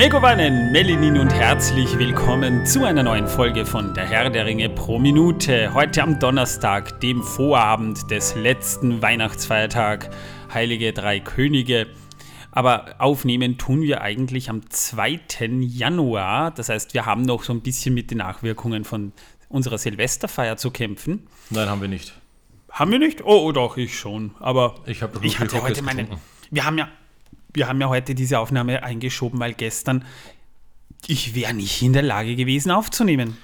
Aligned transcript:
Megowannen, 0.00 0.72
Melinin 0.72 1.18
und 1.18 1.28
herzlich 1.28 1.98
willkommen 1.98 2.64
zu 2.64 2.86
einer 2.86 3.02
neuen 3.02 3.28
Folge 3.28 3.66
von 3.66 3.92
Der 3.92 4.06
Herr 4.06 4.30
der 4.30 4.46
Ringe 4.46 4.70
pro 4.70 4.98
Minute. 4.98 5.74
Heute 5.74 6.02
am 6.02 6.18
Donnerstag, 6.18 7.00
dem 7.00 7.22
Vorabend 7.22 8.10
des 8.10 8.34
letzten 8.34 9.02
Weihnachtsfeiertag, 9.02 10.08
Heilige 10.54 10.94
Drei 10.94 11.20
Könige. 11.20 11.86
Aber 12.50 12.94
aufnehmen 12.96 13.58
tun 13.58 13.82
wir 13.82 14.00
eigentlich 14.00 14.48
am 14.48 14.70
2. 14.70 15.20
Januar. 15.60 16.50
Das 16.52 16.70
heißt, 16.70 16.94
wir 16.94 17.04
haben 17.04 17.20
noch 17.20 17.42
so 17.42 17.52
ein 17.52 17.60
bisschen 17.60 17.92
mit 17.92 18.10
den 18.10 18.18
Nachwirkungen 18.18 18.84
von 18.84 19.12
unserer 19.50 19.76
Silvesterfeier 19.76 20.56
zu 20.56 20.70
kämpfen. 20.70 21.26
Nein, 21.50 21.68
haben 21.68 21.82
wir 21.82 21.88
nicht. 21.88 22.14
Haben 22.70 22.90
wir 22.90 22.98
nicht? 22.98 23.22
Oh, 23.22 23.44
oh 23.44 23.52
doch, 23.52 23.76
ich 23.76 23.98
schon. 23.98 24.30
Aber 24.40 24.76
Ich 24.86 25.02
habe 25.02 25.20
ich 25.22 25.38
hatte 25.38 25.60
heute 25.62 25.82
meine. 25.82 26.08
Wir 26.50 26.64
haben 26.64 26.78
ja, 26.78 26.88
wir 27.54 27.68
haben 27.68 27.80
ja 27.80 27.88
heute 27.88 28.14
diese 28.14 28.38
Aufnahme 28.38 28.82
eingeschoben, 28.82 29.40
weil 29.40 29.54
gestern 29.54 30.04
ich 31.06 31.34
wäre 31.34 31.54
nicht 31.54 31.82
in 31.82 31.92
der 31.92 32.02
Lage 32.02 32.36
gewesen 32.36 32.70
aufzunehmen. 32.70 33.36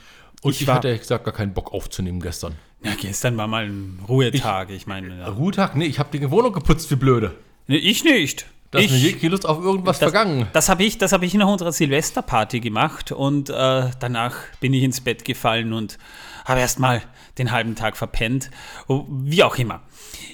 Und 0.43 0.53
ich 0.53 0.63
ich, 0.63 0.67
war- 0.67 0.77
hatte 0.77 0.89
ehrlich 0.89 1.03
gesagt 1.03 1.25
gar 1.25 1.35
keinen 1.35 1.55
Bock 1.55 1.73
aufzunehmen 1.73 2.21
gestern. 2.21 2.55
Ja, 2.85 2.93
gestern 3.01 3.37
war 3.37 3.47
mal 3.47 3.65
ein 3.65 3.99
Ruhetag. 4.07 4.71
Ich, 4.71 4.87
meine, 4.87 5.19
ja. 5.19 5.29
Ruhetag? 5.29 5.75
Nee, 5.77 5.87
ich 5.87 5.99
habe 5.99 6.17
die 6.17 6.31
Wohnung 6.31 6.53
geputzt, 6.53 6.91
wie 6.91 6.97
blöde. 6.97 7.35
Nee, 7.67 7.79
ich 7.79 8.05
nicht. 8.05 8.47
Da 8.71 8.79
ist 8.81 8.91
mir 8.91 8.97
ich, 8.99 9.03
jegliche 9.05 9.29
Lust 9.29 9.47
auf 9.47 9.63
irgendwas 9.63 9.99
das, 9.99 10.11
vergangen. 10.11 10.47
Das 10.53 10.69
habe 10.69 10.85
ich, 10.85 10.99
das 10.99 11.13
hab 11.13 11.23
ich 11.23 11.33
nach 11.35 11.49
unserer 11.49 11.73
Silvesterparty 11.73 12.61
gemacht 12.61 13.13
und 13.13 13.49
äh, 13.49 13.91
danach 13.99 14.35
bin 14.61 14.75
ich 14.75 14.83
ins 14.83 15.01
Bett 15.01 15.25
gefallen 15.25 15.73
und 15.73 15.99
habe 16.45 16.61
erst 16.61 16.79
mal 16.79 17.03
den 17.39 17.53
halben 17.53 17.75
Tag 17.75 17.97
verpennt. 17.97 18.51
Oh, 18.89 19.05
Wie 19.09 19.43
auch 19.43 19.57
immer. 19.57 19.83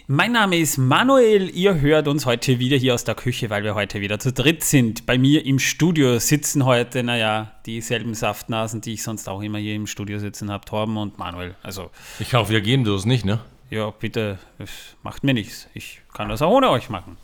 Mein 0.06 0.32
Name 0.32 0.56
ist 0.56 0.78
Manuel. 0.78 1.50
Ihr 1.50 1.80
hört 1.80 2.08
uns 2.08 2.26
heute 2.26 2.58
wieder 2.58 2.76
hier 2.76 2.94
aus 2.94 3.04
der 3.04 3.14
Küche, 3.14 3.50
weil 3.50 3.64
wir 3.64 3.74
heute 3.74 4.00
wieder 4.00 4.18
zu 4.18 4.32
dritt 4.32 4.62
sind. 4.64 5.06
Bei 5.06 5.18
mir 5.18 5.44
im 5.44 5.58
Studio 5.58 6.18
sitzen 6.18 6.64
heute, 6.64 7.02
naja, 7.02 7.52
dieselben 7.66 8.14
Saftnasen, 8.14 8.80
die 8.80 8.94
ich 8.94 9.02
sonst 9.02 9.28
auch 9.28 9.42
immer 9.42 9.58
hier 9.58 9.74
im 9.74 9.86
Studio 9.86 10.18
sitzen 10.18 10.50
habe, 10.50 10.64
Torben 10.64 10.96
und 10.96 11.18
Manuel. 11.18 11.54
Also, 11.62 11.90
Ich 12.18 12.32
wieder 12.32 12.60
gehen, 12.60 12.84
du 12.84 12.94
es 12.94 13.04
nicht, 13.04 13.24
ne? 13.24 13.40
ja, 13.72 13.88
bitte, 13.90 14.38
es 14.58 14.70
macht 15.02 15.24
mir 15.24 15.32
nichts. 15.32 15.66
Ich 15.72 16.02
kann 16.12 16.28
das 16.28 16.42
auch 16.42 16.50
ohne 16.50 16.68
euch 16.68 16.90
machen. 16.90 17.16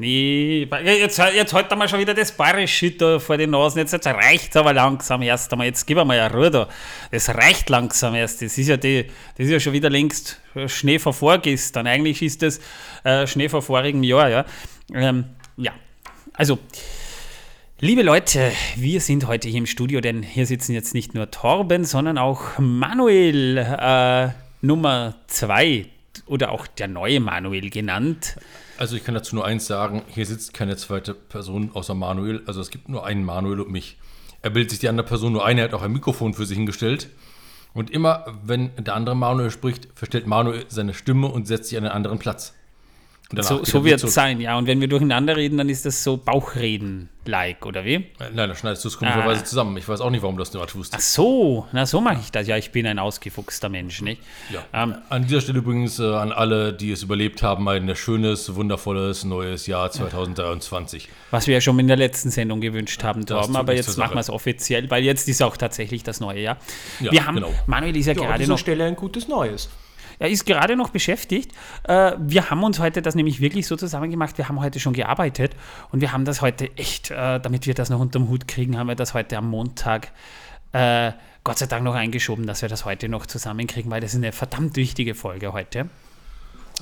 Nee, 0.00 0.66
jetzt, 0.82 1.18
jetzt 1.18 1.52
halt 1.52 1.76
mal 1.76 1.86
schon 1.86 2.00
wieder 2.00 2.14
das 2.14 2.32
Bayerische 2.32 2.90
da 2.92 3.18
vor 3.18 3.36
den 3.36 3.50
Nasen. 3.50 3.80
Jetzt, 3.80 3.92
jetzt 3.92 4.06
reicht 4.06 4.56
aber 4.56 4.72
langsam 4.72 5.20
erst 5.20 5.52
einmal. 5.52 5.66
Jetzt 5.66 5.86
gib 5.86 5.98
mal 5.98 6.16
ja 6.16 6.28
Ruhe 6.28 6.50
da. 6.50 6.68
Das 7.10 7.28
reicht 7.28 7.68
langsam 7.68 8.14
erst. 8.14 8.40
Das 8.40 8.56
ist 8.56 8.66
ja, 8.66 8.78
die, 8.78 9.04
das 9.36 9.44
ist 9.44 9.52
ja 9.52 9.60
schon 9.60 9.74
wieder 9.74 9.90
längst 9.90 10.40
Schnee 10.68 10.98
vor 10.98 11.12
vorgestern. 11.12 11.86
Eigentlich 11.86 12.22
ist 12.22 12.40
das 12.40 12.60
äh, 13.04 13.26
Schnee 13.26 13.50
vor 13.50 13.60
vorigem 13.60 14.02
Jahr, 14.02 14.30
ja. 14.30 14.46
Ähm, 14.94 15.26
ja, 15.58 15.72
also. 16.32 16.58
Liebe 17.78 18.00
Leute, 18.00 18.52
wir 18.76 19.02
sind 19.02 19.26
heute 19.26 19.48
hier 19.48 19.58
im 19.58 19.66
Studio, 19.66 20.00
denn 20.00 20.22
hier 20.22 20.46
sitzen 20.46 20.72
jetzt 20.72 20.94
nicht 20.94 21.14
nur 21.14 21.30
Torben, 21.30 21.84
sondern 21.84 22.16
auch 22.16 22.58
Manuel 22.58 23.58
äh, 23.58 24.28
Nummer 24.62 25.16
2 25.26 25.99
oder 26.26 26.50
auch 26.50 26.66
der 26.66 26.88
neue 26.88 27.20
Manuel 27.20 27.70
genannt. 27.70 28.36
Also 28.78 28.96
ich 28.96 29.04
kann 29.04 29.14
dazu 29.14 29.34
nur 29.34 29.44
eins 29.44 29.66
sagen, 29.66 30.02
hier 30.08 30.26
sitzt 30.26 30.54
keine 30.54 30.76
zweite 30.76 31.14
Person 31.14 31.70
außer 31.74 31.94
Manuel. 31.94 32.42
Also 32.46 32.60
es 32.60 32.70
gibt 32.70 32.88
nur 32.88 33.04
einen 33.04 33.24
Manuel 33.24 33.60
und 33.60 33.70
mich. 33.70 33.98
Er 34.42 34.50
bildet 34.50 34.70
sich 34.70 34.78
die 34.78 34.88
andere 34.88 35.06
Person 35.06 35.32
nur 35.32 35.44
ein, 35.44 35.58
er 35.58 35.64
hat 35.64 35.74
auch 35.74 35.82
ein 35.82 35.92
Mikrofon 35.92 36.34
für 36.34 36.46
sich 36.46 36.56
hingestellt. 36.56 37.10
Und 37.74 37.90
immer, 37.90 38.24
wenn 38.42 38.70
der 38.76 38.94
andere 38.94 39.14
Manuel 39.14 39.50
spricht, 39.50 39.88
verstellt 39.94 40.26
Manuel 40.26 40.64
seine 40.68 40.94
Stimme 40.94 41.28
und 41.28 41.46
setzt 41.46 41.68
sich 41.68 41.78
an 41.78 41.84
einen 41.84 41.92
anderen 41.94 42.18
Platz. 42.18 42.54
So, 43.38 43.64
so 43.64 43.84
wird 43.84 44.02
es 44.02 44.12
sein, 44.14 44.40
ja. 44.40 44.58
Und 44.58 44.66
wenn 44.66 44.80
wir 44.80 44.88
durcheinander 44.88 45.36
reden, 45.36 45.56
dann 45.58 45.68
ist 45.68 45.86
das 45.86 46.02
so 46.02 46.16
Bauchreden-like, 46.16 47.64
oder 47.64 47.84
wie? 47.84 47.94
Äh, 47.94 48.04
Nein, 48.34 48.48
dann 48.48 48.56
schneidest 48.56 48.84
du 48.84 48.88
es 48.88 48.98
komischerweise 48.98 49.42
Ah. 49.42 49.44
zusammen. 49.44 49.76
Ich 49.76 49.88
weiß 49.88 50.00
auch 50.00 50.10
nicht, 50.10 50.22
warum 50.22 50.36
du 50.36 50.40
das 50.42 50.52
nur 50.52 50.66
tust. 50.66 50.92
Ach 50.96 51.00
so, 51.00 51.66
na 51.72 51.86
so 51.86 52.00
mache 52.00 52.18
ich 52.20 52.32
das. 52.32 52.46
Ja, 52.48 52.56
ich 52.56 52.72
bin 52.72 52.86
ein 52.86 52.98
ausgefuchster 52.98 53.68
Mensch, 53.68 54.02
nicht? 54.02 54.20
Ja. 54.52 54.64
Ähm, 54.72 54.96
An 55.10 55.26
dieser 55.26 55.40
Stelle 55.40 55.58
übrigens 55.58 55.98
äh, 55.98 56.04
an 56.12 56.32
alle, 56.32 56.72
die 56.72 56.90
es 56.90 57.02
überlebt 57.02 57.42
haben, 57.42 57.68
ein 57.68 57.94
schönes, 57.94 58.54
wundervolles 58.54 59.24
neues 59.24 59.66
Jahr 59.66 59.90
2023. 59.90 61.08
was 61.30 61.46
wir 61.46 61.54
ja 61.54 61.60
schon 61.60 61.78
in 61.78 61.86
der 61.86 61.96
letzten 61.96 62.30
Sendung 62.30 62.60
gewünscht 62.60 63.02
haben, 63.04 63.26
Torben. 63.26 63.54
Aber 63.56 63.74
jetzt 63.74 63.96
machen 63.96 64.14
wir 64.14 64.20
es 64.20 64.30
offiziell, 64.30 64.90
weil 64.90 65.04
jetzt 65.04 65.28
ist 65.28 65.42
auch 65.42 65.56
tatsächlich 65.56 66.02
das 66.02 66.20
neue 66.20 66.40
Jahr. 66.40 66.56
Ja, 67.00 67.12
wir 67.12 67.26
haben, 67.26 67.36
genau. 67.36 67.52
Manuel 67.66 67.96
ist 67.96 68.06
ja, 68.06 68.12
Ja, 68.14 68.20
an 68.22 68.26
gerade 68.26 68.38
dieser 68.40 68.52
noch 68.54 68.58
Stelle 68.58 68.84
ein 68.84 68.96
gutes 68.96 69.28
Neues. 69.28 69.68
Er 70.20 70.28
ist 70.28 70.44
gerade 70.44 70.76
noch 70.76 70.90
beschäftigt. 70.90 71.52
Äh, 71.84 72.12
wir 72.18 72.50
haben 72.50 72.62
uns 72.62 72.78
heute 72.78 73.00
das 73.00 73.14
nämlich 73.14 73.40
wirklich 73.40 73.66
so 73.66 73.74
zusammen 73.74 74.10
gemacht. 74.10 74.36
Wir 74.36 74.48
haben 74.50 74.60
heute 74.60 74.78
schon 74.78 74.92
gearbeitet 74.92 75.56
und 75.90 76.02
wir 76.02 76.12
haben 76.12 76.26
das 76.26 76.42
heute 76.42 76.70
echt, 76.76 77.10
äh, 77.10 77.40
damit 77.40 77.66
wir 77.66 77.72
das 77.72 77.88
noch 77.88 77.98
unterm 77.98 78.28
Hut 78.28 78.46
kriegen, 78.46 78.78
haben 78.78 78.86
wir 78.86 78.94
das 78.94 79.14
heute 79.14 79.38
am 79.38 79.48
Montag 79.48 80.12
äh, 80.72 81.12
Gott 81.42 81.58
sei 81.58 81.66
Dank 81.66 81.84
noch 81.84 81.94
eingeschoben, 81.94 82.46
dass 82.46 82.60
wir 82.60 82.68
das 82.68 82.84
heute 82.84 83.08
noch 83.08 83.24
zusammenkriegen, 83.24 83.90
weil 83.90 84.02
das 84.02 84.12
ist 84.12 84.18
eine 84.18 84.32
verdammt 84.32 84.76
wichtige 84.76 85.14
Folge 85.14 85.54
heute. 85.54 85.88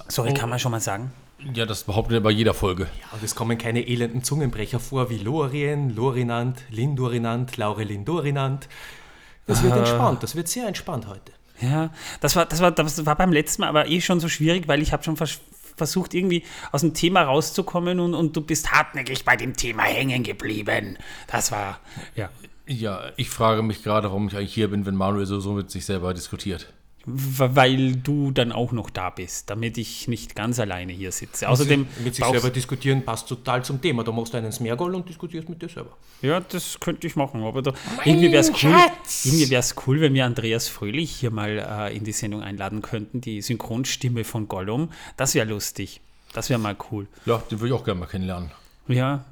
Sorry, 0.09 0.35
kann 0.35 0.51
man 0.51 0.59
schon 0.59 0.73
mal 0.73 0.81
sagen. 0.81 1.13
Ja, 1.55 1.65
das 1.65 1.85
behauptet 1.85 2.15
er 2.15 2.21
bei 2.21 2.33
jeder 2.33 2.55
Folge. 2.55 2.89
Ja, 3.01 3.15
und 3.15 3.23
es 3.23 3.37
kommen 3.37 3.57
keine 3.57 3.87
elenden 3.87 4.25
Zungenbrecher 4.25 4.81
vor 4.81 5.11
wie 5.11 5.19
Lorien, 5.19 5.95
Lorinant, 5.95 6.65
Lindorinant, 6.71 7.57
Laurelin 7.57 8.05
Dorinant. 8.05 8.69
Das 9.47 9.63
wird 9.63 9.77
entspannt, 9.77 10.25
das 10.25 10.35
wird 10.35 10.49
sehr 10.49 10.67
entspannt 10.67 11.07
heute. 11.07 11.38
Ja, 11.61 11.91
das 12.21 12.37
war, 12.37 12.47
das 12.47 12.61
war, 12.61 12.71
das 12.71 13.05
war 13.05 13.17
beim 13.17 13.33
letzten 13.33 13.63
Mal 13.63 13.69
aber 13.69 13.89
eh 13.89 14.01
schon 14.01 14.21
so 14.21 14.29
schwierig, 14.29 14.69
weil 14.69 14.83
ich 14.83 14.93
habe 14.93 15.03
schon 15.03 15.17
vers 15.17 15.41
versucht, 15.77 16.13
irgendwie 16.13 16.43
aus 16.73 16.81
dem 16.81 16.93
Thema 16.93 17.23
rauszukommen 17.23 18.01
und, 18.01 18.13
und 18.13 18.37
du 18.37 18.41
bist 18.41 18.73
hartnäckig 18.73 19.25
bei 19.25 19.37
dem 19.37 19.55
Thema 19.57 19.85
hängen 19.85 20.25
geblieben. 20.25 20.99
Das 21.29 21.53
war, 21.53 21.79
ja. 22.17 22.31
Ja, 22.67 23.13
ich 23.17 23.31
frage 23.31 23.63
mich 23.63 23.83
gerade, 23.83 24.09
warum 24.09 24.29
ich 24.29 24.37
eigentlich 24.37 24.53
hier 24.53 24.69
bin, 24.69 24.85
wenn 24.85 24.95
Manuel 24.95 25.25
so, 25.25 25.41
so 25.41 25.53
mit 25.55 25.71
sich 25.71 25.87
selber 25.87 26.13
diskutiert. 26.13 26.71
Weil 27.07 27.97
du 27.97 28.33
dann 28.33 28.53
auch 28.53 28.73
noch 28.73 28.91
da 28.91 29.09
bist, 29.09 29.49
damit 29.49 29.79
ich 29.79 30.09
nicht 30.09 30.35
ganz 30.35 30.59
alleine 30.61 30.93
hier 30.93 31.11
sitze. 31.11 31.49
Außerdem, 31.49 31.87
Mit 32.05 32.15
sich 32.15 32.25
selber 32.25 32.51
diskutieren 32.51 33.03
passt 33.03 33.29
total 33.29 33.65
zum 33.65 33.81
Thema. 33.81 34.05
Da 34.05 34.13
machst 34.13 34.35
du 34.35 34.39
einen 34.39 34.53
Smergol 34.53 34.95
und 34.95 35.09
diskutierst 35.09 35.49
mit 35.49 35.63
dir 35.63 35.69
selber. 35.69 35.97
ja, 36.21 36.41
das 36.41 36.79
könnte 36.81 37.07
ich 37.07 37.17
machen, 37.17 37.43
aber 37.45 37.63
da, 37.63 37.73
irgendwie 38.05 38.31
wäre 38.31 38.41
es 38.41 38.51
cool, 38.63 38.75
irgendwie 39.25 39.51
wär's 39.51 39.75
cool, 39.87 40.01
wenn 40.01 40.13
wir 40.13 40.27
Andreas 40.27 40.69
Fröhlich 40.69 41.11
hier 41.13 41.31
mal 41.31 41.89
äh, 41.91 41.97
in 41.97 42.05
die 42.05 42.13
Sendung 42.13 42.43
einladen 42.43 42.83
könnten, 42.83 43.21
die 43.21 43.41
Synchronstimme 43.41 44.25
von 44.25 44.49
Gollum. 44.49 44.91
Das 45.17 45.35
wäre 45.35 45.49
lustig. 45.49 46.01
Das 46.35 46.51
wäre 46.51 46.59
mal 46.61 46.77
cool. 46.91 47.07
Ja, 47.25 47.43
den 47.51 47.61
würde 47.61 47.75
ich 47.75 47.81
auch 47.81 47.85
gerne 47.85 48.01
mal 48.01 48.07
kennenlernen. 48.07 48.51
Ja, 48.87 49.25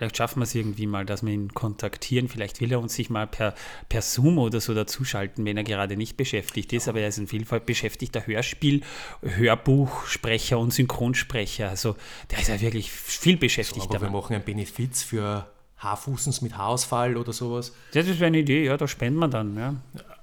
vielleicht 0.00 0.16
schaffen 0.16 0.40
wir 0.40 0.44
es 0.44 0.54
irgendwie 0.54 0.86
mal, 0.86 1.04
dass 1.04 1.22
wir 1.22 1.30
ihn 1.30 1.52
kontaktieren. 1.52 2.28
Vielleicht 2.28 2.62
will 2.62 2.72
er 2.72 2.80
uns 2.80 2.94
sich 2.94 3.10
mal 3.10 3.26
per, 3.26 3.54
per 3.90 4.00
Zoom 4.00 4.38
oder 4.38 4.58
so 4.58 4.72
dazuschalten, 4.72 5.44
wenn 5.44 5.58
er 5.58 5.62
gerade 5.62 5.94
nicht 5.98 6.16
beschäftigt 6.16 6.72
ist. 6.72 6.88
Aber 6.88 7.00
er 7.00 7.08
ist 7.08 7.18
ein 7.18 7.26
vielfalt 7.26 7.66
beschäftigter 7.66 8.26
Hörspiel, 8.26 8.80
Hörbuchsprecher 9.20 10.58
und 10.58 10.72
Synchronsprecher. 10.72 11.68
Also 11.68 11.96
der 12.30 12.38
ist 12.38 12.48
ja 12.48 12.58
wirklich 12.62 12.90
viel 12.90 13.36
beschäftigter. 13.36 13.96
Aber 13.96 14.06
wir 14.06 14.10
machen 14.10 14.34
einen 14.34 14.44
Benefiz 14.44 15.02
für 15.02 15.46
Haarfußens 15.76 16.40
mit 16.40 16.56
Haarausfall 16.56 17.18
oder 17.18 17.34
sowas. 17.34 17.74
Das 17.92 18.06
wäre 18.06 18.24
eine 18.24 18.38
Idee, 18.38 18.64
ja, 18.64 18.78
da 18.78 18.88
spenden 18.88 19.18
wir 19.18 19.28
dann. 19.28 19.54
Ja. 19.58 19.74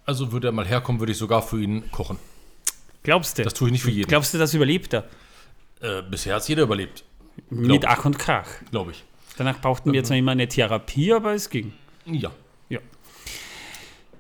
Also 0.06 0.32
würde 0.32 0.48
er 0.48 0.54
mal 0.54 0.66
herkommen, 0.66 1.00
würde 1.00 1.12
ich 1.12 1.20
sogar 1.20 1.44
für 1.44 1.62
ihn 1.62 1.92
kochen. 1.92 2.18
Glaubst 3.04 3.38
du? 3.38 3.44
Das 3.44 3.54
tue 3.54 3.68
ich 3.68 3.74
nicht 3.74 3.84
für 3.84 3.92
jeden. 3.92 4.08
Glaubst 4.08 4.34
du, 4.34 4.40
das 4.40 4.56
überlebt 4.56 4.96
er? 4.96 5.04
Äh, 5.82 6.02
bisher 6.02 6.34
hat 6.34 6.42
es 6.42 6.48
jeder 6.48 6.64
überlebt, 6.64 7.04
Mit 7.52 7.84
ich. 7.84 7.88
Ach 7.88 8.06
und 8.06 8.18
Krach. 8.18 8.48
glaube 8.72 8.90
ich. 8.90 9.04
Danach 9.38 9.62
brauchten 9.62 9.94
wir 9.94 10.04
zwar 10.04 10.18
immer 10.18 10.32
eine 10.34 10.48
Therapie, 10.48 11.14
aber 11.14 11.34
es 11.34 11.50
ging. 11.50 11.74
Ja. 12.06 12.32
Ja. 12.70 12.80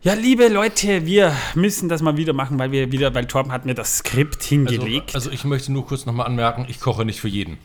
Ja, 0.04 0.14
liebe 0.14 0.48
Leute, 0.48 1.06
wir 1.06 1.36
müssen 1.56 1.90
das 1.90 2.02
mal 2.02 2.16
wieder 2.18 2.34
machen, 2.34 2.58
weil 2.60 2.72
wir 2.72 2.92
wieder, 2.92 3.14
weil 3.16 3.25
Torben 3.25 3.52
hat 3.52 3.66
mir 3.66 3.74
das 3.74 3.98
Skript 4.00 4.36
Also, 4.38 4.48
hingelegt. 4.50 5.16
also 5.16 5.31
ich 5.31 5.44
möchte 5.44 5.72
nur 5.72 5.86
kurz 5.86 6.06
nochmal 6.06 6.28
anmerken, 6.28 6.66
ich 6.69 6.80
koche 6.80 7.04
nicht 7.04 7.19
für 7.19 7.28
jeden. 7.28 7.58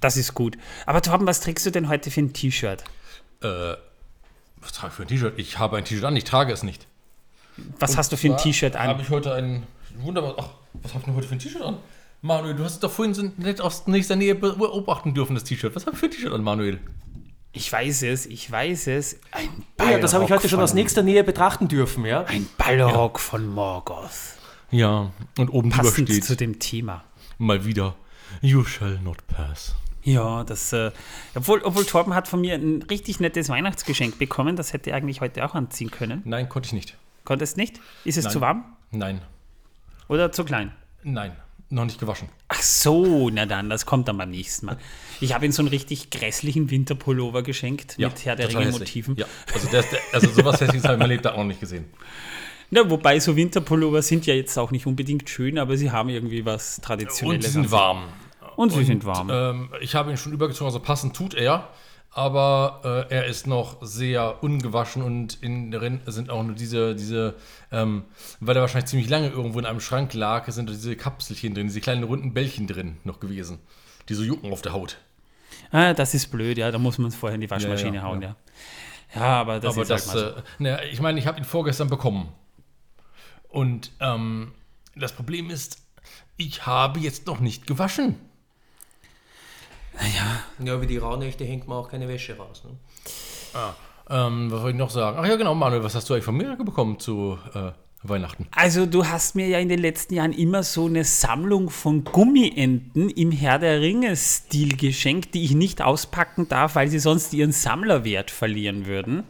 das 0.00 0.16
ist 0.16 0.34
gut. 0.34 0.56
Aber 0.86 1.02
Torben, 1.02 1.26
was 1.26 1.40
trägst 1.40 1.64
du 1.66 1.70
denn 1.70 1.88
heute 1.88 2.10
für 2.10 2.20
ein 2.22 2.32
T-Shirt? 2.32 2.82
Äh, 3.42 3.46
was 4.56 4.72
trage 4.72 4.88
ich 4.88 4.94
für 4.94 5.02
ein 5.02 5.08
T-Shirt? 5.08 5.34
Ich 5.36 5.58
habe 5.58 5.76
ein 5.76 5.84
T-Shirt 5.84 6.04
an, 6.04 6.16
ich 6.16 6.24
trage 6.24 6.52
es 6.52 6.62
nicht. 6.62 6.86
Was 7.78 7.96
hast 7.96 8.10
du 8.12 8.16
für 8.16 8.28
ein 8.28 8.36
T-Shirt 8.38 8.74
Habe 8.76 8.94
an? 8.94 9.00
ich 9.00 9.10
heute 9.10 9.34
ein 9.34 9.62
wunderbar. 9.98 10.34
Ach, 10.38 10.48
was 10.82 10.92
habe 10.92 11.00
ich 11.00 11.04
denn 11.06 11.14
heute 11.14 11.28
für 11.28 11.34
ein 11.34 11.38
T-Shirt 11.38 11.62
an? 11.62 11.76
Manuel, 12.22 12.54
du 12.54 12.64
hast 12.64 12.74
es 12.74 12.80
doch 12.80 12.90
vorhin 12.90 13.14
so 13.14 13.30
nett 13.36 13.60
aus 13.60 13.86
nächster 13.86 14.16
Nähe 14.16 14.34
beobachten 14.34 15.14
dürfen, 15.14 15.34
das 15.34 15.44
T-Shirt. 15.44 15.74
Was 15.76 15.86
habe 15.86 15.94
ich 15.94 16.00
für 16.00 16.06
ein 16.06 16.12
T-Shirt 16.12 16.32
an, 16.32 16.42
Manuel? 16.42 16.80
Ich 17.52 17.72
weiß 17.72 18.02
es, 18.02 18.26
ich 18.26 18.50
weiß 18.50 18.88
es. 18.88 19.18
Ein 19.30 19.48
Ah 19.78 19.90
ja, 19.90 19.98
das 19.98 20.12
habe 20.12 20.24
ich 20.24 20.28
Ballrock 20.28 20.42
heute 20.42 20.48
schon 20.50 20.60
aus 20.60 20.74
nächster 20.74 21.02
Nähe 21.02 21.24
betrachten 21.24 21.68
dürfen, 21.68 22.04
ja. 22.04 22.24
Ein 22.24 22.46
Ballrock 22.58 23.18
von 23.20 23.46
Morgoth. 23.46 24.36
Ja, 24.70 25.12
und 25.38 25.48
oben 25.50 25.70
drüber 25.70 25.84
Passend 25.84 26.08
steht 26.08 26.24
zu 26.24 26.36
dem 26.36 26.58
Thema. 26.58 27.04
mal 27.38 27.64
wieder: 27.64 27.94
You 28.42 28.64
shall 28.64 28.98
not 29.02 29.26
pass. 29.28 29.74
Ja, 30.02 30.44
das, 30.44 30.72
äh, 30.72 30.90
obwohl, 31.34 31.62
obwohl 31.62 31.84
Torben 31.84 32.14
hat 32.14 32.28
von 32.28 32.40
mir 32.40 32.54
ein 32.54 32.82
richtig 32.82 33.20
nettes 33.20 33.48
Weihnachtsgeschenk 33.48 34.18
bekommen, 34.18 34.54
das 34.56 34.72
hätte 34.72 34.90
er 34.90 34.96
eigentlich 34.96 35.20
heute 35.20 35.44
auch 35.44 35.54
anziehen 35.54 35.90
können. 35.90 36.22
Nein, 36.24 36.48
konnte 36.48 36.66
ich 36.68 36.72
nicht. 36.72 36.96
Konntest 37.24 37.56
nicht? 37.56 37.80
Ist 38.04 38.18
es 38.18 38.24
Nein. 38.24 38.32
zu 38.32 38.40
warm 38.40 38.64
Nein, 38.92 39.20
oder 40.08 40.30
zu 40.30 40.44
klein? 40.44 40.72
nein. 41.02 41.32
Noch 41.68 41.84
nicht 41.84 41.98
gewaschen. 41.98 42.28
Ach 42.48 42.62
so, 42.62 43.28
na 43.30 43.46
dann, 43.46 43.68
das 43.70 43.86
kommt 43.86 44.08
dann 44.08 44.18
beim 44.18 44.30
nächsten 44.30 44.66
Mal. 44.66 44.78
Ich 45.20 45.34
habe 45.34 45.46
ihm 45.46 45.52
so 45.52 45.62
einen 45.62 45.68
richtig 45.68 46.10
grässlichen 46.10 46.70
Winterpullover 46.70 47.42
geschenkt 47.42 47.98
mit 47.98 48.24
Herr 48.24 48.36
der 48.36 48.46
total 48.48 48.62
Ringe 48.62 48.72
hässlich. 48.72 48.88
Motiven. 49.06 49.16
Ja, 49.16 49.26
also, 49.52 49.68
der, 49.68 49.80
ist 49.80 49.92
der, 49.92 50.00
also 50.12 50.30
sowas 50.30 50.60
hässliches 50.60 50.84
habe 50.84 50.94
ich 50.94 51.00
mein 51.00 51.08
Leben 51.08 51.26
auch 51.26 51.36
noch 51.36 51.44
nicht 51.44 51.60
gesehen. 51.60 51.86
Na, 52.70 52.88
wobei 52.90 53.18
so 53.20 53.36
Winterpullover 53.36 54.02
sind 54.02 54.26
ja 54.26 54.34
jetzt 54.34 54.58
auch 54.58 54.70
nicht 54.70 54.86
unbedingt 54.86 55.28
schön, 55.30 55.58
aber 55.58 55.76
sie 55.76 55.90
haben 55.90 56.08
irgendwie 56.08 56.44
was 56.44 56.78
Und 56.78 56.84
Traditionelles. 56.84 57.46
sie 57.46 57.52
sind 57.52 57.70
warm. 57.70 58.04
Und 58.56 58.72
sie 58.72 58.84
sind 58.84 59.04
warm. 59.04 59.28
Ähm, 59.30 59.68
ich 59.80 59.94
habe 59.94 60.10
ihn 60.10 60.16
schon 60.16 60.32
übergezogen, 60.32 60.66
also 60.66 60.80
passend 60.80 61.14
tut 61.14 61.34
er. 61.34 61.68
Aber 62.16 62.80
äh, 63.10 63.14
er 63.14 63.26
ist 63.26 63.46
noch 63.46 63.76
sehr 63.82 64.42
ungewaschen 64.42 65.02
und 65.02 65.42
innen 65.42 65.70
drin 65.70 66.00
sind 66.06 66.30
auch 66.30 66.42
nur 66.42 66.54
diese, 66.54 66.94
diese 66.94 67.34
ähm, 67.70 68.04
weil 68.40 68.56
er 68.56 68.62
wahrscheinlich 68.62 68.88
ziemlich 68.88 69.10
lange 69.10 69.28
irgendwo 69.28 69.58
in 69.58 69.66
einem 69.66 69.80
Schrank 69.80 70.14
lag, 70.14 70.50
sind 70.50 70.70
diese 70.70 70.96
Kapselchen 70.96 71.52
drin, 71.54 71.66
diese 71.66 71.82
kleinen 71.82 72.04
runden 72.04 72.32
Bällchen 72.32 72.66
drin 72.66 72.96
noch 73.04 73.20
gewesen, 73.20 73.58
die 74.08 74.14
so 74.14 74.22
jucken 74.22 74.50
auf 74.50 74.62
der 74.62 74.72
Haut. 74.72 74.96
ah, 75.72 75.92
das 75.92 76.14
ist 76.14 76.28
blöd, 76.30 76.56
ja, 76.56 76.70
da 76.70 76.78
muss 76.78 76.96
man 76.96 77.08
es 77.08 77.16
vorher 77.16 77.34
in 77.34 77.42
die 77.42 77.50
Waschmaschine 77.50 77.98
Ja, 77.98 78.02
ja, 78.02 78.08
hauen, 78.08 78.22
ja. 78.22 78.28
ja. 78.28 78.36
Ja, 79.14 79.40
aber 79.40 79.60
das 79.60 79.74
Aber 79.74 79.82
ist 79.82 79.90
das, 79.90 80.06
halt 80.08 80.16
mal 80.16 80.32
so. 80.34 80.40
äh, 80.40 80.42
naja, 80.58 80.78
ich 80.90 81.00
meine, 81.02 81.18
ich 81.18 81.26
habe 81.26 81.38
ihn 81.38 81.44
vorgestern 81.44 81.88
bekommen. 81.90 82.30
Und 83.48 83.92
ähm, 84.00 84.52
das 84.94 85.12
Problem 85.12 85.50
ist, 85.50 85.78
ich 86.38 86.66
habe 86.66 86.98
jetzt 87.00 87.26
noch 87.26 87.40
nicht 87.40 87.66
gewaschen. 87.66 88.16
Ja, 90.64 90.80
wie 90.80 90.86
die 90.86 90.98
Rauhnächte 90.98 91.44
hängt 91.44 91.68
man 91.68 91.78
auch 91.78 91.88
keine 91.88 92.08
Wäsche 92.08 92.36
raus. 92.36 92.64
Ne? 92.64 92.70
Ähm, 94.08 94.50
was 94.50 94.60
wollte 94.60 94.70
ich 94.70 94.78
noch 94.78 94.90
sagen? 94.90 95.18
Ach 95.20 95.26
ja, 95.26 95.36
genau, 95.36 95.54
Manuel, 95.54 95.82
was 95.82 95.94
hast 95.94 96.08
du 96.08 96.14
eigentlich 96.14 96.24
von 96.24 96.36
mir 96.36 96.56
bekommen 96.56 96.98
zu 97.00 97.38
äh, 97.54 97.72
Weihnachten? 98.02 98.46
Also 98.54 98.86
du 98.86 99.06
hast 99.06 99.34
mir 99.34 99.48
ja 99.48 99.58
in 99.58 99.68
den 99.68 99.80
letzten 99.80 100.14
Jahren 100.14 100.32
immer 100.32 100.62
so 100.62 100.86
eine 100.86 101.04
Sammlung 101.04 101.70
von 101.70 102.04
Gummienten 102.04 103.10
im 103.10 103.32
Herr 103.32 103.58
der 103.58 103.80
Ringe-Stil 103.80 104.76
geschenkt, 104.76 105.34
die 105.34 105.44
ich 105.44 105.54
nicht 105.54 105.82
auspacken 105.82 106.48
darf, 106.48 106.76
weil 106.76 106.88
sie 106.88 107.00
sonst 107.00 107.34
ihren 107.34 107.52
Sammlerwert 107.52 108.30
verlieren 108.30 108.86
würden. 108.86 109.24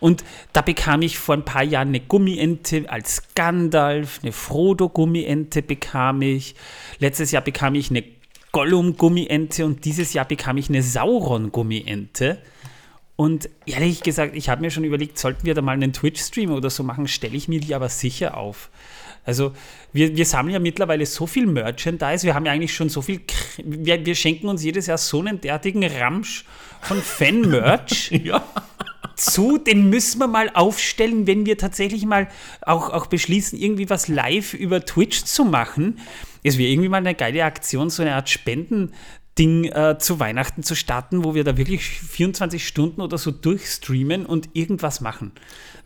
Und 0.00 0.24
da 0.54 0.62
bekam 0.62 1.02
ich 1.02 1.18
vor 1.18 1.34
ein 1.34 1.44
paar 1.44 1.62
Jahren 1.62 1.88
eine 1.88 2.00
Gummiente 2.00 2.86
als 2.88 3.22
Gandalf, 3.34 4.20
eine 4.22 4.32
Frodo-Gummiente 4.32 5.60
bekam 5.60 6.22
ich. 6.22 6.54
Letztes 7.00 7.32
Jahr 7.32 7.42
bekam 7.42 7.74
ich 7.74 7.90
eine 7.90 8.02
Gollum-Gummiente 8.52 9.64
und 9.64 9.84
dieses 9.84 10.12
Jahr 10.12 10.24
bekam 10.24 10.56
ich 10.56 10.68
eine 10.68 10.82
Sauron-Gummiente. 10.82 12.38
Und 13.16 13.50
ehrlich 13.66 14.02
gesagt, 14.02 14.34
ich 14.34 14.48
habe 14.48 14.62
mir 14.62 14.70
schon 14.70 14.84
überlegt, 14.84 15.18
sollten 15.18 15.44
wir 15.44 15.54
da 15.54 15.60
mal 15.60 15.72
einen 15.72 15.92
Twitch-Stream 15.92 16.50
oder 16.50 16.70
so 16.70 16.82
machen, 16.82 17.06
stelle 17.06 17.36
ich 17.36 17.48
mir 17.48 17.60
die 17.60 17.74
aber 17.74 17.88
sicher 17.88 18.36
auf. 18.36 18.70
Also 19.24 19.52
wir, 19.92 20.16
wir 20.16 20.24
sammeln 20.24 20.54
ja 20.54 20.58
mittlerweile 20.58 21.04
so 21.04 21.26
viel 21.26 21.46
Merchandise, 21.46 22.26
wir 22.26 22.34
haben 22.34 22.46
ja 22.46 22.52
eigentlich 22.52 22.74
schon 22.74 22.88
so 22.88 23.02
viel, 23.02 23.20
wir, 23.62 24.04
wir 24.06 24.14
schenken 24.14 24.48
uns 24.48 24.64
jedes 24.64 24.86
Jahr 24.86 24.96
so 24.96 25.20
einen 25.20 25.40
derartigen 25.40 25.84
Ramsch 25.84 26.46
von 26.80 27.00
Fan-Merch 27.02 28.10
Ja. 28.24 28.42
zu, 29.16 29.58
den 29.58 29.90
müssen 29.90 30.18
wir 30.18 30.26
mal 30.26 30.50
aufstellen, 30.54 31.26
wenn 31.26 31.44
wir 31.44 31.58
tatsächlich 31.58 32.06
mal 32.06 32.28
auch, 32.62 32.88
auch 32.88 33.06
beschließen, 33.06 33.58
irgendwie 33.58 33.90
was 33.90 34.08
live 34.08 34.54
über 34.54 34.84
Twitch 34.84 35.24
zu 35.24 35.44
machen. 35.44 35.98
Es 36.42 36.58
wäre 36.58 36.70
irgendwie 36.70 36.88
mal 36.88 36.98
eine 36.98 37.14
geile 37.14 37.44
Aktion, 37.44 37.90
so 37.90 38.02
eine 38.02 38.14
Art 38.14 38.28
Spendending 38.28 39.64
äh, 39.64 39.96
zu 39.98 40.20
Weihnachten 40.20 40.62
zu 40.62 40.74
starten, 40.74 41.24
wo 41.24 41.34
wir 41.34 41.44
da 41.44 41.56
wirklich 41.56 41.84
24 41.88 42.66
Stunden 42.66 43.00
oder 43.00 43.18
so 43.18 43.30
durchstreamen 43.30 44.26
und 44.26 44.48
irgendwas 44.54 45.00
machen. 45.00 45.32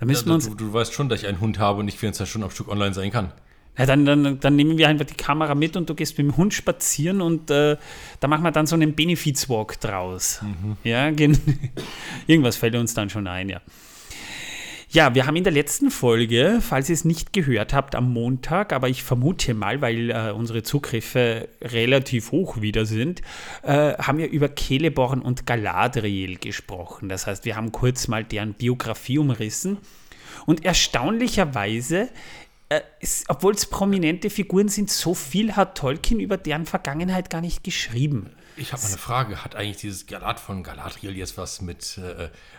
Da 0.00 0.06
müssen 0.06 0.26
wir 0.28 0.34
uns 0.34 0.48
du, 0.48 0.54
du 0.54 0.72
weißt 0.72 0.92
schon, 0.92 1.08
dass 1.08 1.22
ich 1.22 1.28
einen 1.28 1.40
Hund 1.40 1.58
habe 1.58 1.80
und 1.80 1.86
nicht 1.86 1.98
24 1.98 2.28
Stunden 2.30 2.44
am 2.44 2.50
Stück 2.50 2.68
online 2.68 2.94
sein 2.94 3.10
kann. 3.10 3.32
Ja, 3.76 3.86
dann, 3.86 4.04
dann, 4.04 4.38
dann 4.38 4.54
nehmen 4.54 4.78
wir 4.78 4.86
einfach 4.88 5.04
die 5.04 5.14
Kamera 5.14 5.56
mit 5.56 5.76
und 5.76 5.90
du 5.90 5.96
gehst 5.96 6.16
mit 6.16 6.28
dem 6.28 6.36
Hund 6.36 6.54
spazieren 6.54 7.20
und 7.20 7.50
äh, 7.50 7.76
da 8.20 8.28
machen 8.28 8.44
wir 8.44 8.52
dann 8.52 8.68
so 8.68 8.76
einen 8.76 8.94
Benefizwalk 8.94 9.80
draus. 9.80 10.40
Ja, 10.84 11.10
gen- 11.10 11.36
irgendwas 12.28 12.54
fällt 12.54 12.76
uns 12.76 12.94
dann 12.94 13.10
schon 13.10 13.26
ein, 13.26 13.48
ja. 13.48 13.60
Ja, 14.94 15.12
wir 15.12 15.26
haben 15.26 15.34
in 15.34 15.42
der 15.42 15.52
letzten 15.52 15.90
Folge, 15.90 16.60
falls 16.60 16.88
ihr 16.88 16.94
es 16.94 17.04
nicht 17.04 17.32
gehört 17.32 17.74
habt, 17.74 17.96
am 17.96 18.12
Montag, 18.12 18.72
aber 18.72 18.88
ich 18.88 19.02
vermute 19.02 19.52
mal, 19.52 19.80
weil 19.80 20.12
äh, 20.12 20.30
unsere 20.30 20.62
Zugriffe 20.62 21.48
relativ 21.60 22.30
hoch 22.30 22.60
wieder 22.60 22.86
sind, 22.86 23.20
äh, 23.64 23.94
haben 23.94 24.18
wir 24.18 24.30
über 24.30 24.54
Celeborn 24.54 25.20
und 25.20 25.46
Galadriel 25.46 26.38
gesprochen. 26.38 27.08
Das 27.08 27.26
heißt, 27.26 27.44
wir 27.44 27.56
haben 27.56 27.72
kurz 27.72 28.06
mal 28.06 28.22
deren 28.22 28.54
Biografie 28.54 29.18
umrissen. 29.18 29.78
Und 30.46 30.64
erstaunlicherweise 30.64 32.08
äh, 32.68 32.80
obwohl 33.26 33.54
es 33.54 33.66
prominente 33.66 34.30
Figuren 34.30 34.68
sind, 34.68 34.90
so 34.90 35.12
viel 35.14 35.56
hat 35.56 35.76
Tolkien 35.76 36.20
über 36.20 36.36
deren 36.36 36.66
Vergangenheit 36.66 37.30
gar 37.30 37.40
nicht 37.40 37.64
geschrieben. 37.64 38.30
Ich 38.56 38.72
habe 38.72 38.82
mal 38.82 38.88
eine 38.88 38.98
Frage. 38.98 39.44
Hat 39.44 39.56
eigentlich 39.56 39.78
dieses 39.78 40.06
Galat 40.06 40.40
von 40.40 40.62
Galadriel 40.62 41.16
jetzt 41.16 41.36
was 41.36 41.60
mit 41.60 41.98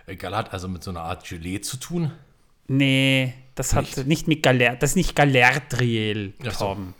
äh, 0.08 0.16
Galat, 0.16 0.54
also 0.54 0.68
mit 0.68 0.84
so 0.84 0.92
einer 0.92 1.02
Art 1.02 1.28
Gelee 1.28 1.62
zu 1.62 1.78
tun? 1.78 2.12
Nee, 2.68 3.34
das 3.54 3.74
hat 3.74 4.06
nicht, 4.06 4.28
mit 4.28 4.42
Galer, 4.42 4.76
das 4.76 4.92
ist 4.92 4.96
nicht 4.96 5.16
Galadriel, 5.16 6.34
Ach 6.46 6.52
so. 6.52 6.66
Tom. 6.66 6.94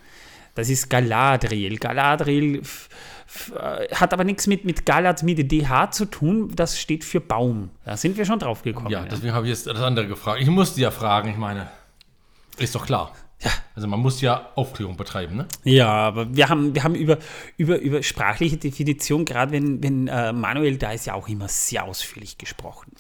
Das 0.54 0.70
ist 0.70 0.90
Galadriel. 0.90 1.78
Galadriel 1.78 2.62
äh, 3.60 3.94
hat 3.94 4.14
aber 4.14 4.24
nichts 4.24 4.48
mit, 4.48 4.64
mit 4.66 4.86
Galad 4.86 5.24
mit 5.24 5.52
DH 5.52 5.92
zu 5.92 6.06
tun. 6.06 6.52
Das 6.56 6.80
steht 6.80 7.04
für 7.04 7.20
Baum. 7.20 7.70
Da 7.84 7.98
sind 7.98 8.18
wir 8.18 8.26
schon 8.26 8.40
drauf 8.40 8.62
gekommen. 8.62 8.90
Ja, 8.90 9.04
deswegen 9.04 9.34
habe 9.34 9.48
ich 9.48 9.52
jetzt 9.52 9.68
das 9.68 9.80
andere 9.80 10.08
gefragt. 10.08 10.42
Ich 10.42 10.48
musste 10.48 10.80
ja 10.80 10.92
fragen, 10.92 11.30
ich 11.30 11.38
meine, 11.38 11.70
ist 12.58 12.76
doch 12.76 12.86
klar. 12.86 13.14
Ja. 13.42 13.52
Also 13.76 13.88
man 13.88 14.00
muss 14.00 14.22
ja 14.22 14.50
Aufklärung 14.56 14.96
betreiben, 14.96 15.36
ne? 15.36 15.48
Ja, 15.64 15.90
aber 15.90 16.36
wir 16.36 16.48
haben, 16.50 16.74
wir 16.74 16.84
haben 16.84 16.96
über, 16.96 17.18
über, 17.58 17.78
über 17.80 18.02
sprachliche 18.02 18.58
Definition, 18.58 19.26
gerade 19.26 19.52
wenn, 19.52 19.84
wenn 19.84 20.08
äh, 20.08 20.32
Manuel 20.32 20.78
da 20.78 20.92
ist, 20.92 21.06
ja 21.06 21.14
auch 21.14 21.28
immer 21.28 21.48
sehr 21.48 21.84
ausführlich 21.84 22.38
gesprochen. 22.38 22.92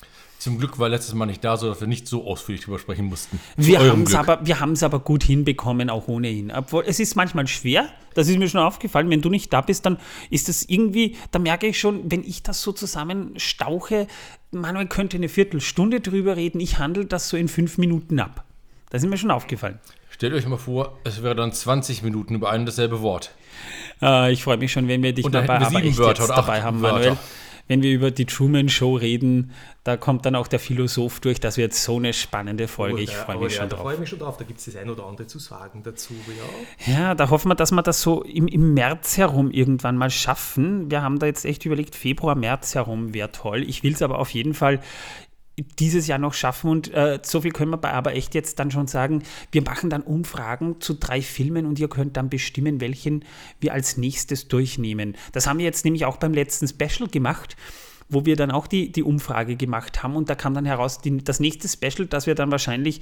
Zum 0.45 0.59
Glück 0.59 0.77
war 0.77 0.89
letztes 0.89 1.15
Mal 1.15 1.25
nicht 1.25 1.43
da, 1.43 1.57
sodass 1.57 1.79
wir 1.79 1.87
nicht 1.87 2.07
so 2.07 2.27
ausführlich 2.27 2.63
drüber 2.63 2.77
sprechen 2.77 3.05
mussten. 3.05 3.39
Zu 3.57 3.65
Wir 3.65 3.79
haben 3.79 4.03
es 4.03 4.13
aber, 4.13 4.45
wir 4.45 4.61
aber 4.61 4.99
gut 4.99 5.23
hinbekommen, 5.23 5.89
auch 5.89 6.07
ohne 6.07 6.29
ihn. 6.29 6.51
Obwohl, 6.51 6.83
es 6.85 6.99
ist 6.99 7.15
manchmal 7.15 7.47
schwer, 7.47 7.89
das 8.13 8.27
ist 8.27 8.37
mir 8.37 8.47
schon 8.47 8.61
aufgefallen. 8.61 9.09
Wenn 9.09 9.21
du 9.21 9.29
nicht 9.29 9.51
da 9.51 9.61
bist, 9.61 9.87
dann 9.87 9.97
ist 10.29 10.47
das 10.47 10.63
irgendwie, 10.63 11.15
da 11.31 11.39
merke 11.39 11.65
ich 11.65 11.79
schon, 11.79 12.11
wenn 12.11 12.23
ich 12.23 12.43
das 12.43 12.61
so 12.61 12.73
zusammenstauche, 12.73 14.05
Manuel 14.51 14.85
könnte 14.85 15.17
eine 15.17 15.29
Viertelstunde 15.29 15.99
drüber 15.99 16.35
reden, 16.35 16.59
ich 16.59 16.77
handle 16.77 17.05
das 17.05 17.27
so 17.29 17.37
in 17.37 17.47
fünf 17.47 17.79
Minuten 17.79 18.19
ab. 18.19 18.43
Das 18.91 19.01
ist 19.01 19.09
mir 19.09 19.17
schon 19.17 19.31
aufgefallen. 19.31 19.79
Stellt 20.15 20.33
euch 20.33 20.47
mal 20.47 20.55
vor, 20.55 20.97
es 21.03 21.23
wäre 21.23 21.35
dann 21.35 21.51
20 21.51 22.01
Minuten 22.01 22.35
über 22.35 22.49
ein 22.49 22.61
und 22.61 22.67
dasselbe 22.67 23.01
Wort. 23.01 23.31
Äh, 24.01 24.31
ich 24.31 24.45
freue 24.45 24.55
mich 24.55 24.71
schon, 24.71 24.87
wenn 24.87 25.03
wir 25.03 25.11
dich 25.11 25.25
dabei 25.25 25.59
wir 25.59 25.67
aber 25.67 25.69
sieben 25.69 25.97
Wörter 25.97 26.21
jetzt 26.21 26.29
oder 26.29 26.41
dabei 26.41 26.63
haben, 26.63 26.81
Wörter. 26.81 26.95
Manuel. 26.99 27.17
Wenn 27.67 27.81
wir 27.81 27.91
über 27.91 28.11
die 28.11 28.25
Truman 28.25 28.69
Show 28.69 28.95
reden, 28.95 29.51
da 29.83 29.97
kommt 29.97 30.25
dann 30.25 30.35
auch 30.35 30.47
der 30.47 30.59
Philosoph 30.59 31.19
durch. 31.19 31.39
Das 31.41 31.57
wird 31.57 31.73
so 31.73 31.97
eine 31.97 32.13
spannende 32.13 32.67
Folge. 32.69 33.01
Ich 33.01 33.13
Aber 33.15 33.25
freue 33.25 33.37
mich 33.39 33.53
ja, 33.53 33.59
schon 33.59 33.69
da 33.69 33.75
drauf. 33.75 33.83
freue 33.83 33.93
ich 33.95 33.99
mich 33.99 34.09
schon 34.09 34.19
drauf. 34.19 34.37
Da 34.37 34.45
gibt 34.45 34.59
es 34.59 34.65
das 34.65 34.75
ein 34.77 34.89
oder 34.89 35.05
andere 35.05 35.27
zu 35.27 35.39
sagen 35.39 35.81
dazu. 35.83 36.13
Ja. 36.85 36.93
Ja, 36.93 37.15
da 37.15 37.29
hoffen 37.31 37.49
wir, 37.49 37.55
dass 37.55 37.71
wir 37.71 37.81
das 37.81 38.01
so 38.01 38.23
im, 38.23 38.47
im 38.47 38.75
März 38.75 39.17
herum 39.17 39.49
irgendwann 39.49 39.97
mal 39.97 40.11
schaffen. 40.11 40.91
Wir 40.91 41.01
haben 41.01 41.17
da 41.17 41.25
jetzt 41.25 41.43
echt 41.43 41.65
überlegt, 41.65 41.95
Februar, 41.95 42.35
März 42.35 42.75
herum 42.75 43.13
wäre 43.15 43.31
toll. 43.31 43.63
Ich 43.67 43.81
will 43.81 43.93
es 43.93 44.03
aber 44.03 44.19
auf 44.19 44.29
jeden 44.29 44.53
Fall 44.53 44.79
dieses 45.57 46.07
Jahr 46.07 46.19
noch 46.19 46.33
schaffen 46.33 46.69
und 46.69 46.93
äh, 46.93 47.19
so 47.23 47.41
viel 47.41 47.51
können 47.51 47.71
wir 47.71 47.77
bei 47.77 47.91
aber 47.91 48.13
echt 48.13 48.35
jetzt 48.35 48.59
dann 48.59 48.71
schon 48.71 48.87
sagen. 48.87 49.23
Wir 49.51 49.61
machen 49.61 49.89
dann 49.89 50.01
Umfragen 50.01 50.81
zu 50.81 50.93
drei 50.95 51.21
Filmen 51.21 51.65
und 51.65 51.79
ihr 51.79 51.87
könnt 51.87 52.17
dann 52.17 52.29
bestimmen, 52.29 52.81
welchen 52.81 53.23
wir 53.61 53.73
als 53.73 53.97
nächstes 53.97 54.47
durchnehmen. 54.47 55.15
Das 55.31 55.47
haben 55.47 55.59
wir 55.59 55.65
jetzt 55.65 55.85
nämlich 55.85 56.05
auch 56.05 56.17
beim 56.17 56.33
letzten 56.33 56.67
Special 56.67 57.09
gemacht 57.09 57.55
wo 58.07 58.23
wir 58.23 58.35
dann 58.35 58.51
auch 58.51 58.67
die, 58.67 58.91
die 58.91 59.01
Umfrage 59.01 59.55
gemacht 59.55 60.03
haben 60.03 60.15
und 60.15 60.29
da 60.29 60.35
kam 60.35 60.53
dann 60.53 60.65
heraus, 60.65 61.01
die, 61.01 61.23
das 61.23 61.39
nächste 61.39 61.67
Special, 61.67 62.07
das 62.07 62.27
wir 62.27 62.35
dann 62.35 62.51
wahrscheinlich 62.51 63.01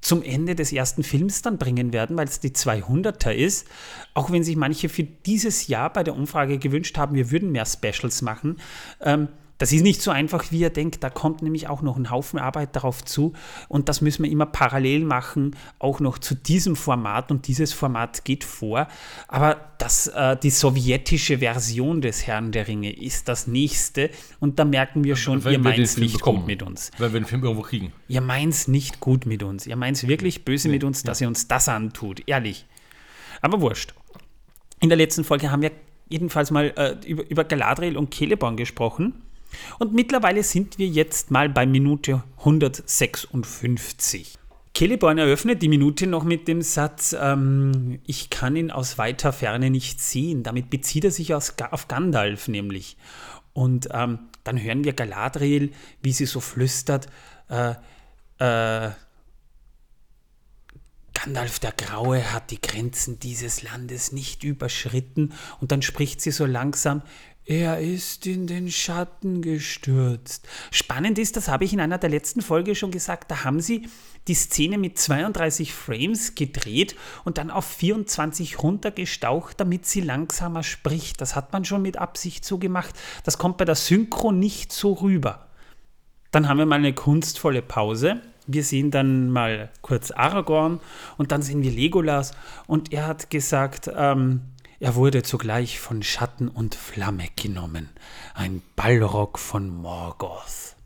zum 0.00 0.22
Ende 0.22 0.54
des 0.54 0.72
ersten 0.72 1.02
Films 1.02 1.42
dann 1.42 1.58
bringen 1.58 1.92
werden, 1.92 2.16
weil 2.16 2.28
es 2.28 2.38
die 2.38 2.50
200er 2.50 3.32
ist. 3.32 3.66
Auch 4.14 4.30
wenn 4.30 4.44
sich 4.44 4.54
manche 4.54 4.88
für 4.88 5.02
dieses 5.02 5.66
Jahr 5.66 5.92
bei 5.92 6.04
der 6.04 6.14
Umfrage 6.14 6.58
gewünscht 6.58 6.96
haben, 6.96 7.16
wir 7.16 7.32
würden 7.32 7.50
mehr 7.50 7.66
Specials 7.66 8.22
machen. 8.22 8.58
Ähm, 9.00 9.28
das 9.58 9.72
ist 9.72 9.82
nicht 9.82 10.02
so 10.02 10.10
einfach, 10.10 10.50
wie 10.50 10.58
ihr 10.58 10.70
denkt. 10.70 11.02
Da 11.02 11.10
kommt 11.10 11.42
nämlich 11.42 11.68
auch 11.68 11.82
noch 11.82 11.96
ein 11.96 12.10
Haufen 12.10 12.38
Arbeit 12.38 12.76
darauf 12.76 13.04
zu. 13.04 13.32
Und 13.68 13.88
das 13.88 14.00
müssen 14.00 14.24
wir 14.24 14.30
immer 14.30 14.46
parallel 14.46 15.04
machen, 15.04 15.56
auch 15.78 16.00
noch 16.00 16.18
zu 16.18 16.34
diesem 16.34 16.76
Format. 16.76 17.30
Und 17.30 17.48
dieses 17.48 17.72
Format 17.72 18.24
geht 18.24 18.44
vor. 18.44 18.88
Aber 19.28 19.56
das, 19.78 20.08
äh, 20.08 20.36
die 20.36 20.50
sowjetische 20.50 21.38
Version 21.38 22.00
des 22.00 22.26
Herrn 22.26 22.52
der 22.52 22.68
Ringe 22.68 22.92
ist 22.92 23.28
das 23.28 23.46
nächste. 23.46 24.10
Und 24.40 24.58
da 24.58 24.64
merken 24.64 25.04
wir 25.04 25.16
schon, 25.16 25.42
Wenn 25.44 25.52
ihr 25.52 25.58
meint 25.58 25.78
es 25.78 25.96
nicht 25.96 26.18
bekommen. 26.18 26.38
gut 26.40 26.46
mit 26.46 26.62
uns. 26.62 26.90
Wenn 26.98 27.12
wir 27.12 27.20
den 27.20 27.26
Film 27.26 27.42
irgendwo 27.42 27.62
kriegen. 27.62 27.92
Ihr 28.08 28.20
meint 28.20 28.52
es 28.52 28.68
nicht 28.68 29.00
gut 29.00 29.26
mit 29.26 29.42
uns. 29.42 29.66
Ihr 29.66 29.76
meint 29.76 29.96
es 29.96 30.06
wirklich 30.06 30.44
böse 30.44 30.68
mit 30.68 30.84
uns, 30.84 31.02
dass 31.02 31.20
ihr 31.20 31.28
uns 31.28 31.48
das 31.48 31.68
antut. 31.68 32.22
Ehrlich. 32.26 32.66
Aber 33.40 33.60
wurscht. 33.60 33.94
In 34.80 34.90
der 34.90 34.98
letzten 34.98 35.24
Folge 35.24 35.50
haben 35.50 35.62
wir 35.62 35.72
jedenfalls 36.08 36.50
mal 36.50 36.72
äh, 36.76 36.96
über, 37.06 37.28
über 37.30 37.44
Galadriel 37.44 37.96
und 37.96 38.14
Celeborn 38.14 38.56
gesprochen. 38.56 39.22
Und 39.78 39.92
mittlerweile 39.92 40.42
sind 40.42 40.78
wir 40.78 40.86
jetzt 40.86 41.30
mal 41.30 41.48
bei 41.48 41.66
Minute 41.66 42.22
156. 42.38 44.38
Celeborn 44.76 45.16
eröffnet 45.16 45.62
die 45.62 45.70
Minute 45.70 46.06
noch 46.06 46.24
mit 46.24 46.48
dem 46.48 46.60
Satz, 46.60 47.16
ähm, 47.18 47.98
ich 48.06 48.28
kann 48.28 48.56
ihn 48.56 48.70
aus 48.70 48.98
weiter 48.98 49.32
Ferne 49.32 49.70
nicht 49.70 50.02
sehen. 50.02 50.42
Damit 50.42 50.68
bezieht 50.68 51.04
er 51.04 51.10
sich 51.10 51.34
aus, 51.34 51.54
auf 51.70 51.88
Gandalf 51.88 52.48
nämlich. 52.48 52.98
Und 53.54 53.88
ähm, 53.92 54.18
dann 54.44 54.62
hören 54.62 54.84
wir 54.84 54.92
Galadriel, 54.92 55.72
wie 56.02 56.12
sie 56.12 56.26
so 56.26 56.40
flüstert, 56.40 57.06
äh, 57.48 57.74
äh, 58.38 58.90
Gandalf 61.14 61.58
der 61.58 61.72
Graue 61.72 62.32
hat 62.32 62.50
die 62.50 62.60
Grenzen 62.60 63.18
dieses 63.18 63.62
Landes 63.62 64.12
nicht 64.12 64.44
überschritten 64.44 65.32
und 65.60 65.72
dann 65.72 65.80
spricht 65.80 66.20
sie 66.20 66.30
so 66.30 66.44
langsam, 66.44 67.00
er 67.46 67.78
ist 67.78 68.26
in 68.26 68.48
den 68.48 68.72
Schatten 68.72 69.40
gestürzt. 69.40 70.48
Spannend 70.72 71.16
ist, 71.16 71.36
das 71.36 71.46
habe 71.46 71.64
ich 71.64 71.72
in 71.72 71.80
einer 71.80 71.96
der 71.96 72.10
letzten 72.10 72.42
Folge 72.42 72.74
schon 72.74 72.90
gesagt, 72.90 73.30
da 73.30 73.44
haben 73.44 73.60
sie 73.60 73.88
die 74.26 74.34
Szene 74.34 74.78
mit 74.78 74.98
32 74.98 75.72
Frames 75.72 76.34
gedreht 76.34 76.96
und 77.24 77.38
dann 77.38 77.52
auf 77.52 77.64
24 77.64 78.62
runtergestaucht, 78.64 79.60
damit 79.60 79.86
sie 79.86 80.00
langsamer 80.00 80.64
spricht. 80.64 81.20
Das 81.20 81.36
hat 81.36 81.52
man 81.52 81.64
schon 81.64 81.82
mit 81.82 81.98
Absicht 81.98 82.44
so 82.44 82.58
gemacht. 82.58 82.94
Das 83.22 83.38
kommt 83.38 83.58
bei 83.58 83.64
der 83.64 83.76
Synchro 83.76 84.32
nicht 84.32 84.72
so 84.72 84.94
rüber. 84.94 85.46
Dann 86.32 86.48
haben 86.48 86.58
wir 86.58 86.66
mal 86.66 86.80
eine 86.80 86.94
kunstvolle 86.94 87.62
Pause. 87.62 88.20
Wir 88.48 88.64
sehen 88.64 88.90
dann 88.90 89.30
mal 89.30 89.70
kurz 89.82 90.10
Aragorn 90.10 90.80
und 91.16 91.30
dann 91.30 91.42
sehen 91.42 91.62
wir 91.62 91.70
Legolas 91.70 92.32
und 92.66 92.92
er 92.92 93.06
hat 93.06 93.30
gesagt, 93.30 93.88
ähm, 93.96 94.42
er 94.80 94.94
wurde 94.94 95.22
zugleich 95.22 95.78
von 95.78 96.02
Schatten 96.02 96.48
und 96.48 96.74
Flamme 96.74 97.28
genommen, 97.36 97.88
ein 98.34 98.62
Ballrock 98.76 99.38
von 99.38 99.68
Morgoth. 99.68 100.76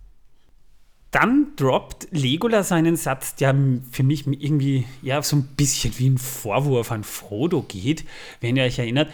Dann 1.11 1.49
droppt 1.57 2.07
Legolas 2.13 2.71
einen 2.71 2.95
Satz, 2.95 3.35
der 3.35 3.55
für 3.91 4.05
mich 4.05 4.29
irgendwie 4.29 4.87
ja 5.03 5.21
so 5.23 5.37
ein 5.37 5.43
bisschen 5.57 5.99
wie 5.99 6.09
ein 6.09 6.19
Vorwurf 6.19 6.93
an 6.93 7.03
Frodo 7.03 7.63
geht, 7.63 8.05
wenn 8.41 8.57
ihr 8.57 8.63
euch 8.63 8.79
erinnert. 8.79 9.11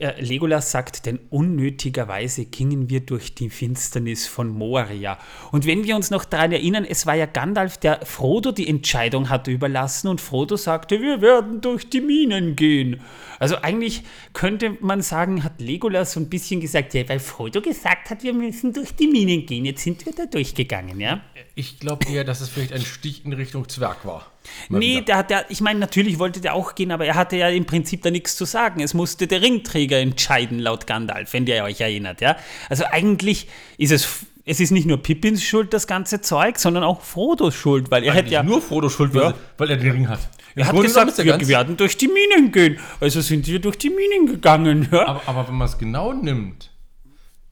Äh, 0.00 0.20
Legolas 0.20 0.70
sagt, 0.70 1.06
denn 1.06 1.18
unnötigerweise 1.30 2.44
gingen 2.44 2.90
wir 2.90 3.00
durch 3.00 3.34
die 3.34 3.50
Finsternis 3.50 4.26
von 4.26 4.48
Moria. 4.48 5.18
Und 5.52 5.66
wenn 5.66 5.84
wir 5.84 5.96
uns 5.96 6.10
noch 6.10 6.24
daran 6.24 6.52
erinnern, 6.52 6.84
es 6.84 7.06
war 7.06 7.14
ja 7.14 7.26
Gandalf, 7.26 7.78
der 7.78 8.04
Frodo 8.04 8.52
die 8.52 8.68
Entscheidung 8.68 9.28
hatte 9.28 9.50
überlassen 9.50 10.08
und 10.08 10.20
Frodo 10.20 10.56
sagte, 10.56 11.00
wir 11.00 11.20
werden 11.20 11.60
durch 11.60 11.88
die 11.88 12.00
Minen 12.00 12.56
gehen. 12.56 13.00
Also 13.38 13.56
eigentlich 13.56 14.02
könnte 14.32 14.76
man 14.80 15.02
sagen, 15.02 15.44
hat 15.44 15.60
Legolas 15.60 16.12
so 16.12 16.20
ein 16.20 16.28
bisschen 16.28 16.60
gesagt, 16.60 16.94
ja, 16.94 17.08
weil 17.08 17.18
Frodo 17.18 17.60
gesagt 17.60 18.10
hat, 18.10 18.22
wir 18.22 18.32
müssen 18.32 18.72
durch 18.72 18.94
die 18.94 19.06
Minen 19.06 19.46
gehen, 19.46 19.64
jetzt 19.64 19.82
sind 19.82 20.04
wir 20.06 20.12
da 20.12 20.26
durchgegangen, 20.26 21.00
ja? 21.00 21.20
Ich 21.54 21.78
glaube 21.78 22.06
eher, 22.06 22.24
dass 22.24 22.40
es 22.40 22.48
vielleicht 22.48 22.72
ein 22.72 22.82
Stich 22.82 23.24
in 23.24 23.32
Richtung 23.32 23.68
Zwerg 23.68 24.04
war. 24.04 24.30
Mal 24.68 24.78
nee, 24.78 25.00
der, 25.00 25.22
der, 25.22 25.50
ich 25.50 25.60
meine, 25.60 25.78
natürlich 25.78 26.18
wollte 26.18 26.40
der 26.40 26.54
auch 26.54 26.74
gehen, 26.74 26.92
aber 26.92 27.06
er 27.06 27.14
hatte 27.14 27.36
ja 27.36 27.48
im 27.48 27.66
Prinzip 27.66 28.02
da 28.02 28.10
nichts 28.10 28.36
zu 28.36 28.44
sagen. 28.44 28.80
Es 28.80 28.94
musste 28.94 29.26
der 29.26 29.42
Ringträger 29.42 29.98
entscheiden, 29.98 30.58
laut 30.58 30.86
Gandalf, 30.86 31.32
wenn 31.32 31.46
ihr 31.46 31.64
euch 31.64 31.80
erinnert. 31.80 32.20
Ja? 32.20 32.36
Also 32.68 32.84
eigentlich 32.90 33.48
ist 33.78 33.92
es, 33.92 34.26
es 34.44 34.60
ist 34.60 34.70
nicht 34.70 34.86
nur 34.86 35.02
Pippins 35.02 35.42
Schuld, 35.42 35.72
das 35.72 35.86
ganze 35.86 36.20
Zeug, 36.20 36.58
sondern 36.58 36.84
auch 36.84 37.02
Frodos 37.02 37.54
Schuld, 37.54 37.90
weil 37.90 38.04
er 38.04 38.12
eigentlich 38.12 38.24
hätte 38.24 38.34
ja. 38.34 38.42
Nur 38.42 38.62
Frodos 38.62 38.92
Schuld, 38.92 39.14
ja. 39.14 39.34
weil 39.58 39.70
er 39.70 39.76
den 39.76 39.90
Ring 39.90 40.08
hat. 40.08 40.20
Er 40.54 40.68
hat 40.68 40.80
gesagt, 40.80 41.18
wir 41.18 41.48
werden 41.48 41.76
durch 41.76 41.98
die 41.98 42.08
Minen 42.08 42.50
gehen. 42.50 42.78
Also 42.98 43.20
sind 43.20 43.46
wir 43.46 43.58
durch 43.58 43.76
die 43.76 43.90
Minen 43.90 44.26
gegangen. 44.26 44.88
Ja? 44.90 45.06
Aber, 45.06 45.22
aber 45.26 45.48
wenn 45.48 45.56
man 45.56 45.68
es 45.68 45.76
genau 45.76 46.14
nimmt, 46.14 46.70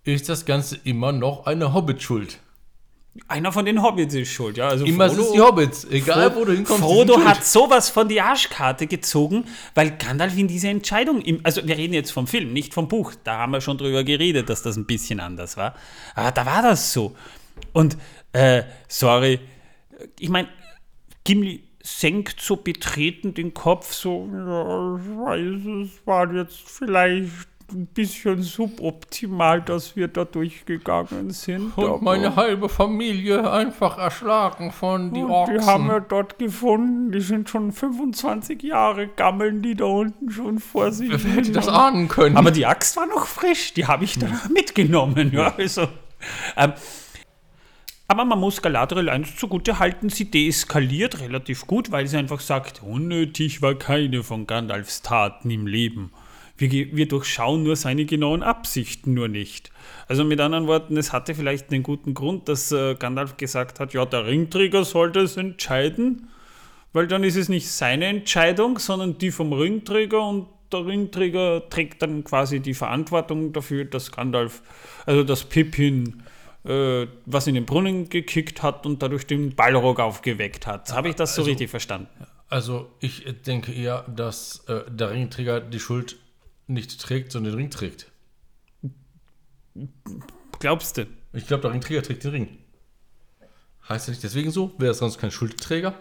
ist 0.05 0.29
das 0.29 0.47
Ganze 0.47 0.79
immer 0.85 1.13
noch 1.13 1.47
eine 1.47 1.75
Hobbit-Schuld. 1.75 2.39
Einer 3.29 3.53
von 3.53 3.65
den 3.65 3.81
Hobbits 3.81 4.15
ist 4.15 4.33
schuld, 4.33 4.57
ja. 4.57 4.69
Also 4.69 4.85
Immer 4.85 5.09
Frodo, 5.09 5.23
sind 5.23 5.35
die 5.35 5.41
Hobbits, 5.41 5.85
egal 5.85 6.31
Frodo, 6.31 6.41
wo 6.41 6.45
du 6.47 6.53
hinkommst. 6.53 6.83
Frodo 6.83 7.25
hat 7.25 7.45
sowas 7.45 7.89
von 7.89 8.09
die 8.09 8.21
Arschkarte 8.21 8.89
gezogen, 8.89 9.45
weil 9.75 9.93
Gandalf 9.97 10.37
in 10.37 10.49
diese 10.49 10.69
Entscheidung, 10.69 11.21
im, 11.23 11.41
also 11.45 11.67
wir 11.67 11.77
reden 11.77 11.95
jetzt 11.95 12.11
vom 12.11 12.27
Film, 12.27 12.53
nicht 12.53 12.75
vom 12.75 12.89
Buch, 12.89 13.13
da 13.23 13.39
haben 13.39 13.53
wir 13.53 13.61
schon 13.61 13.79
drüber 13.79 14.03
geredet, 14.03 14.49
dass 14.49 14.63
das 14.63 14.77
ein 14.77 14.87
bisschen 14.87 15.21
anders 15.21 15.57
war. 15.57 15.75
Aber 16.17 16.33
da 16.33 16.45
war 16.45 16.63
das 16.63 16.93
so. 16.93 17.15
Und, 17.73 17.97
äh, 18.33 18.65
sorry, 18.89 19.39
ich 20.19 20.29
meine, 20.29 20.49
Gimli 21.23 21.63
senkt 21.85 22.41
so 22.41 22.57
betreten 22.57 23.33
den 23.35 23.55
Kopf, 23.55 23.93
so, 23.93 24.29
ja, 24.33 24.97
ich 24.97 25.19
weiß, 25.19 25.87
es 25.87 26.07
war 26.07 26.35
jetzt 26.35 26.61
vielleicht 26.69 27.54
ein 27.73 27.87
bisschen 27.87 28.43
suboptimal, 28.43 29.63
dass 29.63 29.97
wir 29.97 30.09
da 30.09 30.25
durchgegangen 30.25 31.31
sind. 31.31 31.77
Und 31.77 32.03
meine 32.03 32.37
halbe 32.37 32.69
Familie 32.69 33.51
einfach 33.51 33.99
erschlagen 33.99 34.73
von 34.73 35.13
die 35.13 35.23
Orks. 35.23 35.53
Die 35.53 35.61
haben 35.61 35.87
wir 35.87 36.01
dort 36.01 36.39
gefunden. 36.39 37.13
Die 37.13 37.21
sind 37.21 37.49
schon 37.49 37.73
25 37.73 38.63
Jahre, 38.63 39.09
gammeln 39.09 39.63
die 39.63 39.75
da 39.75 39.85
unten 39.85 40.31
schon 40.31 40.59
vor 40.59 40.93
sich. 40.93 41.11
Wer 41.11 41.33
hätte 41.33 41.53
das 41.53 41.69
ahnen 41.69 42.09
können? 42.09 42.37
Aber 42.37 42.51
die 42.51 42.67
Axt 42.67 42.97
war 42.97 43.07
noch 43.07 43.27
frisch. 43.27 43.75
Die 43.75 43.87
habe 43.87 44.05
ich 44.05 44.19
da 44.19 44.27
hm. 44.27 44.53
mitgenommen. 44.53 45.33
Ja, 45.33 45.55
also, 45.57 45.89
ähm, 46.57 46.73
aber 48.07 48.27
man 48.27 48.39
muss 48.39 48.61
Galadriel 48.61 49.09
eins 49.09 49.35
zugute 49.37 49.79
halten, 49.79 50.11
sie 50.11 50.31
deeskaliert 50.31 51.21
relativ 51.21 51.67
gut, 51.67 51.91
weil 51.91 52.07
sie 52.07 52.19
einfach 52.19 52.41
sagt, 52.41 52.83
unnötig 52.83 53.63
war 53.63 53.75
keine 53.75 54.23
von 54.23 54.47
Gandalfs 54.47 55.01
Taten 55.03 55.51
im 55.51 55.67
Leben. 55.67 56.13
Wir, 56.57 56.71
wir 56.71 57.09
durchschauen 57.09 57.63
nur 57.65 57.77
seine 57.77 58.05
genauen 58.05 58.43
Absichten 58.43 59.15
nur 59.15 59.29
nicht. 59.29 59.71
Also 60.07 60.25
mit 60.25 60.41
anderen 60.41 60.67
Worten, 60.67 60.97
es 60.97 61.13
hatte 61.13 61.35
vielleicht 61.35 61.73
einen 61.73 61.83
guten 61.83 62.15
Grund, 62.15 62.49
dass 62.49 62.71
äh, 62.71 62.95
Gandalf 62.95 63.37
gesagt 63.37 63.81
hat, 63.81 63.93
ja, 63.93 64.05
der 64.05 64.27
Ringträger 64.27 64.85
sollte 64.85 65.21
es 65.21 65.37
entscheiden, 65.37 66.29
weil 66.93 67.09
dann 67.09 67.25
ist 67.25 67.37
es 67.37 67.49
nicht 67.49 67.69
seine 67.69 68.07
Entscheidung, 68.07 68.79
sondern 68.79 69.19
die 69.19 69.33
vom 69.33 69.53
Ringträger 69.53 70.27
und 70.27 70.47
der 70.73 70.87
Ringträger 70.87 71.69
trägt 71.69 72.03
dann 72.03 72.25
quasi 72.25 72.61
die 72.61 72.75
Verantwortung 72.75 73.53
dafür, 73.53 73.85
dass 73.85 74.13
Gandalf, 74.13 74.63
also 75.07 75.25
dass 75.25 75.45
Pippin 75.45 76.23
äh, 76.65 77.07
was 77.27 77.47
in 77.47 77.55
den 77.55 77.67
Brunnen 77.67 78.09
gekickt 78.09 78.63
hat 78.63 78.87
und 78.87 79.03
dadurch 79.03 79.27
den 79.27 79.55
Ballrock 79.55 80.01
aufgeweckt 80.01 80.67
hat. 80.67 80.93
Habe 80.93 81.11
ich 81.11 81.15
das 81.15 81.35
so 81.35 81.43
also, 81.43 81.51
richtig 81.51 81.71
verstanden? 81.71 82.27
Also 82.49 82.91
ich 83.01 83.25
denke 83.47 83.73
eher, 83.73 84.05
dass 84.09 84.65
äh, 84.69 84.81
der 84.91 85.11
Ringträger 85.11 85.61
die 85.61 85.79
Schuld 85.79 86.17
nicht 86.67 87.01
trägt, 87.01 87.33
sondern 87.33 87.53
den 87.53 87.59
Ring 87.59 87.71
trägt. 87.71 88.11
Glaubst 90.59 90.99
du? 90.99 91.07
Ich 91.33 91.47
glaube, 91.47 91.63
der 91.63 91.73
Ringträger 91.73 92.03
trägt 92.03 92.25
den 92.25 92.31
Ring. 92.31 92.49
Heißt 93.89 94.09
das 94.09 94.15
nicht 94.15 94.25
deswegen 94.25 94.51
so? 94.51 94.73
Wäre 94.79 94.93
es 94.93 94.99
sonst 94.99 95.19
kein 95.19 95.31
Schuldträger? 95.31 95.95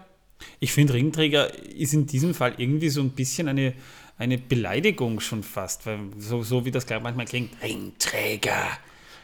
Ich 0.60 0.72
finde, 0.72 0.94
Ringträger 0.94 1.54
ist 1.54 1.94
in 1.94 2.06
diesem 2.06 2.34
Fall 2.34 2.54
irgendwie 2.58 2.90
so 2.90 3.02
ein 3.02 3.12
bisschen 3.12 3.48
eine, 3.48 3.74
eine 4.18 4.38
Beleidigung 4.38 5.20
schon 5.20 5.44
fast, 5.44 5.86
weil 5.86 6.00
so, 6.18 6.44
so 6.44 6.66
wie 6.66 6.72
das 6.72 6.86
gleich 6.86 7.02
manchmal 7.02 7.26
klingt. 7.26 7.62
Ringträger. 7.62 8.68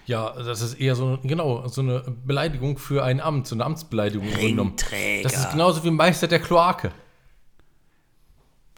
Ja, 0.05 0.31
das 0.31 0.61
ist 0.61 0.73
eher 0.75 0.95
so, 0.95 1.19
genau, 1.21 1.67
so 1.67 1.81
eine 1.81 1.99
Beleidigung 2.25 2.79
für 2.79 3.03
ein 3.03 3.19
Amt, 3.19 3.47
so 3.47 3.55
eine 3.55 3.63
Amtsbeleidigung. 3.65 4.27
Ringträger. 4.27 5.23
Das 5.23 5.37
ist 5.37 5.51
genauso 5.51 5.83
wie 5.83 5.91
Meister 5.91 6.27
der 6.27 6.39
Kloake. 6.39 6.91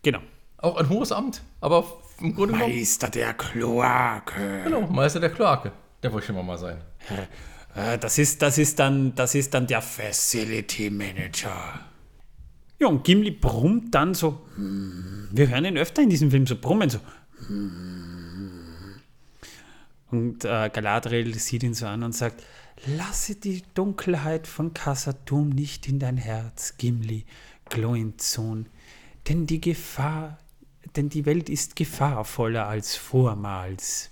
Genau. 0.03 0.19
Auch 0.57 0.77
ein 0.77 0.89
hohes 0.89 1.11
Amt, 1.11 1.41
aber 1.61 1.85
im 2.21 2.35
Grunde 2.35 2.55
Meister 2.55 3.09
der 3.09 3.33
Kloake. 3.33 4.63
Genau, 4.63 4.81
Meister 4.81 5.19
der 5.19 5.29
Kloake. 5.29 5.71
Der 6.01 6.11
wollte 6.11 6.27
schon 6.27 6.45
mal 6.45 6.57
sein. 6.57 6.77
Äh, 7.75 7.97
das 7.97 8.17
ist, 8.17 8.41
das, 8.41 8.57
ist 8.57 8.79
dann, 8.79 9.15
das 9.15 9.35
ist 9.35 9.53
dann 9.53 9.67
der 9.67 9.81
Facility 9.81 10.89
Manager. 10.89 11.79
Ja, 12.79 12.87
und 12.87 13.03
Gimli 13.03 13.31
brummt 13.31 13.93
dann 13.93 14.13
so. 14.13 14.41
Hm, 14.55 15.29
wir 15.31 15.49
hören 15.49 15.65
ihn 15.65 15.77
öfter 15.77 16.01
in 16.01 16.09
diesem 16.09 16.31
Film 16.31 16.47
so 16.47 16.55
brummen, 16.55 16.89
so. 16.89 16.99
Hm. 17.47 18.51
Und 20.09 20.43
äh, 20.43 20.69
Galadriel 20.73 21.37
sieht 21.37 21.63
ihn 21.63 21.73
so 21.73 21.85
an 21.85 22.03
und 22.03 22.13
sagt: 22.13 22.43
Lasse 22.85 23.35
die 23.35 23.63
Dunkelheit 23.75 24.47
von 24.47 24.73
Kassatum 24.73 25.49
nicht 25.49 25.87
in 25.87 25.99
dein 25.99 26.17
Herz, 26.17 26.75
Gimli, 26.77 27.25
Gloinzon, 27.69 28.65
denn 29.29 29.45
die 29.45 29.61
Gefahr 29.61 30.39
denn 30.95 31.09
die 31.09 31.25
Welt 31.25 31.49
ist 31.49 31.75
gefahrvoller 31.75 32.67
als 32.67 32.95
vormals. 32.95 34.11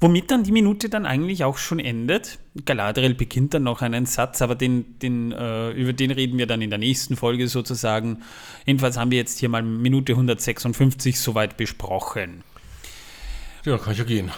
Womit 0.00 0.30
dann 0.30 0.42
die 0.44 0.52
Minute 0.52 0.88
dann 0.88 1.06
eigentlich 1.06 1.44
auch 1.44 1.58
schon 1.58 1.78
endet. 1.78 2.38
Galadriel 2.64 3.14
beginnt 3.14 3.54
dann 3.54 3.64
noch 3.64 3.82
einen 3.82 4.06
Satz, 4.06 4.42
aber 4.42 4.54
den, 4.54 4.98
den, 4.98 5.32
äh, 5.32 5.70
über 5.70 5.92
den 5.92 6.10
reden 6.10 6.38
wir 6.38 6.46
dann 6.46 6.62
in 6.62 6.70
der 6.70 6.78
nächsten 6.78 7.16
Folge 7.16 7.48
sozusagen. 7.48 8.22
Jedenfalls 8.64 8.96
haben 8.96 9.10
wir 9.10 9.18
jetzt 9.18 9.38
hier 9.38 9.48
mal 9.48 9.62
Minute 9.62 10.12
156 10.12 11.20
soweit 11.20 11.56
besprochen. 11.56 12.42
Ja, 13.64 13.78
kann 13.78 13.92
ich 13.92 13.98
ja 13.98 14.04
gehen. 14.04 14.30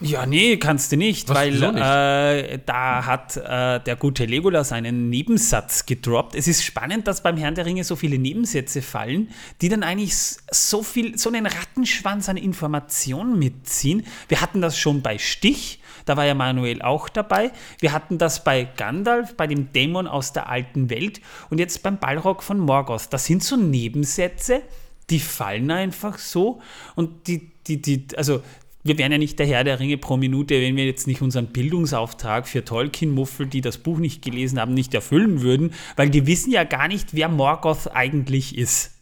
Ja, 0.00 0.26
nee, 0.26 0.56
kannst 0.56 0.90
du 0.90 0.96
nicht, 0.96 1.28
Was, 1.28 1.36
weil 1.36 1.52
nicht? 1.52 1.62
Äh, 1.62 2.58
da 2.66 3.06
hat 3.06 3.36
äh, 3.36 3.80
der 3.80 3.96
gute 3.96 4.24
Legolas 4.24 4.72
einen 4.72 5.08
Nebensatz 5.08 5.86
gedroppt. 5.86 6.34
Es 6.34 6.48
ist 6.48 6.64
spannend, 6.64 7.06
dass 7.06 7.22
beim 7.22 7.36
Herrn 7.36 7.54
der 7.54 7.64
Ringe 7.64 7.84
so 7.84 7.94
viele 7.94 8.18
Nebensätze 8.18 8.82
fallen, 8.82 9.30
die 9.60 9.68
dann 9.68 9.84
eigentlich 9.84 10.14
so 10.50 10.82
viel, 10.82 11.16
so 11.16 11.30
einen 11.30 11.46
Rattenschwanz 11.46 12.28
an 12.28 12.36
Informationen 12.36 13.38
mitziehen. 13.38 14.04
Wir 14.28 14.40
hatten 14.40 14.60
das 14.60 14.76
schon 14.76 15.00
bei 15.00 15.16
Stich. 15.18 15.80
Da 16.06 16.16
war 16.16 16.26
ja 16.26 16.34
Manuel 16.34 16.82
auch 16.82 17.08
dabei. 17.08 17.52
Wir 17.78 17.92
hatten 17.92 18.18
das 18.18 18.44
bei 18.44 18.64
Gandalf, 18.64 19.36
bei 19.36 19.46
dem 19.46 19.72
Dämon 19.72 20.06
aus 20.06 20.32
der 20.32 20.48
alten 20.48 20.90
Welt 20.90 21.20
und 21.50 21.58
jetzt 21.58 21.82
beim 21.82 21.98
Balrog 21.98 22.42
von 22.42 22.58
Morgoth. 22.58 23.06
Das 23.10 23.24
sind 23.26 23.42
so 23.42 23.56
Nebensätze, 23.56 24.62
die 25.08 25.20
fallen 25.20 25.70
einfach 25.70 26.18
so 26.18 26.60
und 26.94 27.26
die, 27.28 27.52
die, 27.66 27.80
die, 27.80 28.06
also 28.16 28.42
wir 28.84 28.98
wären 28.98 29.12
ja 29.12 29.18
nicht 29.18 29.38
der 29.38 29.46
Herr 29.46 29.64
der 29.64 29.80
Ringe 29.80 29.96
pro 29.96 30.18
Minute, 30.18 30.60
wenn 30.60 30.76
wir 30.76 30.84
jetzt 30.84 31.06
nicht 31.06 31.22
unseren 31.22 31.46
Bildungsauftrag 31.46 32.46
für 32.46 32.64
Tolkien-Muffel, 32.64 33.46
die 33.46 33.62
das 33.62 33.78
Buch 33.78 33.98
nicht 33.98 34.22
gelesen 34.22 34.60
haben, 34.60 34.74
nicht 34.74 34.92
erfüllen 34.92 35.40
würden, 35.40 35.72
weil 35.96 36.10
die 36.10 36.26
wissen 36.26 36.52
ja 36.52 36.64
gar 36.64 36.86
nicht, 36.86 37.14
wer 37.14 37.28
Morgoth 37.30 37.88
eigentlich 37.94 38.56
ist. 38.58 38.92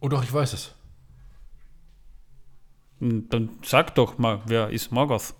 Oh 0.00 0.08
doch, 0.08 0.24
ich 0.24 0.32
weiß 0.32 0.54
es. 0.54 0.74
Hm, 3.00 3.28
Dann 3.28 3.50
sag 3.62 3.94
doch 3.94 4.16
mal, 4.16 4.40
wer 4.46 4.70
ist 4.70 4.90
Morgoth? 4.90 5.34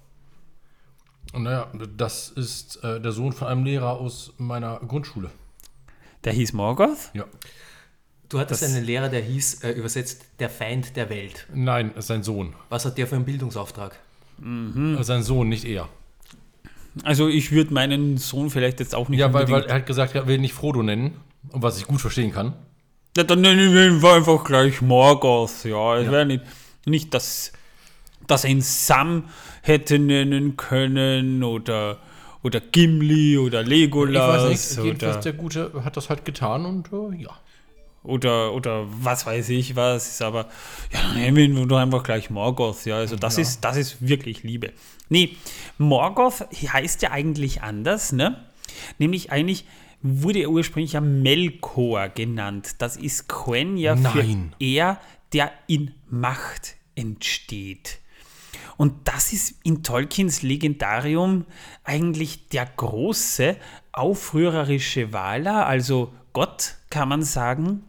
Naja, 1.32 1.72
das 1.96 2.28
ist 2.28 2.76
äh, 2.84 3.00
der 3.00 3.12
Sohn 3.12 3.32
von 3.32 3.48
einem 3.48 3.64
Lehrer 3.64 3.98
aus 3.98 4.34
meiner 4.36 4.80
Grundschule. 4.80 5.30
Der 6.24 6.34
hieß 6.34 6.52
Morgoth? 6.52 7.10
Ja. 7.14 7.24
Du 8.32 8.38
hattest 8.40 8.62
Das- 8.62 8.74
einen 8.74 8.84
Lehrer, 8.86 9.10
der 9.10 9.20
hieß, 9.20 9.62
äh, 9.62 9.72
übersetzt, 9.72 10.22
der 10.38 10.48
Feind 10.48 10.96
der 10.96 11.10
Welt. 11.10 11.46
Nein, 11.52 11.92
sein 11.98 12.22
Sohn. 12.22 12.54
Was 12.70 12.86
hat 12.86 12.96
der 12.96 13.06
für 13.06 13.16
einen 13.16 13.26
Bildungsauftrag? 13.26 13.98
Äh, 14.42 15.02
Sein 15.02 15.22
Sohn, 15.22 15.50
nicht 15.50 15.66
er. 15.66 15.88
Also 17.04 17.28
ich 17.28 17.52
würde 17.52 17.74
meinen 17.74 18.16
Sohn 18.16 18.48
vielleicht 18.48 18.80
jetzt 18.80 18.94
auch 18.94 19.10
nicht 19.10 19.20
Ja, 19.20 19.32
weil, 19.34 19.50
weil 19.50 19.64
er 19.64 19.74
hat 19.76 19.86
gesagt, 19.86 20.14
er 20.14 20.26
will 20.26 20.36
ihn 20.36 20.40
nicht 20.40 20.54
Frodo 20.54 20.82
nennen. 20.82 21.16
Was 21.42 21.78
ich 21.78 21.86
gut 21.86 22.00
verstehen 22.00 22.32
kann. 22.32 22.54
Ja, 23.18 23.24
dann 23.24 23.42
nenne 23.42 23.64
ich 23.66 23.70
ihn 23.70 24.02
einfach 24.04 24.44
gleich 24.44 24.80
Morgoth. 24.80 25.64
Ja, 25.64 25.98
es 25.98 26.10
wäre 26.10 26.24
nicht, 26.24 26.42
nicht 26.86 27.12
dass, 27.12 27.52
dass 28.26 28.44
er 28.44 28.50
ihn 28.50 28.62
Sam 28.62 29.24
hätte 29.60 29.98
nennen 29.98 30.56
können 30.56 31.42
oder, 31.42 31.98
oder 32.42 32.60
Gimli 32.60 33.36
oder 33.36 33.60
Ich 33.60 33.68
Legolas 33.68 34.44
weiß 34.44 34.76
nicht, 34.76 34.84
jedenfalls 34.86 35.16
oder, 35.16 35.22
der 35.22 35.32
Gute 35.34 35.84
hat 35.84 35.96
das 35.98 36.08
halt 36.08 36.24
getan 36.24 36.64
und 36.64 36.88
äh, 36.92 37.22
ja. 37.22 37.30
Oder, 38.04 38.52
oder 38.52 38.84
was 38.88 39.26
weiß 39.26 39.48
ich 39.50 39.76
was. 39.76 40.08
Ist 40.08 40.22
aber, 40.22 40.48
ja, 40.92 41.00
dann 41.02 41.14
nennen 41.14 41.56
wir 41.56 41.66
doch 41.66 41.78
einfach 41.78 42.02
gleich 42.02 42.30
Morgoth. 42.30 42.84
Ja, 42.84 42.96
also 42.96 43.16
das, 43.16 43.36
Ja. 43.36 43.42
ist, 43.42 43.60
das 43.60 43.76
ist 43.76 44.06
wirklich 44.06 44.42
Liebe. 44.42 44.72
Nee, 45.08 45.36
Morgoth 45.78 46.46
heißt 46.52 47.02
ja 47.02 47.10
eigentlich 47.10 47.62
anders, 47.62 48.12
ne? 48.12 48.44
Nämlich 48.98 49.30
eigentlich 49.30 49.66
wurde 50.02 50.40
er 50.40 50.50
ursprünglich 50.50 50.92
ja 50.94 51.00
Melkor 51.00 52.08
genannt. 52.08 52.76
Das 52.78 52.96
ist 52.96 53.28
Quen 53.28 53.76
ja 53.76 53.94
Nein. 53.94 54.54
für 54.58 54.64
er, 54.64 55.00
der 55.32 55.52
in 55.66 55.94
Macht 56.10 56.74
entsteht. 56.94 57.98
Und 58.76 58.94
das 59.06 59.32
ist 59.32 59.54
in 59.64 59.82
Tolkiens 59.82 60.42
Legendarium 60.42 61.44
eigentlich 61.84 62.48
der 62.48 62.66
große, 62.66 63.56
aufrührerische 63.92 65.12
Valar, 65.12 65.66
also 65.66 66.12
Gott, 66.32 66.76
kann 66.90 67.08
man 67.08 67.22
sagen, 67.22 67.84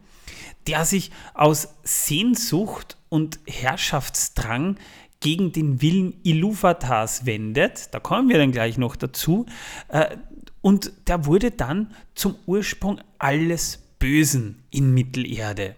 der 0.66 0.84
sich 0.84 1.10
aus 1.34 1.68
Sehnsucht 1.82 2.96
und 3.08 3.38
Herrschaftsdrang 3.46 4.76
gegen 5.20 5.52
den 5.52 5.80
Willen 5.80 6.14
Iluvatars 6.22 7.24
wendet. 7.26 7.88
Da 7.94 8.00
kommen 8.00 8.28
wir 8.28 8.38
dann 8.38 8.52
gleich 8.52 8.76
noch 8.78 8.96
dazu. 8.96 9.46
Äh, 9.88 10.16
Und 10.60 10.92
der 11.08 11.26
wurde 11.26 11.50
dann 11.50 11.94
zum 12.14 12.36
Ursprung 12.46 13.00
alles 13.18 13.82
Bösen 13.98 14.62
in 14.70 14.92
Mittelerde. 14.94 15.76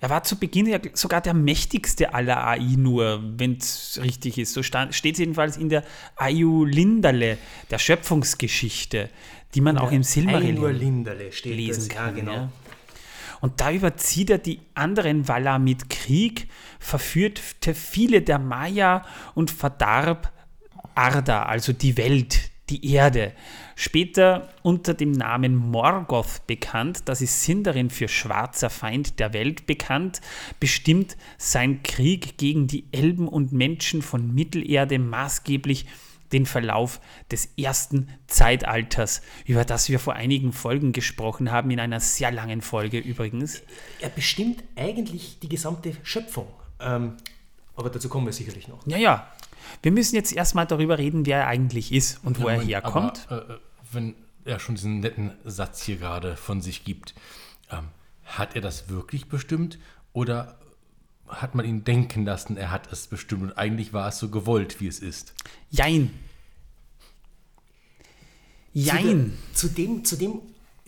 Er 0.00 0.10
war 0.10 0.22
zu 0.22 0.36
Beginn 0.36 0.66
ja 0.66 0.78
sogar 0.94 1.20
der 1.20 1.34
mächtigste 1.34 2.14
aller 2.14 2.46
Ainur, 2.46 3.20
wenn 3.36 3.56
es 3.56 3.98
richtig 4.02 4.38
ist. 4.38 4.52
So 4.52 4.62
steht 4.62 5.14
es 5.14 5.18
jedenfalls 5.18 5.56
in 5.56 5.68
der 5.68 5.82
Ayulindale, 6.16 7.38
der 7.70 7.78
Schöpfungsgeschichte, 7.78 9.10
die 9.54 9.60
man 9.60 9.78
auch 9.78 9.90
im 9.90 10.02
Silmarillion 10.04 11.04
lesen 11.44 11.88
das. 11.88 11.88
kann. 11.88 12.06
Ja, 12.16 12.20
genau. 12.20 12.32
Ja. 12.32 12.52
Und 13.40 13.60
da 13.60 13.70
überzieht 13.70 14.30
er 14.30 14.38
die 14.38 14.60
anderen 14.74 15.28
Valar 15.28 15.58
mit 15.58 15.90
Krieg, 15.90 16.48
verführte 16.78 17.74
viele 17.74 18.22
der 18.22 18.38
Maya 18.38 19.04
und 19.34 19.50
verdarb 19.50 20.32
Arda, 20.94 21.44
also 21.44 21.72
die 21.72 21.96
Welt, 21.96 22.50
die 22.70 22.92
Erde. 22.92 23.32
Später 23.76 24.48
unter 24.62 24.94
dem 24.94 25.12
Namen 25.12 25.54
Morgoth 25.54 26.46
bekannt, 26.46 27.02
das 27.04 27.20
ist 27.20 27.44
Sindarin 27.44 27.90
für 27.90 28.08
schwarzer 28.08 28.70
Feind 28.70 29.20
der 29.20 29.32
Welt 29.32 29.66
bekannt, 29.66 30.20
bestimmt 30.58 31.16
sein 31.36 31.82
Krieg 31.84 32.38
gegen 32.38 32.66
die 32.66 32.84
Elben 32.90 33.28
und 33.28 33.52
Menschen 33.52 34.02
von 34.02 34.34
Mittelerde 34.34 34.98
maßgeblich 34.98 35.86
den 36.32 36.46
Verlauf 36.46 37.00
des 37.30 37.46
ersten 37.56 38.08
Zeitalters, 38.26 39.22
über 39.46 39.64
das 39.64 39.88
wir 39.88 39.98
vor 39.98 40.14
einigen 40.14 40.52
Folgen 40.52 40.92
gesprochen 40.92 41.50
haben, 41.50 41.70
in 41.70 41.80
einer 41.80 42.00
sehr 42.00 42.30
langen 42.30 42.62
Folge 42.62 42.98
übrigens. 42.98 43.62
Er 44.00 44.10
bestimmt 44.10 44.62
eigentlich 44.76 45.38
die 45.40 45.48
gesamte 45.48 45.92
Schöpfung. 46.02 46.48
Ähm, 46.80 47.16
aber 47.76 47.90
dazu 47.90 48.08
kommen 48.08 48.26
wir 48.26 48.32
sicherlich 48.32 48.68
noch. 48.68 48.86
Ja, 48.86 48.96
ja. 48.96 49.32
Wir 49.82 49.92
müssen 49.92 50.16
jetzt 50.16 50.32
erstmal 50.32 50.66
darüber 50.66 50.98
reden, 50.98 51.26
wer 51.26 51.38
er 51.38 51.46
eigentlich 51.46 51.92
ist 51.92 52.20
und 52.24 52.40
wo 52.40 52.48
er 52.48 52.60
herkommt. 52.60 53.26
Aber, 53.28 53.50
äh, 53.50 53.58
wenn 53.92 54.14
er 54.44 54.58
schon 54.58 54.74
diesen 54.74 55.00
netten 55.00 55.32
Satz 55.44 55.82
hier 55.82 55.96
gerade 55.96 56.36
von 56.36 56.60
sich 56.60 56.84
gibt, 56.84 57.14
ähm, 57.70 57.88
hat 58.24 58.54
er 58.54 58.60
das 58.60 58.88
wirklich 58.88 59.28
bestimmt 59.28 59.78
oder 60.12 60.57
hat 61.28 61.54
man 61.54 61.64
ihn 61.64 61.84
denken 61.84 62.24
lassen, 62.24 62.56
er 62.56 62.70
hat 62.70 62.92
es 62.92 63.06
bestimmt 63.06 63.42
und 63.42 63.52
eigentlich 63.58 63.92
war 63.92 64.08
es 64.08 64.18
so 64.18 64.28
gewollt, 64.28 64.80
wie 64.80 64.86
es 64.86 65.00
ist? 65.00 65.34
Jein. 65.70 66.10
Jein. 68.72 69.36
Zu, 69.54 69.68
dem, 69.68 70.04
zu 70.04 70.16
dem 70.16 70.40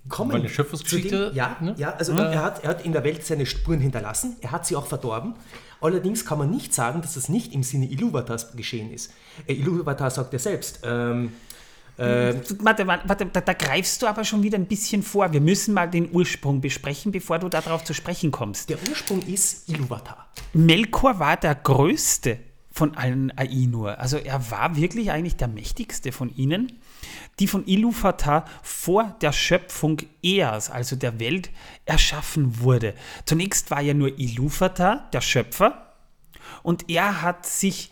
kommen. 0.09 0.33
Meine 0.33 0.49
Schöpfungsgeschichte, 0.49 1.31
dem, 1.31 1.37
ja, 1.37 1.57
ne? 1.61 1.75
ja, 1.79 1.95
also 1.95 2.13
er, 2.13 2.43
hat, 2.43 2.65
er 2.65 2.71
hat 2.71 2.85
in 2.85 2.93
der 2.93 3.05
Welt 3.05 3.25
seine 3.25 3.47
Spuren 3.47 3.81
hinterlassen, 3.81 4.37
er 4.41 4.51
hat 4.53 4.67
sie 4.67 4.77
auch 4.77 4.87
verdorben. 4.87 5.35
Allerdings 5.81 6.27
kann 6.27 6.39
man 6.39 6.51
nicht 6.51 6.75
sagen, 6.75 7.01
dass 7.01 7.15
das 7.15 7.29
nicht 7.29 7.55
im 7.55 7.63
Sinne 7.63 7.91
Iluvatars 7.91 8.53
geschehen 8.53 8.93
ist. 8.93 9.13
Äh, 9.47 9.55
Iluvatar 9.55 10.11
sagt 10.11 10.33
ja 10.33 10.39
selbst, 10.39 10.81
ähm, 10.85 11.33
Warte, 11.97 12.87
warte, 12.87 13.09
warte 13.09 13.27
da, 13.27 13.41
da 13.41 13.53
greifst 13.53 14.03
du 14.03 14.07
aber 14.07 14.25
schon 14.25 14.43
wieder 14.43 14.59
ein 14.59 14.67
bisschen 14.67 15.03
vor. 15.03 15.33
Wir 15.33 15.41
müssen 15.41 15.75
mal 15.75 15.89
den 15.89 16.11
Ursprung 16.13 16.61
besprechen, 16.61 17.13
bevor 17.13 17.39
du 17.39 17.49
darauf 17.49 17.85
zu 17.85 17.95
sprechen 17.95 18.31
kommst. 18.31 18.71
der 18.71 18.79
Ursprung 18.89 19.21
ist 19.23 19.69
Iluvatar. 19.69 20.29
Melkor 20.53 21.19
war 21.19 21.37
der 21.37 21.55
größte 21.55 22.39
von 22.73 22.97
allen 22.97 23.37
Ainur. 23.37 23.99
Also 23.99 24.17
er 24.17 24.51
war 24.51 24.77
wirklich 24.77 25.11
eigentlich 25.11 25.37
der 25.37 25.49
mächtigste 25.49 26.13
von 26.13 26.35
ihnen, 26.35 26.79
die 27.39 27.47
von 27.47 27.67
Iluvatar 27.67 28.45
vor 28.63 29.17
der 29.21 29.33
Schöpfung 29.33 29.99
Eas, 30.23 30.71
also 30.71 30.97
der 30.97 31.19
Welt, 31.21 31.51
erschaffen 31.85 32.61
wurde. 32.61 32.95
Zunächst 33.25 33.71
war 33.71 33.81
ja 33.81 33.95
nur 33.95 34.19
Iluvatar 34.19 35.09
der 35.13 35.21
Schöpfer 35.21 35.93
und 36.63 36.89
er 36.89 37.23
hat 37.23 37.45
sich 37.47 37.91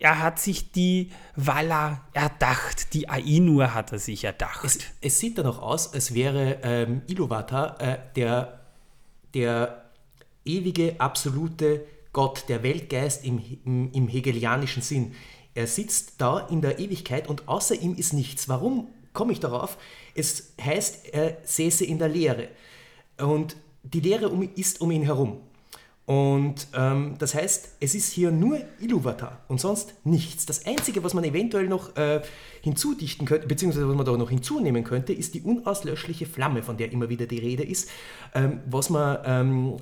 er 0.00 0.20
hat 0.20 0.38
sich 0.38 0.72
die 0.72 1.10
Valar 1.36 2.06
erdacht, 2.12 2.94
die 2.94 3.08
Ainur 3.08 3.74
hat 3.74 3.92
er 3.92 3.98
sich 3.98 4.24
erdacht. 4.24 4.64
Es, 4.64 4.78
es 5.00 5.18
sieht 5.18 5.38
danach 5.38 5.58
aus, 5.58 5.92
als 5.92 6.14
wäre 6.14 6.58
ähm, 6.62 7.02
Iluvatar 7.06 7.80
äh, 7.80 7.98
der, 8.16 8.60
der 9.34 9.84
ewige, 10.44 10.96
absolute 10.98 11.86
Gott, 12.12 12.44
der 12.48 12.62
Weltgeist 12.62 13.24
im, 13.24 13.42
im, 13.64 13.92
im 13.92 14.08
hegelianischen 14.08 14.82
Sinn. 14.82 15.14
Er 15.54 15.66
sitzt 15.66 16.14
da 16.18 16.40
in 16.48 16.60
der 16.60 16.78
Ewigkeit 16.78 17.28
und 17.28 17.48
außer 17.48 17.74
ihm 17.74 17.94
ist 17.94 18.12
nichts. 18.12 18.48
Warum 18.48 18.88
komme 19.12 19.32
ich 19.32 19.40
darauf? 19.40 19.78
Es 20.14 20.54
heißt, 20.60 21.12
er 21.12 21.38
säße 21.44 21.84
in 21.84 21.98
der 21.98 22.08
Leere. 22.08 22.48
Und 23.18 23.56
die 23.82 24.00
Leere 24.00 24.28
um, 24.28 24.48
ist 24.56 24.80
um 24.80 24.90
ihn 24.90 25.02
herum. 25.02 25.40
Und 26.06 26.68
ähm, 26.74 27.14
das 27.18 27.34
heißt, 27.34 27.76
es 27.80 27.94
ist 27.94 28.12
hier 28.12 28.30
nur 28.30 28.60
Iluvatar 28.78 29.40
und 29.48 29.58
sonst 29.58 29.94
nichts. 30.04 30.44
Das 30.44 30.66
Einzige, 30.66 31.02
was 31.02 31.14
man 31.14 31.24
eventuell 31.24 31.66
noch 31.66 31.96
äh, 31.96 32.20
hinzudichten 32.60 33.26
könnte, 33.26 33.46
beziehungsweise 33.46 33.88
was 33.88 33.96
man 33.96 34.04
da 34.04 34.12
noch 34.16 34.28
hinzunehmen 34.28 34.84
könnte, 34.84 35.14
ist 35.14 35.34
die 35.34 35.40
unauslöschliche 35.40 36.26
Flamme, 36.26 36.62
von 36.62 36.76
der 36.76 36.92
immer 36.92 37.08
wieder 37.08 37.26
die 37.26 37.38
Rede 37.38 37.62
ist, 37.62 37.88
ähm, 38.34 38.60
was 38.66 38.90
man 38.90 39.18
ähm, 39.24 39.76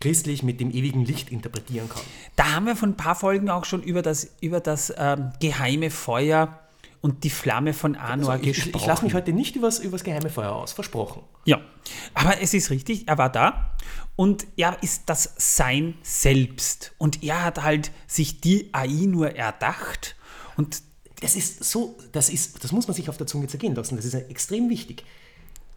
christlich 0.00 0.42
mit 0.42 0.60
dem 0.60 0.70
ewigen 0.70 1.04
Licht 1.04 1.30
interpretieren 1.30 1.88
kann. 1.88 2.02
Da 2.34 2.54
haben 2.54 2.66
wir 2.66 2.74
von 2.74 2.90
ein 2.90 2.96
paar 2.96 3.14
Folgen 3.14 3.48
auch 3.50 3.64
schon 3.64 3.82
über 3.82 4.02
das, 4.02 4.34
über 4.40 4.58
das 4.58 4.92
ähm, 4.96 5.30
geheime 5.40 5.90
Feuer 5.90 6.59
und 7.00 7.24
die 7.24 7.30
Flamme 7.30 7.72
von 7.72 7.96
Anor 7.96 8.32
Also 8.32 8.44
ich, 8.44 8.56
gesprochen. 8.56 8.80
ich 8.80 8.86
lasse 8.86 9.04
mich 9.04 9.14
heute 9.14 9.32
nicht 9.32 9.56
übers, 9.56 9.78
übers 9.78 10.04
geheime 10.04 10.30
Feuer 10.30 10.52
aus, 10.52 10.72
versprochen. 10.72 11.22
Ja, 11.44 11.60
aber 12.14 12.40
es 12.40 12.52
ist 12.54 12.70
richtig, 12.70 13.08
er 13.08 13.18
war 13.18 13.30
da 13.30 13.74
und 14.16 14.46
er 14.56 14.82
ist 14.82 15.04
das 15.06 15.34
Sein 15.38 15.94
selbst. 16.02 16.92
Und 16.98 17.22
er 17.22 17.44
hat 17.44 17.62
halt 17.62 17.90
sich 18.06 18.40
die 18.40 18.68
Ainur 18.72 19.34
erdacht 19.36 20.16
und 20.56 20.82
Das 21.22 21.36
ist 21.36 21.64
so, 21.64 21.98
das 22.12 22.30
ist, 22.30 22.62
das 22.64 22.72
muss 22.72 22.86
man 22.88 22.94
sich 22.94 23.08
auf 23.10 23.16
der 23.18 23.26
Zunge 23.26 23.46
zergehen 23.46 23.74
lassen, 23.74 23.96
das 23.96 24.04
ist 24.04 24.14
extrem 24.14 24.68
wichtig. 24.70 25.04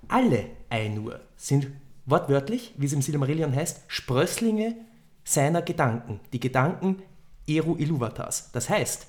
Alle 0.08 0.46
Ainur 0.70 1.20
sind 1.38 1.68
wortwörtlich, 2.06 2.74
wie 2.78 2.86
es 2.86 2.94
im 2.94 3.02
Silmarillion 3.02 3.56
heißt, 3.56 3.82
Sprösslinge 3.88 4.76
seiner 5.24 5.62
Gedanken, 5.62 6.20
die 6.34 6.40
Gedanken 6.40 7.02
Eru 7.48 7.76
Iluvatars. 7.78 8.50
Das 8.52 8.70
heißt, 8.70 9.08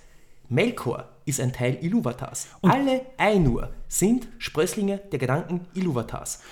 Melkor 0.55 1.09
ist 1.25 1.41
ein 1.41 1.53
Teil 1.53 1.79
Iluvatars. 1.83 2.49
Alle 2.63 3.07
Ainur 3.17 3.71
sind 3.89 4.29
Sprösslinge 4.39 4.99
der 5.11 5.19
Gedanken 5.19 5.67
Iluvatars. 5.75 6.43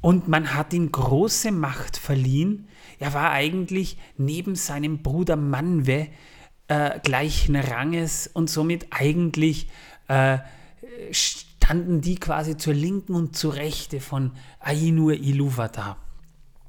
Und 0.00 0.26
man 0.26 0.54
hat 0.54 0.72
ihm 0.72 0.90
große 0.90 1.52
Macht 1.52 1.96
verliehen. 1.96 2.68
Er 2.98 3.14
war 3.14 3.30
eigentlich 3.30 3.98
neben 4.16 4.56
seinem 4.56 5.02
Bruder 5.02 5.36
Manwe 5.36 6.08
äh, 6.68 6.98
gleichen 7.00 7.56
Ranges 7.56 8.26
und 8.26 8.50
somit 8.50 8.86
eigentlich 8.90 9.68
äh, 10.08 10.38
standen 11.10 12.00
die 12.00 12.16
quasi 12.16 12.56
zur 12.56 12.74
Linken 12.74 13.14
und 13.14 13.36
zur 13.36 13.54
Rechte 13.54 14.00
von 14.00 14.32
Ainur 14.60 15.14
Iluvatar. 15.14 15.98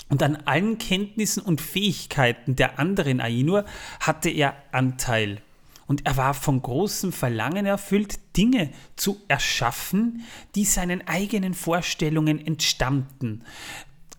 Und 0.10 0.22
an 0.22 0.36
allen 0.46 0.78
Kenntnissen 0.78 1.42
und 1.42 1.62
Fähigkeiten 1.62 2.56
der 2.56 2.78
anderen 2.78 3.20
Ainur 3.20 3.66
hatte 4.00 4.30
er 4.30 4.56
Anteil. 4.72 5.42
Und 5.88 6.06
er 6.06 6.18
war 6.18 6.34
von 6.34 6.62
großem 6.62 7.12
Verlangen 7.12 7.66
erfüllt, 7.66 8.20
Dinge 8.38 8.72
zu 8.96 9.22
erschaffen, 9.28 10.24
die 10.56 10.66
seinen 10.66 11.08
eigenen 11.08 11.54
Vorstellungen 11.54 12.46
entstammten. 12.46 13.44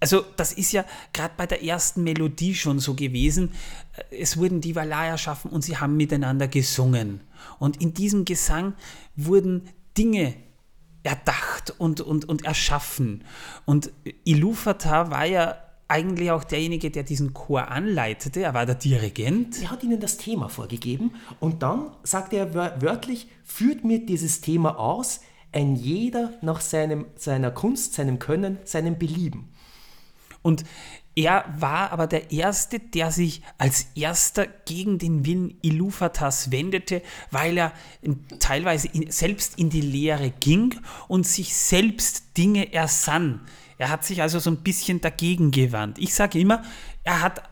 Also 0.01 0.23
das 0.37 0.53
ist 0.53 0.73
ja 0.73 0.85
gerade 1.15 1.33
bei 1.37 1.47
der 1.47 1.65
ersten 1.65 2.05
Melodie 2.05 2.55
schon 2.55 2.79
so 2.79 2.95
gewesen. 2.95 3.53
Es 4.11 4.37
wurden 4.37 4.61
die 4.61 4.77
Valai 4.77 5.09
erschaffen 5.09 5.51
und 5.51 5.63
sie 5.63 5.79
haben 5.79 5.97
miteinander 5.97 6.47
gesungen. 6.49 7.21
Und 7.59 7.81
in 7.81 7.95
diesem 7.95 8.27
Gesang 8.27 8.75
wurden 9.17 9.69
Dinge 9.97 10.35
erdacht 11.05 11.75
und, 11.79 12.01
und, 12.01 12.27
und 12.27 12.45
erschaffen. 12.45 13.25
Und 13.65 13.93
Ilufata 14.25 15.11
war 15.11 15.25
ja 15.25 15.57
eigentlich 15.89 16.31
auch 16.31 16.45
derjenige, 16.45 16.91
der 16.91 17.03
diesen 17.03 17.35
Chor 17.35 17.69
anleitete. 17.69 18.43
Er 18.43 18.55
war 18.55 18.67
der 18.67 18.75
Dirigent. 18.75 19.63
Er 19.63 19.71
hat 19.71 19.83
ihnen 19.83 20.01
das 20.01 20.17
Thema 20.17 20.49
vorgegeben 20.49 21.13
und 21.41 21.63
dann 21.63 21.91
sagt 22.03 22.33
er 22.33 22.55
wörtlich, 22.55 23.29
führt 23.45 23.85
mir 23.85 24.05
dieses 24.05 24.41
Thema 24.41 24.79
aus, 24.79 25.21
ein 25.53 25.77
jeder 25.77 26.33
nach 26.43 26.61
seinem, 26.61 27.07
seiner 27.17 27.51
Kunst, 27.51 27.95
seinem 27.95 28.19
Können, 28.19 28.59
seinem 28.65 28.99
Belieben. 28.99 29.49
Und 30.43 30.65
er 31.17 31.45
war 31.57 31.93
aber 31.93 32.09
der 32.09 32.33
Erste, 32.33 32.81
der 32.81 33.13
sich 33.13 33.43
als 33.57 33.87
Erster 33.95 34.47
gegen 34.47 34.99
den 34.99 35.25
Willen 35.25 35.57
Ilufatas 35.63 36.51
wendete, 36.51 37.03
weil 37.31 37.57
er 37.57 37.73
teilweise 38.41 38.89
in, 38.89 39.11
selbst 39.13 39.59
in 39.59 39.71
die 39.71 39.81
Lehre 39.81 40.31
ging 40.31 40.75
und 41.07 41.25
sich 41.25 41.55
selbst 41.55 42.37
Dinge 42.37 42.73
ersann. 42.73 43.41
Er 43.79 43.91
hat 43.91 44.05
sich 44.05 44.23
also 44.23 44.39
so 44.39 44.51
ein 44.51 44.63
bisschen 44.63 45.01
dagegen 45.01 45.51
gewandt. 45.51 45.99
Ich 45.99 46.15
sage 46.15 46.39
immer, 46.39 46.63
er 47.03 47.21
hat 47.21 47.43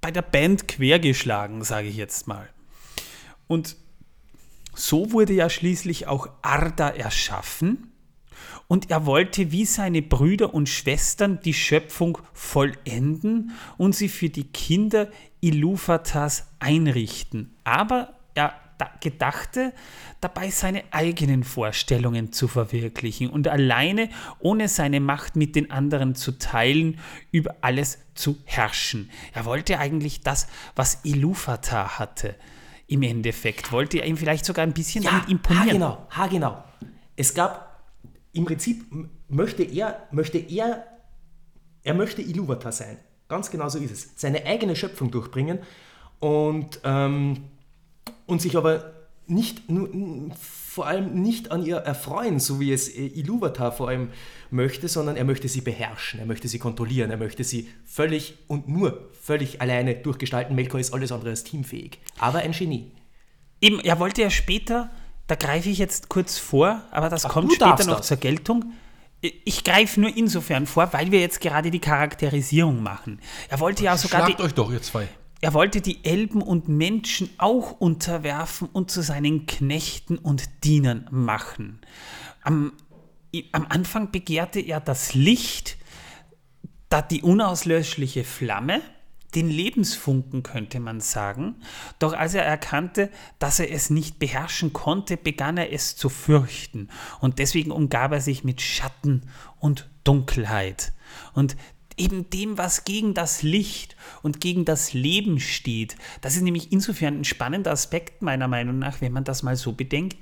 bei 0.00 0.10
der 0.10 0.22
Band 0.22 0.68
quergeschlagen, 0.68 1.64
sage 1.64 1.88
ich 1.88 1.96
jetzt 1.96 2.28
mal. 2.28 2.48
Und 3.46 3.76
so 4.74 5.12
wurde 5.12 5.32
ja 5.32 5.50
schließlich 5.50 6.06
auch 6.06 6.28
Arda 6.42 6.88
erschaffen 6.90 7.92
und 8.68 8.90
er 8.90 9.06
wollte 9.06 9.50
wie 9.50 9.64
seine 9.64 10.02
Brüder 10.02 10.54
und 10.54 10.68
Schwestern 10.68 11.40
die 11.40 11.54
Schöpfung 11.54 12.18
vollenden 12.32 13.52
und 13.76 13.96
sie 13.96 14.08
für 14.08 14.28
die 14.28 14.44
Kinder 14.44 15.08
Ilufatas 15.40 16.46
einrichten. 16.58 17.56
Aber 17.64 18.14
er 18.34 18.54
gedachte, 19.00 19.72
dabei 20.20 20.50
seine 20.50 20.84
eigenen 20.90 21.44
Vorstellungen 21.44 22.32
zu 22.32 22.48
verwirklichen 22.48 23.30
und 23.30 23.48
alleine, 23.48 24.08
ohne 24.38 24.68
seine 24.68 25.00
Macht 25.00 25.36
mit 25.36 25.56
den 25.56 25.70
anderen 25.70 26.14
zu 26.14 26.38
teilen, 26.38 26.98
über 27.30 27.56
alles 27.60 27.98
zu 28.14 28.36
herrschen. 28.44 29.10
Er 29.32 29.44
wollte 29.44 29.78
eigentlich 29.78 30.22
das, 30.22 30.48
was 30.74 31.04
Ilufata 31.04 31.98
hatte. 31.98 32.34
Im 32.86 33.02
Endeffekt 33.02 33.70
wollte 33.70 33.98
er 33.98 34.06
ihm 34.06 34.16
vielleicht 34.16 34.44
sogar 34.44 34.64
ein 34.64 34.72
bisschen 34.72 35.04
ja, 35.04 35.10
damit 35.10 35.28
imponieren. 35.28 35.68
Genau, 35.68 36.06
ha 36.10 36.26
genau. 36.26 36.64
Es 37.16 37.34
gab 37.34 37.68
im 38.32 38.44
Prinzip 38.44 38.84
möchte 39.28 39.62
er, 39.62 40.06
möchte 40.10 40.38
er, 40.38 40.86
er 41.82 41.94
möchte 41.94 42.22
Iluvata 42.22 42.72
sein. 42.72 42.98
Ganz 43.28 43.50
genau 43.50 43.68
so 43.68 43.78
ist 43.78 43.90
es. 43.90 44.12
Seine 44.16 44.46
eigene 44.46 44.74
Schöpfung 44.76 45.10
durchbringen 45.10 45.58
und 46.20 46.80
ähm, 46.84 47.44
und 48.28 48.40
sich 48.40 48.56
aber 48.56 48.92
nicht, 49.26 49.68
nur, 49.70 49.88
vor 50.36 50.86
allem 50.86 51.20
nicht 51.20 51.50
an 51.50 51.64
ihr 51.64 51.76
erfreuen, 51.76 52.40
so 52.40 52.60
wie 52.60 52.72
es 52.72 52.88
äh, 52.88 53.06
Iluvatar 53.06 53.72
vor 53.72 53.88
allem 53.88 54.10
möchte, 54.50 54.88
sondern 54.88 55.16
er 55.16 55.24
möchte 55.24 55.48
sie 55.48 55.60
beherrschen, 55.60 56.20
er 56.20 56.26
möchte 56.26 56.48
sie 56.48 56.58
kontrollieren, 56.58 57.10
er 57.10 57.16
möchte 57.16 57.44
sie 57.44 57.68
völlig 57.84 58.38
und 58.46 58.68
nur 58.68 59.10
völlig 59.20 59.60
alleine 59.60 59.94
durchgestalten. 59.96 60.54
Melkor 60.54 60.80
ist 60.80 60.94
alles 60.94 61.12
andere 61.12 61.30
als 61.30 61.44
teamfähig, 61.44 61.98
aber 62.18 62.38
ein 62.38 62.52
Genie. 62.52 62.92
Eben, 63.60 63.80
er 63.80 63.98
wollte 63.98 64.22
ja 64.22 64.30
später, 64.30 64.90
da 65.26 65.34
greife 65.34 65.68
ich 65.68 65.78
jetzt 65.78 66.08
kurz 66.08 66.38
vor, 66.38 66.82
aber 66.90 67.08
das 67.08 67.24
Ach, 67.24 67.30
kommt 67.30 67.52
später 67.52 67.84
noch 67.86 67.98
das. 67.98 68.06
zur 68.06 68.18
Geltung. 68.18 68.72
Ich 69.20 69.64
greife 69.64 70.00
nur 70.00 70.16
insofern 70.16 70.66
vor, 70.66 70.92
weil 70.92 71.10
wir 71.10 71.20
jetzt 71.20 71.40
gerade 71.40 71.72
die 71.72 71.80
Charakterisierung 71.80 72.82
machen. 72.82 73.20
Er 73.48 73.58
wollte 73.58 73.82
ja 73.82 73.96
sogar. 73.96 74.24
Schlagt 74.24 74.40
euch 74.40 74.54
doch, 74.54 74.70
ihr 74.70 74.80
zwei. 74.80 75.08
Er 75.40 75.54
wollte 75.54 75.80
die 75.80 76.04
Elben 76.04 76.42
und 76.42 76.68
Menschen 76.68 77.30
auch 77.38 77.72
unterwerfen 77.72 78.68
und 78.72 78.90
zu 78.90 79.02
seinen 79.02 79.46
Knechten 79.46 80.18
und 80.18 80.64
Dienern 80.64 81.06
machen. 81.10 81.80
Am, 82.42 82.72
am 83.52 83.66
Anfang 83.68 84.10
begehrte 84.10 84.60
er 84.60 84.80
das 84.80 85.14
Licht, 85.14 85.76
da 86.88 87.02
die 87.02 87.22
unauslöschliche 87.22 88.24
Flamme, 88.24 88.80
den 89.34 89.48
Lebensfunken 89.48 90.42
könnte 90.42 90.80
man 90.80 91.00
sagen. 91.00 91.56
Doch 91.98 92.14
als 92.14 92.34
er 92.34 92.44
erkannte, 92.44 93.10
dass 93.38 93.60
er 93.60 93.70
es 93.70 93.90
nicht 93.90 94.18
beherrschen 94.18 94.72
konnte, 94.72 95.16
begann 95.16 95.58
er 95.58 95.72
es 95.72 95.96
zu 95.96 96.08
fürchten. 96.08 96.88
Und 97.20 97.38
deswegen 97.38 97.70
umgab 97.70 98.12
er 98.12 98.22
sich 98.22 98.42
mit 98.42 98.62
Schatten 98.62 99.28
und 99.58 99.90
Dunkelheit. 100.02 100.92
Und 101.34 101.56
eben 101.98 102.30
dem, 102.30 102.58
was 102.58 102.84
gegen 102.84 103.14
das 103.14 103.42
Licht 103.42 103.96
und 104.22 104.40
gegen 104.40 104.64
das 104.64 104.92
Leben 104.92 105.40
steht. 105.40 105.96
Das 106.20 106.36
ist 106.36 106.42
nämlich 106.42 106.72
insofern 106.72 107.20
ein 107.20 107.24
spannender 107.24 107.72
Aspekt 107.72 108.22
meiner 108.22 108.48
Meinung 108.48 108.78
nach, 108.78 109.00
wenn 109.00 109.12
man 109.12 109.24
das 109.24 109.42
mal 109.42 109.56
so 109.56 109.72
bedenkt. 109.72 110.16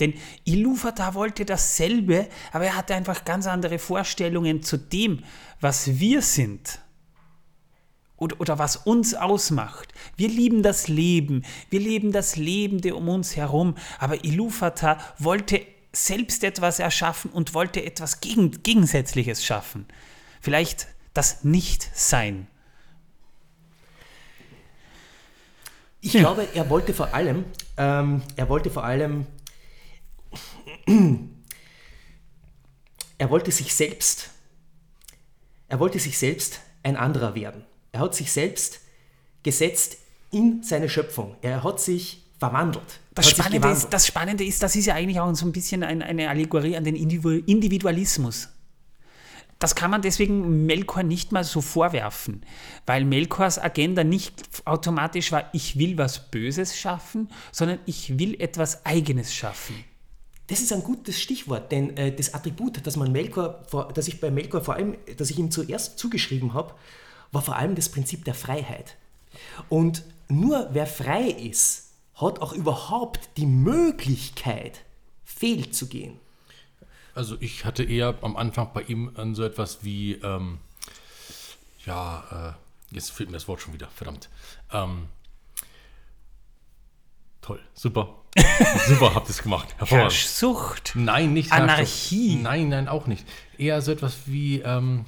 Denn 0.00 0.14
Ilufata 0.44 1.14
wollte 1.14 1.44
dasselbe, 1.44 2.28
aber 2.52 2.66
er 2.66 2.76
hatte 2.76 2.94
einfach 2.94 3.24
ganz 3.24 3.46
andere 3.46 3.78
Vorstellungen 3.78 4.62
zu 4.62 4.76
dem, 4.76 5.22
was 5.60 5.98
wir 5.98 6.22
sind. 6.22 6.80
Oder, 8.18 8.40
oder 8.40 8.58
was 8.58 8.76
uns 8.76 9.14
ausmacht. 9.14 9.92
Wir 10.16 10.28
lieben 10.28 10.62
das 10.62 10.88
Leben, 10.88 11.44
wir 11.68 11.80
leben 11.80 12.12
das 12.12 12.36
Lebende 12.36 12.94
um 12.94 13.08
uns 13.08 13.36
herum, 13.36 13.74
aber 13.98 14.24
Ilufata 14.24 14.98
wollte 15.18 15.60
selbst 15.92 16.44
etwas 16.44 16.78
erschaffen 16.78 17.30
und 17.30 17.54
wollte 17.54 17.84
etwas 17.84 18.20
Gegen, 18.20 18.62
Gegensätzliches 18.62 19.44
schaffen. 19.44 19.86
Vielleicht 20.40 20.88
das 21.16 21.44
Nichtsein. 21.44 22.46
Ich 26.00 26.12
ja. 26.12 26.20
glaube, 26.20 26.46
er 26.54 26.70
wollte 26.70 26.94
vor 26.94 27.14
allem, 27.14 27.44
ähm, 27.76 28.22
er 28.36 28.48
wollte 28.48 28.70
vor 28.70 28.84
allem, 28.84 29.26
er 33.18 33.30
wollte 33.30 33.50
sich 33.50 33.74
selbst, 33.74 34.30
er 35.68 35.80
wollte 35.80 35.98
sich 35.98 36.18
selbst 36.18 36.60
ein 36.82 36.96
anderer 36.96 37.34
werden. 37.34 37.64
Er 37.92 38.00
hat 38.00 38.14
sich 38.14 38.30
selbst 38.30 38.80
gesetzt 39.42 39.96
in 40.30 40.62
seine 40.62 40.88
Schöpfung. 40.88 41.36
Er 41.40 41.64
hat 41.64 41.80
sich 41.80 42.22
verwandelt. 42.38 43.00
Das 43.14 43.30
Spannende, 43.30 43.68
ist, 43.68 43.88
das 43.88 44.06
Spannende 44.06 44.44
ist, 44.44 44.62
das 44.62 44.76
ist 44.76 44.86
ja 44.86 44.94
eigentlich 44.94 45.18
auch 45.18 45.34
so 45.34 45.46
ein 45.46 45.52
bisschen 45.52 45.82
ein, 45.82 46.02
eine 46.02 46.28
Allegorie 46.28 46.76
an 46.76 46.84
den 46.84 46.94
Individualismus 46.94 48.50
das 49.58 49.74
kann 49.74 49.90
man 49.90 50.02
deswegen 50.02 50.66
Melkor 50.66 51.02
nicht 51.02 51.32
mal 51.32 51.44
so 51.44 51.60
vorwerfen, 51.60 52.42
weil 52.84 53.04
Melkors 53.04 53.58
Agenda 53.58 54.04
nicht 54.04 54.44
automatisch 54.66 55.32
war, 55.32 55.48
ich 55.52 55.78
will 55.78 55.96
was 55.96 56.30
Böses 56.30 56.76
schaffen, 56.78 57.28
sondern 57.52 57.78
ich 57.86 58.18
will 58.18 58.40
etwas 58.40 58.84
Eigenes 58.84 59.34
schaffen. 59.34 59.84
Das 60.48 60.60
ist 60.60 60.72
ein 60.72 60.82
gutes 60.82 61.20
Stichwort, 61.20 61.72
denn 61.72 61.96
äh, 61.96 62.14
das 62.14 62.34
Attribut, 62.34 62.86
das 62.86 62.96
man 62.96 63.10
Melkor, 63.10 63.62
das 63.94 64.06
ich 64.08 64.20
bei 64.20 64.30
Melkor 64.30 64.60
vor 64.60 64.74
allem, 64.74 64.96
das 65.16 65.30
ich 65.30 65.38
ihm 65.38 65.50
zuerst 65.50 65.98
zugeschrieben 65.98 66.54
habe, 66.54 66.74
war 67.32 67.42
vor 67.42 67.56
allem 67.56 67.74
das 67.74 67.88
Prinzip 67.88 68.24
der 68.24 68.34
Freiheit. 68.34 68.96
Und 69.68 70.04
nur 70.28 70.68
wer 70.72 70.86
frei 70.86 71.28
ist, 71.28 71.90
hat 72.14 72.40
auch 72.40 72.52
überhaupt 72.52 73.28
die 73.36 73.46
Möglichkeit, 73.46 74.82
fehl 75.24 75.70
zu 75.70 75.88
gehen. 75.88 76.18
Also 77.16 77.36
ich 77.40 77.64
hatte 77.64 77.82
eher 77.82 78.14
am 78.20 78.36
Anfang 78.36 78.70
bei 78.74 78.82
ihm 78.82 79.10
an 79.14 79.34
so 79.34 79.42
etwas 79.42 79.82
wie, 79.82 80.12
ähm, 80.16 80.58
ja, 81.86 82.56
äh, 82.90 82.94
jetzt 82.94 83.10
fehlt 83.10 83.30
mir 83.30 83.36
das 83.36 83.48
Wort 83.48 83.62
schon 83.62 83.72
wieder, 83.72 83.88
verdammt. 83.88 84.28
Ähm, 84.70 85.08
toll, 87.40 87.58
super. 87.72 88.16
super, 88.86 89.14
habt 89.14 89.28
ihr 89.28 89.30
es 89.30 89.42
gemacht. 89.42 89.74
Herrschsucht. 89.78 90.92
Nein, 90.94 91.32
nicht 91.32 91.52
Anarchie. 91.52 92.36
Nein, 92.36 92.68
nein, 92.68 92.86
auch 92.86 93.06
nicht. 93.06 93.26
Eher 93.56 93.80
so 93.80 93.92
etwas 93.92 94.26
wie, 94.26 94.60
ähm, 94.60 95.06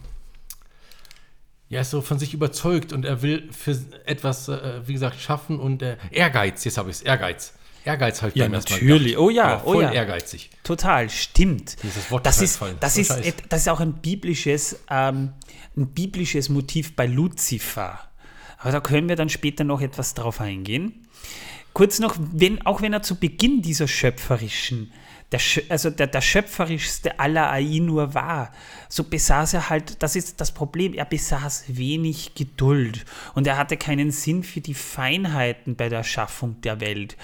ja, 1.69 1.83
ist 1.83 1.91
so 1.91 2.01
von 2.01 2.19
sich 2.19 2.33
überzeugt 2.33 2.95
und 2.95 3.05
er 3.05 3.21
will 3.21 3.53
für 3.53 3.79
etwas, 4.07 4.49
äh, 4.49 4.81
wie 4.87 4.95
gesagt, 4.95 5.21
schaffen 5.21 5.61
und 5.61 5.83
äh, 5.83 5.99
Ehrgeiz, 6.11 6.65
jetzt 6.65 6.79
habe 6.79 6.89
ich 6.89 6.97
es, 6.97 7.03
Ehrgeiz. 7.03 7.53
Ehrgeiz 7.89 8.21
halt 8.21 8.37
Ja, 8.37 8.49
natürlich. 8.49 9.17
Oh 9.17 9.31
ja, 9.31 9.45
Aber 9.45 9.61
voll 9.63 9.77
oh 9.77 9.81
ja. 9.81 9.93
ehrgeizig. 9.93 10.51
Total, 10.63 11.09
stimmt. 11.09 11.83
Dieses 11.83 12.11
Wort 12.11 12.27
das 12.27 12.43
ist 12.43 12.61
das, 12.81 12.95
So 12.95 13.01
ist, 13.01 13.43
das 13.49 13.63
ist 13.63 13.69
auch 13.69 13.81
ein 13.81 13.95
biblisches, 13.95 14.79
ähm, 14.91 15.33
ein 15.77 15.87
biblisches 15.89 16.51
Motiv 16.51 16.95
bei 16.95 17.07
Luzifer. 17.07 17.99
Aber 18.59 18.73
da 18.73 18.81
können 18.81 19.09
wir 19.09 19.17
dann 19.17 19.31
später 19.31 19.65
noch 19.65 19.81
etwas 19.81 20.13
drauf 20.13 20.41
eingehen. 20.41 21.07
Kurz 21.73 21.99
noch, 21.99 22.17
wenn, 22.19 22.67
auch 22.67 22.83
wenn 22.83 22.93
er 22.93 23.03
zu 23.03 23.17
Beginn 23.17 23.63
dieser 23.63 23.89
schöpferischen, 23.89 24.93
der, 25.33 25.41
also 25.69 25.89
der, 25.91 26.09
der 26.09 26.21
schöpferischste 26.21 27.19
aller 27.21 27.51
Ainur 27.51 28.15
war, 28.15 28.53
so 28.89 29.05
besaß 29.05 29.55
er 29.55 29.71
halt, 29.71 30.03
das 30.03 30.15
ist 30.17 30.41
das 30.41 30.53
Problem, 30.53 30.93
er 30.93 31.05
besaß 31.07 31.65
wenig 31.69 32.35
Geduld 32.35 33.07
und 33.35 33.47
er 33.47 33.57
hatte 33.57 33.77
keinen 33.77 34.11
Sinn 34.11 34.43
für 34.43 34.61
die 34.61 34.75
Feinheiten 34.75 35.77
bei 35.77 35.89
der 35.89 36.05
Schaffung 36.05 36.61
der 36.63 36.81
Welt. 36.81 37.17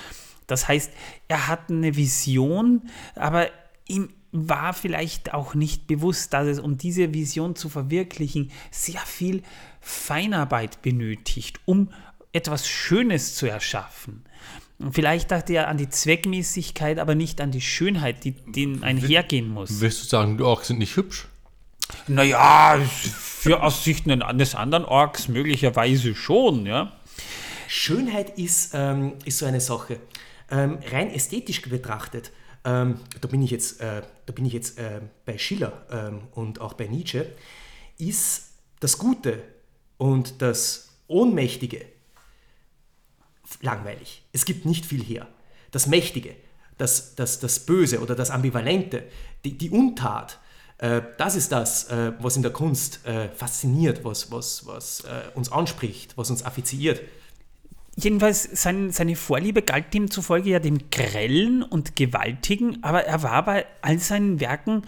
Das 0.46 0.68
heißt, 0.68 0.92
er 1.28 1.48
hat 1.48 1.70
eine 1.70 1.96
Vision, 1.96 2.83
aber 3.14 3.48
ihm 3.87 4.11
war 4.33 4.74
vielleicht 4.74 5.33
auch 5.33 5.54
nicht 5.54 5.87
bewusst, 5.87 6.33
dass 6.33 6.46
es, 6.48 6.59
um 6.59 6.76
diese 6.76 7.14
Vision 7.14 7.54
zu 7.54 7.68
verwirklichen, 7.68 8.50
sehr 8.70 9.00
viel 9.00 9.42
Feinarbeit 9.80 10.83
benötigt, 10.83 11.61
um 11.66 11.90
etwas 12.33 12.68
Schönes 12.68 13.37
zu 13.37 13.46
erschaffen. 13.46 14.24
Und 14.78 14.92
vielleicht 14.94 15.30
dachte 15.30 15.52
er 15.52 15.68
an 15.68 15.76
die 15.76 15.88
Zweckmäßigkeit, 15.88 16.98
aber 16.98 17.14
nicht 17.14 17.40
an 17.40 17.52
die 17.52 17.61
Schönheit, 17.61 18.24
die 18.24 18.33
denen 18.33 18.83
einhergehen 18.83 19.48
muss. 19.48 19.80
Willst 19.80 20.02
du 20.02 20.09
sagen, 20.09 20.37
die 20.37 20.42
Orks 20.42 20.66
sind 20.66 20.78
nicht 20.78 20.96
hübsch? 20.96 21.28
Naja, 22.09 22.80
für 22.80 23.62
aus 23.62 23.85
Sicht 23.85 24.09
eines 24.09 24.54
anderen 24.54 24.85
Orks 24.85 25.28
möglicherweise 25.28 26.14
schon, 26.14 26.66
ja. 26.66 26.92
Schönheit 27.68 28.38
ist, 28.38 28.72
ähm, 28.74 29.12
ist 29.24 29.38
so 29.38 29.46
eine 29.46 29.61
Sache. 29.61 30.00
Ähm, 30.50 30.78
rein 30.90 31.11
ästhetisch 31.11 31.62
betrachtet, 31.62 32.33
ähm, 32.64 33.00
da 33.20 33.28
bin 33.28 33.42
ich 33.42 33.50
jetzt, 33.50 33.80
äh, 33.80 34.02
da 34.26 34.33
bin 34.33 34.46
ich 34.46 34.52
jetzt 34.52 34.78
äh, 34.78 35.00
bei 35.24 35.38
Schiller 35.38 35.87
ähm, 35.90 36.28
und 36.33 36.61
auch 36.61 36.74
bei 36.74 36.87
Nietzsche, 36.87 37.33
ist 37.98 38.52
das 38.80 38.98
Gute 38.98 39.42
und 39.98 40.42
das 40.42 40.88
Ohnmächtige 41.07 41.85
langweilig. 43.61 44.24
Es 44.33 44.44
gibt 44.44 44.64
nicht 44.64 44.87
viel 44.87 45.02
her. 45.02 45.28
Das 45.70 45.87
Mächtige, 45.87 46.35
das, 46.78 47.14
das, 47.14 47.40
das 47.40 47.61
Böse 47.61 48.00
oder 48.00 48.14
das 48.14 48.30
Ambivalente, 48.30 49.04
die, 49.44 49.57
die 49.57 49.70
Untat, 49.70 50.38
äh, 50.78 51.02
das 51.18 51.35
ist 51.35 51.52
das, 51.52 51.85
äh, 51.90 52.12
was 52.18 52.37
in 52.37 52.42
der 52.42 52.52
Kunst 52.52 53.04
äh, 53.07 53.28
fasziniert, 53.30 54.04
was, 54.04 54.30
was, 54.30 54.66
was 54.66 55.00
äh, 55.00 55.30
uns 55.35 55.52
anspricht, 55.52 56.16
was 56.16 56.30
uns 56.30 56.44
affiziiert. 56.44 57.00
Jedenfalls, 57.96 58.42
sein, 58.52 58.90
seine 58.90 59.14
Vorliebe 59.14 59.62
galt 59.62 59.94
ihm 59.94 60.11
zufolge 60.11 60.50
ja 60.50 60.59
dem 60.59 60.90
Grellen 60.90 61.62
und 61.62 61.94
Gewaltigen, 61.94 62.83
aber 62.83 63.04
er 63.04 63.22
war 63.22 63.44
bei 63.44 63.66
all 63.83 63.98
seinen 63.98 64.40
Werken 64.40 64.83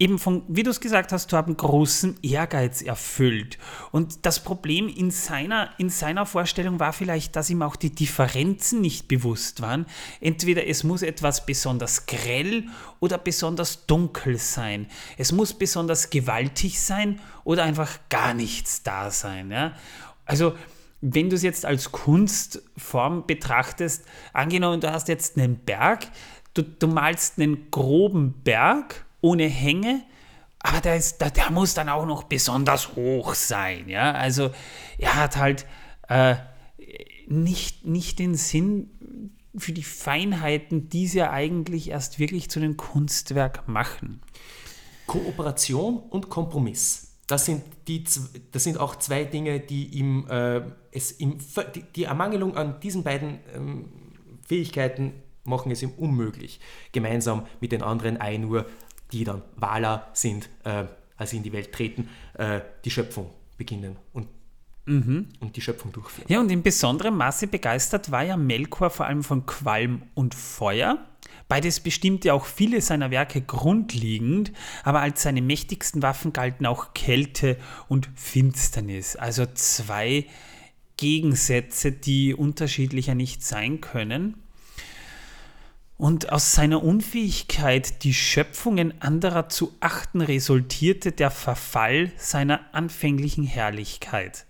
eben 0.00 0.18
von, 0.18 0.42
wie 0.48 0.62
du 0.62 0.70
es 0.70 0.80
gesagt 0.80 1.12
hast, 1.12 1.28
Torben, 1.28 1.58
großen 1.58 2.16
Ehrgeiz 2.22 2.80
erfüllt. 2.80 3.58
Und 3.92 4.24
das 4.24 4.42
Problem 4.42 4.88
in 4.88 5.10
seiner, 5.10 5.70
in 5.76 5.90
seiner 5.90 6.24
Vorstellung 6.24 6.80
war 6.80 6.94
vielleicht, 6.94 7.36
dass 7.36 7.50
ihm 7.50 7.60
auch 7.60 7.76
die 7.76 7.94
Differenzen 7.94 8.80
nicht 8.80 9.08
bewusst 9.08 9.60
waren. 9.60 9.84
Entweder 10.22 10.66
es 10.66 10.84
muss 10.84 11.02
etwas 11.02 11.44
besonders 11.44 12.06
grell 12.06 12.64
oder 12.98 13.18
besonders 13.18 13.84
dunkel 13.84 14.38
sein. 14.38 14.86
Es 15.18 15.32
muss 15.32 15.52
besonders 15.52 16.08
gewaltig 16.08 16.80
sein 16.80 17.20
oder 17.44 17.64
einfach 17.64 17.98
gar 18.08 18.32
nichts 18.32 18.82
da 18.82 19.10
sein. 19.10 19.50
Ja? 19.50 19.74
Also, 20.24 20.54
wenn 21.00 21.30
du 21.30 21.36
es 21.36 21.42
jetzt 21.42 21.64
als 21.64 21.92
Kunstform 21.92 23.26
betrachtest, 23.26 24.04
angenommen, 24.32 24.80
du 24.80 24.92
hast 24.92 25.08
jetzt 25.08 25.38
einen 25.38 25.56
Berg, 25.56 26.06
du, 26.54 26.62
du 26.62 26.86
malst 26.88 27.38
einen 27.38 27.70
groben 27.70 28.34
Berg 28.42 29.06
ohne 29.20 29.46
Hänge, 29.46 30.02
aber 30.58 30.80
der, 30.80 30.96
ist, 30.96 31.20
der, 31.20 31.30
der 31.30 31.50
muss 31.50 31.74
dann 31.74 31.88
auch 31.88 32.04
noch 32.04 32.24
besonders 32.24 32.94
hoch 32.94 33.34
sein. 33.34 33.88
Ja? 33.88 34.12
Also 34.12 34.50
er 34.98 35.16
hat 35.16 35.36
halt 35.36 35.66
äh, 36.08 36.36
nicht, 37.28 37.86
nicht 37.86 38.18
den 38.18 38.34
Sinn 38.34 38.90
für 39.56 39.72
die 39.72 39.82
Feinheiten, 39.82 40.88
die 40.90 41.06
sie 41.06 41.18
ja 41.18 41.30
eigentlich 41.30 41.90
erst 41.90 42.18
wirklich 42.18 42.50
zu 42.50 42.60
einem 42.60 42.76
Kunstwerk 42.76 43.66
machen. 43.68 44.20
Kooperation 45.06 45.98
und 45.98 46.28
Kompromiss. 46.28 47.09
Das 47.30 47.44
sind, 47.44 47.62
die, 47.86 48.02
das 48.50 48.64
sind 48.64 48.78
auch 48.78 48.96
zwei 48.96 49.22
Dinge, 49.24 49.60
die 49.60 49.86
ihm, 49.86 50.26
äh, 50.28 50.62
es 50.90 51.20
ihm 51.20 51.38
die, 51.74 51.82
die 51.94 52.04
Ermangelung 52.04 52.56
an 52.56 52.80
diesen 52.80 53.04
beiden 53.04 53.38
ähm, 53.54 53.84
Fähigkeiten 54.46 55.12
machen 55.44 55.70
es 55.70 55.80
ihm 55.80 55.90
unmöglich, 55.90 56.58
gemeinsam 56.90 57.46
mit 57.60 57.70
den 57.70 57.82
anderen 57.82 58.20
Ainur, 58.20 58.66
die 59.12 59.22
dann 59.22 59.42
Wala 59.54 60.08
sind, 60.12 60.48
äh, 60.64 60.86
als 61.16 61.30
sie 61.30 61.36
in 61.36 61.44
die 61.44 61.52
Welt 61.52 61.72
treten, 61.72 62.08
äh, 62.34 62.62
die 62.84 62.90
Schöpfung 62.90 63.30
beginnen 63.56 63.96
und, 64.12 64.26
und 65.40 65.54
die 65.54 65.60
Schöpfung 65.60 65.92
durchführen. 65.92 66.26
Ja, 66.28 66.40
und 66.40 66.50
in 66.50 66.64
besonderem 66.64 67.16
Maße 67.16 67.46
begeistert 67.46 68.10
war 68.10 68.24
ja 68.24 68.36
Melkor 68.36 68.90
vor 68.90 69.06
allem 69.06 69.22
von 69.22 69.46
Qualm 69.46 70.02
und 70.14 70.34
Feuer. 70.34 70.98
Beides 71.50 71.80
bestimmte 71.80 72.32
auch 72.32 72.46
viele 72.46 72.80
seiner 72.80 73.10
Werke 73.10 73.40
grundlegend, 73.40 74.52
aber 74.84 75.00
als 75.00 75.22
seine 75.22 75.42
mächtigsten 75.42 76.00
Waffen 76.00 76.32
galten 76.32 76.64
auch 76.64 76.94
Kälte 76.94 77.56
und 77.88 78.08
Finsternis. 78.14 79.16
Also 79.16 79.46
zwei 79.46 80.26
Gegensätze, 80.96 81.90
die 81.90 82.34
unterschiedlicher 82.34 83.16
nicht 83.16 83.44
sein 83.44 83.80
können. 83.80 84.40
Und 85.96 86.30
aus 86.30 86.52
seiner 86.52 86.84
Unfähigkeit, 86.84 88.04
die 88.04 88.14
Schöpfungen 88.14 89.02
anderer 89.02 89.48
zu 89.48 89.74
achten, 89.80 90.20
resultierte 90.20 91.10
der 91.10 91.32
Verfall 91.32 92.12
seiner 92.16 92.60
anfänglichen 92.72 93.42
Herrlichkeit, 93.42 94.46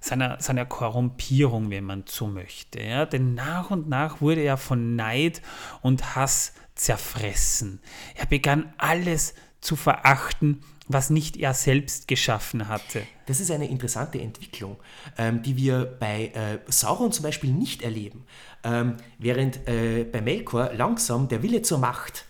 seiner, 0.00 0.40
seiner 0.40 0.66
Korrumpierung, 0.66 1.70
wenn 1.70 1.84
man 1.84 2.04
so 2.06 2.26
möchte. 2.26 2.82
Ja? 2.82 3.06
Denn 3.06 3.34
nach 3.34 3.70
und 3.70 3.88
nach 3.88 4.20
wurde 4.20 4.40
er 4.40 4.56
von 4.56 4.96
Neid 4.96 5.42
und 5.82 6.16
Hass 6.16 6.54
zerfressen. 6.74 7.80
Er 8.14 8.26
begann 8.26 8.72
alles 8.78 9.34
zu 9.60 9.76
verachten, 9.76 10.62
was 10.88 11.10
nicht 11.10 11.36
er 11.36 11.54
selbst 11.54 12.08
geschaffen 12.08 12.66
hatte. 12.66 13.02
Das 13.26 13.38
ist 13.38 13.50
eine 13.50 13.68
interessante 13.68 14.20
Entwicklung, 14.20 14.76
ähm, 15.18 15.42
die 15.42 15.56
wir 15.56 15.84
bei 15.84 16.32
äh, 16.34 16.58
Sauron 16.66 17.12
zum 17.12 17.22
Beispiel 17.22 17.52
nicht 17.52 17.82
erleben. 17.82 18.24
Ähm, 18.64 18.96
während 19.18 19.68
äh, 19.68 20.04
bei 20.04 20.20
Melkor 20.20 20.72
langsam 20.74 21.28
der 21.28 21.42
Wille 21.42 21.62
zur 21.62 21.78
Macht, 21.78 22.24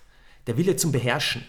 der 0.47 0.59
Wille 0.59 0.77
zum 0.77 0.93
Beherrschen, 0.93 1.43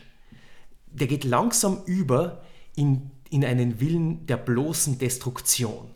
der 0.87 1.07
geht 1.07 1.23
langsam 1.23 1.81
über 1.85 2.43
in, 2.75 3.11
in 3.29 3.43
einen 3.43 3.81
Willen 3.81 4.25
der 4.25 4.37
bloßen 4.37 4.97
Destruktion. 4.97 5.91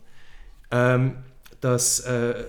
Ähm, 0.70 1.18
das, 1.60 2.00
äh, 2.00 2.44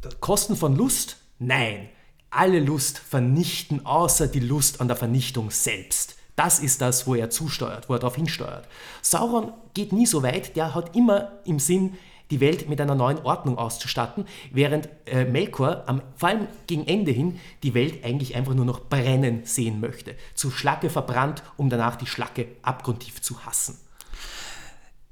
das 0.00 0.20
Kosten 0.20 0.56
von 0.56 0.76
Lust? 0.76 1.16
Nein. 1.38 1.88
Alle 2.30 2.60
Lust 2.60 2.98
vernichten, 2.98 3.86
außer 3.86 4.26
die 4.26 4.40
Lust 4.40 4.80
an 4.80 4.88
der 4.88 4.96
Vernichtung 4.96 5.50
selbst. 5.50 6.16
Das 6.36 6.60
ist 6.60 6.80
das, 6.80 7.06
wo 7.06 7.14
er 7.14 7.30
zusteuert, 7.30 7.88
wo 7.88 7.94
er 7.94 7.98
darauf 7.98 8.16
hinsteuert. 8.16 8.68
Sauron 9.02 9.52
geht 9.74 9.92
nie 9.92 10.06
so 10.06 10.22
weit, 10.22 10.54
der 10.56 10.74
hat 10.74 10.94
immer 10.94 11.32
im 11.44 11.58
Sinn, 11.58 11.96
die 12.30 12.40
Welt 12.40 12.68
mit 12.68 12.80
einer 12.80 12.94
neuen 12.94 13.18
Ordnung 13.18 13.58
auszustatten, 13.58 14.24
während 14.52 14.88
äh, 15.06 15.24
Melkor 15.24 15.84
am, 15.86 16.02
vor 16.16 16.28
allem 16.28 16.46
gegen 16.66 16.86
Ende 16.86 17.10
hin 17.10 17.40
die 17.62 17.74
Welt 17.74 18.04
eigentlich 18.04 18.36
einfach 18.36 18.54
nur 18.54 18.66
noch 18.66 18.80
brennen 18.80 19.44
sehen 19.44 19.80
möchte. 19.80 20.14
Zu 20.34 20.50
Schlacke 20.50 20.90
verbrannt, 20.90 21.42
um 21.56 21.70
danach 21.70 21.96
die 21.96 22.06
Schlacke 22.06 22.46
abgrundtief 22.62 23.22
zu 23.22 23.44
hassen. 23.44 23.78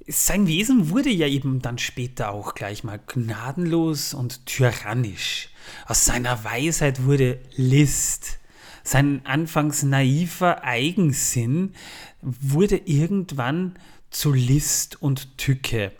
Sein 0.09 0.47
Wesen 0.47 0.91
wurde 0.91 1.11
ja 1.11 1.27
eben 1.27 1.61
dann 1.61 1.79
später 1.79 2.31
auch 2.31 2.55
gleich 2.55 2.85
mal 2.85 3.01
gnadenlos 3.07 4.15
und 4.15 4.47
tyrannisch. 4.47 5.49
Aus 5.87 6.05
seiner 6.05 6.45
Weisheit 6.45 7.05
wurde 7.05 7.41
List. 7.57 8.39
Sein 8.85 9.23
anfangs 9.25 9.83
naiver 9.83 10.63
Eigensinn 10.63 11.75
wurde 12.23 12.77
irgendwann 12.77 13.77
zu 14.11 14.33
List 14.33 15.03
und 15.03 15.39
Tücke. 15.39 15.91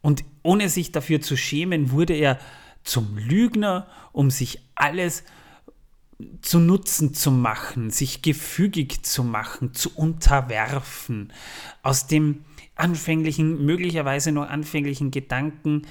Und 0.00 0.24
ohne 0.42 0.68
sich 0.68 0.90
dafür 0.90 1.20
zu 1.20 1.36
schämen, 1.36 1.92
wurde 1.92 2.14
er 2.14 2.40
zum 2.82 3.16
Lügner, 3.16 3.86
um 4.10 4.30
sich 4.32 4.58
alles 4.74 5.22
zu 6.40 6.58
Nutzen 6.58 7.14
zu 7.14 7.30
machen, 7.30 7.90
sich 7.90 8.22
gefügig 8.22 9.04
zu 9.04 9.22
machen, 9.22 9.72
zu 9.72 9.94
unterwerfen, 9.94 11.32
aus 11.82 12.08
dem 12.08 12.44
anfänglichen, 12.74 13.64
möglicherweise 13.64 14.32
noch 14.32 14.48
anfänglichen 14.48 15.10
Gedanken, 15.10 15.82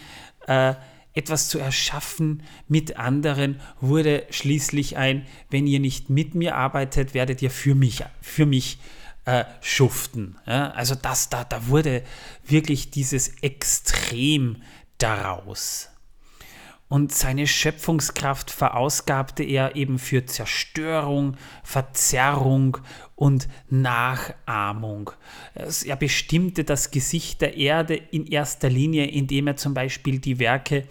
äh, 0.48 0.76
etwas 1.14 1.50
zu 1.50 1.60
erschaffen 1.60 2.44
mit 2.68 2.98
anderen, 2.98 3.60
wurde 3.82 4.26
schließlich 4.30 4.98
ein, 4.98 5.26
wenn 5.50 5.68
ihr 5.68 5.80
nicht 5.80 6.10
mit 6.10 6.36
mir 6.36 6.56
arbeitet, 6.56 7.14
werdet 7.14 7.42
ihr 7.42 7.52
für 7.52 7.76
mich, 7.76 8.04
für 8.22 8.46
mich 8.46 8.80
äh, 9.26 9.44
schuften. 9.62 10.38
Ja? 10.48 10.72
Also 10.72 10.96
das, 10.96 11.30
da, 11.30 11.44
da 11.44 11.68
wurde 11.68 12.04
wirklich 12.46 12.92
dieses 12.92 13.30
Extrem 13.42 14.62
daraus. 14.98 15.91
Und 16.92 17.14
seine 17.14 17.48
Schöpfungskraft 17.48 18.52
verausgabte 18.52 19.44
er 19.44 19.78
eben 19.78 19.98
für 19.98 20.26
Zerstörung, 20.26 21.38
Verzerrung 21.64 22.80
und 23.16 23.48
Nachahmung. 23.70 25.12
Er 25.56 25.96
bestimmte 25.96 26.66
das 26.66 26.92
Gesicht 26.92 27.40
der 27.40 27.56
Erde 27.56 27.96
in 27.96 28.28
erster 28.28 28.70
Linie, 28.70 29.06
indem 29.06 29.48
er 29.48 29.56
zum 29.56 29.74
Beispiel 29.74 30.20
die 30.20 30.38
Werke 30.38 30.86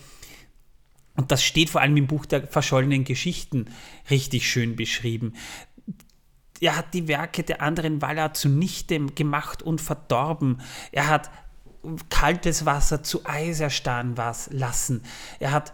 und 1.17 1.31
das 1.33 1.45
steht 1.45 1.69
vor 1.69 1.83
allem 1.83 1.99
im 1.99 2.07
Buch 2.07 2.25
der 2.25 2.47
verschollenen 2.47 3.05
Geschichten 3.05 3.67
richtig 4.09 4.49
schön 4.49 4.77
beschrieben. 4.77 5.35
Er 6.63 6.79
hat 6.79 6.95
die 6.95 7.09
Werke 7.09 7.43
der 7.43 7.61
anderen 7.61 8.01
Waller 8.01 8.33
zunichte 8.33 9.05
gemacht 9.05 9.63
und 9.63 9.83
verdorben. 9.83 10.63
Er 10.93 11.09
hat 11.09 11.31
kaltes 12.09 12.67
Wasser 12.67 13.03
zu 13.03 13.25
Eis 13.25 13.61
erstarren 13.61 14.15
lassen. 14.51 15.03
Er 15.39 15.53
hat 15.53 15.73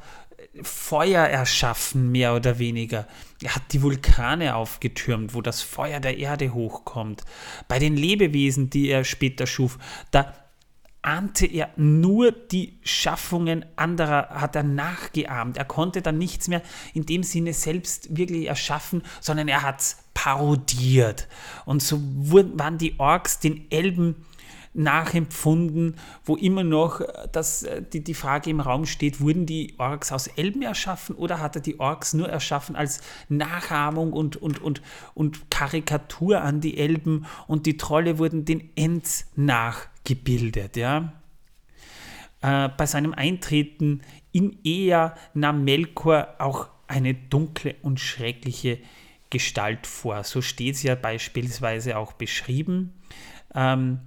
Feuer 0.62 1.24
erschaffen, 1.24 2.10
mehr 2.10 2.34
oder 2.34 2.58
weniger. 2.58 3.06
Er 3.42 3.54
hat 3.54 3.72
die 3.72 3.82
Vulkane 3.82 4.54
aufgetürmt, 4.54 5.34
wo 5.34 5.42
das 5.42 5.62
Feuer 5.62 6.00
der 6.00 6.18
Erde 6.18 6.54
hochkommt. 6.54 7.24
Bei 7.68 7.78
den 7.78 7.96
Lebewesen, 7.96 8.70
die 8.70 8.88
er 8.88 9.04
später 9.04 9.46
schuf, 9.46 9.78
da 10.10 10.32
ahnte 11.02 11.46
er 11.46 11.70
nur 11.76 12.32
die 12.32 12.80
Schaffungen 12.82 13.64
anderer, 13.76 14.28
hat 14.30 14.56
er 14.56 14.64
nachgeahmt. 14.64 15.56
Er 15.56 15.64
konnte 15.64 16.02
dann 16.02 16.18
nichts 16.18 16.48
mehr 16.48 16.62
in 16.94 17.06
dem 17.06 17.22
Sinne 17.22 17.52
selbst 17.52 18.16
wirklich 18.16 18.46
erschaffen, 18.46 19.02
sondern 19.20 19.46
er 19.48 19.62
hat 19.62 19.80
es 19.80 19.98
parodiert. 20.14 21.28
Und 21.64 21.82
so 21.82 22.00
waren 22.00 22.78
die 22.78 22.98
Orks 22.98 23.38
den 23.38 23.70
Elben 23.70 24.25
nachempfunden, 24.76 25.96
wo 26.24 26.36
immer 26.36 26.62
noch 26.62 27.00
äh, 27.00 27.28
das, 27.32 27.62
äh, 27.62 27.82
die, 27.82 28.04
die 28.04 28.14
Frage 28.14 28.50
im 28.50 28.60
Raum 28.60 28.86
steht, 28.86 29.20
wurden 29.20 29.46
die 29.46 29.74
Orks 29.78 30.12
aus 30.12 30.26
Elben 30.28 30.62
erschaffen 30.62 31.16
oder 31.16 31.40
hat 31.40 31.56
er 31.56 31.62
die 31.62 31.80
Orks 31.80 32.14
nur 32.14 32.28
erschaffen 32.28 32.76
als 32.76 33.00
Nachahmung 33.28 34.12
und, 34.12 34.36
und, 34.36 34.60
und, 34.60 34.82
und 35.14 35.50
Karikatur 35.50 36.42
an 36.42 36.60
die 36.60 36.78
Elben 36.78 37.26
und 37.46 37.66
die 37.66 37.76
Trolle 37.76 38.18
wurden 38.18 38.44
den 38.44 38.70
Ents 38.76 39.26
nachgebildet. 39.34 40.76
Ja? 40.76 41.12
Äh, 42.42 42.68
bei 42.76 42.86
seinem 42.86 43.14
Eintreten 43.14 44.02
in 44.32 44.58
Ea 44.62 45.14
nahm 45.34 45.64
Melkor 45.64 46.34
auch 46.38 46.68
eine 46.86 47.14
dunkle 47.14 47.74
und 47.82 47.98
schreckliche 47.98 48.78
Gestalt 49.30 49.86
vor. 49.86 50.22
So 50.22 50.42
steht 50.42 50.76
es 50.76 50.82
ja 50.82 50.94
beispielsweise 50.94 51.96
auch 51.96 52.12
beschrieben. 52.12 52.92
Ähm, 53.54 54.00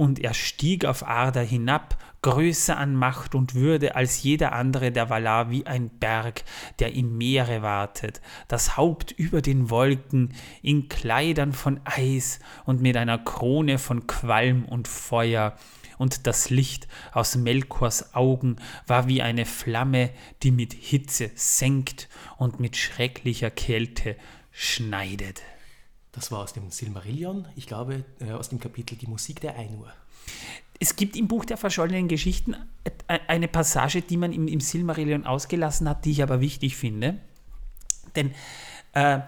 und 0.00 0.18
er 0.18 0.32
stieg 0.32 0.86
auf 0.86 1.06
Arda 1.06 1.40
hinab, 1.40 1.98
größer 2.22 2.74
an 2.78 2.94
Macht 2.94 3.34
und 3.34 3.54
Würde 3.54 3.96
als 3.96 4.22
jeder 4.22 4.52
andere 4.52 4.92
der 4.92 5.10
Valar, 5.10 5.50
wie 5.50 5.66
ein 5.66 5.90
Berg, 5.90 6.42
der 6.78 6.94
im 6.94 7.18
Meere 7.18 7.60
wartet, 7.60 8.22
das 8.48 8.78
Haupt 8.78 9.12
über 9.12 9.42
den 9.42 9.68
Wolken, 9.68 10.32
in 10.62 10.88
Kleidern 10.88 11.52
von 11.52 11.80
Eis 11.84 12.38
und 12.64 12.80
mit 12.80 12.96
einer 12.96 13.18
Krone 13.18 13.76
von 13.76 14.06
Qualm 14.06 14.64
und 14.64 14.88
Feuer, 14.88 15.54
und 15.98 16.26
das 16.26 16.48
Licht 16.48 16.88
aus 17.12 17.36
Melkors 17.36 18.14
Augen 18.14 18.56
war 18.86 19.06
wie 19.06 19.20
eine 19.20 19.44
Flamme, 19.44 20.08
die 20.42 20.50
mit 20.50 20.72
Hitze 20.72 21.30
senkt 21.34 22.08
und 22.38 22.58
mit 22.58 22.78
schrecklicher 22.78 23.50
Kälte 23.50 24.16
schneidet. 24.50 25.42
Das 26.12 26.32
war 26.32 26.40
aus 26.40 26.52
dem 26.52 26.70
Silmarillion, 26.70 27.46
ich 27.56 27.66
glaube, 27.66 28.04
äh, 28.18 28.32
aus 28.32 28.48
dem 28.48 28.58
Kapitel 28.58 28.96
Die 28.96 29.06
Musik 29.06 29.40
der 29.40 29.56
Einuhr. 29.56 29.92
Es 30.78 30.96
gibt 30.96 31.16
im 31.16 31.28
Buch 31.28 31.44
der 31.44 31.56
verschollenen 31.56 32.08
Geschichten 32.08 32.56
eine 33.06 33.48
Passage, 33.48 34.00
die 34.00 34.16
man 34.16 34.32
im, 34.32 34.60
Silmarillion 34.60 35.26
ausgelassen 35.26 35.88
hat, 35.88 36.04
die 36.04 36.12
ich 36.12 36.22
aber 36.22 36.40
wichtig 36.40 36.76
finde. 36.76 37.18
Denn 38.16 38.34
äh, 38.94 39.20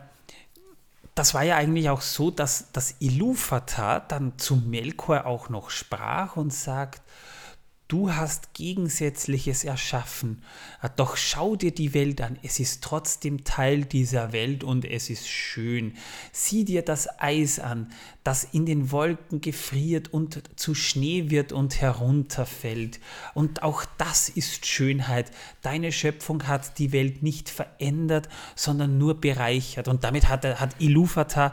das 1.14 1.34
war 1.34 1.42
ja 1.42 1.56
eigentlich 1.56 1.90
auch 1.90 2.00
so, 2.00 2.30
dass 2.30 2.72
das 2.72 3.00
Ilúvatar 3.00 4.00
dann 4.00 4.38
zu 4.38 4.56
Melkor 4.56 5.26
auch 5.26 5.50
noch 5.50 5.68
sprach 5.68 6.36
und 6.36 6.52
sagt, 6.52 7.02
Du 7.92 8.10
hast 8.10 8.54
Gegensätzliches 8.54 9.64
erschaffen. 9.64 10.42
Doch 10.96 11.18
schau 11.18 11.56
dir 11.56 11.72
die 11.72 11.92
Welt 11.92 12.22
an. 12.22 12.38
Es 12.42 12.58
ist 12.58 12.82
trotzdem 12.82 13.44
Teil 13.44 13.84
dieser 13.84 14.32
Welt 14.32 14.64
und 14.64 14.86
es 14.86 15.10
ist 15.10 15.28
schön. 15.28 15.92
Sieh 16.32 16.64
dir 16.64 16.80
das 16.80 17.20
Eis 17.20 17.58
an, 17.58 17.92
das 18.24 18.44
in 18.44 18.64
den 18.64 18.92
Wolken 18.92 19.42
gefriert 19.42 20.10
und 20.10 20.42
zu 20.56 20.74
Schnee 20.74 21.28
wird 21.28 21.52
und 21.52 21.82
herunterfällt. 21.82 22.98
Und 23.34 23.62
auch 23.62 23.84
das 23.98 24.30
ist 24.30 24.64
Schönheit. 24.64 25.30
Deine 25.60 25.92
Schöpfung 25.92 26.48
hat 26.48 26.78
die 26.78 26.92
Welt 26.92 27.22
nicht 27.22 27.50
verändert, 27.50 28.30
sondern 28.56 28.96
nur 28.96 29.20
bereichert. 29.20 29.86
Und 29.88 30.02
damit 30.02 30.30
hat, 30.30 30.46
hat 30.46 30.80
Ilúvatar 30.80 31.52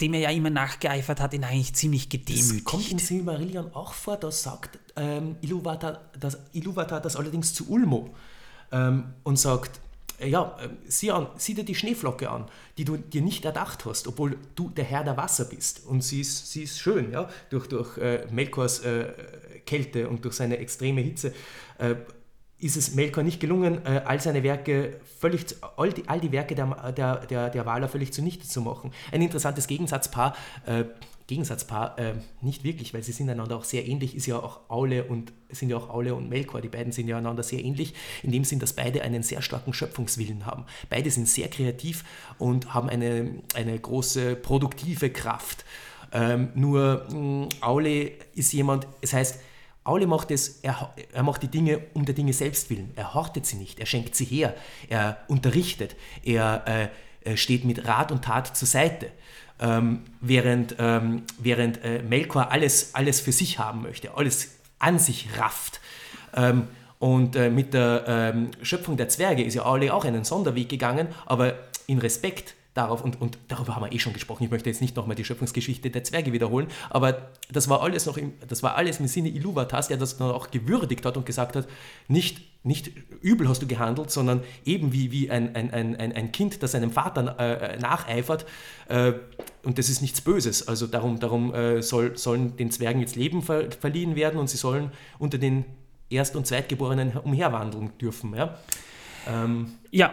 dem 0.00 0.12
er 0.12 0.20
ja 0.20 0.30
immer 0.30 0.50
nachgeeifert 0.50 1.20
hat, 1.20 1.32
ihn 1.32 1.42
eigentlich 1.42 1.72
ziemlich 1.72 2.10
gedemütigt. 2.10 2.56
Das 2.56 2.64
kommt 2.64 2.90
in 2.90 2.98
Silmarillion 2.98 3.72
auch 3.72 3.94
vor, 3.94 4.18
da 4.18 4.30
sagt 4.30 4.78
ähm, 4.96 5.36
Iluvatar, 5.40 6.00
das, 6.18 6.38
Iluvatar 6.52 7.00
das 7.00 7.16
allerdings 7.16 7.54
zu 7.54 7.70
Ulmo 7.70 8.14
ähm, 8.72 9.14
und 9.22 9.38
sagt, 9.38 9.80
äh, 10.18 10.28
ja, 10.28 10.56
äh, 10.60 10.68
sieh, 10.88 11.10
an, 11.10 11.28
sieh 11.36 11.54
dir 11.54 11.64
die 11.64 11.74
Schneeflocke 11.74 12.30
an, 12.30 12.46
die 12.78 12.84
du 12.84 12.96
dir 12.96 13.22
nicht 13.22 13.44
erdacht 13.44 13.84
hast, 13.84 14.08
obwohl 14.08 14.38
du 14.54 14.70
der 14.70 14.84
Herr 14.84 15.04
der 15.04 15.16
Wasser 15.16 15.44
bist. 15.44 15.84
Und 15.86 16.02
sie 16.02 16.20
ist, 16.20 16.50
sie 16.50 16.62
ist 16.62 16.78
schön, 16.78 17.12
ja, 17.12 17.28
durch, 17.50 17.68
durch 17.68 17.98
äh, 17.98 18.26
Melkors 18.30 18.80
äh, 18.80 19.12
Kälte 19.64 20.08
und 20.08 20.24
durch 20.24 20.34
seine 20.34 20.58
extreme 20.58 21.00
Hitze. 21.00 21.34
Äh, 21.78 21.96
ist 22.58 22.76
es 22.78 22.94
Melkor 22.94 23.22
nicht 23.22 23.38
gelungen, 23.38 23.84
äh, 23.84 24.00
all 24.06 24.18
seine 24.18 24.42
Werke 24.42 24.98
völlig, 25.18 25.44
all 25.76 25.92
die, 25.92 26.08
all 26.08 26.20
die 26.20 26.32
Werke 26.32 26.54
der, 26.54 26.92
der, 26.92 27.26
der, 27.26 27.50
der 27.50 27.66
Waler 27.66 27.86
völlig 27.86 28.14
zunichte 28.14 28.48
zu 28.48 28.62
machen. 28.62 28.92
Ein 29.12 29.20
interessantes 29.20 29.66
Gegensatzpaar, 29.66 30.34
Gegensatzpaar, 31.26 31.98
äh, 31.98 32.14
nicht 32.40 32.62
wirklich, 32.62 32.94
weil 32.94 33.02
sie 33.02 33.12
sind 33.12 33.28
einander 33.28 33.56
auch 33.56 33.64
sehr 33.64 33.86
ähnlich, 33.86 34.14
ist 34.14 34.26
ja 34.26 34.38
auch 34.38 34.70
Aule 34.70 35.04
und 35.04 35.32
sind 35.50 35.70
ja 35.70 35.76
auch 35.76 35.90
Aule 35.90 36.14
und 36.14 36.28
Melkor, 36.28 36.60
die 36.60 36.68
beiden 36.68 36.92
sind 36.92 37.08
ja 37.08 37.18
einander 37.18 37.42
sehr 37.42 37.64
ähnlich, 37.64 37.94
in 38.22 38.30
dem 38.30 38.44
Sinn, 38.44 38.60
dass 38.60 38.74
beide 38.74 39.02
einen 39.02 39.22
sehr 39.22 39.42
starken 39.42 39.72
Schöpfungswillen 39.72 40.46
haben. 40.46 40.64
Beide 40.88 41.10
sind 41.10 41.28
sehr 41.28 41.48
kreativ 41.48 42.04
und 42.38 42.74
haben 42.74 42.88
eine, 42.88 43.42
eine 43.54 43.78
große 43.78 44.36
produktive 44.36 45.10
Kraft. 45.10 45.64
Ähm, 46.12 46.50
nur 46.54 47.06
mh, 47.12 47.48
Aule 47.60 48.12
ist 48.34 48.52
jemand, 48.52 48.86
es 49.00 49.12
heißt, 49.12 49.40
Aule 49.82 50.06
macht 50.06 50.30
es, 50.30 50.60
er, 50.62 50.94
er 51.12 51.22
macht 51.22 51.42
die 51.42 51.48
Dinge 51.48 51.80
um 51.94 52.04
der 52.04 52.14
Dinge 52.14 52.32
selbst 52.32 52.70
willen. 52.70 52.92
Er 52.96 53.14
hortet 53.14 53.46
sie 53.46 53.56
nicht, 53.56 53.80
er 53.80 53.86
schenkt 53.86 54.14
sie 54.14 54.24
her, 54.24 54.54
er 54.88 55.18
unterrichtet, 55.28 55.96
er 56.24 56.64
äh, 56.66 56.88
steht 57.34 57.64
mit 57.64 57.86
Rat 57.86 58.12
und 58.12 58.24
Tat 58.24 58.56
zur 58.56 58.68
Seite. 58.68 59.10
Ähm, 59.58 60.02
während 60.20 60.76
ähm, 60.78 61.22
während 61.38 61.82
äh, 61.82 62.02
Melkor 62.02 62.52
alles, 62.52 62.94
alles 62.94 63.20
für 63.20 63.32
sich 63.32 63.58
haben 63.58 63.82
möchte, 63.82 64.14
alles 64.14 64.50
an 64.78 64.98
sich 64.98 65.28
rafft. 65.38 65.80
Ähm, 66.34 66.68
und 66.98 67.36
äh, 67.36 67.50
mit 67.50 67.74
der 67.74 68.04
ähm, 68.06 68.50
Schöpfung 68.62 68.96
der 68.96 69.08
Zwerge 69.08 69.42
ist 69.42 69.54
ja 69.54 69.64
Aule 69.64 69.92
auch 69.92 70.04
einen 70.04 70.24
Sonderweg 70.24 70.68
gegangen, 70.68 71.08
aber 71.24 71.54
in 71.86 71.98
Respekt 71.98 72.54
darauf, 72.76 73.02
und, 73.02 73.20
und 73.20 73.38
darüber 73.48 73.74
haben 73.74 73.84
wir 73.84 73.92
eh 73.92 73.98
schon 73.98 74.12
gesprochen, 74.12 74.44
ich 74.44 74.50
möchte 74.50 74.68
jetzt 74.68 74.82
nicht 74.82 74.96
nochmal 74.96 75.16
die 75.16 75.24
Schöpfungsgeschichte 75.24 75.90
der 75.90 76.04
Zwerge 76.04 76.32
wiederholen, 76.32 76.68
aber 76.90 77.30
das 77.50 77.68
war 77.68 77.82
alles 77.82 78.04
noch 78.04 78.18
im, 78.18 78.34
das 78.46 78.62
war 78.62 78.76
alles 78.76 79.00
im 79.00 79.06
Sinne 79.06 79.30
Iluvatas, 79.30 79.88
der 79.88 79.96
das 79.96 80.18
dann 80.18 80.30
auch 80.30 80.50
gewürdigt 80.50 81.04
hat 81.06 81.16
und 81.16 81.24
gesagt 81.24 81.56
hat, 81.56 81.66
nicht, 82.08 82.42
nicht 82.64 82.90
übel 83.22 83.48
hast 83.48 83.62
du 83.62 83.66
gehandelt, 83.66 84.10
sondern 84.10 84.42
eben 84.64 84.92
wie, 84.92 85.10
wie 85.10 85.30
ein, 85.30 85.56
ein, 85.56 85.70
ein, 85.72 86.12
ein 86.12 86.32
Kind, 86.32 86.62
das 86.62 86.72
seinem 86.72 86.90
Vater 86.90 87.38
äh, 87.38 87.78
nacheifert 87.78 88.44
äh, 88.88 89.14
und 89.62 89.78
das 89.78 89.88
ist 89.88 90.02
nichts 90.02 90.20
Böses. 90.20 90.68
Also 90.68 90.86
darum, 90.86 91.18
darum 91.18 91.54
äh, 91.54 91.82
soll, 91.82 92.18
sollen 92.18 92.56
den 92.56 92.70
Zwergen 92.70 93.00
jetzt 93.00 93.16
Leben 93.16 93.42
ver 93.42 93.70
verliehen 93.70 94.16
werden 94.16 94.38
und 94.38 94.50
sie 94.50 94.58
sollen 94.58 94.90
unter 95.18 95.38
den 95.38 95.64
Erst- 96.10 96.36
und 96.36 96.46
Zweitgeborenen 96.46 97.16
umherwandeln 97.16 97.90
dürfen. 97.98 98.34
Ja, 98.34 98.58
ähm, 99.26 99.72
ja 99.90 100.12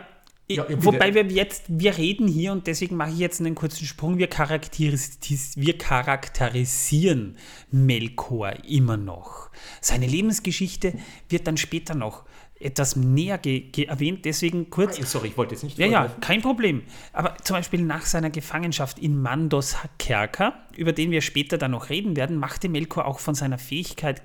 ja, 0.49 0.65
Wobei 0.83 1.13
wir 1.13 1.23
jetzt, 1.23 1.63
wir 1.67 1.97
reden 1.97 2.27
hier 2.27 2.51
und 2.51 2.67
deswegen 2.67 2.97
mache 2.97 3.11
ich 3.11 3.17
jetzt 3.17 3.39
einen 3.39 3.55
kurzen 3.55 3.85
Sprung, 3.85 4.17
wir, 4.17 4.27
charakteris 4.27 5.19
wir 5.55 5.77
charakterisieren 5.77 7.37
Melkor 7.71 8.53
immer 8.67 8.97
noch. 8.97 9.49
Seine 9.79 10.05
Lebensgeschichte 10.05 10.93
wird 11.29 11.47
dann 11.47 11.57
später 11.57 11.95
noch 11.95 12.25
etwas 12.59 12.95
näher 12.95 13.39
erwähnt, 13.43 14.25
deswegen 14.25 14.69
kurz. 14.69 14.99
Ah, 14.99 15.05
sorry, 15.05 15.29
ich 15.29 15.37
wollte 15.37 15.55
jetzt 15.55 15.63
nicht. 15.63 15.77
Ja, 15.77 15.87
ja, 15.87 16.07
kein 16.21 16.41
Problem. 16.41 16.83
Aber 17.11 17.37
zum 17.37 17.57
Beispiel 17.57 17.81
nach 17.81 18.05
seiner 18.05 18.29
Gefangenschaft 18.29 18.99
in 18.99 19.21
Mandos 19.21 19.75
Kerker, 19.97 20.53
über 20.75 20.93
den 20.93 21.11
wir 21.11 21.21
später 21.21 21.57
dann 21.57 21.71
noch 21.71 21.89
reden 21.89 22.15
werden, 22.15 22.37
machte 22.37 22.69
Melkor 22.69 23.05
auch 23.05 23.19
von 23.19 23.35
seiner 23.35 23.57
Fähigkeit 23.57 24.21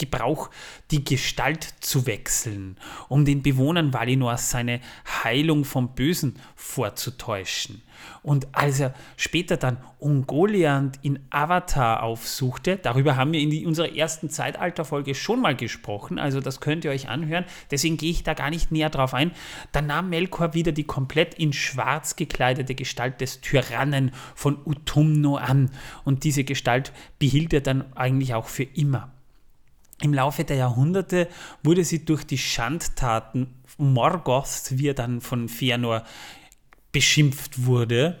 Gebrauch, 0.00 0.50
die 0.90 1.04
Gestalt 1.04 1.62
zu 1.80 2.06
wechseln, 2.06 2.76
um 3.08 3.24
den 3.24 3.42
Bewohnern 3.42 3.92
Valinors 3.92 4.50
seine 4.50 4.80
Heilung 5.22 5.64
vom 5.64 5.94
Bösen 5.94 6.40
vorzutäuschen. 6.56 7.82
Und 8.22 8.48
als 8.52 8.80
er 8.80 8.94
später 9.16 9.56
dann 9.56 9.78
Ungoliant 9.98 10.98
in 11.02 11.18
Avatar 11.28 12.02
aufsuchte, 12.02 12.78
darüber 12.78 13.16
haben 13.16 13.32
wir 13.32 13.40
in 13.40 13.50
die, 13.50 13.66
unserer 13.66 13.94
ersten 13.94 14.30
Zeitalterfolge 14.30 15.14
schon 15.14 15.42
mal 15.42 15.54
gesprochen, 15.54 16.18
also 16.18 16.40
das 16.40 16.60
könnt 16.60 16.84
ihr 16.84 16.90
euch 16.90 17.08
anhören, 17.08 17.44
deswegen 17.70 17.98
gehe 17.98 18.10
ich 18.10 18.22
da 18.22 18.32
gar 18.34 18.48
nicht 18.48 18.72
näher 18.72 18.90
drauf 18.90 19.12
ein, 19.12 19.32
dann 19.72 19.86
nahm 19.86 20.08
Melkor 20.08 20.54
wieder 20.54 20.72
die 20.72 20.84
komplett 20.84 21.34
in 21.34 21.52
schwarz 21.52 22.16
gekleidete 22.16 22.74
Gestalt 22.74 23.20
des 23.20 23.40
Tyrannen 23.42 24.12
von 24.34 24.58
Utumno 24.64 25.36
an 25.36 25.70
und 26.04 26.24
diese 26.24 26.44
Gestalt 26.44 26.92
behielt 27.18 27.52
er 27.52 27.60
dann 27.60 27.92
eigentlich 27.94 28.34
auch 28.34 28.46
für 28.46 28.64
immer. 28.64 29.12
Im 30.02 30.14
Laufe 30.14 30.44
der 30.44 30.56
Jahrhunderte 30.56 31.28
wurde 31.62 31.84
sie 31.84 32.04
durch 32.04 32.24
die 32.24 32.38
Schandtaten 32.38 33.54
Morgoths, 33.76 34.78
wie 34.78 34.88
er 34.88 34.94
dann 34.94 35.20
von 35.20 35.48
Fëanor 35.48 36.02
beschimpft 36.92 37.66
wurde, 37.66 38.18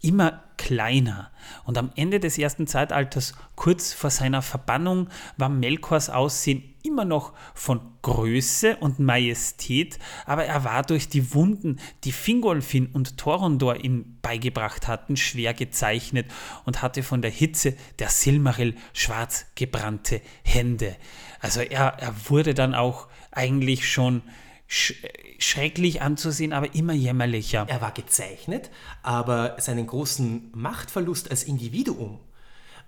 immer 0.00 0.42
kleiner. 0.56 1.30
Und 1.64 1.78
am 1.78 1.90
Ende 1.96 2.20
des 2.20 2.38
ersten 2.38 2.66
Zeitalters, 2.66 3.34
kurz 3.56 3.92
vor 3.92 4.10
seiner 4.10 4.42
Verbannung, 4.42 5.08
war 5.36 5.48
Melkors 5.48 6.10
Aussehen 6.10 6.74
immer 6.88 7.04
noch 7.04 7.32
von 7.54 7.80
Größe 8.02 8.76
und 8.76 8.98
Majestät, 8.98 9.98
aber 10.26 10.44
er 10.44 10.64
war 10.64 10.82
durch 10.82 11.08
die 11.08 11.34
Wunden, 11.34 11.78
die 12.04 12.12
Fingolfin 12.12 12.86
und 12.86 13.18
Thorondor 13.18 13.76
ihm 13.76 14.18
beigebracht 14.22 14.88
hatten, 14.88 15.16
schwer 15.16 15.54
gezeichnet 15.54 16.26
und 16.64 16.82
hatte 16.82 17.02
von 17.02 17.22
der 17.22 17.30
Hitze 17.30 17.76
der 17.98 18.08
Silmaril 18.08 18.74
schwarz 18.92 19.46
gebrannte 19.54 20.20
Hände. 20.42 20.96
Also 21.40 21.60
er, 21.60 21.98
er 21.98 22.14
wurde 22.28 22.54
dann 22.54 22.74
auch 22.74 23.08
eigentlich 23.30 23.90
schon 23.90 24.22
sch 24.66 24.94
schrecklich 25.40 26.02
anzusehen, 26.02 26.52
aber 26.52 26.74
immer 26.74 26.94
jämmerlicher. 26.94 27.64
Er 27.68 27.80
war 27.80 27.92
gezeichnet, 27.92 28.70
aber 29.04 29.54
seinen 29.60 29.86
großen 29.86 30.50
Machtverlust 30.52 31.30
als 31.30 31.44
Individuum 31.44 32.18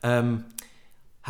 ähm, 0.03 0.45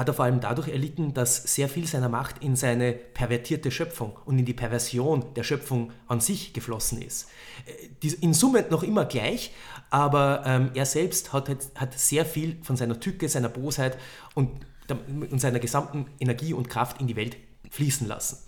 hat 0.01 0.09
er 0.09 0.15
vor 0.15 0.25
allem 0.25 0.41
dadurch 0.41 0.69
erlitten, 0.69 1.13
dass 1.13 1.37
sehr 1.37 1.69
viel 1.69 1.87
seiner 1.87 2.09
Macht 2.09 2.43
in 2.43 2.57
seine 2.57 2.93
pervertierte 2.93 3.71
Schöpfung 3.71 4.19
und 4.25 4.39
in 4.39 4.47
die 4.47 4.55
Perversion 4.55 5.35
der 5.35 5.43
Schöpfung 5.43 5.93
an 6.09 6.21
sich 6.21 6.55
geflossen 6.55 7.03
ist. 7.03 7.29
Äh, 7.67 8.09
in 8.21 8.33
Summe 8.33 8.65
noch 8.71 8.83
immer 8.83 9.05
gleich, 9.05 9.53
aber 9.91 10.43
ähm, 10.47 10.71
er 10.75 10.87
selbst 10.87 11.35
hat, 11.35 11.51
hat 11.75 11.99
sehr 11.99 12.25
viel 12.25 12.57
von 12.63 12.77
seiner 12.77 12.99
Tücke, 12.99 13.29
seiner 13.29 13.51
Bosheit 13.51 13.99
und, 14.35 14.51
und 14.89 15.39
seiner 15.39 15.59
gesamten 15.59 16.07
Energie 16.19 16.55
und 16.55 16.71
Kraft 16.71 17.01
in 17.01 17.07
die 17.07 17.17
Welt 17.17 17.37
fließen 17.71 18.09
lassen 18.09 18.39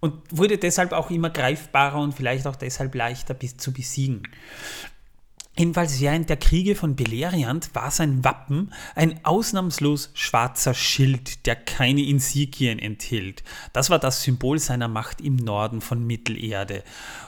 und 0.00 0.14
wurde 0.30 0.58
deshalb 0.58 0.92
auch 0.92 1.10
immer 1.10 1.30
greifbarer 1.30 2.00
und 2.00 2.12
vielleicht 2.12 2.46
auch 2.46 2.56
deshalb 2.56 2.94
leichter 2.94 3.34
bis 3.34 3.56
zu 3.56 3.72
besiegen. 3.72 4.22
Jedenfalls 5.58 6.00
während 6.00 6.30
der 6.30 6.36
Kriege 6.36 6.76
von 6.76 6.94
Beleriand 6.94 7.74
war 7.74 7.90
sein 7.90 8.22
Wappen 8.22 8.72
ein 8.94 9.24
ausnahmslos 9.24 10.10
schwarzer 10.14 10.72
Schild, 10.72 11.46
der 11.46 11.56
keine 11.56 12.02
Insigien 12.02 12.78
enthielt. 12.78 13.42
Das 13.72 13.90
war 13.90 13.98
das 13.98 14.22
Symbol 14.22 14.60
seiner 14.60 14.86
Macht 14.86 15.20
im 15.20 15.34
Norden 15.34 15.80
von 15.80 16.06
Mittelerde. 16.06 16.84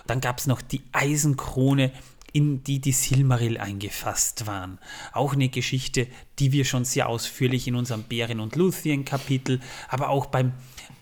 Dann 0.07 0.21
gab 0.21 0.39
es 0.39 0.47
noch 0.47 0.63
die 0.63 0.83
Eisenkrone, 0.93 1.91
in 2.33 2.63
die 2.63 2.81
die 2.81 2.93
Silmaril 2.93 3.59
eingefasst 3.59 4.47
waren. 4.47 4.79
Auch 5.13 5.33
eine 5.33 5.49
Geschichte, 5.49 6.07
die 6.39 6.53
wir 6.53 6.65
schon 6.65 6.85
sehr 6.85 7.09
ausführlich 7.09 7.67
in 7.67 7.75
unserem 7.75 8.05
Bären- 8.05 8.39
und 8.39 8.55
Luthien-Kapitel, 8.55 9.59
aber 9.89 10.09
auch 10.09 10.27
beim 10.27 10.53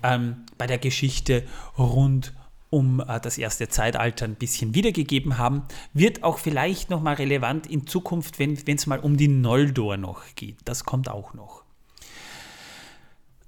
ähm, 0.02 0.46
bei 0.56 0.66
der 0.66 0.78
Geschichte 0.78 1.44
rund 1.76 2.32
um 2.70 3.00
äh, 3.00 3.20
das 3.20 3.38
erste 3.38 3.68
Zeitalter 3.68 4.24
ein 4.24 4.34
bisschen 4.34 4.74
wiedergegeben 4.74 5.38
haben, 5.38 5.64
wird 5.92 6.22
auch 6.22 6.38
vielleicht 6.38 6.90
nochmal 6.90 7.14
relevant 7.14 7.66
in 7.66 7.86
Zukunft, 7.86 8.38
wenn 8.38 8.58
es 8.66 8.86
mal 8.86 9.00
um 9.00 9.16
die 9.16 9.28
Noldor 9.28 9.96
noch 9.96 10.22
geht. 10.34 10.56
Das 10.64 10.84
kommt 10.84 11.08
auch 11.08 11.34
noch. 11.34 11.62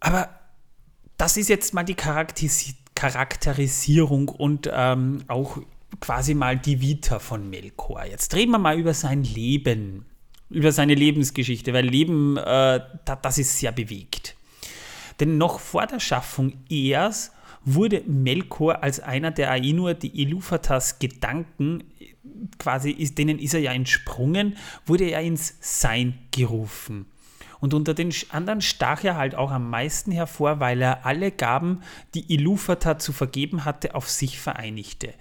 Aber 0.00 0.30
das 1.18 1.36
ist 1.36 1.48
jetzt 1.48 1.74
mal 1.74 1.84
die 1.84 1.94
Charakteris 1.94 2.74
Charakterisierung 2.94 4.28
und 4.28 4.68
ähm, 4.70 5.24
auch 5.26 5.56
quasi 6.00 6.34
mal 6.34 6.58
die 6.58 6.82
Vita 6.82 7.18
von 7.18 7.48
Melkor. 7.48 8.04
Jetzt 8.04 8.34
reden 8.34 8.50
wir 8.50 8.58
mal 8.58 8.78
über 8.78 8.92
sein 8.92 9.24
Leben, 9.24 10.04
über 10.50 10.70
seine 10.70 10.94
Lebensgeschichte, 10.94 11.72
weil 11.72 11.86
Leben, 11.86 12.36
äh, 12.36 12.80
das 13.22 13.38
ist 13.38 13.58
sehr 13.58 13.72
bewegt. 13.72 14.36
Denn 15.18 15.38
noch 15.38 15.60
vor 15.60 15.86
der 15.86 15.98
Schaffung 16.00 16.52
Eas 16.68 17.32
wurde 17.64 18.02
Melkor 18.06 18.82
als 18.82 19.00
einer 19.00 19.30
der 19.30 19.50
Ainur, 19.50 19.94
die 19.94 20.22
Iluvatas 20.22 20.98
Gedanken, 20.98 21.84
quasi 22.58 22.90
ist, 22.90 23.18
denen 23.18 23.38
ist 23.38 23.54
er 23.54 23.60
ja 23.60 23.72
entsprungen, 23.72 24.56
wurde 24.86 25.04
er 25.04 25.20
ins 25.20 25.56
Sein 25.60 26.18
gerufen. 26.30 27.06
Und 27.60 27.74
unter 27.74 27.92
den 27.92 28.12
anderen 28.30 28.62
stach 28.62 29.04
er 29.04 29.16
halt 29.16 29.34
auch 29.34 29.50
am 29.50 29.68
meisten 29.68 30.12
hervor, 30.12 30.60
weil 30.60 30.80
er 30.80 31.04
alle 31.04 31.30
Gaben, 31.30 31.82
die 32.14 32.34
Ilúvatar 32.34 32.98
zu 32.98 33.12
vergeben 33.12 33.64
hatte, 33.66 33.94
auf 33.94 34.08
sich 34.08 34.40
vereinigte. 34.40 35.12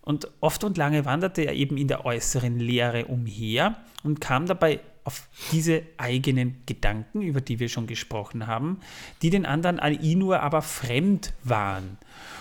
Und 0.00 0.28
oft 0.40 0.62
und 0.64 0.76
lange 0.76 1.04
wanderte 1.04 1.42
er 1.42 1.54
eben 1.54 1.76
in 1.76 1.88
der 1.88 2.04
äußeren 2.04 2.58
Leere 2.58 3.06
umher 3.06 3.76
und 4.04 4.20
kam 4.20 4.46
dabei 4.46 4.80
auf 5.04 5.28
diese 5.52 5.82
eigenen 5.98 6.62
Gedanken, 6.66 7.20
über 7.20 7.42
die 7.42 7.60
wir 7.60 7.68
schon 7.68 7.86
gesprochen 7.86 8.46
haben, 8.46 8.80
die 9.20 9.30
den 9.30 9.44
anderen 9.44 9.78
Ainur 9.78 10.40
aber 10.40 10.62
fremd 10.62 11.34
waren. 11.42 11.98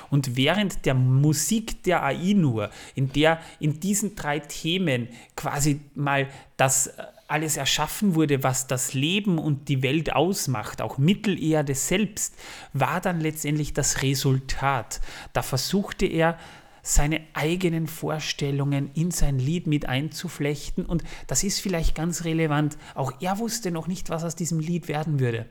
Und 0.10 0.38
während 0.38 0.86
der 0.86 0.94
Musik 0.94 1.84
der 1.84 2.04
Ainur, 2.04 2.70
in 2.96 3.12
der 3.12 3.42
in 3.60 3.80
diesen 3.80 4.16
drei 4.16 4.40
Themen 4.40 5.10
quasi 5.36 5.82
mal 5.96 6.28
das 6.56 6.88
äh, 6.88 7.04
alles 7.28 7.58
erschaffen 7.58 8.14
wurde, 8.14 8.44
was 8.44 8.68
das 8.68 8.94
Leben 8.94 9.40
und 9.40 9.68
die 9.68 9.82
Welt 9.82 10.14
ausmacht, 10.14 10.82
auch 10.82 11.00
Mittelerde 11.00 11.74
selbst, 11.74 12.36
war 12.74 13.02
dann 13.02 13.22
letztendlich 13.22 13.74
das 13.74 14.04
Resultat. 14.04 15.02
Da 15.34 15.42
versuchte 15.42 16.06
er 16.06 16.38
seine 16.84 17.22
eigenen 17.34 17.88
Vorstellungen 17.88 18.92
in 18.94 19.10
sein 19.10 19.40
Lied 19.40 19.66
mit 19.66 19.88
einzuflechten. 19.88 20.86
Und 20.86 21.04
das 21.28 21.44
ist 21.44 21.62
vielleicht 21.62 21.96
ganz 21.96 22.26
relevant. 22.26 22.78
Auch 22.94 23.14
er 23.22 23.40
wusste 23.40 23.72
noch 23.72 23.88
nicht, 23.88 24.10
was 24.10 24.24
aus 24.24 24.36
diesem 24.36 24.60
Lied 24.60 24.90
werden 24.90 25.20
würde. 25.20 25.48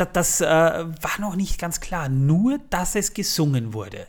Das, 0.00 0.08
das 0.12 0.40
äh, 0.40 0.44
war 0.46 1.20
noch 1.20 1.36
nicht 1.36 1.58
ganz 1.58 1.80
klar, 1.80 2.08
nur 2.08 2.58
dass 2.70 2.94
es 2.94 3.12
gesungen 3.12 3.74
wurde. 3.74 4.06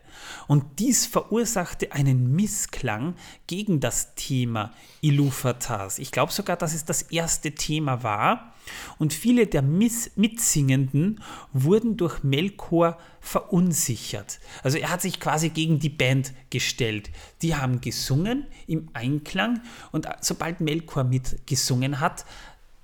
Und 0.48 0.80
dies 0.80 1.06
verursachte 1.06 1.92
einen 1.92 2.34
Missklang 2.34 3.16
gegen 3.48 3.82
das 3.82 4.16
Thema 4.16 4.72
Ilufatars. 5.02 6.00
Ich 6.00 6.12
glaube 6.12 6.32
sogar, 6.32 6.56
dass 6.56 6.74
es 6.74 6.86
das 6.86 7.02
erste 7.02 7.52
Thema 7.52 8.04
war. 8.04 8.54
Und 9.00 9.14
viele 9.14 9.48
der 9.48 9.64
Miss 9.64 10.12
Mitsingenden 10.16 11.22
wurden 11.52 11.98
durch 11.98 12.24
Melkor 12.24 12.98
verunsichert. 13.20 14.40
Also 14.64 14.78
er 14.78 14.92
hat 14.92 15.02
sich 15.02 15.20
quasi 15.20 15.50
gegen 15.50 15.80
die 15.80 15.90
Band 15.90 16.32
gestellt. 16.52 17.10
Die 17.42 17.56
haben 17.56 17.82
gesungen 17.82 18.46
im 18.66 18.90
Einklang 18.94 19.62
und 19.92 20.08
sobald 20.22 20.62
Melkor 20.62 21.04
mitgesungen 21.04 22.00
hat, 22.00 22.26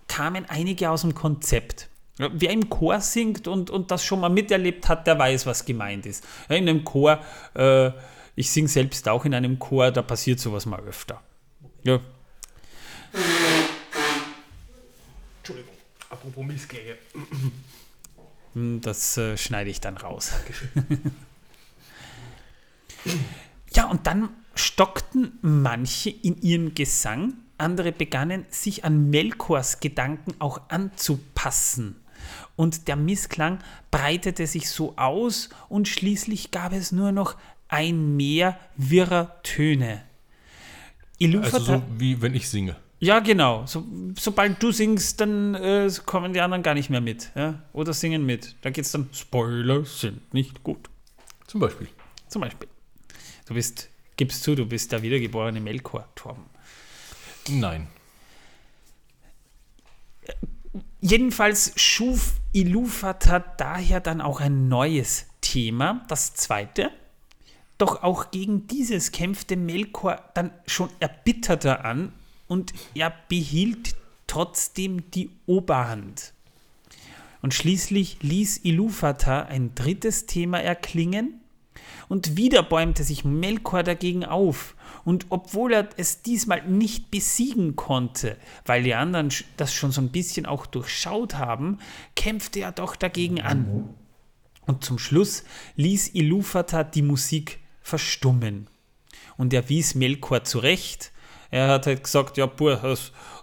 kamen 0.08 0.46
einige 0.50 0.90
aus 0.90 1.02
dem 1.02 1.16
Konzept. 1.16 1.90
Wer 2.18 2.50
im 2.52 2.68
Chor 2.70 3.00
singt 3.00 3.48
und, 3.48 3.70
und 3.70 3.92
das 3.92 4.04
schon 4.04 4.20
mal 4.20 4.30
miterlebt 4.30 4.90
hat, 4.90 5.06
der 5.06 5.20
weiß, 5.20 5.46
was 5.46 5.66
gemeint 5.66 6.06
ist. 6.08 6.26
in 6.50 6.68
einem 6.68 6.84
Chor, 6.84 7.22
äh, 7.54 7.92
ich 8.36 8.50
singe 8.50 8.68
selbst 8.68 9.08
auch 9.08 9.24
in 9.26 9.36
einem 9.36 9.60
Chor, 9.60 9.92
da 9.92 10.02
passiert 10.02 10.40
sowas 10.40 10.66
mal 10.66 10.80
öfter. 10.80 11.22
Ja. 11.84 12.00
Entschuldigung, 15.38 15.74
apropos 16.10 16.46
Missklänge. 16.46 16.98
Hm, 18.54 18.82
das 18.82 19.18
äh, 19.18 19.38
schneide 19.38 19.70
ich 19.70 19.80
dann 19.80 19.98
raus. 19.98 20.32
ja, 23.74 23.88
und 23.92 24.08
dann 24.08 24.30
stockten 24.56 25.38
manche 25.44 26.10
in 26.10 26.42
ihrem 26.42 26.74
Gesang, 26.74 27.34
andere 27.60 27.92
begannen 27.92 28.48
sich 28.50 28.84
an 28.84 29.12
Melkors 29.12 29.80
Gedanken 29.80 30.34
auch 30.40 30.62
anzupassen 30.70 31.96
und 32.58 32.90
der 32.90 32.98
Missklang 32.98 33.60
breitete 33.90 34.46
sich 34.46 34.70
so 34.70 34.98
aus 34.98 35.50
und 35.70 35.88
schließlich 35.88 36.52
gab 36.52 36.74
es 36.74 36.92
nur 36.92 37.14
noch 37.14 37.38
ein 37.70 38.18
Meer 38.18 38.60
wirrer 38.76 39.42
Töne. 39.44 40.04
Ilufata, 41.20 41.58
also 41.58 41.74
so 41.74 41.84
wie 41.98 42.22
wenn 42.22 42.36
ich 42.36 42.50
singe. 42.50 42.76
Ja, 43.00 43.20
genau. 43.20 43.66
So, 43.68 43.86
sobald 44.18 44.62
du 44.62 44.72
singst, 44.72 45.22
dann 45.22 45.54
äh, 45.54 45.90
kommen 46.06 46.34
die 46.34 46.42
anderen 46.42 46.64
gar 46.64 46.74
nicht 46.74 46.90
mehr 46.90 47.02
mit. 47.02 47.32
Ja? 47.36 47.62
Oder 47.74 47.94
singen 47.94 48.26
mit. 48.26 48.56
Da 48.62 48.72
geht 48.72 48.86
es 48.86 48.92
dann, 48.92 49.10
Spoiler 49.14 49.86
sind 49.86 50.34
nicht 50.34 50.64
gut. 50.64 50.90
Zum 51.46 51.62
Beispiel. 51.62 51.88
Zum 52.28 52.42
Beispiel. 52.42 52.68
Du 53.48 53.54
bist, 53.54 53.90
gibst 54.18 54.44
zu, 54.44 54.56
du 54.56 54.66
bist 54.66 54.92
der 54.92 55.04
wiedergeborene 55.04 55.62
Melkor, 55.62 56.08
Torben. 56.16 56.44
Nein. 57.50 57.88
Jedenfalls 61.00 61.74
schuf 61.76 62.34
Ilufat 62.54 63.28
hat 63.28 63.62
daher 63.62 64.00
dann 64.00 64.20
auch 64.20 64.40
ein 64.40 64.68
neues 64.68 65.28
Thema, 65.42 66.04
das 66.08 66.34
zweite. 66.34 66.90
Doch 67.78 68.02
auch 68.02 68.32
gegen 68.32 68.66
dieses 68.68 69.12
kämpfte 69.12 69.56
Melkor 69.56 70.20
dann 70.34 70.52
schon 70.66 70.90
erbitterter 71.00 71.86
an 71.86 72.12
und 72.48 72.74
er 72.96 73.14
behielt 73.30 73.96
trotzdem 74.26 75.12
die 75.12 75.30
Oberhand. 75.46 76.34
Und 77.44 77.54
schließlich 77.54 78.18
ließ 78.22 78.62
Iluvatar 78.64 79.46
ein 79.46 79.76
drittes 79.76 80.26
Thema 80.26 80.60
erklingen 80.60 81.40
und 82.10 82.36
wieder 82.38 82.64
bäumte 82.64 83.04
sich 83.04 83.24
Melkor 83.24 83.84
dagegen 83.84 84.26
auf. 84.26 84.76
Und 85.08 85.28
obwohl 85.30 85.72
er 85.72 85.88
es 85.96 86.22
diesmal 86.22 86.68
nicht 86.68 87.12
besiegen 87.12 87.78
konnte, 87.78 88.36
weil 88.66 88.84
die 88.84 88.94
anderen 88.94 89.30
das 89.56 89.74
schon 89.74 89.94
so 89.94 90.02
ein 90.02 90.10
bisschen 90.10 90.46
auch 90.46 90.66
durchschaut 90.66 91.36
haben, 91.36 91.80
kämpfte 92.18 92.60
er 92.60 92.74
doch 92.74 92.98
dagegen 92.98 93.40
an. 93.40 93.88
Und 94.66 94.84
zum 94.84 95.00
Schluss 95.00 95.46
ließ 95.78 96.14
Iluvatar 96.14 96.84
die 96.84 97.04
Musik 97.04 97.60
verstummen. 97.80 98.68
Und 99.38 99.54
er 99.54 99.70
wies 99.70 99.96
Melkor 99.96 100.44
zurecht. 100.44 101.14
Er 101.52 101.70
hat 101.70 101.88
halt 101.88 102.04
gesagt, 102.04 102.36
ja, 102.36 102.46
puh, 102.46 102.76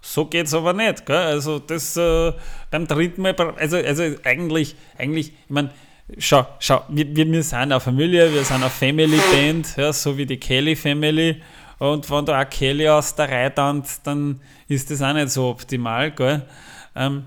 so 0.03 0.27
geht's 0.27 0.53
aber 0.53 0.75
nicht. 0.75 1.07
Gell? 1.07 1.17
Also 1.17 1.61
das 1.61 1.97
äh, 1.97 2.35
beim 2.71 2.87
dritten 2.87 3.23
Mal, 3.23 3.35
also, 3.57 3.79
also 3.79 4.03
eigentlich, 4.25 4.77
eigentlich, 4.99 5.29
ich 5.29 5.51
meine, 5.51 5.71
schau, 6.19 6.47
schau, 6.59 6.85
wir, 6.89 7.15
wir 7.15 7.43
sind 7.43 7.59
eine 7.59 7.81
Familie, 7.81 8.33
wir 8.33 8.45
sind 8.45 8.57
eine 8.57 8.71
Family 8.71 9.19
Band, 9.33 9.77
ja, 9.77 9.93
so 9.93 10.17
wie 10.17 10.27
die 10.27 10.39
Kelly 10.39 10.77
Family. 10.77 11.43
Und 11.79 12.09
wenn 12.11 12.25
da 12.25 12.41
auch 12.41 12.51
Kelly 12.51 12.89
aus 12.89 13.15
der 13.15 13.29
Reihe 13.31 13.55
tanzt, 13.55 14.07
dann 14.07 14.41
ist 14.69 14.91
das 14.91 15.03
auch 15.03 15.13
nicht 15.13 15.31
so 15.31 15.49
optimal. 15.49 16.13
Gell? 16.13 16.47
Ähm, 16.95 17.27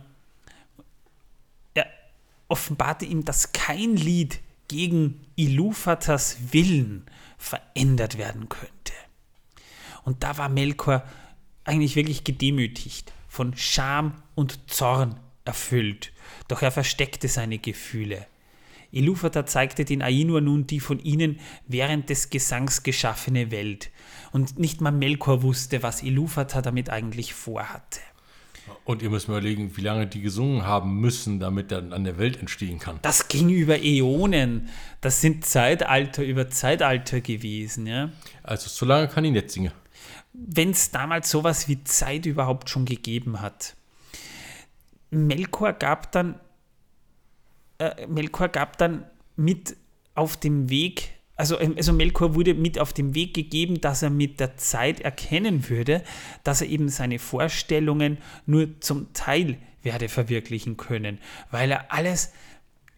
er 1.73 1.87
offenbarte 2.47 3.05
ihm, 3.05 3.25
dass 3.25 3.51
kein 3.51 3.95
Lied 3.95 4.39
gegen 4.67 5.25
Iluvatas 5.35 6.37
Willen 6.51 7.05
verändert 7.37 8.17
werden 8.17 8.49
könnte. 8.49 8.93
Und 10.03 10.23
da 10.23 10.37
war 10.37 10.49
Melkor 10.49 11.03
eigentlich 11.65 11.95
wirklich 11.95 12.23
gedemütigt, 12.23 13.11
von 13.27 13.55
Scham 13.55 14.13
und 14.35 14.71
Zorn 14.71 15.19
erfüllt. 15.45 16.13
Doch 16.47 16.61
er 16.61 16.71
versteckte 16.71 17.27
seine 17.27 17.59
Gefühle. 17.59 18.25
Ilúvatar 18.91 19.45
zeigte 19.45 19.85
den 19.85 20.01
Ainur 20.01 20.41
nun 20.41 20.67
die 20.67 20.79
von 20.79 20.99
ihnen 20.99 21.39
während 21.67 22.09
des 22.09 22.29
Gesangs 22.29 22.83
geschaffene 22.83 23.51
Welt. 23.51 23.91
Und 24.31 24.59
nicht 24.59 24.81
mal 24.81 24.91
Melkor 24.91 25.41
wusste, 25.43 25.83
was 25.83 26.03
Ilúvatar 26.03 26.61
damit 26.61 26.89
eigentlich 26.89 27.33
vorhatte. 27.33 27.99
Und 28.83 29.01
ihr 29.01 29.09
müsst 29.09 29.27
mal 29.27 29.35
überlegen, 29.39 29.75
wie 29.75 29.81
lange 29.81 30.07
die 30.07 30.21
gesungen 30.21 30.65
haben 30.65 30.99
müssen, 30.99 31.39
damit 31.39 31.71
dann 31.71 31.93
an 31.93 32.03
der 32.03 32.17
Welt 32.17 32.37
entstehen 32.37 32.79
kann. 32.79 32.99
Das 33.01 33.27
ging 33.27 33.49
über 33.49 33.81
Äonen. 33.81 34.69
Das 35.01 35.21
sind 35.21 35.45
Zeitalter 35.45 36.23
über 36.23 36.49
Zeitalter 36.49 37.21
gewesen, 37.21 37.87
ja. 37.87 38.11
Also 38.43 38.69
so 38.69 38.85
lange 38.85 39.07
kann 39.07 39.25
ich 39.25 39.31
nicht 39.31 39.51
singen. 39.51 39.71
Wenn 40.33 40.71
es 40.71 40.91
damals 40.91 41.29
sowas 41.29 41.67
wie 41.67 41.83
Zeit 41.83 42.25
überhaupt 42.25 42.69
schon 42.69 42.85
gegeben 42.85 43.41
hat. 43.41 43.75
Melkor 45.09 45.73
gab 45.73 46.11
dann 46.11 46.39
äh, 47.79 48.07
Melkor 48.07 48.49
gab 48.49 48.77
dann 48.77 49.05
mit 49.35 49.77
auf 50.15 50.37
dem 50.37 50.69
Weg 50.69 51.11
also, 51.37 51.59
ähm, 51.59 51.75
also 51.77 51.93
Melkor 51.93 52.35
wurde 52.35 52.55
mit 52.55 52.79
auf 52.79 52.91
den 52.91 53.13
Weg 53.13 53.33
gegeben, 53.33 53.79
dass 53.79 54.01
er 54.01 54.09
mit 54.09 54.39
der 54.39 54.57
Zeit 54.57 54.99
erkennen 54.99 55.69
würde, 55.69 56.03
dass 56.43 56.61
er 56.61 56.67
eben 56.67 56.89
seine 56.89 57.19
Vorstellungen 57.19 58.17
nur 58.45 58.81
zum 58.81 59.13
Teil 59.13 59.57
werde 59.83 60.09
verwirklichen 60.09 60.75
können, 60.75 61.19
weil 61.51 61.71
er 61.71 61.93
alles 61.93 62.33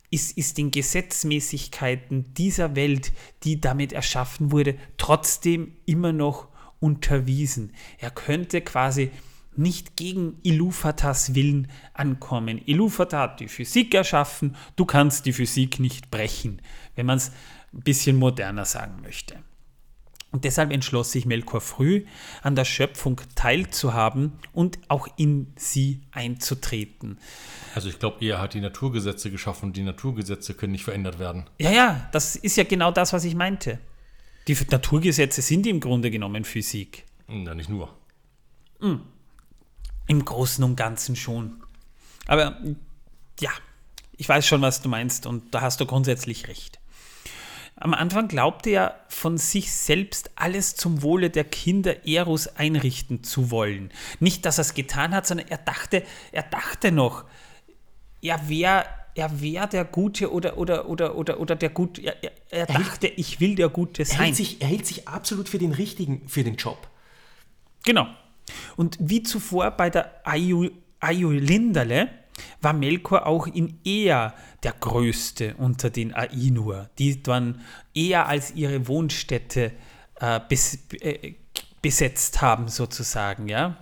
ist, 0.10 0.38
ist 0.38 0.58
den 0.58 0.72
Gesetzmäßigkeiten 0.72 2.34
dieser 2.34 2.76
Welt, 2.76 3.12
die 3.44 3.62
damit 3.62 3.94
erschaffen 3.94 4.52
wurde, 4.52 4.76
trotzdem 4.98 5.74
immer 5.86 6.14
noch 6.14 6.48
unterwiesen. 6.80 7.74
Er 8.00 8.10
könnte 8.10 8.62
quasi 8.62 9.12
nicht 9.60 9.96
gegen 9.96 10.40
Ilufatas 10.44 11.36
Willen 11.36 11.68
ankommen. 11.94 12.62
Ilufata 12.66 13.20
hat 13.22 13.40
die 13.40 13.48
Physik 13.48 13.94
erschaffen, 13.94 14.56
du 14.76 14.86
kannst 14.86 15.26
die 15.26 15.34
Physik 15.34 15.80
nicht 15.80 16.10
brechen, 16.10 16.62
wenn 16.96 17.06
man 17.06 17.18
es 17.18 17.32
ein 17.74 17.82
bisschen 17.82 18.18
moderner 18.18 18.66
sagen 18.66 19.02
möchte. 19.02 19.36
Und 20.32 20.46
deshalb 20.46 20.72
entschloss 20.72 21.12
sich 21.12 21.26
Melkor 21.26 21.60
früh, 21.60 22.06
an 22.44 22.56
der 22.56 22.66
Schöpfung 22.66 23.20
teilzuhaben 23.34 24.34
und 24.54 24.78
auch 24.88 25.08
in 25.18 25.54
sie 25.56 26.02
einzutreten. 26.12 27.18
Also 27.74 27.90
ich 27.90 27.98
glaube, 27.98 28.24
er 28.24 28.40
hat 28.40 28.54
die 28.54 28.62
Naturgesetze 28.62 29.32
geschaffen 29.32 29.66
und 29.66 29.78
die 29.78 29.82
Naturgesetze 29.82 30.54
können 30.54 30.74
nicht 30.74 30.84
verändert 30.84 31.18
werden. 31.18 31.50
Ja, 31.60 31.72
ja, 31.72 32.10
das 32.12 32.36
ist 32.36 32.58
ja 32.58 32.64
genau 32.64 32.92
das, 32.92 33.12
was 33.12 33.24
ich 33.24 33.34
meinte. 33.34 33.80
Die 34.48 34.56
Naturgesetze 34.70 35.42
sind 35.42 35.66
im 35.66 35.80
Grunde 35.80 36.12
genommen 36.12 36.44
Physik. 36.44 37.06
Na, 37.28 37.56
nicht 37.56 37.70
nur. 37.70 37.96
Hm. 38.80 39.02
Im 40.10 40.26
Großen 40.26 40.64
und 40.64 40.76
Ganzen 40.76 41.16
schon. 41.16 41.64
Aber 42.26 42.58
ja, 43.40 43.52
ich 44.18 44.28
weiß 44.28 44.46
schon, 44.46 44.62
was 44.62 44.82
du 44.82 44.90
meinst 44.90 45.28
und 45.28 45.54
da 45.54 45.62
hast 45.62 45.80
du 45.80 45.86
grundsätzlich 45.86 46.48
recht. 46.48 46.80
Am 47.76 47.94
Anfang 47.94 48.28
glaubte 48.28 48.72
er 48.72 49.00
von 49.08 49.38
sich 49.38 49.72
selbst 49.72 50.32
alles 50.36 50.76
zum 50.76 51.04
Wohle 51.04 51.30
der 51.30 51.46
Kinder 51.46 52.06
Eros 52.08 52.48
einrichten 52.48 53.24
zu 53.24 53.52
wollen. 53.52 53.92
Nicht, 54.20 54.46
dass 54.46 54.58
er 54.58 54.64
es 54.64 54.74
getan 54.74 55.14
hat, 55.14 55.28
sondern 55.28 55.48
er 55.48 55.60
dachte, 55.60 56.04
er 56.32 56.44
dachte 56.44 56.92
noch, 56.92 57.24
er 58.22 58.50
wäre 58.50 58.86
er 59.16 59.42
wär 59.42 59.68
der 59.68 59.86
Gute 59.86 60.32
oder, 60.32 60.58
oder, 60.58 60.88
oder, 60.88 61.16
oder, 61.16 61.40
oder 61.40 61.56
der 61.56 61.70
Gute. 61.70 62.02
Er, 62.02 62.24
er, 62.24 62.32
er 62.50 62.66
dachte, 62.66 63.08
hielt, 63.08 63.20
ich 63.20 63.40
will 63.40 63.56
der 63.56 63.70
Gute 63.70 64.06
sein. 64.06 64.18
Er 64.18 64.26
hielt, 64.26 64.36
sich, 64.36 64.62
er 64.62 64.68
hielt 64.68 64.86
sich 64.88 65.08
absolut 65.08 65.50
für 65.50 65.58
den 65.58 65.72
Richtigen 65.72 66.28
für 66.28 66.44
den 66.44 66.56
Job. 66.56 66.88
Genau. 67.84 68.08
Und 68.76 68.98
wie 69.00 69.24
zuvor 69.24 69.72
bei 69.72 69.90
der 69.90 70.26
Ayu, 70.26 70.70
Ayu 71.00 71.32
Linderle 71.32 72.10
war 72.62 72.74
Melkor 72.74 73.26
auch 73.26 73.48
in 73.48 73.80
Ea 73.84 74.34
der 74.64 74.74
Größte 74.74 75.56
unter 75.58 75.90
den 75.90 76.14
Ainur, 76.14 76.90
die 76.98 77.22
dann 77.22 77.62
eher 77.94 78.28
als 78.28 78.56
ihre 78.56 78.88
Wohnstätte 78.88 79.72
äh, 80.20 80.40
bes 80.48 80.80
äh, 81.02 81.36
besetzt 81.82 82.42
haben, 82.42 82.68
sozusagen, 82.68 83.48
ja. 83.48 83.78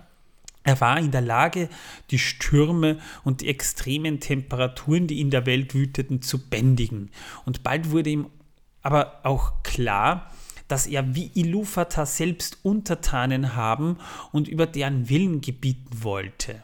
Er 0.62 0.80
war 0.80 0.98
in 0.98 1.10
der 1.10 1.22
Lage, 1.22 1.68
die 2.10 2.18
Stürme 2.18 2.98
und 3.24 3.40
die 3.40 3.48
extremen 3.48 4.20
Temperaturen, 4.20 5.06
die 5.06 5.20
in 5.20 5.30
der 5.30 5.46
Welt 5.46 5.74
wüteten, 5.74 6.20
zu 6.20 6.50
bändigen. 6.50 7.10
Und 7.46 7.62
bald 7.62 7.90
wurde 7.90 8.10
ihm 8.10 8.26
aber 8.82 9.20
auch 9.24 9.62
klar, 9.62 10.30
dass 10.68 10.86
er 10.86 11.14
wie 11.14 11.30
Ilúvatar 11.34 12.06
selbst 12.06 12.58
Untertanen 12.62 13.56
haben 13.56 13.98
und 14.32 14.48
über 14.48 14.66
deren 14.66 15.08
Willen 15.08 15.40
gebieten 15.40 16.02
wollte. 16.02 16.62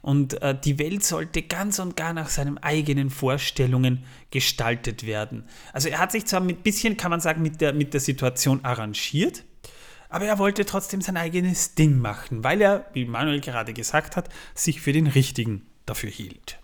Und 0.00 0.40
äh, 0.42 0.58
die 0.58 0.78
Welt 0.78 1.04
sollte 1.04 1.42
ganz 1.42 1.78
und 1.78 1.96
gar 1.96 2.12
nach 2.12 2.28
seinen 2.28 2.58
eigenen 2.58 3.10
Vorstellungen 3.10 4.04
gestaltet 4.30 5.06
werden. 5.06 5.44
Also 5.72 5.88
er 5.88 5.98
hat 5.98 6.12
sich 6.12 6.24
zwar 6.24 6.40
ein 6.40 6.56
bisschen, 6.56 6.96
kann 6.96 7.10
man 7.10 7.20
sagen, 7.20 7.42
mit 7.42 7.60
der, 7.60 7.72
mit 7.72 7.92
der 7.94 8.00
Situation 8.00 8.64
arrangiert, 8.64 9.44
aber 10.08 10.24
er 10.26 10.38
wollte 10.38 10.64
trotzdem 10.64 11.02
sein 11.02 11.16
eigenes 11.16 11.74
Ding 11.74 11.98
machen, 11.98 12.44
weil 12.44 12.60
er, 12.60 12.86
wie 12.92 13.04
Manuel 13.04 13.40
gerade 13.40 13.74
gesagt 13.74 14.16
hat, 14.16 14.28
sich 14.54 14.80
für 14.80 14.92
den 14.92 15.06
Richtigen 15.06 15.66
dafür 15.84 16.10
hielt. 16.10 16.57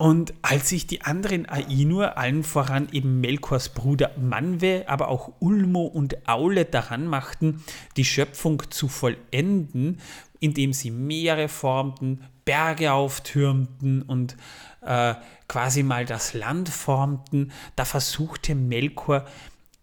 Und 0.00 0.32
als 0.40 0.70
sich 0.70 0.86
die 0.86 1.02
anderen 1.02 1.46
Ainur, 1.46 2.16
allen 2.16 2.42
voran 2.42 2.88
eben 2.90 3.20
Melkors 3.20 3.68
Bruder 3.68 4.12
Manwe, 4.18 4.84
aber 4.86 5.08
auch 5.08 5.32
Ulmo 5.40 5.82
und 5.84 6.26
Aule 6.26 6.64
daran 6.64 7.06
machten, 7.06 7.62
die 7.98 8.06
Schöpfung 8.06 8.62
zu 8.70 8.88
vollenden, 8.88 10.00
indem 10.38 10.72
sie 10.72 10.90
Meere 10.90 11.48
formten, 11.48 12.24
Berge 12.46 12.94
auftürmten 12.94 14.00
und 14.00 14.38
äh, 14.80 15.16
quasi 15.48 15.82
mal 15.82 16.06
das 16.06 16.32
Land 16.32 16.70
formten, 16.70 17.52
da 17.76 17.84
versuchte 17.84 18.54
Melkor 18.54 19.26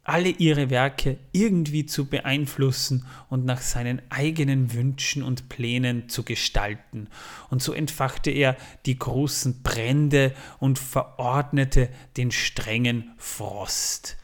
alle 0.08 0.30
ihre 0.30 0.70
Werke 0.70 1.18
irgendwie 1.34 1.86
zu 1.86 2.06
beeinflussen 2.06 3.06
und 3.30 3.46
nach 3.46 3.62
seinen 3.62 4.02
eigenen 4.10 4.74
Wünschen 4.74 5.22
und 5.22 5.50
Plänen 5.50 6.08
zu 6.08 6.24
gestalten. 6.24 7.10
Und 7.50 7.62
so 7.62 7.74
entfachte 7.74 8.32
er 8.32 8.56
die 8.86 8.98
großen 8.98 9.62
Brände 9.64 10.34
und 10.60 10.80
verordnete 10.80 11.90
den 12.16 12.32
strengen 12.32 13.12
Frost. 13.18 14.16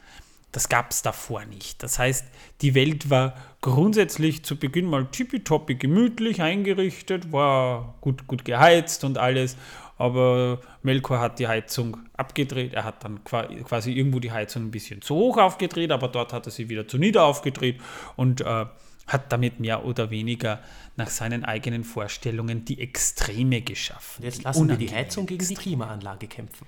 Das 0.54 0.70
gab 0.70 0.92
es 0.92 1.02
davor 1.02 1.46
nicht. 1.46 1.84
Das 1.84 2.00
heißt, 2.00 2.28
die 2.62 2.76
Welt 2.76 3.10
war 3.10 3.34
grundsätzlich 3.60 4.46
zu 4.46 4.56
Beginn 4.56 4.86
mal 4.86 5.08
tippitoppi 5.08 5.76
gemütlich 5.76 6.42
eingerichtet, 6.42 7.32
war 7.32 7.96
gut, 8.02 8.28
gut 8.28 8.46
geheizt 8.46 9.04
und 9.04 9.18
alles 9.18 9.58
aber 9.98 10.60
Melkor 10.82 11.20
hat 11.20 11.40
die 11.40 11.48
Heizung 11.48 11.98
abgedreht. 12.14 12.74
Er 12.74 12.84
hat 12.84 13.04
dann 13.04 13.24
quasi 13.24 13.92
irgendwo 13.92 14.20
die 14.20 14.32
Heizung 14.32 14.64
ein 14.64 14.72
bisschen 14.72 15.02
zu 15.02 15.16
hoch 15.16 15.38
aufgedreht, 15.38 15.92
aber 15.92 16.08
dort 16.08 16.34
hat 16.34 16.46
er 16.46 16.52
sie 16.52 16.70
wieder 16.70 16.88
zu 16.88 16.98
nieder 16.98 17.24
aufgedreht 17.26 17.80
und 18.16 18.42
äh, 18.42 18.66
hat 19.08 19.32
damit 19.32 19.60
mehr 19.60 19.86
oder 19.86 20.10
weniger 20.10 20.62
nach 20.96 21.10
seinen 21.10 21.44
eigenen 21.44 21.84
Vorstellungen 21.84 22.66
die 22.66 22.80
Extreme 22.80 23.62
geschaffen. 23.62 24.24
Jetzt 24.24 24.44
lassen 24.44 24.70
wir 24.70 24.78
die 24.78 24.92
Heizung 24.92 25.26
gegen 25.26 25.46
die 25.48 25.56
Klimaanlage 25.56 26.28
kämpfen. 26.28 26.66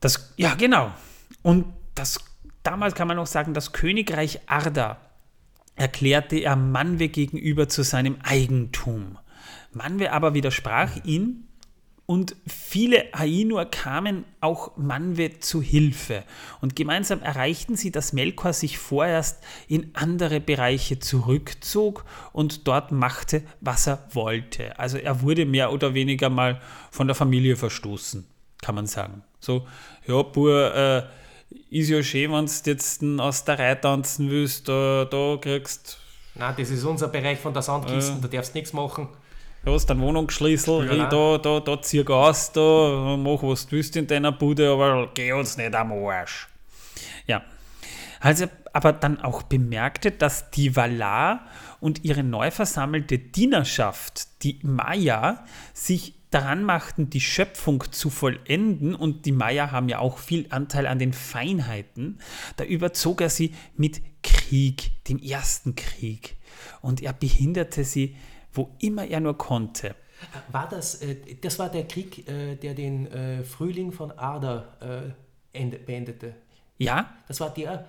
Das, 0.00 0.32
ja, 0.36 0.54
genau. 0.54 0.92
Und 1.42 1.66
das, 1.94 2.18
damals 2.62 2.94
kann 2.94 3.08
man 3.08 3.16
noch 3.16 3.26
sagen, 3.26 3.54
das 3.54 3.72
Königreich 3.72 4.40
Arda 4.46 4.98
erklärte 5.76 6.36
er 6.36 6.56
Manwe 6.56 7.08
gegenüber 7.08 7.68
zu 7.68 7.82
seinem 7.82 8.16
Eigentum. 8.22 9.18
Manwe 9.72 10.12
aber 10.12 10.34
widersprach 10.34 11.04
ihn 11.04 11.48
und 12.06 12.36
viele 12.46 13.14
Ainur 13.14 13.64
kamen 13.64 14.26
auch 14.40 14.76
Manwe 14.76 15.38
zu 15.38 15.62
Hilfe. 15.62 16.24
Und 16.60 16.76
gemeinsam 16.76 17.22
erreichten 17.22 17.76
sie, 17.76 17.90
dass 17.90 18.12
Melkor 18.12 18.52
sich 18.52 18.76
vorerst 18.76 19.42
in 19.68 19.90
andere 19.94 20.40
Bereiche 20.40 20.98
zurückzog 20.98 22.04
und 22.32 22.68
dort 22.68 22.92
machte, 22.92 23.42
was 23.60 23.86
er 23.86 24.06
wollte. 24.12 24.78
Also 24.78 24.98
er 24.98 25.22
wurde 25.22 25.46
mehr 25.46 25.72
oder 25.72 25.94
weniger 25.94 26.28
mal 26.28 26.60
von 26.90 27.06
der 27.06 27.14
Familie 27.14 27.56
verstoßen, 27.56 28.26
kann 28.60 28.74
man 28.74 28.86
sagen. 28.86 29.22
So, 29.40 29.66
ja, 30.06 30.22
pur, 30.22 30.74
äh, 30.74 31.02
ist 31.70 31.88
ja 31.88 32.02
schön, 32.02 32.32
wenn 32.32 32.46
du 32.46 32.52
jetzt 32.66 33.02
aus 33.18 33.44
der 33.44 33.58
Reihe 33.58 33.80
tanzen 33.80 34.30
willst, 34.30 34.68
da, 34.68 35.06
da 35.06 35.38
kriegst 35.40 35.98
Na, 36.34 36.52
das 36.52 36.70
ist 36.70 36.84
unser 36.84 37.08
Bereich 37.08 37.38
von 37.38 37.54
der 37.54 37.62
Sandkisten, 37.62 38.20
da 38.20 38.28
darfst 38.28 38.54
du 38.54 38.58
nichts 38.58 38.74
machen. 38.74 39.08
Du 39.64 39.72
hast 39.72 39.90
einen 39.90 40.00
Wohnungsschlüssel, 40.00 40.86
Ja. 40.86 40.92
hey, 40.92 41.06
da, 41.10 41.38
da, 41.38 41.60
da 41.60 41.82
zieh 41.82 42.06
aus, 42.06 42.52
da, 42.52 43.16
mach 43.18 43.42
was 43.42 43.66
du 43.66 43.72
willst 43.72 43.96
in 43.96 44.06
deiner 44.06 44.32
Bude, 44.32 44.70
aber 44.70 45.10
geh 45.14 45.32
uns 45.32 45.56
nicht 45.56 45.74
am 45.74 45.92
Arsch. 45.92 46.48
Ja. 47.26 47.42
Also, 48.20 48.46
aber 48.72 48.92
dann 48.92 49.20
auch 49.20 49.42
bemerkte, 49.42 50.10
dass 50.10 50.50
die 50.50 50.74
Valar 50.76 51.46
und 51.80 52.04
ihre 52.04 52.22
neu 52.22 52.50
versammelte 52.50 53.18
Dienerschaft, 53.18 54.42
die 54.42 54.58
Maya, 54.62 55.44
sich 55.74 56.14
daran 56.30 56.64
machten, 56.64 57.10
die 57.10 57.20
Schöpfung 57.20 57.84
zu 57.92 58.10
vollenden 58.10 58.94
und 58.94 59.24
die 59.26 59.32
Maya 59.32 59.70
haben 59.70 59.88
ja 59.88 60.00
auch 60.00 60.18
viel 60.18 60.46
Anteil 60.50 60.86
an 60.86 60.98
den 60.98 61.12
Feinheiten, 61.12 62.18
da 62.56 62.64
überzog 62.64 63.20
er 63.20 63.30
sie 63.30 63.54
mit 63.76 64.00
Krieg, 64.22 64.90
dem 65.08 65.18
ersten 65.18 65.76
Krieg. 65.76 66.36
Und 66.80 67.02
er 67.02 67.12
behinderte 67.12 67.84
sie, 67.84 68.16
wo 68.54 68.70
immer 68.78 69.04
er 69.06 69.20
nur 69.20 69.36
konnte. 69.36 69.94
War 70.50 70.68
das, 70.68 71.02
äh, 71.02 71.16
das 71.40 71.58
war 71.58 71.68
der 71.68 71.86
Krieg, 71.86 72.28
äh, 72.28 72.56
der 72.56 72.74
den 72.74 73.06
äh, 73.06 73.44
Frühling 73.44 73.92
von 73.92 74.10
Arda 74.12 75.14
ende, 75.52 75.78
beendete. 75.78 76.34
Ja? 76.78 77.14
Das 77.28 77.40
war 77.40 77.50
der, 77.50 77.88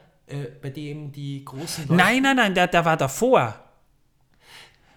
bei 0.62 0.70
dem 0.70 1.12
die 1.12 1.44
großen 1.46 1.88
Leute, 1.88 1.96
Nein, 1.96 2.22
nein, 2.24 2.36
nein, 2.36 2.54
der, 2.54 2.68
der 2.68 2.84
war 2.84 2.98
davor. 2.98 3.65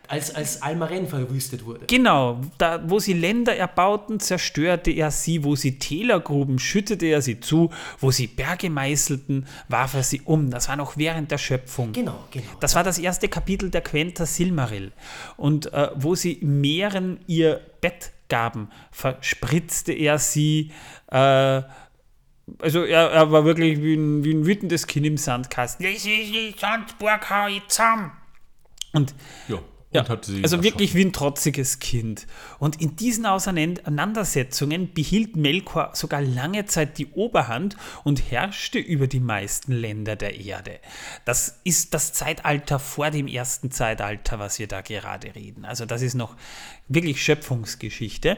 Als, 0.08 0.34
als 0.34 0.62
Almaren 0.62 1.06
verwüstet 1.06 1.64
wurde. 1.64 1.86
Genau, 1.86 2.40
da, 2.56 2.80
wo 2.88 2.98
sie 2.98 3.12
Länder 3.12 3.54
erbauten, 3.54 4.20
zerstörte 4.20 4.90
er 4.90 5.10
sie, 5.10 5.44
wo 5.44 5.54
sie 5.54 5.78
Täler 5.78 6.20
gruben, 6.20 6.58
schüttete 6.58 7.06
er 7.06 7.22
sie 7.22 7.40
zu, 7.40 7.70
wo 8.00 8.10
sie 8.10 8.26
Berge 8.26 8.70
meißelten, 8.70 9.46
warf 9.68 9.94
er 9.94 10.02
sie 10.02 10.22
um. 10.22 10.50
Das 10.50 10.68
war 10.68 10.76
noch 10.76 10.96
während 10.96 11.30
der 11.30 11.38
Schöpfung. 11.38 11.92
Genau, 11.92 12.24
genau. 12.30 12.46
Das 12.60 12.74
war 12.74 12.84
das 12.84 12.98
erste 12.98 13.28
Kapitel 13.28 13.70
der 13.70 13.82
Quenta 13.82 14.26
Silmaril. 14.26 14.92
Und 15.36 15.72
äh, 15.72 15.90
wo 15.94 16.14
sie 16.14 16.38
Meeren 16.42 17.20
ihr 17.26 17.60
Bett 17.80 18.12
gaben, 18.28 18.70
verspritzte 18.90 19.92
er 19.92 20.18
sie. 20.18 20.72
Äh, 21.10 21.62
also 22.60 22.84
er, 22.84 23.10
er 23.10 23.30
war 23.30 23.44
wirklich 23.44 23.82
wie 23.82 23.94
ein, 23.94 24.24
wie 24.24 24.32
ein 24.32 24.46
wütendes 24.46 24.86
Kind 24.86 25.04
im 25.04 25.18
Sandkasten. 25.18 25.84
Das 25.84 25.96
ist 25.96 26.06
die 26.06 26.54
Sandburg, 26.58 27.28
hau 27.28 27.46
ich 27.48 27.66
zusammen. 27.68 28.12
Und 28.92 29.14
Ja, 29.48 29.56
und 29.56 29.64
ja, 29.90 30.04
also 30.42 30.62
wirklich 30.62 30.94
wie 30.94 31.02
ein 31.02 31.14
trotziges 31.14 31.78
Kind. 31.78 32.26
Und 32.58 32.78
in 32.78 32.96
diesen 32.96 33.24
Auseinandersetzungen 33.24 34.92
behielt 34.92 35.34
Melkor 35.34 35.92
sogar 35.94 36.20
lange 36.20 36.66
Zeit 36.66 36.98
die 36.98 37.06
Oberhand 37.06 37.74
und 38.04 38.30
herrschte 38.30 38.78
über 38.78 39.06
die 39.06 39.20
meisten 39.20 39.72
Länder 39.72 40.14
der 40.14 40.38
Erde. 40.38 40.78
Das 41.24 41.60
ist 41.64 41.94
das 41.94 42.12
Zeitalter 42.12 42.78
vor 42.78 43.10
dem 43.10 43.28
ersten 43.28 43.70
Zeitalter, 43.70 44.38
was 44.38 44.58
wir 44.58 44.66
da 44.66 44.82
gerade 44.82 45.34
reden. 45.34 45.64
Also 45.64 45.86
das 45.86 46.02
ist 46.02 46.14
noch 46.14 46.36
wirklich 46.88 47.24
Schöpfungsgeschichte. 47.24 48.36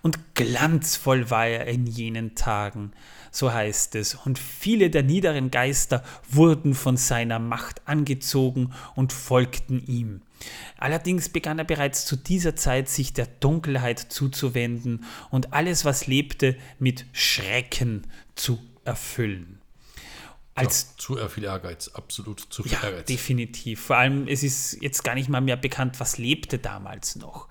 Und 0.00 0.34
glanzvoll 0.34 1.28
war 1.30 1.46
er 1.46 1.66
in 1.66 1.86
jenen 1.86 2.36
Tagen, 2.36 2.92
so 3.30 3.52
heißt 3.52 3.96
es. 3.96 4.14
Und 4.14 4.38
viele 4.38 4.88
der 4.88 5.02
niederen 5.02 5.50
Geister 5.50 6.02
wurden 6.26 6.74
von 6.74 6.96
seiner 6.96 7.38
Macht 7.38 7.86
angezogen 7.86 8.72
und 8.94 9.12
folgten 9.12 9.84
ihm. 9.86 10.22
Allerdings 10.78 11.28
begann 11.28 11.58
er 11.58 11.64
bereits 11.64 12.04
zu 12.04 12.16
dieser 12.16 12.56
Zeit 12.56 12.88
sich 12.88 13.12
der 13.12 13.26
Dunkelheit 13.26 13.98
zuzuwenden 13.98 15.04
und 15.30 15.52
alles, 15.52 15.84
was 15.84 16.06
lebte, 16.06 16.56
mit 16.78 17.06
Schrecken 17.12 18.06
zu 18.34 18.58
erfüllen. 18.84 19.60
Als 20.54 20.94
ja, 20.96 20.98
zu 20.98 21.28
viel 21.28 21.44
Ehrgeiz, 21.44 21.88
absolut 21.88 22.40
zu 22.40 22.62
viel 22.62 22.72
ja, 22.72 22.82
Ehrgeiz. 22.82 23.06
definitiv. 23.06 23.80
Vor 23.80 23.96
allem, 23.96 24.26
es 24.26 24.42
ist 24.42 24.80
jetzt 24.80 25.04
gar 25.04 25.14
nicht 25.14 25.28
mal 25.28 25.42
mehr 25.42 25.56
bekannt, 25.56 26.00
was 26.00 26.16
lebte 26.16 26.58
damals 26.58 27.16
noch. 27.16 27.48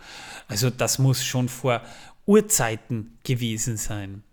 Also 0.47 0.71
das 0.71 0.97
muss 0.97 1.23
schon 1.23 1.47
vor 1.47 1.83
Urzeiten 2.25 3.17
gewesen 3.23 3.77
sein. 3.77 4.23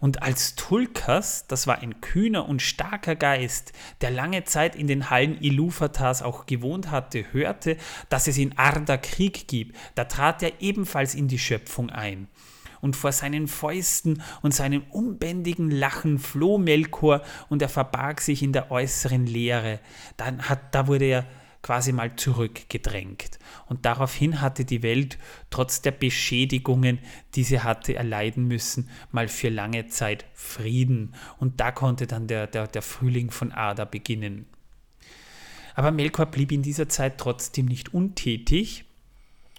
Und 0.00 0.22
als 0.22 0.54
Tulkas, 0.54 1.46
das 1.46 1.66
war 1.66 1.78
ein 1.78 2.00
kühner 2.00 2.48
und 2.48 2.62
starker 2.62 3.16
Geist, 3.16 3.72
der 4.00 4.10
lange 4.10 4.44
Zeit 4.44 4.76
in 4.76 4.86
den 4.86 5.10
Hallen 5.10 5.40
Iluvatars 5.40 6.22
auch 6.22 6.46
gewohnt 6.46 6.90
hatte, 6.90 7.32
hörte, 7.32 7.76
dass 8.08 8.28
es 8.28 8.38
in 8.38 8.56
Arda 8.58 8.96
Krieg 8.96 9.48
gibt, 9.48 9.76
da 9.94 10.04
trat 10.04 10.42
er 10.42 10.60
ebenfalls 10.60 11.14
in 11.14 11.28
die 11.28 11.38
Schöpfung 11.38 11.90
ein. 11.90 12.28
Und 12.80 12.94
vor 12.94 13.10
seinen 13.10 13.48
Fäusten 13.48 14.22
und 14.42 14.54
seinem 14.54 14.82
unbändigen 14.90 15.70
Lachen 15.70 16.18
floh 16.18 16.58
Melkor 16.58 17.22
und 17.48 17.62
er 17.62 17.68
verbarg 17.68 18.20
sich 18.20 18.42
in 18.42 18.52
der 18.52 18.70
äußeren 18.70 19.26
Leere. 19.26 19.80
Dann 20.16 20.48
hat, 20.48 20.74
da 20.74 20.86
wurde 20.86 21.06
er 21.06 21.26
quasi 21.66 21.90
mal 21.90 22.14
zurückgedrängt. 22.14 23.40
Und 23.66 23.86
daraufhin 23.86 24.40
hatte 24.40 24.64
die 24.64 24.84
Welt 24.84 25.18
trotz 25.50 25.82
der 25.82 25.90
Beschädigungen, 25.90 27.00
die 27.34 27.42
sie 27.42 27.58
hatte 27.58 27.96
erleiden 27.96 28.46
müssen, 28.46 28.88
mal 29.10 29.26
für 29.26 29.48
lange 29.48 29.88
Zeit 29.88 30.26
Frieden. 30.32 31.12
Und 31.38 31.58
da 31.58 31.72
konnte 31.72 32.06
dann 32.06 32.28
der, 32.28 32.46
der, 32.46 32.68
der 32.68 32.82
Frühling 32.82 33.32
von 33.32 33.50
Ada 33.50 33.84
beginnen. 33.84 34.46
Aber 35.74 35.90
Melkor 35.90 36.26
blieb 36.26 36.52
in 36.52 36.62
dieser 36.62 36.88
Zeit 36.88 37.18
trotzdem 37.18 37.66
nicht 37.66 37.92
untätig 37.92 38.84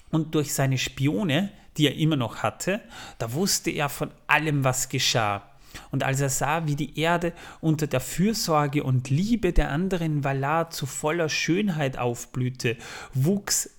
und 0.10 0.34
durch 0.34 0.54
seine 0.54 0.78
Spione, 0.78 1.52
die 1.76 1.88
er 1.88 1.96
immer 1.96 2.16
noch 2.16 2.38
hatte, 2.38 2.80
da 3.18 3.34
wusste 3.34 3.70
er 3.70 3.90
von 3.90 4.12
allem, 4.28 4.64
was 4.64 4.88
geschah. 4.88 5.44
Und 5.92 6.04
als 6.04 6.20
er 6.20 6.30
sah, 6.30 6.68
wie 6.68 6.76
die 6.76 7.00
Erde 7.00 7.34
unter 7.62 7.88
der 7.88 8.00
Fürsorge 8.00 8.84
und 8.84 9.10
Liebe 9.10 9.54
der 9.54 9.72
anderen 9.72 10.24
Valar 10.24 10.70
zu 10.70 10.86
voller 10.86 11.30
Schönheit 11.30 11.98
aufblühte, 11.98 12.78
wuchs 13.14 13.70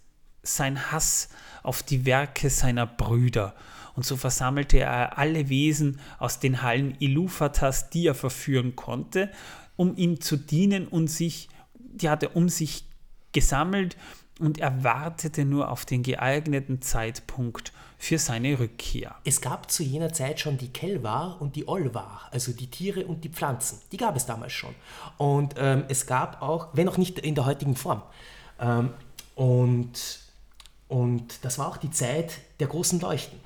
sein 0.42 0.92
Hass 0.92 1.28
auf 1.62 1.82
die 1.82 2.07
Werke 2.07 2.51
seiner 2.51 2.86
Brüder. 2.86 3.55
Und 3.94 4.05
so 4.05 4.16
versammelte 4.16 4.78
er 4.78 5.18
alle 5.18 5.49
Wesen 5.49 6.01
aus 6.18 6.38
den 6.38 6.62
Hallen 6.62 6.94
Iluvatas, 7.01 7.90
die 7.90 8.07
er 8.07 8.14
verführen 8.14 8.76
konnte, 8.76 9.30
um 9.76 9.96
ihm 9.96 10.20
zu 10.20 10.36
dienen 10.36 10.86
und 10.86 11.09
sich, 11.09 11.49
die 11.74 12.09
hat 12.09 12.22
er 12.22 12.36
um 12.36 12.49
sich 12.49 12.84
gesammelt 13.32 13.96
und 14.38 14.59
er 14.59 14.84
wartete 14.84 15.44
nur 15.44 15.70
auf 15.70 15.84
den 15.84 16.03
geeigneten 16.03 16.80
Zeitpunkt 16.80 17.72
für 17.99 18.18
seine 18.18 18.59
Rückkehr. 18.59 19.16
Es 19.24 19.40
gab 19.40 19.70
zu 19.70 19.82
jener 19.82 20.12
Zeit 20.12 20.38
schon 20.40 20.57
die 20.57 20.68
Kelvar 20.68 21.36
und 21.40 21.57
die 21.57 21.66
Olvar, 21.66 22.28
also 22.30 22.53
die 22.53 22.68
Tiere 22.68 23.05
und 23.05 23.24
die 23.24 23.28
Pflanzen. 23.28 23.80
Die 23.90 23.96
gab 23.96 24.16
es 24.16 24.24
damals 24.24 24.53
schon. 24.53 24.74
Und 25.16 25.55
ähm, 25.59 25.84
es 25.88 26.07
gab 26.07 26.40
auch, 26.40 26.68
wenn 26.74 26.88
auch 26.88 26.96
nicht 26.96 27.18
in 27.18 27.34
der 27.34 27.44
heutigen 27.44 27.74
Form. 27.74 28.03
Ähm, 28.61 28.90
und, 29.34 30.20
und 30.86 31.44
das 31.44 31.59
war 31.59 31.68
auch 31.68 31.76
die 31.76 31.90
Zeit 31.90 32.38
der 32.61 32.68
großen 32.68 33.01
Leuchten. 33.01 33.40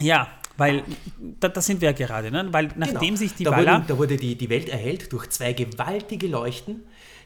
Ja, 0.00 0.28
weil 0.56 0.82
da, 1.40 1.48
da 1.48 1.60
sind 1.60 1.80
wir 1.80 1.90
ja 1.90 1.96
gerade, 1.96 2.30
ne? 2.30 2.48
weil 2.50 2.70
nachdem 2.76 3.00
Genau. 3.00 3.16
sich 3.16 3.34
die 3.34 3.44
da 3.44 3.52
Valar... 3.52 3.76
Wurden, 3.78 3.86
da 3.88 3.98
wurde 3.98 4.16
die, 4.16 4.36
die 4.36 4.48
Welt 4.50 4.68
erhellt 4.68 5.12
durch 5.12 5.28
zwei 5.30 5.52
gewaltige 5.52 6.26
Leuchten, 6.26 6.82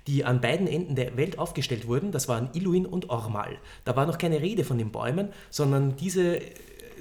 die 0.07 0.25
an 0.25 0.41
beiden 0.41 0.67
Enden 0.67 0.95
der 0.95 1.17
Welt 1.17 1.39
aufgestellt 1.39 1.87
wurden. 1.87 2.13
Das 2.13 2.29
waren 2.29 2.51
Iluin 2.55 2.87
und 2.87 3.11
Ormal. 3.11 3.59
Da 3.85 3.97
war 3.97 4.07
noch 4.07 4.19
keine 4.19 4.41
Rede 4.41 4.65
von 4.65 4.79
den 4.79 4.91
Bäumen, 4.91 5.29
sondern 5.51 5.97
diese, 5.97 6.41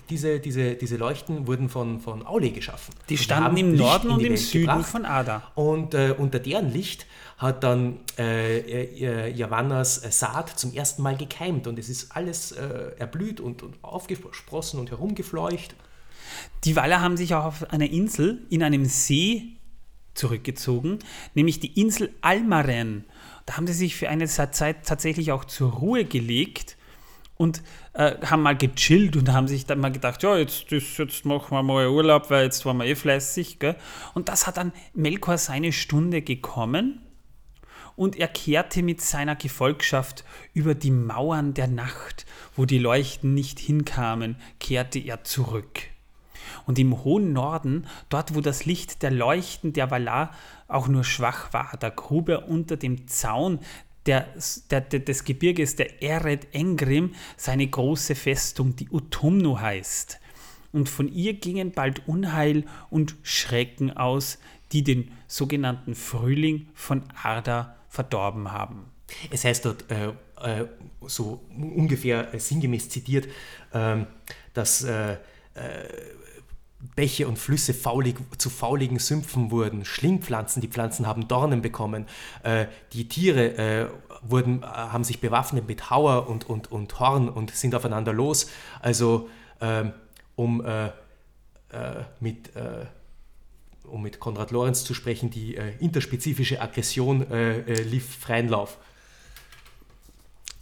diese, 0.10 0.40
diese, 0.40 0.76
diese 0.76 0.98
Leuchten 0.98 1.48
wurden 1.48 1.70
von, 1.70 2.00
von 2.00 2.26
Aule 2.26 2.52
geschaffen. 2.52 2.94
Die 3.10 3.18
standen 3.18 3.58
im 3.58 3.72
Licht 3.72 3.82
Norden 3.82 4.12
und 4.12 4.22
im 4.22 4.32
Welt 4.32 4.40
Süden 4.40 4.68
gebracht. 4.68 4.86
von 4.86 5.06
Ada. 5.06 5.52
Und 5.56 5.94
äh, 5.94 6.16
unter 6.18 6.40
deren 6.40 6.72
Licht 6.72 7.06
hat 7.38 7.64
dann 7.64 8.00
äh, 8.18 8.60
äh, 8.60 9.32
Yavannas 9.32 10.04
äh, 10.04 10.12
Saat 10.12 10.50
zum 10.60 10.74
ersten 10.74 11.02
Mal 11.02 11.16
gekeimt 11.16 11.68
und 11.68 11.80
es 11.80 11.90
ist 11.90 12.16
alles 12.16 12.52
äh, 12.52 12.92
erblüht 12.98 13.40
und, 13.40 13.64
und 13.64 13.76
aufgesprossen 13.82 14.80
und 14.80 14.92
herumgefleucht. 14.92 15.76
Die 16.64 16.76
Waller 16.76 17.02
haben 17.02 17.18
sich 17.18 17.34
auch 17.34 17.46
auf 17.46 17.72
einer 17.72 17.90
Insel 17.90 18.42
in 18.50 18.64
einem 18.64 18.86
See 18.86 19.59
zurückgezogen, 20.14 21.00
nämlich 21.34 21.60
die 21.60 21.80
Insel 21.80 22.14
Almaren. 22.22 23.06
da 23.46 23.58
haben 23.58 23.68
sie 23.68 23.74
sich 23.74 23.96
für 23.96 24.10
eine 24.10 24.28
Zeit 24.28 24.86
tatsächlich 24.86 25.32
auch 25.32 25.46
zur 25.46 25.72
Ruhe 25.72 26.06
gelegt 26.06 26.78
und 27.36 27.64
äh, 27.94 28.16
haben 28.26 28.42
mal 28.42 28.58
gechillt 28.58 29.16
und 29.16 29.32
haben 29.32 29.48
sich 29.48 29.66
dann 29.66 29.80
mal 29.80 29.92
gedacht, 29.92 30.22
ja, 30.24 30.38
jetzt, 30.38 30.70
jetzt 30.72 31.26
machen 31.26 31.52
wir 31.52 31.64
mal 31.64 31.88
Urlaub, 31.88 32.30
weil 32.30 32.44
jetzt 32.44 32.66
waren 32.66 32.78
wir 32.78 32.86
eh 32.86 32.96
fleißig. 32.96 33.60
Gell? 33.60 33.78
Und 34.14 34.28
das 34.28 34.46
hat 34.46 34.58
dann 34.58 34.74
Melkor 34.94 35.38
seine 35.38 35.72
Stunde 35.72 36.22
gekommen 36.22 37.02
und 38.00 38.16
er 38.16 38.30
kehrte 38.30 38.82
mit 38.82 39.02
seiner 39.02 39.36
Gefolgschaft 39.36 40.24
über 40.54 40.74
die 40.74 40.92
Mauern 40.92 41.54
der 41.54 41.68
Nacht, 41.68 42.26
wo 42.56 42.66
die 42.66 42.78
Leuchten 42.78 43.34
nicht 43.34 43.60
hinkamen, 43.60 44.38
kehrte 44.60 45.00
er 45.00 45.26
zurück. 45.26 45.82
Und 46.70 46.78
im 46.78 47.04
hohen 47.04 47.34
Norden, 47.34 47.88
dort 48.10 48.36
wo 48.36 48.42
das 48.42 48.66
Licht 48.66 49.02
der 49.02 49.10
Leuchten 49.10 49.74
der 49.74 49.90
Valar 49.90 50.36
auch 50.68 50.88
nur 50.88 51.04
schwach 51.04 51.52
war, 51.52 51.76
da 51.80 51.90
grub 51.90 52.30
er 52.30 52.48
unter 52.48 52.78
dem 52.78 53.08
Zaun 53.08 53.58
der, 54.06 54.28
der, 54.70 54.82
der, 54.82 55.00
des 55.00 55.24
Gebirges 55.24 55.78
der 55.78 56.04
Eret 56.04 56.54
Engrim 56.54 57.16
seine 57.38 57.66
große 57.66 58.14
Festung, 58.14 58.76
die 58.76 58.88
Utumnu 58.92 59.60
heißt. 59.60 60.20
Und 60.72 60.90
von 60.90 61.12
ihr 61.12 61.34
gingen 61.34 61.72
bald 61.72 62.08
Unheil 62.08 62.66
und 62.92 63.16
Schrecken 63.24 63.98
aus, 63.98 64.38
die 64.72 64.84
den 64.84 65.10
sogenannten 65.26 65.96
Frühling 65.96 66.68
von 66.76 67.02
Arda 67.24 67.78
verdorben 67.88 68.52
haben. 68.52 68.86
Es 69.32 69.44
heißt 69.44 69.66
dort 69.66 69.90
äh, 69.90 70.10
äh, 70.40 70.68
so 71.02 71.44
ungefähr 71.58 72.32
äh, 72.32 72.40
sinngemäß 72.40 72.90
zitiert, 72.90 73.28
ähm, 73.74 74.06
dass 74.54 74.84
äh, 74.84 75.14
äh, 75.14 75.18
Bäche 76.96 77.28
und 77.28 77.38
Flüsse 77.38 77.74
faulig, 77.74 78.16
zu 78.38 78.50
fauligen 78.50 79.00
Sümpfen 79.00 79.52
wurden, 79.52 79.84
Schlingpflanzen, 79.84 80.62
die 80.62 80.70
Pflanzen 80.70 81.08
haben 81.08 81.28
Dornen 81.28 81.62
bekommen, 81.62 82.06
äh, 82.44 82.68
die 82.94 83.10
Tiere 83.10 83.58
äh, 83.58 83.88
wurden, 84.22 84.64
äh, 84.64 84.66
haben 84.66 85.04
sich 85.04 85.20
bewaffnet 85.20 85.68
mit 85.68 85.90
Hauer 85.90 86.30
und, 86.30 86.50
und, 86.50 86.72
und 86.72 87.00
Horn 87.00 87.28
und 87.28 87.52
sind 87.52 87.76
aufeinander 87.76 88.14
los. 88.14 88.50
Also 88.82 89.30
ähm, 89.60 89.92
um 90.36 90.64
äh, 90.66 90.86
äh, 90.86 90.92
mit, 92.22 92.56
äh, 92.56 92.86
um 93.84 94.02
mit 94.02 94.22
Konrad 94.22 94.52
Lorenz 94.52 94.86
zu 94.86 94.94
sprechen, 94.94 95.30
die 95.30 95.56
interspezifische 95.80 96.62
Aggression 96.62 97.26
lief 97.66 98.18
freien 98.20 98.48
Lauf. 98.48 98.78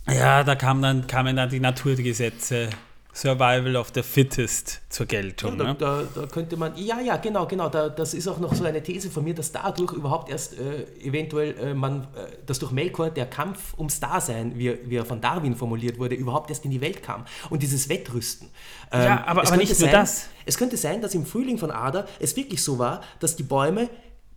Ja, 0.08 0.46
da 0.46 0.56
kam 0.56 0.82
dann, 0.82 1.08
kamen 1.08 1.36
dann 1.36 1.50
die 1.50 1.60
Naturgesetze 1.60 2.70
Survival 3.18 3.76
of 3.78 3.92
the 3.96 4.04
Fittest 4.04 4.82
zur 4.90 5.08
Geltung. 5.08 5.58
Ja, 5.58 5.74
da, 5.74 5.98
ne? 5.98 6.08
da, 6.14 6.22
da, 6.22 6.28
könnte 6.28 6.56
man, 6.56 6.78
ja, 6.78 7.00
ja, 7.00 7.18
genau, 7.18 7.48
genau, 7.48 7.68
da, 7.68 7.90
das 7.90 8.14
ist 8.14 8.28
auch 8.28 8.38
noch 8.38 8.54
so 8.54 8.64
eine 8.64 8.84
These 8.84 9.10
von 9.10 9.24
mir, 9.24 9.34
dass 9.34 9.52
dadurch 9.52 9.92
überhaupt 9.94 10.30
erst 10.30 10.60
äh, 10.60 10.84
eventuell 11.02 11.58
äh, 11.58 11.74
man, 11.74 12.04
äh, 12.04 12.28
dass 12.46 12.60
durch 12.60 12.72
Melkor 12.72 13.10
der 13.10 13.26
Kampf 13.26 13.74
ums 13.76 14.00
Dasein, 14.00 14.56
wie, 14.60 14.78
wie 14.88 14.98
er 14.98 15.06
von 15.06 15.20
Darwin 15.20 15.56
formuliert 15.56 15.98
wurde, 15.98 16.14
überhaupt 16.14 16.52
erst 16.52 16.64
in 16.66 16.70
die 16.70 16.80
Welt 16.80 17.02
kam. 17.02 17.26
Und 17.50 17.64
dieses 17.64 17.90
Wettrüsten. 17.90 18.50
Ähm, 18.92 19.02
ja, 19.02 19.26
aber, 19.26 19.48
aber 19.48 19.58
nicht 19.58 19.76
sein, 19.76 19.90
nur 19.90 20.00
das. 20.00 20.28
Es 20.46 20.56
könnte 20.56 20.78
sein, 20.78 21.02
dass 21.02 21.16
im 21.16 21.26
Frühling 21.26 21.58
von 21.58 21.72
Ada 21.72 22.06
es 22.20 22.36
wirklich 22.36 22.64
so 22.64 22.78
war, 22.78 23.02
dass 23.20 23.36
die 23.36 23.42
Bäume, 23.42 23.90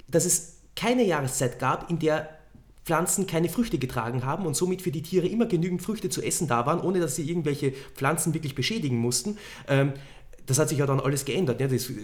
dass 0.08 0.24
es 0.24 0.56
keine 0.74 1.02
Jahreszeit 1.02 1.58
gab, 1.58 1.90
in 1.90 1.98
der 1.98 2.39
Pflanzen 2.90 3.28
keine 3.28 3.48
Früchte 3.48 3.78
getragen 3.78 4.26
haben 4.26 4.46
und 4.46 4.56
somit 4.56 4.82
für 4.82 4.90
die 4.90 5.02
Tiere 5.02 5.28
immer 5.28 5.46
genügend 5.46 5.80
Früchte 5.80 6.08
zu 6.08 6.22
essen 6.22 6.48
da 6.48 6.66
waren, 6.66 6.80
ohne 6.80 6.98
dass 6.98 7.14
sie 7.14 7.22
irgendwelche 7.22 7.72
Pflanzen 7.94 8.34
wirklich 8.34 8.56
beschädigen 8.56 8.96
mussten. 8.96 9.38
Ähm, 9.68 9.92
das 10.46 10.58
hat 10.58 10.68
sich 10.68 10.78
ja 10.78 10.86
dann 10.86 10.98
alles 10.98 11.24
geändert. 11.24 11.60
Ne? 11.60 11.68
Das, 11.68 11.88
äh, 11.88 11.94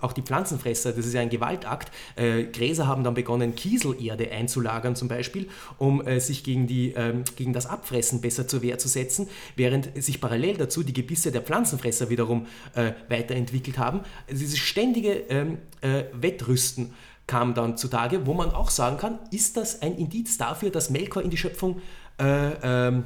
auch 0.00 0.12
die 0.12 0.20
Pflanzenfresser, 0.20 0.92
das 0.92 1.06
ist 1.06 1.14
ja 1.14 1.22
ein 1.22 1.30
Gewaltakt. 1.30 1.90
Äh, 2.16 2.44
Gräser 2.44 2.86
haben 2.86 3.02
dann 3.02 3.14
begonnen, 3.14 3.54
Kieselerde 3.54 4.30
einzulagern 4.30 4.94
zum 4.94 5.08
Beispiel, 5.08 5.48
um 5.78 6.06
äh, 6.06 6.20
sich 6.20 6.44
gegen, 6.44 6.66
die, 6.66 6.92
ähm, 6.92 7.24
gegen 7.36 7.54
das 7.54 7.64
Abfressen 7.64 8.20
besser 8.20 8.46
zur 8.46 8.60
Wehr 8.60 8.76
zu 8.76 8.88
setzen, 8.88 9.30
während 9.54 10.02
sich 10.02 10.20
parallel 10.20 10.58
dazu 10.58 10.82
die 10.82 10.92
Gebisse 10.92 11.32
der 11.32 11.40
Pflanzenfresser 11.40 12.10
wiederum 12.10 12.46
äh, 12.74 12.92
weiterentwickelt 13.08 13.78
haben. 13.78 14.00
Also 14.28 14.40
dieses 14.40 14.58
ständige 14.58 15.12
ähm, 15.30 15.56
äh, 15.80 16.04
Wettrüsten 16.12 16.92
kam 17.26 17.54
dann 17.54 17.76
zutage, 17.76 18.26
wo 18.26 18.34
man 18.34 18.50
auch 18.50 18.70
sagen 18.70 18.98
kann, 18.98 19.18
ist 19.30 19.56
das 19.56 19.82
ein 19.82 19.96
Indiz 19.96 20.38
dafür, 20.38 20.70
dass 20.70 20.90
Melkor 20.90 21.22
in 21.22 21.30
die 21.30 21.36
Schöpfung 21.36 21.80
äh, 22.20 22.52
ähm, 22.62 23.04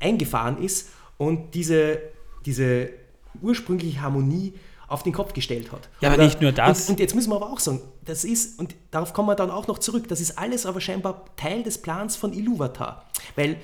eingefahren 0.00 0.62
ist 0.62 0.88
und 1.18 1.54
diese, 1.54 1.98
diese 2.46 2.90
ursprüngliche 3.40 4.00
Harmonie 4.02 4.54
auf 4.88 5.04
den 5.04 5.12
Kopf 5.12 5.34
gestellt 5.34 5.70
hat. 5.70 5.88
Ja, 6.00 6.12
aber 6.12 6.24
nicht 6.24 6.40
nur 6.40 6.50
das. 6.50 6.88
Und, 6.88 6.94
und, 6.94 7.00
jetzt 7.00 7.14
müssen 7.14 7.30
wir 7.30 7.36
aber 7.36 7.52
auch 7.52 7.60
sagen, 7.60 7.80
das 8.04 8.24
ist, 8.24 8.58
und 8.58 8.74
darauf 8.90 9.12
kommen 9.12 9.28
wir 9.28 9.36
dann 9.36 9.50
auch 9.50 9.68
noch 9.68 9.78
zurück, 9.78 10.08
das 10.08 10.20
ist 10.20 10.36
alles 10.36 10.66
aber 10.66 10.80
scheinbar 10.80 11.24
Teil 11.36 11.62
des 11.62 11.78
Plans 11.78 12.16
von 12.16 12.32
Iluvatar. 12.32 13.06
Weil 13.36 13.56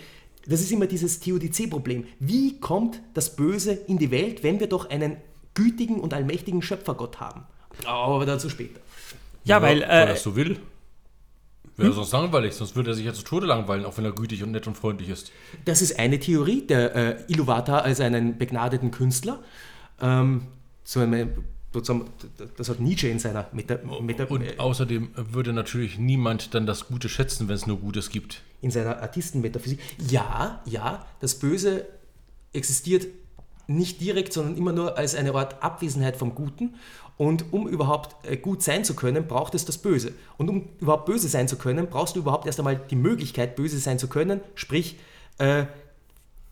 das 0.47 0.61
ist 0.61 0.71
immer 0.71 0.87
dieses 0.87 1.19
Theodizee-Problem. 1.19 2.07
Wie 2.21 2.61
kommt 2.61 3.03
das 3.15 3.35
Böse 3.35 3.73
in 3.73 3.99
die 3.99 4.13
Welt, 4.13 4.45
wenn 4.45 4.61
wir 4.61 4.69
doch 4.69 4.89
einen 4.89 5.17
gütigen 5.55 5.99
und 5.99 6.15
allmächtigen 6.15 6.63
Schöpfergott 6.63 7.19
haben? 7.19 7.43
Aber 7.85 8.25
dazu 8.25 8.49
später. 8.49 8.81
Ja, 9.47 9.63
weil. 9.63 9.83
Äh, 9.83 9.89
weil 9.89 10.09
er 10.09 10.17
so 10.17 10.37
will. 10.37 10.59
Wäre 11.77 11.89
hm? 11.89 11.95
sonst 11.95 12.13
langweilig, 12.13 12.55
sonst 12.55 12.75
würde 12.75 12.93
er 12.93 12.95
sich 12.95 13.05
ja 13.05 13.13
zu 13.13 13.23
Tode 13.23 13.47
langweilen, 13.47 13.85
auch 13.85 13.99
wenn 13.99 14.05
er 14.05 14.13
gütig 14.13 14.43
und 14.43 14.51
nett 14.51 14.67
und 14.67 14.77
freundlich 14.77 15.11
ist. 15.11 15.31
Das 15.67 15.83
ist 15.83 15.99
eine 15.99 16.19
Theorie 16.19 16.63
der 16.63 16.95
äh, 16.95 17.17
Iluvata 17.29 17.81
als 17.81 18.01
einen 18.01 18.39
begnadeten 18.39 18.91
Künstler. 18.91 19.41
Ähm, 20.01 20.43
so 20.85 21.01
eine, 21.01 21.29
das 21.73 22.69
hat 22.71 22.81
Nietzsche 22.81 23.09
in 23.09 23.19
seiner 23.19 23.47
Meta, 23.53 23.79
Meta 24.01 24.25
Und 24.25 24.43
äh, 24.43 24.55
außerdem 24.57 25.11
würde 25.17 25.53
natürlich 25.53 25.99
niemand 25.99 26.55
dann 26.55 26.65
das 26.65 26.87
Gute 26.87 27.11
schätzen, 27.11 27.49
wenn 27.49 27.57
es 27.57 27.67
nur 27.67 27.79
Gutes 27.79 28.09
gibt. 28.09 28.43
In 28.63 28.71
seiner 28.71 29.03
Artistenmetaphysik. 29.03 29.79
Ja, 30.09 30.63
ja, 30.65 31.05
das 31.21 31.39
Böse 31.39 31.87
existiert 32.55 33.07
nicht 33.67 34.01
direkt, 34.01 34.33
sondern 34.33 34.57
immer 34.57 34.73
nur 34.73 34.97
als 34.97 35.15
eine 35.15 35.35
Art 35.35 35.63
Abwesenheit 35.63 36.17
vom 36.17 36.35
Guten. 36.35 36.77
Und 37.19 37.53
um 37.53 37.67
überhaupt 37.67 38.15
äh, 38.27 38.37
gut 38.37 38.63
sein 38.63 38.85
zu 38.85 38.95
können, 38.95 39.27
braucht 39.27 39.55
es 39.55 39.65
das 39.65 39.79
Böse. 39.79 40.13
Und 40.37 40.51
um 40.51 40.69
überhaupt 40.81 41.07
böse 41.07 41.29
sein 41.29 41.49
zu 41.49 41.57
können, 41.57 41.89
brauchst 41.89 42.17
du 42.17 42.21
überhaupt 42.21 42.47
erst 42.47 42.59
einmal 42.59 42.77
die 42.77 42.97
Möglichkeit, 42.97 43.57
böse 43.57 43.79
sein 43.79 43.99
zu 43.99 44.09
können, 44.09 44.41
sprich, 44.55 44.99
äh, 45.39 45.65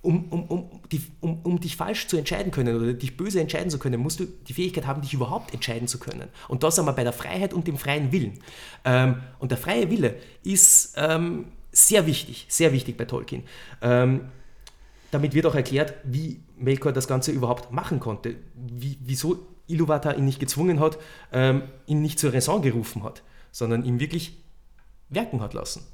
um, 0.01 0.25
um, 0.31 0.45
um, 0.45 0.81
die, 0.93 1.03
um, 1.21 1.41
um 1.43 1.61
dich 1.61 1.77
falsch 1.77 2.09
zu 2.09 2.17
entscheiden 2.17 2.53
können 2.53 2.77
oder 2.77 2.93
dich 2.93 3.17
böse 3.17 3.41
entscheiden 3.41 3.71
zu 3.71 3.79
können, 3.79 4.01
musst 4.01 4.21
du 4.21 4.27
die 4.27 4.53
Fähigkeit 4.53 4.87
haben, 4.87 5.01
dich 5.01 5.15
überhaupt 5.15 5.55
entscheiden 5.55 5.89
zu 5.89 5.99
können. 5.99 6.29
Und 6.49 6.63
das 6.63 6.77
sind 6.77 6.85
wir 6.85 6.93
bei 6.93 7.05
der 7.05 7.15
Freiheit 7.15 7.55
und 7.55 7.67
dem 7.67 7.79
freien 7.79 8.13
Willen. 8.13 8.39
Ähm, 8.85 9.17
und 9.39 9.51
der 9.51 9.59
freie 9.59 9.91
Wille 9.91 10.17
ist 10.43 10.95
ähm, 10.97 11.47
sehr 11.73 12.07
wichtig, 12.07 12.47
sehr 12.49 12.73
wichtig 12.73 12.97
bei 12.99 13.07
Tolkien. 13.07 13.45
Ähm, 13.81 14.29
damit 15.11 15.33
wird 15.33 15.47
auch 15.47 15.55
erklärt, 15.55 15.95
wie 16.05 16.41
Melkor 16.59 16.93
das 16.93 17.09
Ganze 17.09 17.33
überhaupt 17.33 17.73
machen 17.73 17.99
konnte. 17.99 18.37
Wie, 18.55 18.99
wieso 19.01 19.47
Iluvatar 19.67 20.17
ihn 20.17 20.25
nicht 20.25 20.41
gezwungen 20.41 20.81
hat, 20.81 20.99
ähm, 21.33 21.63
ihn 21.87 22.03
nicht 22.03 22.19
zur 22.19 22.33
Raison 22.33 22.63
gerufen 22.63 23.03
hat, 23.03 23.23
sondern 23.53 23.85
ihn 23.85 24.01
wirklich 24.01 24.37
werken 25.09 25.41
hat 25.41 25.55
lassen. 25.55 25.87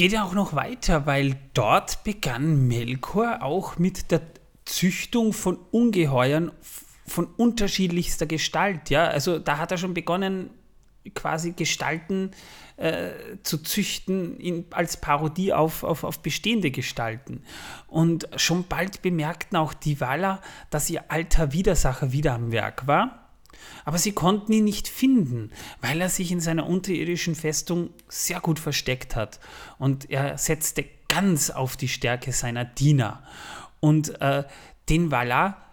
Geht 0.00 0.12
ja 0.12 0.24
auch 0.24 0.32
noch 0.32 0.54
weiter, 0.54 1.04
weil 1.04 1.36
dort 1.52 2.04
begann 2.04 2.66
Melkor 2.66 3.42
auch 3.42 3.76
mit 3.76 4.10
der 4.10 4.22
Züchtung 4.64 5.34
von 5.34 5.58
Ungeheuern 5.72 6.52
von 7.06 7.26
unterschiedlichster 7.26 8.24
Gestalt. 8.24 8.88
Ja? 8.88 9.08
Also 9.08 9.38
da 9.38 9.58
hat 9.58 9.72
er 9.72 9.76
schon 9.76 9.92
begonnen, 9.92 10.48
quasi 11.14 11.52
Gestalten 11.52 12.32
äh, 12.76 13.10
zu 13.42 13.58
züchten 13.58 14.38
in, 14.38 14.66
als 14.70 14.98
Parodie 14.98 15.52
auf, 15.52 15.82
auf, 15.82 16.04
auf 16.04 16.20
bestehende 16.20 16.70
Gestalten. 16.70 17.42
Und 17.86 18.28
schon 18.36 18.66
bald 18.68 19.02
bemerkten 19.02 19.56
auch 19.56 19.72
die 19.72 20.00
Waller, 20.00 20.40
dass 20.70 20.90
ihr 20.90 21.10
alter 21.10 21.52
Widersacher 21.52 22.12
wieder 22.12 22.34
am 22.34 22.52
Werk 22.52 22.86
war. 22.86 23.28
Aber 23.84 23.98
sie 23.98 24.12
konnten 24.12 24.52
ihn 24.52 24.64
nicht 24.64 24.88
finden, 24.88 25.50
weil 25.80 26.00
er 26.00 26.08
sich 26.08 26.32
in 26.32 26.40
seiner 26.40 26.66
unterirdischen 26.66 27.34
Festung 27.34 27.90
sehr 28.08 28.40
gut 28.40 28.58
versteckt 28.58 29.16
hat. 29.16 29.40
Und 29.78 30.10
er 30.10 30.38
setzte 30.38 30.84
ganz 31.08 31.50
auf 31.50 31.76
die 31.76 31.88
Stärke 31.88 32.32
seiner 32.32 32.64
Diener. 32.64 33.22
Und 33.80 34.20
äh, 34.20 34.44
den 34.88 35.10
Valar 35.10 35.69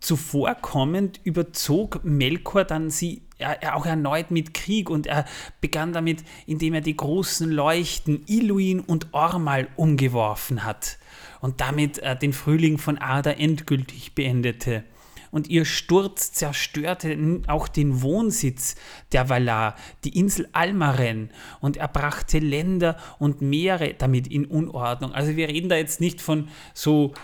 zuvorkommend 0.00 1.20
überzog 1.24 2.00
Melkor 2.04 2.64
dann 2.64 2.90
sie 2.90 3.22
er, 3.38 3.76
auch 3.76 3.86
erneut 3.86 4.30
mit 4.30 4.52
Krieg 4.52 4.90
und 4.90 5.06
er 5.06 5.24
begann 5.60 5.92
damit, 5.92 6.24
indem 6.46 6.74
er 6.74 6.80
die 6.80 6.96
großen 6.96 7.50
Leuchten 7.50 8.24
Iluin 8.26 8.80
und 8.80 9.12
Ormal 9.12 9.68
umgeworfen 9.76 10.64
hat 10.64 10.98
und 11.40 11.60
damit 11.60 11.98
äh, 11.98 12.16
den 12.16 12.32
Frühling 12.32 12.78
von 12.78 12.98
Ada 12.98 13.32
endgültig 13.32 14.14
beendete 14.14 14.84
und 15.30 15.48
ihr 15.48 15.64
Sturz 15.64 16.32
zerstörte 16.32 17.16
auch 17.46 17.68
den 17.68 18.02
Wohnsitz 18.02 18.76
der 19.12 19.28
Valar, 19.28 19.76
die 20.04 20.18
Insel 20.18 20.48
Almaren, 20.52 21.30
und 21.60 21.76
er 21.76 21.88
brachte 21.88 22.38
Länder 22.38 22.96
und 23.18 23.42
Meere 23.42 23.94
damit 23.94 24.26
in 24.26 24.44
Unordnung. 24.46 25.12
Also 25.12 25.36
wir 25.36 25.48
reden 25.48 25.68
da 25.68 25.76
jetzt 25.76 26.00
nicht 26.00 26.20
von 26.20 26.48
so 26.74 27.14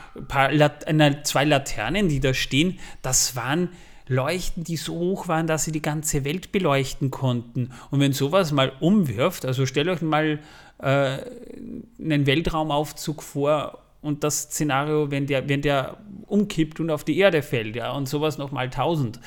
Lat 0.50 0.84
zwei 1.24 1.44
Laternen, 1.44 2.08
die 2.08 2.20
da 2.20 2.34
stehen, 2.34 2.78
das 3.02 3.36
waren 3.36 3.70
Leuchten, 4.06 4.64
die 4.64 4.76
so 4.76 4.94
hoch 4.94 5.28
waren, 5.28 5.46
dass 5.46 5.64
sie 5.64 5.72
die 5.72 5.82
ganze 5.82 6.24
Welt 6.24 6.52
beleuchten 6.52 7.10
konnten. 7.10 7.70
Und 7.90 8.00
wenn 8.00 8.12
sowas 8.12 8.52
mal 8.52 8.72
umwirft, 8.80 9.46
also 9.46 9.64
stellt 9.64 9.88
euch 9.88 10.02
mal 10.02 10.40
äh, 10.78 11.18
einen 11.98 12.26
Weltraumaufzug 12.26 13.22
vor 13.22 13.83
und 14.04 14.22
das 14.22 14.42
Szenario, 14.42 15.10
wenn 15.10 15.26
der, 15.26 15.48
wenn 15.48 15.62
der 15.62 15.98
umkippt 16.26 16.80
und 16.80 16.90
auf 16.90 17.04
die 17.04 17.18
Erde 17.18 17.42
fällt, 17.42 17.76
ja, 17.76 17.92
und 17.92 18.08
sowas 18.08 18.38
nochmal 18.38 18.66
1000. 18.66 19.20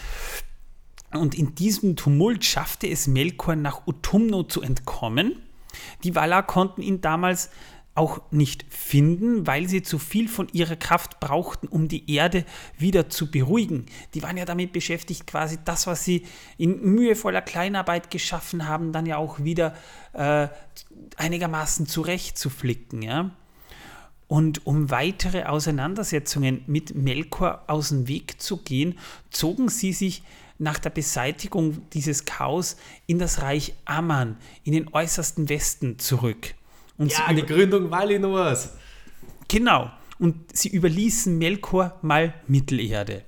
Und 1.13 1.36
in 1.36 1.55
diesem 1.55 1.95
Tumult 1.95 2.45
schaffte 2.45 2.88
es 2.88 3.07
Melkor 3.07 3.55
nach 3.55 3.88
Utumno 3.88 4.43
zu 4.43 4.61
entkommen. 4.61 5.38
Die 6.03 6.15
Valar 6.15 6.45
konnten 6.45 6.82
ihn 6.82 7.01
damals 7.01 7.49
auch 7.95 8.21
nicht 8.30 8.65
finden, 8.69 9.47
weil 9.47 9.67
sie 9.67 9.82
zu 9.82 9.97
viel 9.97 10.28
von 10.28 10.47
ihrer 10.53 10.75
Kraft 10.75 11.19
brauchten, 11.19 11.67
um 11.67 11.88
die 11.88 12.13
Erde 12.13 12.45
wieder 12.78 13.09
zu 13.09 13.32
beruhigen. 13.32 13.88
Die 14.13 14.21
waren 14.21 14.38
ja 14.38 14.45
damit 14.45 14.71
beschäftigt, 14.71 15.25
quasi 15.25 15.57
das, 15.65 15.88
was 15.88 16.05
sie 16.05 16.25
in 16.57 16.80
mühevoller 16.82 17.41
Kleinarbeit 17.41 18.11
geschaffen 18.11 18.67
haben, 18.67 18.91
dann 18.91 19.07
ja 19.07 19.17
auch 19.17 19.39
wieder 19.39 19.73
äh, 20.13 20.47
einigermaßen 21.15 21.88
zurechtzuflicken. 21.88 23.01
Ja? 23.01 23.32
Und 24.28 24.65
um 24.65 24.91
weitere 24.91 25.43
Auseinandersetzungen 25.43 26.63
mit 26.67 26.95
Melkor 26.95 27.63
aus 27.67 27.89
dem 27.89 28.07
Weg 28.07 28.41
zu 28.41 28.57
gehen, 28.57 28.99
zogen 29.30 29.69
sie 29.69 29.93
sich 29.93 30.23
nach 30.59 30.80
der 30.80 30.89
Beseitigung 30.89 31.82
dieses 31.93 32.25
Chaos 32.25 32.78
in 33.05 33.19
das 33.19 33.41
Reich 33.41 33.73
Aman, 33.86 34.38
in 34.63 34.73
den 34.73 34.93
äußersten 34.93 35.49
Westen 35.49 35.99
zurück. 35.99 36.55
Und 36.97 37.11
ja, 37.11 37.32
die 37.32 37.45
Gründung 37.45 37.91
Valinors. 37.91 38.73
Genau. 39.47 39.91
Und 40.19 40.57
sie 40.57 40.69
überließen 40.69 41.38
Melkor 41.38 41.97
mal 42.01 42.34
Mittelerde. 42.47 43.23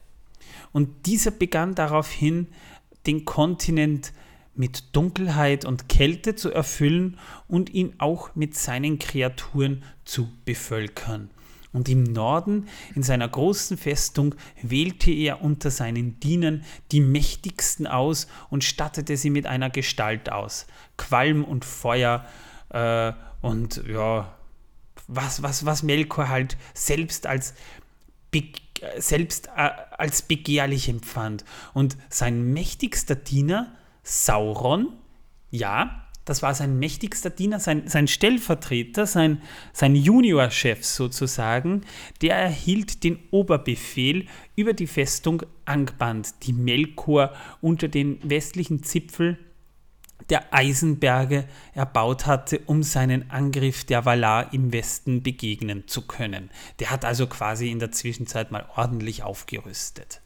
Und 0.72 1.06
dieser 1.06 1.32
begann 1.32 1.76
daraufhin, 1.76 2.48
den 3.06 3.26
Kontinent 3.26 4.12
mit 4.60 4.94
Dunkelheit 4.94 5.64
und 5.64 5.88
Kälte 5.88 6.36
zu 6.36 6.52
erfüllen 6.52 7.18
und 7.48 7.70
ihn 7.70 7.94
auch 7.98 8.36
mit 8.36 8.58
seinen 8.58 9.00
Kreaturen 9.00 9.84
zu 10.04 10.28
bevölkern. 10.44 11.30
Und 11.72 11.88
im 11.88 12.04
Norden, 12.04 12.68
in 12.94 13.02
seiner 13.02 13.30
großen 13.30 13.78
Festung, 13.78 14.36
wählte 14.62 15.12
er 15.12 15.42
unter 15.42 15.72
seinen 15.72 16.20
Dienern 16.20 16.66
die 16.92 17.00
mächtigsten 17.00 17.88
aus 17.88 18.28
und 18.50 18.66
stattete 18.66 19.16
sie 19.16 19.30
mit 19.30 19.46
einer 19.46 19.70
Gestalt 19.70 20.30
aus. 20.30 20.68
Qualm 20.98 21.46
und 21.46 21.64
Feuer 21.64 22.26
äh, 22.68 23.14
und 23.40 23.82
ja, 23.88 24.36
was, 25.08 25.42
was, 25.42 25.66
was 25.66 25.84
Melkor 25.84 26.28
halt 26.28 26.58
selbst 26.74 27.28
als, 27.28 27.54
selbst 28.98 29.48
äh, 29.56 29.70
als 29.98 30.22
begehrlich 30.24 30.90
empfand. 30.90 31.46
Und 31.74 31.96
sein 32.10 32.52
mächtigster 32.52 33.16
Diener, 33.16 33.72
Sauron, 34.04 34.94
ja, 35.52 36.06
das 36.30 36.44
war 36.44 36.54
sein 36.54 36.78
mächtigster 36.78 37.32
Diener, 37.32 37.60
sein, 37.60 37.88
sein 37.88 38.08
Stellvertreter, 38.08 39.08
sein, 39.08 39.42
sein 39.74 39.96
Juniorchef 39.96 40.86
sozusagen, 40.86 41.82
der 42.22 42.36
erhielt 42.36 43.04
den 43.04 43.18
Oberbefehl 43.32 44.28
über 44.56 44.74
die 44.74 44.86
Festung 44.86 45.42
Angband, 45.66 46.44
die 46.44 46.54
Melkor 46.54 47.34
unter 47.62 47.88
den 47.88 48.20
westlichen 48.22 48.84
Zipfel 48.84 49.40
der 50.30 50.54
Eisenberge 50.54 51.46
erbaut 51.74 52.28
hatte, 52.28 52.60
um 52.68 52.84
seinen 52.84 53.32
Angriff 53.32 53.84
der 53.86 54.06
Valar 54.06 54.54
im 54.54 54.72
Westen 54.72 55.24
begegnen 55.24 55.88
zu 55.88 56.06
können. 56.06 56.52
Der 56.80 56.92
hat 56.92 57.06
also 57.06 57.26
quasi 57.26 57.72
in 57.72 57.80
der 57.80 57.92
Zwischenzeit 57.92 58.52
mal 58.52 58.68
ordentlich 58.76 59.24
aufgerüstet. 59.24 60.22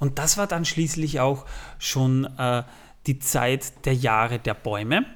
Und 0.00 0.18
das 0.18 0.36
war 0.36 0.48
dann 0.48 0.64
schließlich 0.64 1.20
auch 1.20 1.46
schon 1.78 2.24
äh, 2.24 2.64
die 3.06 3.20
Zeit 3.20 3.86
der 3.86 3.94
Jahre 3.94 4.40
der 4.40 4.54
Bäume. 4.54 5.06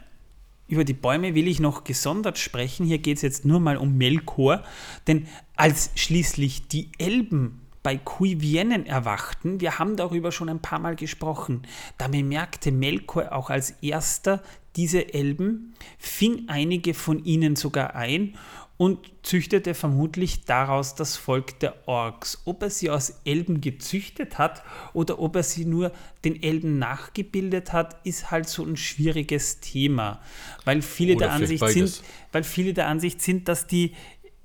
Über 0.69 0.85
die 0.85 0.95
Bäume 0.95 1.35
will 1.35 1.49
ich 1.49 1.59
noch 1.59 1.85
gesondert 1.85 2.39
sprechen. 2.39 2.87
Hier 2.87 2.99
geht 2.99 3.17
es 3.17 3.23
jetzt 3.23 3.45
nur 3.45 3.61
mal 3.61 3.77
um 3.77 3.99
Melkor, 3.99 4.63
denn 5.07 5.27
als 5.57 5.91
schließlich 5.97 6.69
die 6.69 6.91
Elben 6.99 7.61
bei 7.83 7.99
Cuivienen 7.99 8.87
erwachten, 8.87 9.61
wir 9.61 9.79
haben 9.79 9.97
darüber 9.97 10.33
schon 10.33 10.49
ein 10.49 10.63
paar 10.63 10.79
Mal 10.79 10.97
gesprochen, 10.97 11.63
da 11.99 12.09
bemerkte 12.09 12.73
Melkor 12.73 13.33
auch 13.33 13.51
als 13.51 13.73
erster 13.83 14.43
diese 14.77 15.13
Elben, 15.13 15.75
fing 15.99 16.45
einige 16.49 16.95
von 16.95 17.23
ihnen 17.25 17.57
sogar 17.57 17.95
ein 17.95 18.37
und 18.77 18.99
züchtete 19.23 19.75
vermutlich 19.75 20.45
daraus 20.45 20.95
das 20.95 21.17
Volk 21.17 21.61
der 21.61 21.87
Orks. 21.87 22.43
Ob 22.45 22.63
er 22.63 22.71
sie 22.71 22.91
aus 22.91 23.21
Elben 23.25 23.61
gezüchtet 23.61 24.39
hat 24.39 24.63
oder 24.93 25.21
ob 25.21 25.37
er 25.37 25.45
sie 25.45 25.65
nur 25.65 25.93
den 26.25 26.43
Elben 26.43 26.79
nachgebildet 26.79 27.73
hat, 27.73 28.05
ist 28.05 28.31
halt 28.31 28.49
so 28.49 28.65
ein 28.65 28.77
schwieriges 28.77 29.61
Thema, 29.61 30.21
weil 30.65 30.83
viele, 30.83 31.17
der 31.17 31.33
Ansicht, 31.33 31.67
sind, 31.69 32.03
weil 32.33 32.43
viele 32.43 32.75
der 32.75 32.89
Ansicht 32.89 33.23
sind, 33.23 33.49
dass 33.49 33.67
die 33.67 33.95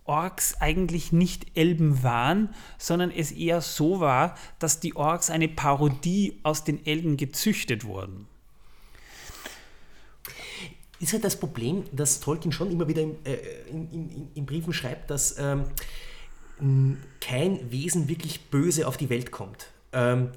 Orks 0.05 0.59
eigentlich 0.59 1.11
nicht 1.11 1.55
Elben 1.55 2.01
waren, 2.03 2.49
sondern 2.77 3.11
es 3.11 3.32
eher 3.32 3.61
so 3.61 3.99
war, 3.99 4.36
dass 4.57 4.80
die 4.80 4.95
Orks 4.95 5.30
eine 5.30 5.47
Parodie 5.47 6.39
aus 6.43 6.63
den 6.63 6.84
Elben 6.86 7.15
gezüchtet 7.15 7.84
wurden. 7.84 8.28
Ist 11.00 11.14
halt 11.14 11.24
das 11.24 11.39
Problem, 11.39 11.86
dass 11.91 12.20
Tolkien 12.20 12.52
schon 12.52 12.72
immer 12.72 12.88
wieder 12.88 13.02
in, 13.02 13.26
äh, 13.26 13.38
in, 13.70 13.91
in, 13.91 14.32
in 14.36 14.45
Briefen 14.45 14.74
schreibt, 14.74 15.10
dass 15.10 15.38
ähm, 15.38 15.66
kein 17.22 17.72
Wesen 17.72 18.10
wirklich 18.10 18.50
böse 18.50 18.88
auf 18.88 18.97
die 18.97 19.10
Welt 19.10 19.32
kommt. 19.32 19.68
Ähm, 19.93 20.32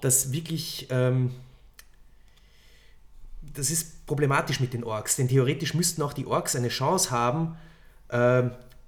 dass 0.00 0.32
wirklich, 0.32 0.88
ähm, 0.90 1.32
das 3.42 3.70
ist 3.70 4.06
problematisch 4.06 4.58
mit 4.58 4.72
den 4.72 4.84
Orks, 4.84 5.16
denn 5.16 5.28
theoretisch 5.28 5.74
müssten 5.74 6.02
auch 6.02 6.12
die 6.12 6.26
Orks 6.26 6.56
eine 6.56 6.68
Chance 6.68 7.10
haben, 7.10 7.56
äh, 8.08 8.44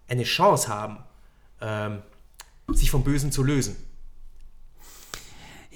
eine 0.09 0.25
Chance 0.25 0.69
haben, 0.69 0.99
äh, 1.61 2.73
sich 2.73 2.91
vom 2.91 3.05
Bösen 3.05 3.31
zu 3.31 3.43
lösen. 3.43 3.77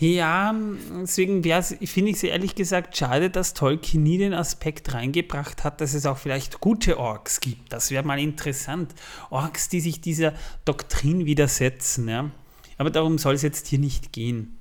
Ja, 0.00 0.54
deswegen 1.02 1.42
finde 1.42 2.10
ich 2.10 2.16
es 2.16 2.22
ehrlich 2.22 2.54
gesagt 2.54 2.96
schade, 2.96 3.30
dass 3.30 3.52
Tolkien 3.52 4.04
nie 4.04 4.18
den 4.18 4.32
Aspekt 4.32 4.94
reingebracht 4.94 5.64
hat, 5.64 5.80
dass 5.80 5.92
es 5.92 6.06
auch 6.06 6.18
vielleicht 6.18 6.60
gute 6.60 6.98
Orks 6.98 7.40
gibt. 7.40 7.72
Das 7.72 7.90
wäre 7.90 8.04
mal 8.04 8.20
interessant. 8.20 8.94
Orks, 9.30 9.68
die 9.68 9.80
sich 9.80 10.00
dieser 10.00 10.34
Doktrin 10.64 11.26
widersetzen. 11.26 12.08
Ja? 12.08 12.30
Aber 12.76 12.90
darum 12.90 13.18
soll 13.18 13.34
es 13.34 13.42
jetzt 13.42 13.66
hier 13.66 13.80
nicht 13.80 14.12
gehen. 14.12 14.58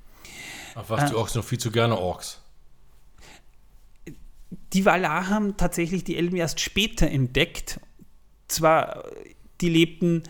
Was, 0.74 1.04
äh, 1.04 1.10
die 1.10 1.14
Orks 1.14 1.36
noch 1.36 1.44
viel 1.44 1.58
zu 1.58 1.70
gerne 1.70 1.96
Orks. 1.96 2.42
Die 4.72 4.84
Valar 4.84 5.28
haben 5.28 5.56
tatsächlich 5.56 6.02
die 6.02 6.16
Elben 6.16 6.36
erst 6.36 6.58
später 6.58 7.08
entdeckt 7.08 7.80
zwar, 8.48 9.04
die 9.60 9.68
lebten 9.68 10.24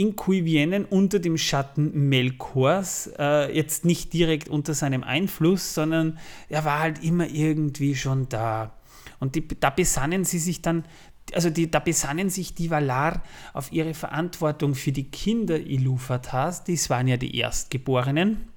in 0.00 0.16
Cuivienen 0.16 0.86
unter 0.86 1.18
dem 1.18 1.36
Schatten 1.36 2.08
Melkors, 2.08 3.10
äh, 3.18 3.54
jetzt 3.54 3.84
nicht 3.84 4.14
direkt 4.14 4.48
unter 4.48 4.72
seinem 4.72 5.04
Einfluss, 5.04 5.74
sondern 5.74 6.18
er 6.48 6.64
war 6.64 6.78
halt 6.78 7.04
immer 7.04 7.28
irgendwie 7.28 7.94
schon 7.94 8.26
da. 8.30 8.72
Und 9.18 9.34
die, 9.34 9.46
da 9.46 9.68
besannen 9.68 10.24
sie 10.24 10.38
sich 10.38 10.62
dann, 10.62 10.86
also 11.34 11.50
die, 11.50 11.70
da 11.70 11.80
besannen 11.80 12.30
sich 12.30 12.54
die 12.54 12.70
Valar 12.70 13.22
auf 13.52 13.72
ihre 13.72 13.92
Verantwortung 13.92 14.74
für 14.74 14.90
die 14.90 15.10
Kinder 15.10 15.60
Iluvatars, 15.60 16.64
dies 16.64 16.88
waren 16.88 17.06
ja 17.06 17.18
die 17.18 17.36
Erstgeborenen. 17.36 18.48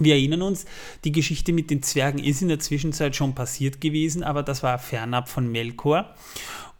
Wir 0.00 0.14
erinnern 0.14 0.40
uns, 0.40 0.64
die 1.04 1.12
Geschichte 1.12 1.52
mit 1.52 1.70
den 1.70 1.82
Zwergen 1.82 2.22
ist 2.22 2.40
in 2.40 2.48
der 2.48 2.60
Zwischenzeit 2.60 3.14
schon 3.14 3.34
passiert 3.34 3.82
gewesen, 3.82 4.22
aber 4.22 4.42
das 4.42 4.62
war 4.62 4.78
fernab 4.78 5.28
von 5.28 5.52
Melkor. 5.52 6.14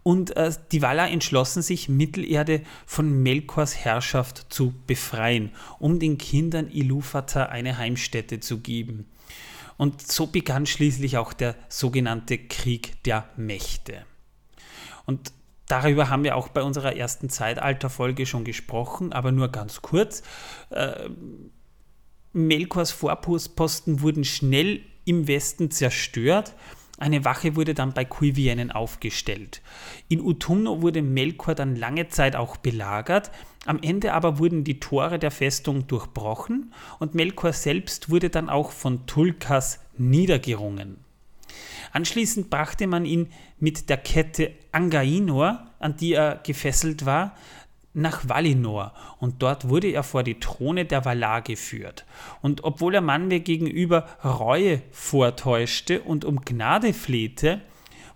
Und 0.03 0.37
äh, 0.37 0.53
die 0.73 0.81
Valar 0.81 1.11
entschlossen 1.11 1.63
sich, 1.63 1.89
Mittelerde 1.89 2.63
von 2.87 3.23
Melkors 3.23 3.77
Herrschaft 3.77 4.47
zu 4.49 4.75
befreien, 4.87 5.51
um 5.79 5.99
den 5.99 6.19
Kindern 6.19 6.71
Iluvatar 6.71 7.51
eine 7.51 7.79
Heimstätte 7.79 8.41
zu 8.41 8.61
geben. 8.61 9.07
Und 9.77 10.03
so 10.03 10.27
begann 10.27 10.67
schließlich 10.67 11.19
auch 11.19 11.33
der 11.33 11.55
sogenannte 11.69 12.39
Krieg 12.39 13.03
der 13.05 13.29
Mächte. 13.37 14.05
Und 15.07 15.33
darüber 15.67 16.11
haben 16.11 16.25
wir 16.25 16.37
auch 16.37 16.49
bei 16.49 16.63
unserer 16.63 16.97
ersten 16.97 17.31
Zeitalterfolge 17.31 18.27
schon 18.27 18.45
gesprochen, 18.45 19.13
aber 19.13 19.31
nur 19.31 19.49
ganz 19.49 19.83
kurz. 19.83 20.23
Äh, 20.71 21.11
Melkors 22.33 22.91
Vorposten 22.91 24.01
wurden 24.01 24.25
schnell 24.25 24.83
im 25.05 25.27
Westen 25.27 25.71
zerstört 25.71 26.55
eine 26.99 27.25
Wache 27.25 27.57
wurde 27.57 27.75
dann 27.75 27.95
bei 27.95 28.05
Kuivienen 28.05 28.71
aufgestellt. 28.71 29.63
In 30.09 30.21
Utumno 30.21 30.83
wurde 30.83 31.03
Melkor 31.03 31.55
dann 31.55 31.77
lange 31.77 32.09
Zeit 32.09 32.37
auch 32.37 32.57
belagert, 32.57 33.31
am 33.67 33.81
Ende 33.83 34.15
aber 34.15 34.39
wurden 34.39 34.65
die 34.65 34.81
Tore 34.81 35.19
der 35.19 35.31
Festung 35.31 35.87
durchbrochen 35.87 36.73
und 36.99 37.15
Melkor 37.15 37.53
selbst 37.53 38.11
wurde 38.11 38.31
dann 38.31 38.49
auch 38.49 38.71
von 38.71 39.07
Tulkas 39.07 39.81
niedergerungen. 39.97 40.99
Anschließend 41.93 42.51
brachte 42.51 42.87
man 42.87 43.05
ihn 43.05 43.29
mit 43.59 43.89
der 43.89 43.97
Kette 43.97 44.53
Angainor, 44.73 45.67
an 45.79 45.97
die 45.97 46.13
er 46.13 46.41
gefesselt 46.45 47.07
war, 47.07 47.35
nach 47.95 48.29
Valinor 48.29 48.93
und 49.19 49.43
dort 49.43 49.69
wurde 49.69 49.89
er 49.89 50.03
vor 50.03 50.23
die 50.23 50.39
Throne 50.39 50.85
der 50.85 51.05
Valar 51.05 51.43
geführt. 51.43 52.05
Und 52.43 52.65
obwohl 52.65 52.95
er 52.95 53.01
Manwe 53.01 53.41
gegenüber 53.41 54.07
Reue 54.25 54.83
vortäuschte 54.93 56.03
und 56.03 56.25
um 56.25 56.43
Gnade 56.43 56.93
flehte, 56.93 57.61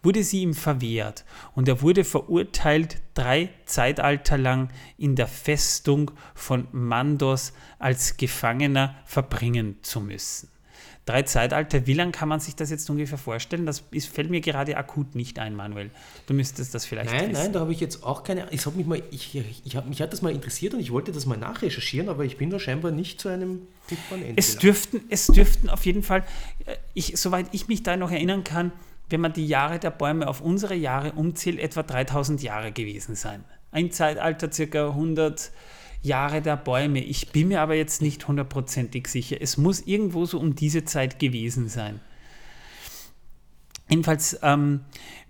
wurde 0.02 0.22
sie 0.24 0.42
ihm 0.42 0.54
verwehrt 0.54 1.24
und 1.54 1.68
er 1.68 1.80
wurde 1.80 2.04
verurteilt, 2.04 3.00
drei 3.14 3.50
Zeitalter 3.66 4.36
lang 4.36 4.68
in 4.98 5.16
der 5.16 5.28
Festung 5.28 6.10
von 6.34 6.66
Mandos 6.72 7.52
als 7.78 8.16
Gefangener 8.16 8.96
verbringen 9.04 9.78
zu 9.82 10.00
müssen. 10.00 10.51
Drei 11.04 11.22
Zeitalter, 11.22 11.84
wie 11.88 11.94
lange 11.94 12.12
kann 12.12 12.28
man 12.28 12.38
sich 12.38 12.54
das 12.54 12.70
jetzt 12.70 12.88
ungefähr 12.88 13.18
vorstellen? 13.18 13.66
Das 13.66 13.82
ist, 13.90 14.06
fällt 14.06 14.30
mir 14.30 14.40
gerade 14.40 14.76
akut 14.76 15.16
nicht 15.16 15.40
ein, 15.40 15.56
Manuel. 15.56 15.90
Du 16.26 16.34
müsstest 16.34 16.76
das 16.76 16.86
vielleicht 16.86 17.10
Nein, 17.10 17.30
wissen. 17.30 17.42
nein, 17.42 17.52
da 17.52 17.58
habe 17.58 17.72
ich 17.72 17.80
jetzt 17.80 18.04
auch 18.04 18.22
keine. 18.22 18.46
Ich 18.52 18.64
habe 18.66 18.76
mich 18.76 18.86
mal, 18.86 19.02
ich, 19.10 19.34
ich 19.64 19.76
hab, 19.76 19.88
mich 19.88 20.00
hat 20.00 20.12
das 20.12 20.22
mal 20.22 20.30
interessiert 20.30 20.74
und 20.74 20.80
ich 20.80 20.92
wollte 20.92 21.10
das 21.10 21.26
mal 21.26 21.36
nachrecherchieren, 21.36 22.08
aber 22.08 22.24
ich 22.24 22.36
bin 22.36 22.50
da 22.50 22.60
scheinbar 22.60 22.92
nicht 22.92 23.20
zu 23.20 23.28
einem. 23.28 23.62
Es 24.36 24.58
dürften, 24.58 25.00
es 25.08 25.26
dürften 25.26 25.68
auf 25.68 25.84
jeden 25.84 26.04
Fall, 26.04 26.24
äh, 26.66 26.76
ich, 26.94 27.16
soweit 27.16 27.46
ich 27.50 27.66
mich 27.66 27.82
da 27.82 27.96
noch 27.96 28.12
erinnern 28.12 28.44
kann, 28.44 28.70
wenn 29.10 29.20
man 29.20 29.32
die 29.32 29.46
Jahre 29.46 29.80
der 29.80 29.90
Bäume 29.90 30.28
auf 30.28 30.40
unsere 30.40 30.76
Jahre 30.76 31.12
umzählt, 31.12 31.58
etwa 31.58 31.82
3000 31.82 32.42
Jahre 32.42 32.70
gewesen 32.70 33.16
sein. 33.16 33.42
Ein 33.72 33.90
Zeitalter 33.90 34.52
circa 34.52 34.88
100 34.90 35.50
Jahre 36.02 36.42
der 36.42 36.56
Bäume. 36.56 37.00
Ich 37.00 37.30
bin 37.30 37.48
mir 37.48 37.60
aber 37.60 37.74
jetzt 37.74 38.02
nicht 38.02 38.26
hundertprozentig 38.28 39.08
sicher. 39.08 39.36
Es 39.40 39.56
muss 39.56 39.80
irgendwo 39.80 40.26
so 40.26 40.38
um 40.38 40.54
diese 40.54 40.84
Zeit 40.84 41.18
gewesen 41.18 41.68
sein. 41.68 42.00
Jedenfalls, 43.88 44.38
ähm, 44.42 44.80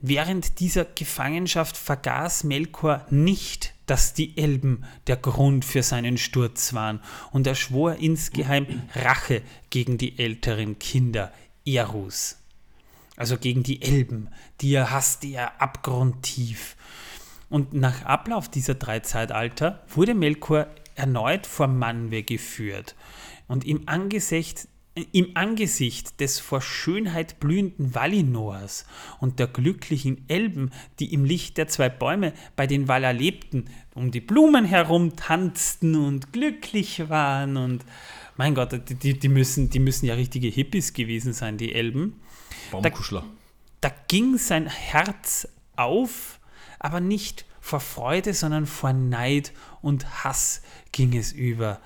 während 0.01 0.61
dieser 0.61 0.85
Gefangenschaft 0.85 1.77
vergaß 1.77 2.45
Melkor 2.45 3.07
nicht, 3.11 3.75
dass 3.87 4.15
die 4.15 4.39
Elben 4.39 4.85
der 5.09 5.17
Grund 5.17 5.65
für 5.65 5.83
seinen 5.83 6.17
Sturz 6.17 6.73
waren 6.73 7.01
und 7.33 7.47
er 7.47 7.55
schwor 7.55 7.97
insgeheim 7.97 8.83
Rache 8.95 9.43
gegen 9.71 9.99
die 9.99 10.19
älteren 10.19 10.79
Kinder 10.79 11.33
Erus 11.65 12.37
also 13.17 13.37
gegen 13.39 13.63
die 13.63 13.83
Elben, 13.83 14.29
die 14.61 14.75
er 14.75 14.91
hasste 14.91 15.29
er 15.29 15.61
abgrundtief. 15.61 16.77
Und 17.53 17.75
nach 17.75 18.07
Ablauf 18.07 18.49
dieser 18.49 18.77
drei 18.77 19.01
Zeitalter 19.01 19.85
wurde 19.87 20.15
Melkor 20.15 20.69
erneut 20.95 21.47
vor 21.47 21.67
Manwe 21.67 22.23
geführt. 22.23 22.97
Und 23.47 23.67
im 23.67 23.87
Angesicht, 23.91 24.69
im 25.13 25.33
Angesicht 25.35 26.19
des 26.19 26.41
vor 26.41 26.63
Schönheit 26.63 27.41
blühenden 27.41 27.95
Valinors 27.95 28.87
und 29.21 29.39
der 29.39 29.49
glücklichen 29.49 30.25
Elben, 30.29 30.71
die 30.99 31.13
im 31.13 31.27
Licht 31.27 31.59
der 31.59 31.69
zwei 31.69 31.91
Bäume 31.91 32.33
bei 32.57 32.67
den 32.67 32.89
Valar 32.89 33.13
lebten, 33.13 33.67
um 33.95 34.11
die 34.11 34.23
Blumen 34.23 34.65
herum 34.65 35.15
tanzten 35.17 35.95
und 35.95 36.33
glücklich 36.33 37.11
waren 37.11 37.59
und 37.59 37.85
mein 38.39 38.55
Gott, 38.55 38.81
die, 38.89 39.19
die, 39.19 39.29
müssen, 39.29 39.69
die 39.69 39.79
müssen 39.79 40.07
ja 40.07 40.15
richtige 40.15 40.49
Hippies 40.49 40.95
gewesen 40.95 41.35
sein, 41.35 41.59
die 41.59 41.75
Elben. 41.75 42.19
Baumkuschler. 42.71 43.27
Da, 43.83 43.91
da 43.91 43.95
ging 44.09 44.39
sein 44.39 44.67
Herz 44.69 45.47
auf, 45.77 46.39
aber 46.83 47.01
nicht 47.01 47.47
vor 47.61 47.81
Freude, 47.81 48.35
sondern 48.35 48.67
vor 48.67 48.93
Neid 48.93 49.53
und 49.81 50.25
Hass 50.25 50.63
ging 50.91 51.17
es 51.17 51.33
über. 51.33 51.81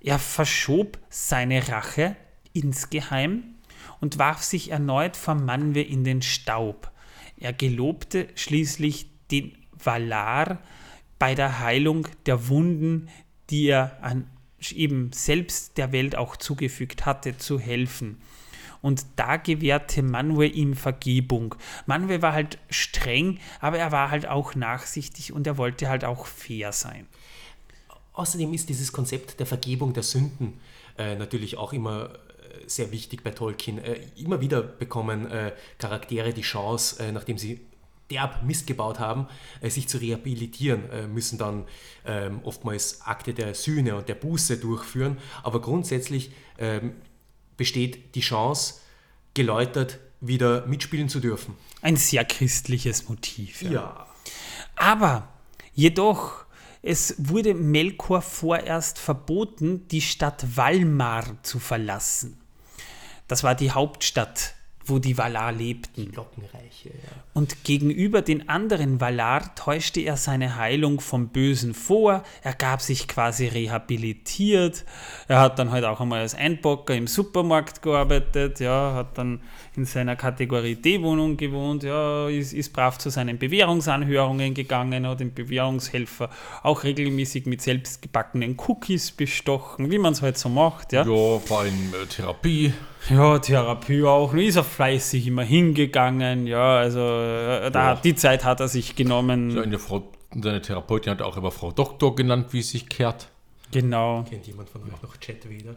Er 0.00 0.18
verschob 0.18 0.98
seine 1.10 1.68
Rache 1.68 2.16
insgeheim 2.52 3.44
und 4.00 4.18
warf 4.18 4.42
sich 4.42 4.70
erneut 4.70 5.16
vor 5.16 5.34
Manwe 5.34 5.82
in 5.82 6.02
den 6.02 6.22
Staub. 6.22 6.90
Er 7.36 7.52
gelobte 7.52 8.28
schließlich 8.34 9.10
den 9.30 9.52
Valar 9.72 10.60
bei 11.18 11.34
der 11.34 11.60
Heilung 11.60 12.08
der 12.26 12.48
Wunden, 12.48 13.08
die 13.50 13.66
er 13.66 14.02
an 14.02 14.28
eben 14.72 15.12
selbst 15.12 15.76
der 15.78 15.92
Welt 15.92 16.16
auch 16.16 16.36
zugefügt 16.36 17.06
hatte, 17.06 17.36
zu 17.36 17.60
helfen. 17.60 18.20
Und 18.80 19.04
da 19.16 19.36
gewährte 19.36 20.02
Manwe 20.02 20.46
ihm 20.46 20.74
Vergebung. 20.74 21.54
Manwe 21.86 22.22
war 22.22 22.32
halt 22.32 22.58
streng, 22.70 23.38
aber 23.60 23.78
er 23.78 23.92
war 23.92 24.10
halt 24.10 24.26
auch 24.26 24.54
nachsichtig 24.54 25.32
und 25.32 25.46
er 25.46 25.58
wollte 25.58 25.88
halt 25.88 26.04
auch 26.04 26.26
fair 26.26 26.72
sein. 26.72 27.06
Außerdem 28.12 28.52
ist 28.52 28.68
dieses 28.68 28.92
Konzept 28.92 29.38
der 29.38 29.46
Vergebung 29.46 29.92
der 29.92 30.02
Sünden 30.02 30.60
äh, 30.98 31.14
natürlich 31.14 31.56
auch 31.56 31.72
immer 31.72 32.10
äh, 32.10 32.68
sehr 32.68 32.90
wichtig 32.90 33.22
bei 33.22 33.30
Tolkien. 33.30 33.78
Äh, 33.78 34.00
immer 34.16 34.40
wieder 34.40 34.60
bekommen 34.60 35.30
äh, 35.30 35.52
Charaktere 35.78 36.32
die 36.32 36.42
Chance, 36.42 37.00
äh, 37.00 37.12
nachdem 37.12 37.38
sie 37.38 37.60
derb 38.10 38.42
Mist 38.42 38.66
gebaut 38.66 38.98
haben, 38.98 39.28
äh, 39.60 39.70
sich 39.70 39.88
zu 39.88 39.98
rehabilitieren, 39.98 41.12
müssen 41.12 41.38
dann 41.38 41.66
ähm, 42.04 42.40
oftmals 42.42 43.02
Akte 43.02 43.34
der 43.34 43.54
Sühne 43.54 43.94
und 43.94 44.08
der 44.08 44.16
Buße 44.16 44.56
durchführen. 44.56 45.18
Aber 45.44 45.60
grundsätzlich 45.60 46.32
ähm, 46.58 46.94
besteht 47.58 48.14
die 48.14 48.20
Chance, 48.20 48.76
geläutert 49.34 49.98
wieder 50.22 50.66
mitspielen 50.66 51.10
zu 51.10 51.20
dürfen. 51.20 51.54
Ein 51.82 51.96
sehr 51.96 52.24
christliches 52.24 53.08
Motiv. 53.10 53.60
Ja. 53.60 53.70
ja. 53.70 54.06
Aber 54.76 55.28
jedoch, 55.74 56.46
es 56.80 57.14
wurde 57.18 57.52
Melkor 57.52 58.22
vorerst 58.22 58.98
verboten, 58.98 59.86
die 59.88 60.00
Stadt 60.00 60.56
Valmar 60.56 61.42
zu 61.42 61.58
verlassen. 61.58 62.40
Das 63.26 63.44
war 63.44 63.54
die 63.54 63.72
Hauptstadt 63.72 64.54
wo 64.88 64.98
die 64.98 65.18
Valar 65.18 65.52
lebten. 65.52 66.10
Glockenreiche, 66.12 66.88
ja. 66.88 67.24
Und 67.34 67.64
gegenüber 67.64 68.22
den 68.22 68.48
anderen 68.48 69.00
Valar 69.00 69.54
täuschte 69.54 70.00
er 70.00 70.16
seine 70.16 70.56
Heilung 70.56 71.00
vom 71.00 71.28
Bösen 71.28 71.74
vor. 71.74 72.22
Er 72.42 72.54
gab 72.54 72.80
sich 72.80 73.08
quasi 73.08 73.46
rehabilitiert. 73.46 74.84
Er 75.28 75.40
hat 75.40 75.58
dann 75.58 75.70
halt 75.70 75.84
auch 75.84 76.00
einmal 76.00 76.20
als 76.20 76.34
Einbocker 76.34 76.94
im 76.94 77.06
Supermarkt 77.06 77.82
gearbeitet, 77.82 78.60
ja, 78.60 78.94
hat 78.94 79.18
dann 79.18 79.40
in 79.78 79.84
seiner 79.84 80.16
Kategorie 80.16 80.74
D-Wohnung 80.74 81.36
gewohnt, 81.36 81.84
ja, 81.84 82.28
ist, 82.28 82.52
ist 82.52 82.72
brav 82.72 82.98
zu 82.98 83.10
seinen 83.10 83.38
Bewährungsanhörungen 83.38 84.52
gegangen, 84.52 85.06
hat 85.06 85.20
den 85.20 85.32
Bewährungshelfer 85.32 86.30
auch 86.64 86.82
regelmäßig 86.82 87.46
mit 87.46 87.62
selbstgebackenen 87.62 88.56
Cookies 88.66 89.12
bestochen, 89.12 89.90
wie 89.90 89.98
man 89.98 90.12
es 90.12 90.20
halt 90.20 90.36
so 90.36 90.48
macht, 90.48 90.92
ja. 90.92 91.06
Ja, 91.06 91.38
vor 91.38 91.60
allem 91.60 91.94
äh, 91.94 92.06
Therapie. 92.06 92.72
Ja, 93.08 93.38
Therapie 93.38 94.02
auch. 94.02 94.34
Ist 94.34 94.56
er 94.56 94.64
fleißig 94.64 95.28
immer 95.28 95.44
hingegangen. 95.44 96.46
Ja, 96.46 96.76
also 96.78 96.98
äh, 96.98 97.70
da, 97.70 97.94
ja. 97.94 97.94
die 97.94 98.16
Zeit 98.16 98.44
hat 98.44 98.58
er 98.60 98.68
sich 98.68 98.96
genommen. 98.96 99.52
Seine, 99.52 99.78
Frau, 99.78 100.10
seine 100.34 100.60
Therapeutin 100.60 101.12
hat 101.12 101.22
auch 101.22 101.36
immer 101.36 101.52
Frau 101.52 101.70
Doktor 101.70 102.16
genannt, 102.16 102.48
wie 102.50 102.58
es 102.58 102.70
sich 102.70 102.88
kehrt. 102.88 103.28
Genau. 103.70 104.24
Kennt 104.28 104.46
jemand 104.46 104.68
von 104.68 104.82
euch 104.82 105.02
noch 105.02 105.16
Chat 105.18 105.48
wieder? 105.48 105.76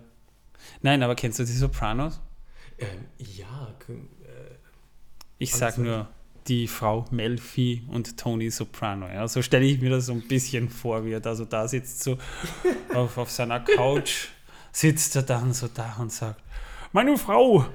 Nein, 0.82 1.04
aber 1.04 1.16
kennst 1.16 1.38
du 1.38 1.43
die 1.43 1.52
Sopranos? 1.52 2.20
Ähm, 2.82 3.06
ja. 3.18 3.74
Äh, 3.88 3.94
ich 5.38 5.54
sag 5.54 5.78
nur 5.78 6.08
die 6.48 6.68
Frau 6.68 7.06
Melfi 7.12 7.84
und 7.88 8.18
Tony 8.18 8.50
Soprano. 8.50 9.08
Ja, 9.08 9.28
so 9.28 9.42
stelle 9.42 9.66
ich 9.66 9.80
mir 9.80 9.92
das 9.92 10.08
so 10.08 10.14
ein 10.14 10.28
bisschen 10.28 10.70
vor, 10.70 11.06
wie 11.06 11.14
er 11.14 11.20
da 11.20 11.36
so 11.36 11.46
da 11.46 11.68
sitzt, 11.68 12.04
so 12.04 12.18
auf, 12.94 13.18
auf 13.18 13.30
seiner 13.30 13.60
Couch 13.60 14.28
sitzt 14.72 15.16
er 15.16 15.24
dann 15.24 15.54
so 15.54 15.68
da 15.74 15.98
und 16.00 16.12
sagt, 16.12 16.42
meine 16.94 17.18
Frau, 17.18 17.66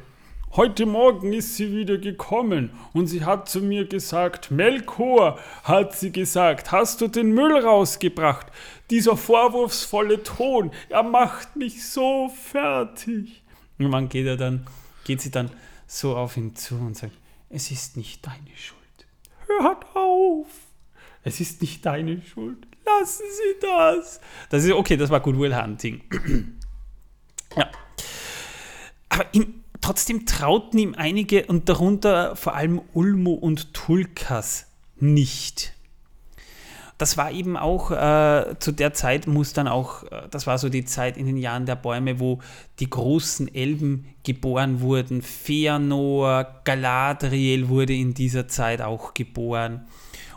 heute 0.53 0.87
Morgen 0.87 1.33
ist 1.33 1.57
sie 1.57 1.75
wieder 1.75 1.99
gekommen 1.99 2.71
und 2.93 3.07
sie 3.07 3.25
hat 3.25 3.49
zu 3.49 3.61
mir 3.61 3.87
gesagt, 3.87 4.51
Melkor, 4.51 5.39
hat 5.63 5.97
sie 5.97 6.13
gesagt, 6.13 6.73
hast 6.73 7.01
du 7.01 7.09
den 7.09 7.33
Müll 7.33 7.57
rausgebracht? 7.57 8.47
Dieser 8.91 9.17
vorwurfsvolle 9.17 10.23
Ton, 10.23 10.71
er 10.89 11.03
macht 11.03 11.57
mich 11.57 11.87
so 11.87 12.29
fertig. 12.29 13.43
Und 13.79 13.91
man 13.91 14.09
geht 14.09 14.27
er 14.27 14.37
dann, 14.37 14.67
geht 15.07 15.21
sie 15.21 15.31
dann 15.31 15.51
so 15.87 16.17
auf 16.17 16.37
ihn 16.37 16.57
zu 16.57 16.75
und 16.75 16.97
sagt, 16.97 17.17
es 17.49 17.71
ist 17.71 17.97
nicht 17.97 18.27
deine 18.27 18.57
Schuld. 18.57 18.81
Hört 19.47 19.87
auf! 19.95 20.49
Es 21.23 21.41
ist 21.41 21.63
nicht 21.63 21.87
deine 21.87 22.21
Schuld. 22.23 22.67
Lassen 22.85 23.25
Sie 23.31 23.61
das. 23.61 24.21
Das 24.51 24.65
ist 24.65 24.73
okay, 24.73 24.97
das 24.97 25.11
war 25.11 25.21
Goodwill 25.21 25.57
Hunting. 25.57 26.03
ja. 27.57 27.71
Aber 29.09 29.33
ihm, 29.33 29.63
trotzdem 29.81 30.27
trauten 30.27 30.79
ihm 30.79 30.95
einige 30.97 31.47
und 31.47 31.69
darunter 31.69 32.35
vor 32.35 32.55
allem 32.55 32.81
Ulmo 32.93 33.33
und 33.33 33.75
Tulkas 33.75 34.67
nicht. 34.97 35.73
Das 36.99 37.19
war 37.19 37.31
eben 37.31 37.57
auch 37.57 37.91
äh, 37.91 38.59
zu 38.59 38.73
der 38.73 38.95
Zeit, 38.95 39.27
muss 39.27 39.53
dann 39.53 39.69
auch, 39.69 40.05
äh, 40.05 40.29
das 40.31 40.47
war 40.47 40.57
so 40.57 40.69
die 40.69 40.85
Zeit 40.85 41.17
in 41.17 41.27
den 41.27 41.37
Jahren 41.37 41.67
der 41.67 41.77
Bäume, 41.77 42.21
wo 42.21 42.41
die 42.79 42.89
großen 42.89 43.55
Elben 43.55 44.07
geboren 44.25 44.81
wurden. 44.81 45.21
Feanor, 45.21 46.47
Galadriel 46.65 47.69
wurde 47.69 47.95
in 47.95 48.15
dieser 48.15 48.49
Zeit 48.49 48.81
auch 48.81 49.13
geboren. 49.13 49.87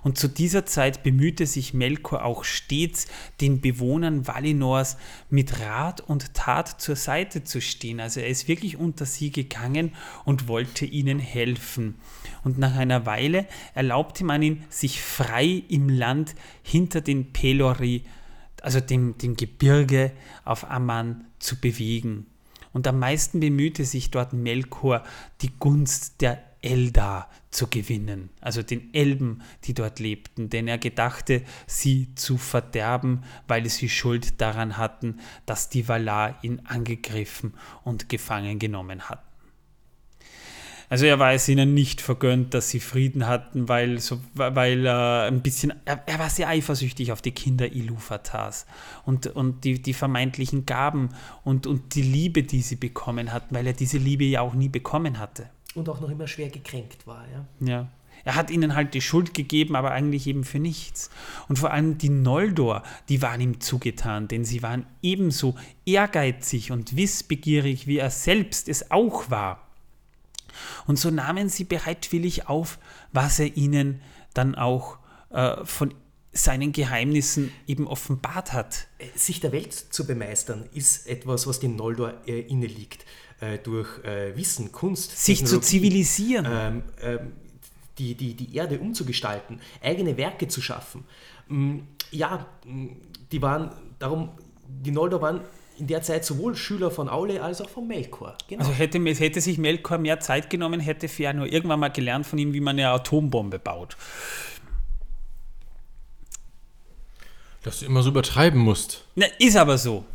Und 0.01 0.17
zu 0.17 0.27
dieser 0.27 0.65
Zeit 0.65 1.03
bemühte 1.03 1.45
sich 1.45 1.73
Melkor 1.73 2.23
auch 2.23 2.43
stets, 2.43 3.07
den 3.41 3.61
Bewohnern 3.61 4.27
Valinors 4.27 4.97
mit 5.29 5.59
Rat 5.59 6.01
und 6.01 6.33
Tat 6.33 6.81
zur 6.81 6.95
Seite 6.95 7.43
zu 7.43 7.61
stehen. 7.61 7.99
Also 7.99 8.19
er 8.19 8.27
ist 8.27 8.47
wirklich 8.47 8.77
unter 8.77 9.05
sie 9.05 9.31
gegangen 9.31 9.93
und 10.25 10.47
wollte 10.47 10.85
ihnen 10.85 11.19
helfen. 11.19 11.95
Und 12.43 12.57
nach 12.57 12.75
einer 12.75 13.05
Weile 13.05 13.45
erlaubte 13.73 14.23
man 14.23 14.41
ihn, 14.41 14.63
sich 14.69 15.01
frei 15.01 15.63
im 15.69 15.89
Land 15.89 16.35
hinter 16.63 17.01
den 17.01 17.33
Pelori, 17.33 18.03
also 18.61 18.79
dem, 18.79 19.17
dem 19.17 19.35
Gebirge 19.35 20.11
auf 20.45 20.69
Amman, 20.69 21.25
zu 21.39 21.59
bewegen. 21.59 22.25
Und 22.71 22.87
am 22.87 22.99
meisten 22.99 23.39
bemühte 23.39 23.85
sich 23.85 24.11
dort 24.11 24.33
Melkor, 24.33 25.03
die 25.41 25.51
Gunst 25.57 26.21
der 26.21 26.43
Eldar 26.61 27.29
zu 27.51 27.67
gewinnen, 27.67 28.29
also 28.41 28.61
den 28.61 28.93
Elben, 28.93 29.41
die 29.63 29.73
dort 29.73 29.99
lebten, 29.99 30.49
denn 30.49 30.67
er 30.67 30.77
gedachte, 30.77 31.43
sie 31.67 32.13
zu 32.15 32.37
verderben, 32.37 33.23
weil 33.47 33.67
sie 33.69 33.89
Schuld 33.89 34.41
daran 34.41 34.77
hatten, 34.77 35.19
dass 35.45 35.69
die 35.69 35.87
Valar 35.87 36.37
ihn 36.43 36.61
angegriffen 36.65 37.53
und 37.83 38.09
gefangen 38.09 38.59
genommen 38.59 39.09
hatten. 39.09 39.28
Also 40.89 41.05
er 41.05 41.19
war 41.19 41.33
es 41.33 41.47
ihnen 41.47 41.75
nicht 41.75 42.01
vergönnt, 42.01 42.55
dass 42.55 42.69
sie 42.69 42.79
Frieden 42.79 43.27
hatten, 43.27 43.69
weil, 43.69 43.99
so, 43.99 44.19
weil 44.33 44.87
äh, 44.87 45.27
ein 45.27 45.41
bisschen, 45.41 45.71
er, 45.85 46.01
er, 46.07 46.17
war 46.17 46.31
sehr 46.31 46.47
eifersüchtig 46.47 47.11
auf 47.11 47.21
die 47.21 47.31
Kinder 47.31 47.71
Iluvatars 47.71 48.65
und, 49.05 49.27
und 49.27 49.63
die, 49.63 49.79
die 49.79 49.93
vermeintlichen 49.93 50.65
Gaben 50.65 51.09
und, 51.43 51.67
und 51.67 51.93
die 51.93 52.01
Liebe, 52.01 52.41
die 52.41 52.61
sie 52.61 52.75
bekommen 52.75 53.31
hatten, 53.31 53.53
weil 53.53 53.67
er 53.67 53.73
diese 53.73 53.99
Liebe 53.99 54.23
ja 54.23 54.41
auch 54.41 54.55
nie 54.55 54.69
bekommen 54.69 55.19
hatte. 55.19 55.47
Und 55.75 55.87
auch 55.87 56.01
noch 56.01 56.09
immer 56.09 56.27
schwer 56.27 56.49
gekränkt 56.49 57.05
war, 57.05 57.23
ja. 57.31 57.67
Ja. 57.67 57.87
Er 58.25 58.35
hat 58.35 58.51
ihnen 58.51 58.75
halt 58.75 58.95
die 58.95 59.01
Schuld 59.01 59.33
gegeben, 59.33 59.75
aber 59.75 59.91
eigentlich 59.91 60.27
eben 60.27 60.43
für 60.43 60.59
nichts. 60.59 61.09
Und 61.47 61.57
vor 61.57 61.71
allem 61.71 61.97
die 61.97 62.09
Noldor, 62.09 62.83
die 63.07 63.21
waren 63.21 63.39
ihm 63.39 63.61
zugetan, 63.61 64.27
denn 64.27 64.43
sie 64.43 64.61
waren 64.61 64.85
ebenso 65.01 65.55
ehrgeizig 65.85 66.71
und 66.71 66.97
wissbegierig, 66.97 67.87
wie 67.87 67.97
er 67.97 68.09
selbst 68.09 68.67
es 68.67 68.91
auch 68.91 69.29
war. 69.29 69.68
Und 70.87 70.97
so 70.97 71.09
nahmen 71.09 71.49
sie 71.49 71.63
bereitwillig 71.63 72.47
auf, 72.47 72.79
was 73.11 73.39
er 73.39 73.55
ihnen 73.57 74.01
dann 74.33 74.55
auch 74.55 74.99
äh, 75.29 75.63
von 75.65 75.93
seinen 76.31 76.71
Geheimnissen 76.71 77.51
eben 77.65 77.87
offenbart 77.87 78.53
hat. 78.53 78.87
Sich 79.15 79.39
der 79.39 79.51
Welt 79.51 79.73
zu 79.73 80.05
bemeistern, 80.05 80.69
ist 80.73 81.07
etwas, 81.07 81.47
was 81.47 81.59
dem 81.59 81.75
Noldor 81.75 82.13
äh, 82.27 82.41
inne 82.41 82.67
liegt. 82.67 83.05
Äh, 83.41 83.57
durch 83.59 84.03
äh, 84.03 84.35
Wissen, 84.35 84.71
Kunst, 84.71 85.17
sich 85.17 85.45
zu 85.45 85.61
zivilisieren. 85.61 86.45
Ähm, 86.49 86.83
ähm, 87.01 87.31
die, 87.97 88.15
die, 88.15 88.33
die 88.33 88.55
Erde 88.55 88.79
umzugestalten, 88.79 89.59
eigene 89.83 90.17
Werke 90.17 90.47
zu 90.47 90.61
schaffen. 90.61 91.05
Mm, 91.47 91.79
ja, 92.11 92.45
mm, 92.65 92.87
die 93.31 93.41
waren 93.41 93.71
darum, 93.99 94.29
die 94.67 94.91
Noldor 94.91 95.21
waren 95.21 95.41
in 95.79 95.87
der 95.87 96.01
Zeit 96.01 96.25
sowohl 96.25 96.55
Schüler 96.55 96.91
von 96.91 97.09
Aule 97.09 97.41
als 97.41 97.61
auch 97.61 97.69
von 97.69 97.87
Melkor. 97.87 98.37
Genau. 98.47 98.61
Also 98.61 98.73
hätte, 98.73 98.99
hätte 98.99 99.41
sich 99.41 99.57
Melkor 99.57 99.97
mehr 99.97 100.19
Zeit 100.19 100.49
genommen, 100.49 100.79
hätte 100.79 101.07
Fëanor 101.07 101.45
irgendwann 101.45 101.79
mal 101.79 101.89
gelernt 101.89 102.27
von 102.27 102.37
ihm, 102.37 102.53
wie 102.53 102.59
man 102.59 102.77
eine 102.77 102.89
Atombombe 102.89 103.59
baut. 103.59 103.97
Dass 107.63 107.79
du 107.79 107.85
immer 107.85 108.03
so 108.03 108.09
übertreiben 108.09 108.59
musst. 108.59 109.05
Na, 109.15 109.25
ist 109.37 109.55
aber 109.55 109.77
so. 109.77 110.05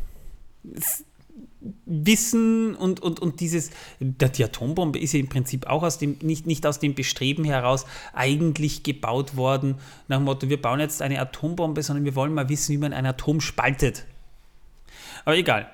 Wissen 1.85 2.75
und, 2.75 2.99
und, 3.01 3.19
und 3.19 3.39
dieses, 3.39 3.71
die 3.99 4.43
Atombombe 4.43 4.99
ist 4.99 5.13
ja 5.13 5.19
im 5.19 5.29
Prinzip 5.29 5.65
auch 5.67 5.81
aus 5.81 5.97
dem, 5.97 6.17
nicht, 6.21 6.45
nicht 6.45 6.65
aus 6.65 6.79
dem 6.79 6.93
Bestreben 6.93 7.43
heraus 7.43 7.85
eigentlich 8.13 8.83
gebaut 8.83 9.35
worden, 9.35 9.75
nach 10.07 10.17
dem 10.17 10.25
Motto, 10.25 10.49
wir 10.49 10.61
bauen 10.61 10.79
jetzt 10.79 11.01
eine 11.01 11.19
Atombombe, 11.19 11.81
sondern 11.81 12.05
wir 12.05 12.15
wollen 12.15 12.33
mal 12.33 12.49
wissen, 12.49 12.73
wie 12.73 12.77
man 12.77 12.93
ein 12.93 13.05
Atom 13.05 13.41
spaltet. 13.41 14.05
Aber 15.25 15.35
egal. 15.35 15.69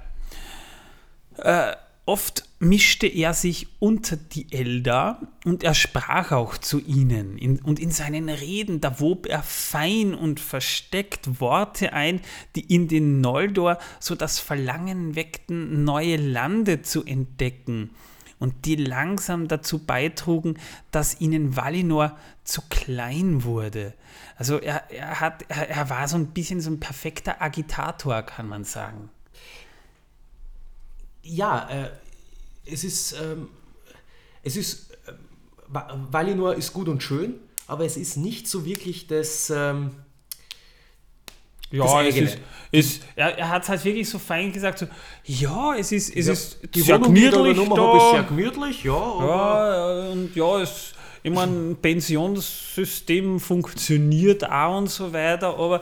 Äh, 1.38 1.76
oft 2.06 2.46
mischte 2.60 3.08
er 3.08 3.34
sich 3.34 3.68
unter 3.80 4.16
die 4.16 4.52
Eldar 4.52 5.20
und 5.46 5.64
er 5.64 5.74
sprach 5.74 6.32
auch 6.32 6.58
zu 6.58 6.80
ihnen. 6.80 7.38
In, 7.38 7.60
und 7.62 7.80
in 7.80 7.92
seinen 7.92 8.30
Reden, 8.30 8.82
da 8.82 9.00
wob 9.00 9.28
er 9.28 9.44
fein 9.44 10.14
und 10.14 10.40
versteckt 10.40 11.40
Worte 11.40 11.94
ein, 11.94 12.22
die 12.56 12.74
in 12.74 12.88
den 12.88 13.22
Noldor 13.22 13.78
so 14.00 14.16
das 14.16 14.40
Verlangen 14.40 15.16
weckten, 15.16 15.84
neue 15.84 16.18
Lande 16.18 16.82
zu 16.82 17.04
entdecken 17.04 17.92
und 18.40 18.66
die 18.66 18.76
langsam 18.76 19.48
dazu 19.48 19.80
beitrugen, 19.80 20.58
dass 20.92 21.22
ihnen 21.22 21.56
Valinor 21.56 22.18
zu 22.44 22.62
klein 22.70 23.44
wurde. 23.44 23.94
Also 24.36 24.60
er, 24.60 24.90
er, 24.92 25.20
hat, 25.20 25.46
er, 25.48 25.70
er 25.70 25.90
war 25.90 26.08
so 26.08 26.18
ein 26.18 26.28
bisschen 26.28 26.62
so 26.62 26.72
ein 26.72 26.80
perfekter 26.80 27.42
Agitator, 27.42 28.22
kann 28.24 28.48
man 28.48 28.64
sagen 28.64 29.10
ja, 31.24 31.70
äh, 31.70 31.90
es 32.66 32.84
ist, 32.84 33.14
ähm, 33.14 33.50
es 34.44 34.56
ist, 34.56 34.92
äh, 35.08 35.14
Valinor 36.12 36.56
ist 36.56 36.74
gut 36.74 36.88
und 36.88 37.02
schön, 37.02 37.36
aber 37.68 37.86
es 37.86 37.98
ist 37.98 38.18
nicht 38.18 38.48
so 38.48 38.66
wirklich 38.66 39.08
das. 39.08 39.50
Ähm, 39.50 39.92
ja, 41.72 42.04
es 42.04 42.18
ist, 42.18 42.38
ist, 42.72 43.04
er, 43.16 43.38
er 43.38 43.50
hat 43.50 43.64
es 43.64 43.70
halt 43.70 43.86
wirklich 43.86 44.10
so 44.10 44.20
fein 44.20 44.52
gesagt, 44.52 44.80
so, 44.80 44.88
ja, 45.24 45.74
es 45.78 45.94
ist, 45.94 46.14
es 46.14 46.26
ja, 46.26 46.34
ist 46.34 46.60
die 46.76 46.82
sehr 46.82 46.96
Wohnung, 46.96 47.14
gemütlich 47.14 47.58
die 47.58 47.70
da, 47.74 47.98
ist 47.98 48.12
sehr 48.12 48.24
gemütlich, 48.24 48.84
ja. 48.84 48.92
Ja, 48.94 50.10
und 50.10 50.36
ja, 50.36 50.62
es, 50.62 50.94
ich 51.24 51.32
meine, 51.32 51.76
Pensionssystem 51.76 53.40
funktioniert 53.40 54.50
auch 54.50 54.80
und 54.80 54.90
so 54.90 55.14
weiter, 55.14 55.58
aber 55.58 55.82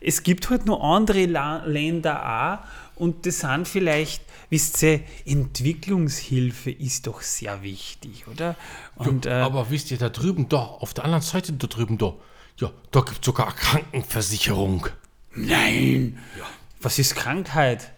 es 0.00 0.22
gibt 0.24 0.50
halt 0.50 0.66
noch 0.66 0.82
andere 0.82 1.26
La 1.26 1.64
Länder 1.64 2.20
auch 2.64 2.87
und 2.98 3.26
das 3.26 3.40
sind 3.40 3.66
vielleicht 3.68 4.22
wisst 4.50 4.82
ihr, 4.82 5.00
Entwicklungshilfe 5.24 6.70
ist 6.70 7.06
doch 7.06 7.20
sehr 7.20 7.62
wichtig, 7.62 8.26
oder? 8.28 8.56
Und, 8.96 9.24
ja, 9.24 9.40
äh, 9.40 9.42
aber 9.42 9.70
wisst 9.70 9.90
ihr, 9.90 9.98
da 9.98 10.08
drüben, 10.08 10.48
da, 10.48 10.58
auf 10.58 10.94
der 10.94 11.04
anderen 11.04 11.22
Seite 11.22 11.52
da 11.52 11.66
drüben, 11.66 11.98
da, 11.98 12.14
ja, 12.58 12.70
da 12.90 13.00
gibt 13.00 13.20
es 13.20 13.26
sogar 13.26 13.54
Krankenversicherung. 13.54 14.86
Nein! 15.34 16.18
Ja. 16.38 16.44
Was 16.80 16.98
ist 16.98 17.14
Krankheit? 17.14 17.92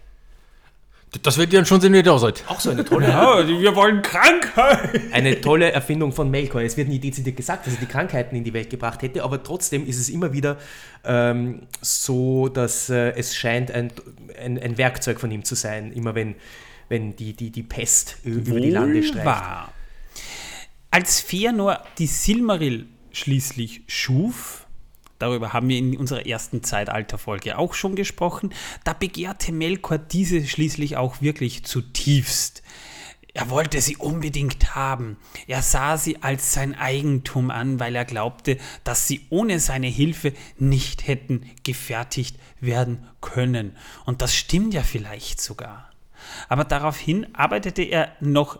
Das 1.23 1.37
ihr 1.37 1.45
dann 1.45 1.65
schon 1.65 1.81
sehen, 1.81 1.91
wie 1.91 1.97
ihr 1.97 2.03
da 2.03 2.17
seid. 2.17 2.45
Auch 2.47 2.61
so 2.61 2.69
eine 2.69 2.85
tolle. 2.85 3.09
ja, 3.09 3.45
wir 3.45 3.75
wollen 3.75 4.01
Krankheit. 4.01 5.11
Eine 5.11 5.41
tolle 5.41 5.69
Erfindung 5.71 6.13
von 6.13 6.31
Melkor. 6.31 6.61
Es 6.61 6.77
wird 6.77 6.87
nie 6.87 6.99
dezidiert 6.99 7.35
gesagt, 7.35 7.67
dass 7.67 7.73
er 7.73 7.81
die 7.81 7.85
Krankheiten 7.85 8.33
in 8.33 8.45
die 8.45 8.53
Welt 8.53 8.69
gebracht 8.69 9.01
hätte, 9.01 9.23
aber 9.23 9.43
trotzdem 9.43 9.85
ist 9.85 9.99
es 9.99 10.07
immer 10.07 10.31
wieder 10.31 10.57
ähm, 11.03 11.63
so, 11.81 12.47
dass 12.47 12.89
äh, 12.89 13.11
es 13.11 13.35
scheint 13.35 13.71
ein, 13.71 13.91
ein, 14.41 14.57
ein, 14.57 14.77
Werkzeug 14.77 15.19
von 15.19 15.29
ihm 15.31 15.43
zu 15.43 15.55
sein, 15.55 15.91
immer 15.91 16.15
wenn, 16.15 16.35
wenn 16.87 17.15
die, 17.17 17.33
die, 17.33 17.49
die 17.49 17.63
Pest 17.63 18.17
über 18.23 18.61
die 18.61 18.69
Lande 18.69 19.03
streicht. 19.03 19.25
Wahr. 19.25 19.73
Als 20.91 21.21
Fëanor 21.21 21.79
die 21.97 22.07
Silmaril 22.07 22.87
schließlich 23.11 23.81
schuf, 23.87 24.60
darüber 25.21 25.53
haben 25.53 25.69
wir 25.69 25.77
in 25.77 25.97
unserer 25.97 26.25
ersten 26.25 26.63
Zeitalterfolge 26.63 27.57
auch 27.57 27.73
schon 27.73 27.95
gesprochen, 27.95 28.53
da 28.83 28.93
begehrte 28.93 29.51
Melkor 29.51 29.97
diese 29.97 30.45
schließlich 30.45 30.97
auch 30.97 31.21
wirklich 31.21 31.63
zutiefst. 31.63 32.63
Er 33.33 33.49
wollte 33.49 33.79
sie 33.79 33.95
unbedingt 33.95 34.75
haben. 34.75 35.17
Er 35.47 35.61
sah 35.61 35.97
sie 35.97 36.21
als 36.21 36.53
sein 36.53 36.77
Eigentum 36.77 37.49
an, 37.49 37.79
weil 37.79 37.95
er 37.95 38.03
glaubte, 38.03 38.57
dass 38.83 39.07
sie 39.07 39.25
ohne 39.29 39.59
seine 39.61 39.87
Hilfe 39.87 40.33
nicht 40.57 41.07
hätten 41.07 41.49
gefertigt 41.63 42.37
werden 42.59 43.07
können. 43.21 43.77
Und 44.05 44.21
das 44.21 44.35
stimmt 44.35 44.73
ja 44.73 44.83
vielleicht 44.83 45.39
sogar. 45.39 45.91
Aber 46.49 46.65
daraufhin 46.65 47.33
arbeitete 47.33 47.83
er 47.83 48.11
noch 48.19 48.59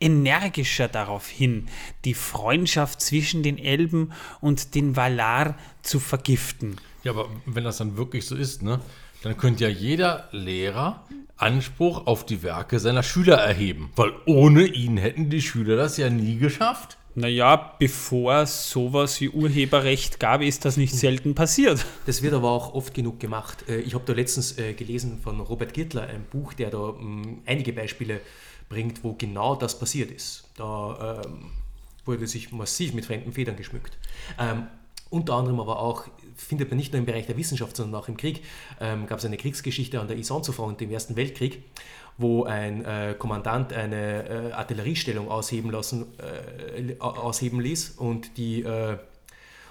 energischer 0.00 0.88
darauf 0.88 1.28
hin, 1.28 1.68
die 2.04 2.14
Freundschaft 2.14 3.00
zwischen 3.00 3.42
den 3.42 3.58
Elben 3.58 4.12
und 4.40 4.74
den 4.74 4.96
Valar 4.96 5.56
zu 5.82 6.00
vergiften. 6.00 6.76
Ja, 7.04 7.12
aber 7.12 7.28
wenn 7.46 7.64
das 7.64 7.78
dann 7.78 7.96
wirklich 7.96 8.26
so 8.26 8.36
ist, 8.36 8.62
ne, 8.62 8.80
dann 9.22 9.36
könnte 9.36 9.64
ja 9.64 9.70
jeder 9.70 10.28
Lehrer 10.32 11.04
Anspruch 11.36 12.06
auf 12.06 12.26
die 12.26 12.42
Werke 12.42 12.78
seiner 12.78 13.02
Schüler 13.02 13.36
erheben, 13.36 13.90
weil 13.96 14.12
ohne 14.26 14.66
ihn 14.66 14.96
hätten 14.96 15.30
die 15.30 15.42
Schüler 15.42 15.76
das 15.76 15.96
ja 15.96 16.10
nie 16.10 16.36
geschafft. 16.36 16.96
Naja, 17.14 17.74
bevor 17.78 18.42
es 18.42 18.70
sowas 18.70 19.20
wie 19.20 19.30
Urheberrecht 19.30 20.20
gab, 20.20 20.42
ist 20.42 20.64
das 20.64 20.76
nicht 20.76 20.94
selten 20.94 21.34
passiert. 21.34 21.84
Das 22.06 22.22
wird 22.22 22.34
aber 22.34 22.50
auch 22.50 22.72
oft 22.74 22.94
genug 22.94 23.18
gemacht. 23.18 23.64
Äh, 23.68 23.80
ich 23.80 23.94
habe 23.94 24.04
da 24.06 24.12
letztens 24.12 24.58
äh, 24.58 24.74
gelesen 24.74 25.18
von 25.22 25.40
Robert 25.40 25.74
Gittler 25.74 26.02
ein 26.02 26.24
Buch, 26.30 26.54
der 26.54 26.70
da 26.70 26.92
mm, 26.92 27.42
einige 27.46 27.72
Beispiele 27.72 28.20
bringt, 28.70 29.04
wo 29.04 29.12
genau 29.12 29.54
das 29.54 29.78
passiert 29.78 30.10
ist. 30.10 30.48
Da 30.56 31.22
ähm, 31.26 31.50
wurde 32.06 32.26
sich 32.26 32.52
massiv 32.52 32.94
mit 32.94 33.04
fremden 33.04 33.32
Federn 33.32 33.56
geschmückt. 33.56 33.98
Ähm, 34.38 34.68
unter 35.10 35.34
anderem 35.34 35.60
aber 35.60 35.80
auch, 35.80 36.04
findet 36.36 36.70
man 36.70 36.78
nicht 36.78 36.92
nur 36.92 37.00
im 37.00 37.04
Bereich 37.04 37.26
der 37.26 37.36
Wissenschaft, 37.36 37.76
sondern 37.76 38.00
auch 38.00 38.08
im 38.08 38.16
Krieg, 38.16 38.42
ähm, 38.80 39.06
gab 39.06 39.18
es 39.18 39.24
eine 39.26 39.36
Kriegsgeschichte 39.36 40.00
an 40.00 40.08
der 40.08 40.16
Isonzo-Front 40.16 40.80
im 40.80 40.90
Ersten 40.90 41.16
Weltkrieg, 41.16 41.64
wo 42.16 42.44
ein 42.44 42.84
äh, 42.84 43.14
Kommandant 43.18 43.72
eine 43.72 44.50
äh, 44.50 44.52
Artilleriestellung 44.52 45.28
ausheben, 45.28 45.70
lassen, 45.70 46.06
äh, 46.18 46.98
ausheben 47.00 47.60
ließ 47.60 47.96
und 47.98 48.36
die, 48.38 48.62
äh, 48.62 48.96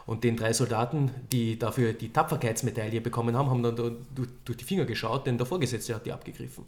Und 0.05 0.23
den 0.23 0.35
drei 0.37 0.53
Soldaten, 0.53 1.11
die 1.31 1.59
dafür 1.59 1.93
die 1.93 2.11
Tapferkeitsmedaille 2.11 2.99
bekommen 2.99 3.37
haben, 3.37 3.49
haben 3.51 3.61
dann 3.61 3.75
durch, 3.75 3.93
durch 4.43 4.57
die 4.57 4.65
Finger 4.65 4.85
geschaut, 4.85 5.27
denn 5.27 5.37
der 5.37 5.45
Vorgesetzte 5.45 5.93
hat 5.93 6.05
die 6.05 6.11
abgegriffen. 6.11 6.65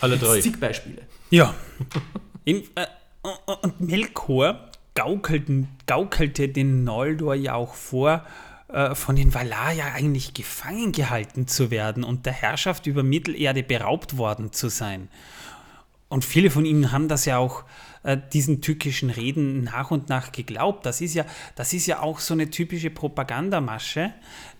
Alle 0.00 0.18
drei. 0.18 0.40
Zig 0.40 0.58
Beispiele. 0.60 1.02
Ja. 1.30 1.54
In, 2.44 2.62
äh, 2.74 2.86
und 3.62 3.80
Melkor 3.80 4.68
gaukelten, 4.94 5.68
gaukelte 5.86 6.48
den 6.48 6.84
Noldor 6.84 7.34
ja 7.34 7.54
auch 7.54 7.74
vor, 7.74 8.24
äh, 8.68 8.94
von 8.94 9.16
den 9.16 9.32
Valar 9.32 9.72
ja 9.72 9.92
eigentlich 9.92 10.34
gefangen 10.34 10.92
gehalten 10.92 11.46
zu 11.46 11.70
werden 11.70 12.04
und 12.04 12.26
der 12.26 12.32
Herrschaft 12.32 12.86
über 12.86 13.02
Mittelerde 13.02 13.62
beraubt 13.62 14.16
worden 14.16 14.52
zu 14.52 14.68
sein. 14.68 15.08
Und 16.08 16.26
viele 16.26 16.50
von 16.50 16.66
ihnen 16.66 16.92
haben 16.92 17.08
das 17.08 17.24
ja 17.24 17.38
auch 17.38 17.64
äh, 18.02 18.18
diesen 18.32 18.60
tückischen 18.60 19.08
Reden 19.08 19.62
nach 19.64 19.90
und 19.90 20.10
nach 20.10 20.32
geglaubt. 20.32 20.84
Das 20.84 21.00
ist 21.00 21.14
ja, 21.14 21.24
das 21.54 21.72
ist 21.72 21.86
ja 21.86 22.00
auch 22.00 22.18
so 22.18 22.34
eine 22.34 22.50
typische 22.50 22.90
Propagandamasche. 22.90 24.12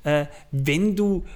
Äh, 0.04 0.26
wenn 0.50 0.96
du 0.96 1.26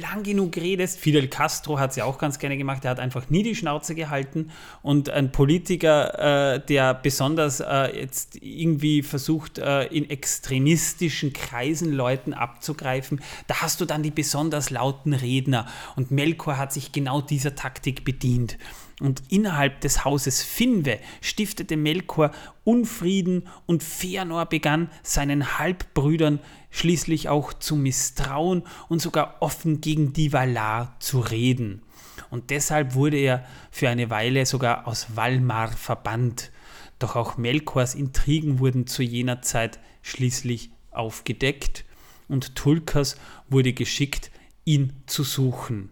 lang 0.00 0.22
genug 0.22 0.56
redest. 0.56 0.98
Fidel 0.98 1.28
Castro 1.28 1.78
hat 1.78 1.90
es 1.90 1.96
ja 1.96 2.04
auch 2.04 2.18
ganz 2.18 2.38
gerne 2.38 2.56
gemacht. 2.56 2.84
Er 2.84 2.92
hat 2.92 3.00
einfach 3.00 3.30
nie 3.30 3.42
die 3.42 3.54
Schnauze 3.54 3.94
gehalten. 3.94 4.50
Und 4.82 5.10
ein 5.10 5.32
Politiker, 5.32 6.54
äh, 6.54 6.60
der 6.66 6.94
besonders 6.94 7.60
äh, 7.60 8.00
jetzt 8.00 8.42
irgendwie 8.42 9.02
versucht, 9.02 9.58
äh, 9.58 9.84
in 9.86 10.08
extremistischen 10.08 11.32
Kreisen 11.32 11.92
Leuten 11.92 12.32
abzugreifen, 12.32 13.20
da 13.46 13.62
hast 13.62 13.80
du 13.80 13.84
dann 13.84 14.02
die 14.02 14.10
besonders 14.10 14.70
lauten 14.70 15.12
Redner. 15.12 15.66
Und 15.96 16.10
Melkor 16.10 16.58
hat 16.58 16.72
sich 16.72 16.92
genau 16.92 17.20
dieser 17.20 17.54
Taktik 17.54 18.04
bedient. 18.04 18.58
Und 19.00 19.22
innerhalb 19.30 19.80
des 19.80 20.04
Hauses 20.04 20.42
Finwe 20.42 20.98
stiftete 21.20 21.76
Melkor 21.76 22.30
Unfrieden 22.64 23.48
und 23.66 23.82
Fëanor 23.82 24.44
begann 24.44 24.90
seinen 25.02 25.58
Halbbrüdern 25.58 26.38
schließlich 26.72 27.28
auch 27.28 27.52
zu 27.52 27.76
misstrauen 27.76 28.64
und 28.88 29.00
sogar 29.00 29.36
offen 29.40 29.80
gegen 29.80 30.12
die 30.12 30.32
Valar 30.32 30.96
zu 30.98 31.20
reden. 31.20 31.82
Und 32.30 32.50
deshalb 32.50 32.94
wurde 32.94 33.18
er 33.18 33.44
für 33.70 33.88
eine 33.88 34.10
Weile 34.10 34.46
sogar 34.46 34.88
aus 34.88 35.14
Valmar 35.14 35.68
verbannt. 35.68 36.50
Doch 36.98 37.14
auch 37.14 37.36
Melkors 37.36 37.94
Intrigen 37.94 38.58
wurden 38.58 38.86
zu 38.86 39.02
jener 39.02 39.42
Zeit 39.42 39.78
schließlich 40.02 40.70
aufgedeckt 40.90 41.84
und 42.28 42.56
Tulkas 42.56 43.16
wurde 43.48 43.72
geschickt, 43.72 44.30
ihn 44.64 44.94
zu 45.06 45.24
suchen. 45.24 45.90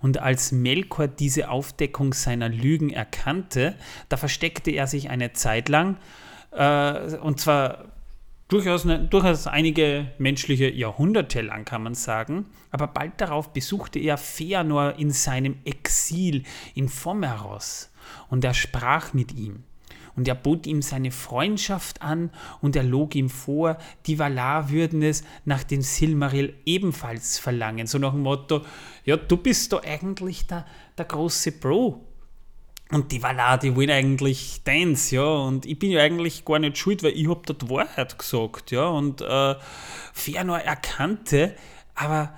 Und 0.00 0.18
als 0.18 0.52
Melkor 0.52 1.08
diese 1.08 1.50
Aufdeckung 1.50 2.14
seiner 2.14 2.48
Lügen 2.48 2.90
erkannte, 2.90 3.74
da 4.08 4.16
versteckte 4.16 4.70
er 4.70 4.86
sich 4.86 5.10
eine 5.10 5.32
Zeit 5.32 5.68
lang, 5.68 5.96
äh, 6.52 7.16
und 7.16 7.40
zwar 7.40 7.91
durchaus, 8.52 8.84
eine, 8.84 9.00
durchaus 9.00 9.46
einige 9.46 10.12
menschliche 10.18 10.70
Jahrhunderte 10.70 11.40
lang, 11.40 11.64
kann 11.64 11.82
man 11.82 11.94
sagen. 11.94 12.46
Aber 12.70 12.86
bald 12.86 13.20
darauf 13.20 13.52
besuchte 13.52 13.98
er 13.98 14.18
Feanor 14.18 14.94
in 14.98 15.10
seinem 15.10 15.56
Exil 15.64 16.42
in 16.74 16.88
Fomeros 16.88 17.90
und 18.28 18.44
er 18.44 18.54
sprach 18.54 19.14
mit 19.14 19.32
ihm. 19.32 19.64
Und 20.14 20.28
er 20.28 20.34
bot 20.34 20.66
ihm 20.66 20.82
seine 20.82 21.10
Freundschaft 21.10 22.02
an 22.02 22.30
und 22.60 22.76
er 22.76 22.82
log 22.82 23.14
ihm 23.14 23.30
vor, 23.30 23.78
die 24.04 24.18
Valar 24.18 24.68
würden 24.68 25.02
es 25.02 25.24
nach 25.46 25.64
dem 25.64 25.80
Silmaril 25.80 26.54
ebenfalls 26.66 27.38
verlangen. 27.38 27.86
So 27.86 27.96
nach 27.96 28.12
dem 28.12 28.20
Motto, 28.20 28.60
ja, 29.06 29.16
du 29.16 29.38
bist 29.38 29.72
doch 29.72 29.82
eigentlich 29.82 30.46
der, 30.46 30.66
der 30.98 31.06
große 31.06 31.52
Bro. 31.52 32.06
Und 32.92 33.10
die 33.10 33.22
Valar, 33.22 33.58
die 33.58 33.74
wollen 33.74 33.90
eigentlich 33.90 34.60
Dance, 34.64 35.16
ja. 35.16 35.24
Und 35.24 35.64
ich 35.64 35.78
bin 35.78 35.90
ja 35.90 36.02
eigentlich 36.02 36.44
gar 36.44 36.58
nicht 36.58 36.76
schuld, 36.76 37.02
weil 37.02 37.12
ich 37.12 37.26
habe 37.26 37.40
dort 37.46 37.70
Wahrheit 37.70 38.18
gesagt, 38.18 38.70
ja. 38.70 38.86
Und 38.86 39.22
äh, 39.22 39.54
Fëanor 40.14 40.58
erkannte, 40.58 41.54
aber 41.94 42.34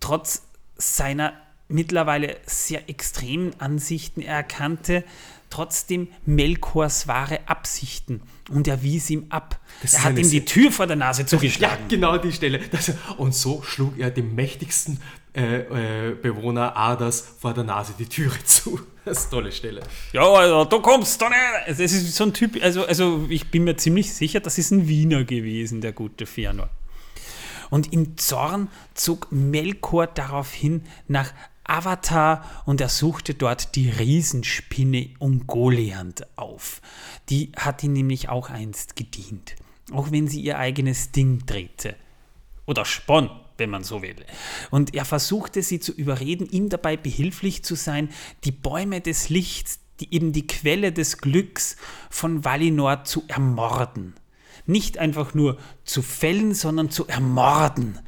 trotz 0.00 0.42
seiner 0.76 1.34
mittlerweile 1.68 2.36
sehr 2.46 2.88
extremen 2.90 3.58
Ansichten 3.60 4.22
erkannte, 4.22 5.04
trotzdem 5.50 6.08
Melkors 6.26 7.06
wahre 7.06 7.40
Absichten 7.46 8.22
und 8.50 8.66
er 8.66 8.82
wies 8.82 9.08
ihm 9.10 9.26
ab. 9.28 9.60
Das 9.82 9.94
er 9.94 10.04
hat 10.04 10.18
ihm 10.18 10.28
die 10.28 10.44
Tür 10.44 10.72
vor 10.72 10.86
der 10.86 10.96
Nase 10.96 11.26
zugeschlagen. 11.26 11.84
Ja, 11.84 11.88
genau 11.88 12.18
die 12.18 12.32
Stelle. 12.32 12.58
Das, 12.70 12.92
und 13.18 13.34
so 13.34 13.62
schlug 13.62 13.98
er 13.98 14.10
dem 14.10 14.34
mächtigsten 14.34 15.00
äh, 15.34 16.10
äh, 16.10 16.14
Bewohner 16.14 16.76
Adas 16.76 17.36
vor 17.40 17.54
der 17.54 17.64
Nase 17.64 17.94
die 17.98 18.06
Türe 18.06 18.36
zu. 18.44 18.80
Das 19.04 19.18
ist 19.18 19.24
eine 19.24 19.30
tolle 19.30 19.52
Stelle. 19.52 19.82
Ja, 20.12 20.22
also 20.22 20.64
du 20.64 20.80
kommst 20.80 21.20
da 21.20 21.28
nicht. 21.28 21.38
Also, 21.66 21.82
es 21.82 21.92
ist 21.92 22.14
so 22.14 22.24
ein 22.24 22.34
Typ, 22.34 22.62
also, 22.62 22.84
also 22.84 23.26
ich 23.28 23.50
bin 23.50 23.64
mir 23.64 23.76
ziemlich 23.76 24.12
sicher, 24.12 24.40
das 24.40 24.58
ist 24.58 24.70
ein 24.70 24.88
Wiener 24.88 25.24
gewesen, 25.24 25.80
der 25.80 25.92
gute 25.92 26.24
Fëanor. 26.24 26.68
Und 27.70 27.92
im 27.92 28.18
Zorn 28.18 28.68
zog 28.94 29.32
Melkor 29.32 30.06
daraufhin 30.06 30.84
nach 31.08 31.32
Avatar 31.64 32.44
und 32.66 32.80
er 32.80 32.90
suchte 32.90 33.34
dort 33.34 33.74
die 33.76 33.88
Riesenspinne 33.88 35.10
Ungoliant 35.18 36.26
auf. 36.36 36.82
Die 37.30 37.52
hat 37.56 37.82
ihm 37.82 37.94
nämlich 37.94 38.28
auch 38.28 38.50
einst 38.50 38.94
gedient, 38.96 39.56
auch 39.92 40.10
wenn 40.10 40.28
sie 40.28 40.42
ihr 40.42 40.58
eigenes 40.58 41.12
Ding 41.12 41.46
drehte. 41.46 41.96
Oder 42.66 42.84
spann, 42.84 43.30
wenn 43.58 43.70
man 43.70 43.84
so 43.84 44.02
will. 44.02 44.16
Und 44.70 44.94
er 44.94 45.04
versuchte 45.04 45.62
sie 45.62 45.80
zu 45.80 45.92
überreden, 45.92 46.48
ihm 46.50 46.68
dabei 46.68 46.96
behilflich 46.96 47.64
zu 47.64 47.74
sein, 47.74 48.08
die 48.44 48.52
Bäume 48.52 49.00
des 49.00 49.28
Lichts, 49.28 49.80
die 50.00 50.14
eben 50.14 50.32
die 50.32 50.46
Quelle 50.46 50.92
des 50.92 51.18
Glücks 51.18 51.76
von 52.10 52.44
Valinor 52.44 53.04
zu 53.04 53.24
ermorden. 53.28 54.14
Nicht 54.66 54.98
einfach 54.98 55.34
nur 55.34 55.58
zu 55.84 56.02
fällen, 56.02 56.54
sondern 56.54 56.90
zu 56.90 57.06
ermorden. 57.06 57.98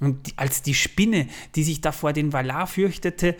Und 0.00 0.32
als 0.36 0.62
die 0.62 0.74
Spinne, 0.74 1.28
die 1.54 1.62
sich 1.62 1.80
da 1.80 1.92
vor 1.92 2.12
den 2.12 2.32
Valar 2.32 2.66
fürchtete, 2.66 3.36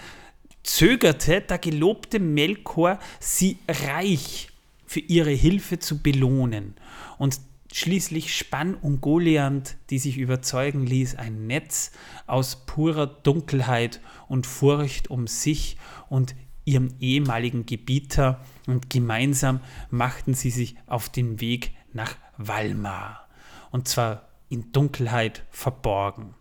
zögerte, 0.63 1.41
da 1.41 1.57
gelobte 1.57 2.19
Melkor, 2.21 2.99
sie 3.19 3.59
reich 3.69 4.51
für 4.87 5.01
ihre 5.01 5.31
Hilfe 5.31 5.79
zu 5.79 5.99
belohnen. 5.99 6.75
Und 7.19 7.41
schließlich 7.73 8.37
spann 8.37 8.75
Ungoliant, 8.75 9.77
die 9.91 9.99
sich 9.99 10.19
überzeugen 10.19 10.87
ließ, 10.87 11.17
ein 11.17 11.47
Netz 11.47 11.93
aus 12.27 12.67
purer 12.67 13.07
Dunkelheit 13.07 14.01
und 14.29 14.47
Furcht 14.47 15.09
um 15.11 15.27
sich 15.27 15.77
und 16.09 16.35
ihrem 16.65 16.95
ehemaligen 17.01 17.67
Gebieter 17.67 18.41
und 18.67 18.91
gemeinsam 18.91 19.61
machten 19.91 20.35
sie 20.35 20.51
sich 20.51 20.77
auf 20.87 21.09
den 21.09 21.41
Weg 21.41 21.73
nach 21.93 22.17
Valmar. 22.37 23.29
Und 23.71 23.89
zwar 23.89 24.29
in 24.49 24.73
Dunkelheit 24.73 25.45
verborgen. 25.51 26.35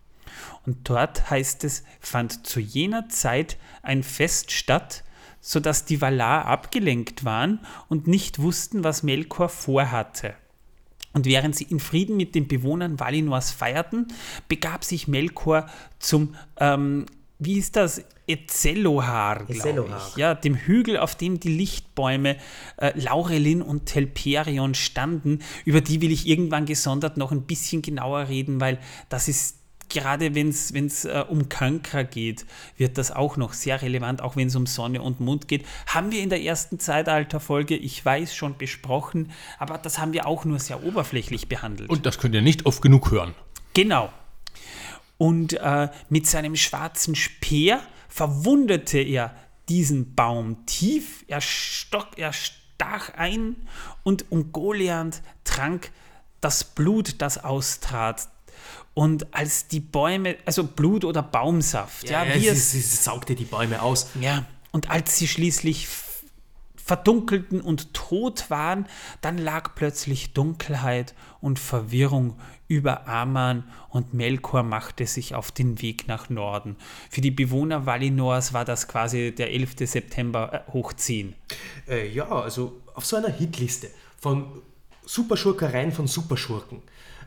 Und 0.66 0.88
dort 0.88 1.30
heißt 1.30 1.64
es, 1.64 1.84
fand 2.00 2.46
zu 2.46 2.60
jener 2.60 3.08
Zeit 3.08 3.56
ein 3.82 4.02
Fest 4.02 4.52
statt, 4.52 5.04
sodass 5.40 5.84
die 5.84 6.00
Valar 6.00 6.44
abgelenkt 6.44 7.24
waren 7.24 7.60
und 7.88 8.06
nicht 8.06 8.40
wussten, 8.40 8.84
was 8.84 9.02
Melkor 9.02 9.48
vorhatte. 9.48 10.34
Und 11.12 11.26
während 11.26 11.56
sie 11.56 11.64
in 11.64 11.80
Frieden 11.80 12.16
mit 12.16 12.34
den 12.34 12.46
Bewohnern 12.46 13.00
Valinors 13.00 13.50
feierten, 13.50 14.08
begab 14.48 14.84
sich 14.84 15.08
Melkor 15.08 15.66
zum, 15.98 16.34
ähm, 16.58 17.06
wie 17.38 17.58
ist 17.58 17.76
das? 17.76 18.04
Ezellohar, 18.26 19.44
glaube 19.46 19.88
ich. 19.98 20.16
Ja, 20.16 20.34
dem 20.34 20.54
Hügel, 20.54 20.98
auf 20.98 21.16
dem 21.16 21.40
die 21.40 21.48
Lichtbäume 21.48 22.36
äh, 22.76 22.92
Laurelin 22.98 23.60
und 23.60 23.86
Telperion 23.86 24.74
standen. 24.74 25.40
Über 25.64 25.80
die 25.80 26.00
will 26.00 26.12
ich 26.12 26.28
irgendwann 26.28 26.64
gesondert 26.64 27.16
noch 27.16 27.32
ein 27.32 27.42
bisschen 27.42 27.82
genauer 27.82 28.28
reden, 28.28 28.60
weil 28.60 28.78
das 29.08 29.26
ist 29.26 29.59
gerade 29.90 30.34
wenn 30.34 30.48
es 30.48 31.04
äh, 31.04 31.24
um 31.28 31.48
Kankra 31.48 32.02
geht, 32.02 32.46
wird 32.76 32.96
das 32.96 33.10
auch 33.10 33.36
noch 33.36 33.52
sehr 33.52 33.82
relevant, 33.82 34.22
auch 34.22 34.36
wenn 34.36 34.48
es 34.48 34.56
um 34.56 34.66
Sonne 34.66 35.02
und 35.02 35.20
Mond 35.20 35.48
geht. 35.48 35.66
Haben 35.86 36.12
wir 36.12 36.22
in 36.22 36.30
der 36.30 36.42
ersten 36.42 36.78
Zeitalterfolge, 36.78 37.76
ich 37.76 38.04
weiß, 38.04 38.34
schon 38.34 38.56
besprochen, 38.56 39.30
aber 39.58 39.76
das 39.76 39.98
haben 39.98 40.12
wir 40.12 40.26
auch 40.26 40.44
nur 40.44 40.58
sehr 40.58 40.84
oberflächlich 40.84 41.48
behandelt. 41.48 41.90
Und 41.90 42.06
das 42.06 42.18
könnt 42.18 42.34
ihr 42.34 42.42
nicht 42.42 42.64
oft 42.64 42.80
genug 42.80 43.10
hören. 43.10 43.34
Genau. 43.74 44.10
Und 45.18 45.52
äh, 45.54 45.88
mit 46.08 46.26
seinem 46.26 46.56
schwarzen 46.56 47.14
Speer 47.14 47.80
verwundete 48.08 48.98
er 48.98 49.34
diesen 49.68 50.14
Baum 50.14 50.64
tief, 50.66 51.24
er, 51.28 51.40
stock, 51.40 52.16
er 52.16 52.32
stach 52.32 53.14
ein 53.14 53.56
und 54.02 54.32
Ungoliant 54.32 55.22
trank 55.44 55.90
das 56.40 56.64
Blut, 56.64 57.20
das 57.20 57.44
austrat, 57.44 58.28
und 59.00 59.32
als 59.34 59.66
die 59.66 59.80
Bäume, 59.80 60.36
also 60.44 60.62
Blut 60.62 61.06
oder 61.06 61.22
Baumsaft, 61.22 62.10
ja, 62.10 62.22
ja, 62.22 62.34
ja 62.34 62.54
sie, 62.54 62.60
sie, 62.60 62.80
saugte 62.82 63.34
die 63.34 63.46
Bäume 63.46 63.80
aus. 63.80 64.10
Ja, 64.20 64.44
und 64.72 64.90
als 64.90 65.16
sie 65.16 65.26
schließlich 65.26 65.88
verdunkelten 66.76 67.62
und 67.62 67.94
tot 67.94 68.50
waren, 68.50 68.86
dann 69.22 69.38
lag 69.38 69.74
plötzlich 69.74 70.34
Dunkelheit 70.34 71.14
und 71.40 71.58
Verwirrung 71.58 72.38
über 72.68 73.08
Aman 73.08 73.64
und 73.88 74.12
Melkor 74.12 74.64
machte 74.64 75.06
sich 75.06 75.34
auf 75.34 75.50
den 75.50 75.80
Weg 75.80 76.06
nach 76.06 76.28
Norden. 76.28 76.76
Für 77.08 77.22
die 77.22 77.30
Bewohner 77.30 77.86
Valinors 77.86 78.52
war 78.52 78.66
das 78.66 78.86
quasi 78.86 79.34
der 79.34 79.50
11. 79.50 79.76
September 79.78 80.52
äh, 80.68 80.72
hochziehen. 80.74 81.36
Äh, 81.88 82.12
ja, 82.12 82.28
also 82.28 82.82
auf 82.94 83.06
so 83.06 83.16
einer 83.16 83.32
Hitliste 83.32 83.88
von 84.18 84.60
Superschurkereien 85.06 85.90
von 85.90 86.06
Superschurken. 86.06 86.82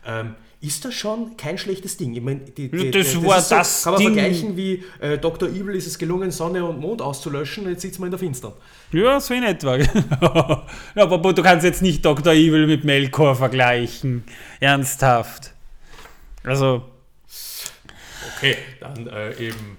Ähm, 0.05 0.35
ist 0.63 0.85
das 0.85 0.93
schon 0.93 1.35
kein 1.35 1.57
schlechtes 1.57 1.97
Ding. 1.97 2.15
Ich 2.15 2.21
meine, 2.21 2.39
die, 2.39 2.71
die, 2.71 2.89
das, 2.89 3.21
war 3.21 3.35
das, 3.35 3.49
das 3.49 3.83
Kann 3.83 3.93
man 3.93 4.01
Ding. 4.01 4.13
vergleichen 4.13 4.55
wie 4.55 4.81
äh, 5.01 5.17
Dr. 5.17 5.49
Evil 5.49 5.75
ist 5.75 5.87
es 5.87 5.97
gelungen, 5.97 6.31
Sonne 6.31 6.63
und 6.63 6.79
Mond 6.79 7.01
auszulöschen 7.01 7.65
und 7.65 7.71
jetzt 7.71 7.81
sitzt 7.81 7.99
man 7.99 8.07
in 8.07 8.11
der 8.11 8.19
Finstern. 8.19 8.53
Ja, 8.93 9.19
so 9.19 9.33
in 9.33 9.43
etwa. 9.43 9.75
ja, 10.95 11.03
aber 11.03 11.33
du 11.33 11.43
kannst 11.43 11.65
jetzt 11.65 11.81
nicht 11.81 12.05
Dr. 12.05 12.31
Evil 12.31 12.65
mit 12.65 12.85
Melkor 12.85 13.35
vergleichen. 13.35 14.23
Ernsthaft. 14.61 15.51
Also. 16.45 16.83
Okay, 18.37 18.55
dann 18.79 19.07
äh, 19.07 19.33
eben 19.47 19.77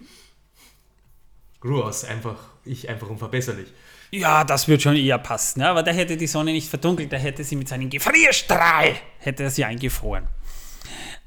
Gruas, 1.60 2.04
einfach, 2.04 2.36
ich 2.66 2.90
einfach 2.90 3.08
unverbesserlich. 3.08 3.68
Ja, 4.10 4.44
das 4.44 4.68
wird 4.68 4.82
schon 4.82 4.96
eher 4.96 5.16
passen. 5.16 5.60
Ja, 5.60 5.70
aber 5.70 5.82
da 5.82 5.92
hätte 5.92 6.18
die 6.18 6.26
Sonne 6.26 6.52
nicht 6.52 6.68
verdunkelt, 6.68 7.10
da 7.10 7.16
hätte 7.16 7.42
sie 7.42 7.56
mit 7.56 7.68
seinem 7.68 7.88
Gefrierstrahl, 7.88 8.96
hätte 9.18 9.44
er 9.44 9.50
sie 9.50 9.64
eingefroren. 9.64 10.28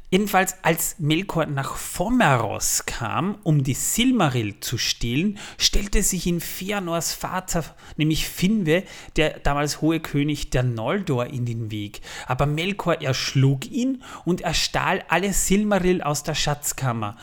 Jedenfalls, 0.10 0.56
als 0.62 1.00
Melkor 1.00 1.48
nach 1.48 1.76
Fomeros 1.76 2.86
kam, 2.86 3.40
um 3.44 3.66
die 3.66 3.74
Silmaril 3.74 4.62
zu 4.62 4.78
stehlen, 4.78 5.38
stellte 5.58 6.02
sich 6.02 6.28
in 6.28 6.40
Fëanors 6.40 7.14
Vater, 7.14 7.66
nämlich 7.98 8.26
Finwe, 8.26 8.84
der 9.18 9.40
damals 9.40 9.82
hohe 9.82 10.00
König 10.00 10.50
der 10.50 10.64
Noldor, 10.64 11.28
in 11.28 11.46
den 11.46 11.72
Weg. 11.72 12.00
Aber 12.26 12.46
Melkor 12.46 13.02
erschlug 13.02 13.66
ihn 13.70 14.02
und 14.24 14.40
er 14.40 14.54
stahl 14.54 15.04
alle 15.10 15.34
Silmaril 15.34 16.02
aus 16.02 16.24
der 16.24 16.36
Schatzkammer. 16.36 17.18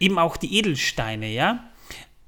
Eben 0.00 0.18
auch 0.18 0.38
die 0.38 0.56
Edelsteine, 0.56 1.28
ja? 1.28 1.64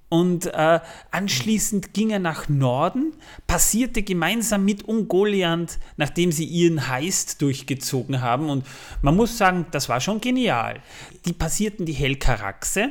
Und 0.09 0.47
äh, 0.47 0.81
anschließend 1.11 1.93
ging 1.93 2.11
er 2.11 2.19
nach 2.19 2.49
Norden, 2.49 3.13
passierte 3.47 4.03
gemeinsam 4.03 4.65
mit 4.65 4.85
Ungoliant, 4.85 5.79
nachdem 5.97 6.33
sie 6.33 6.45
ihren 6.45 6.89
Heist 6.89 7.43
durchgezogen 7.43 8.23
haben. 8.23 8.49
Und 8.49 8.65
man 9.03 9.17
muss 9.17 9.37
sagen, 9.37 9.67
das 9.71 9.89
war 9.89 10.01
schon 10.01 10.21
genial. 10.21 10.81
Die 11.27 11.35
passierten 11.35 11.85
die 11.85 11.93
Helkaraxe. 11.93 12.91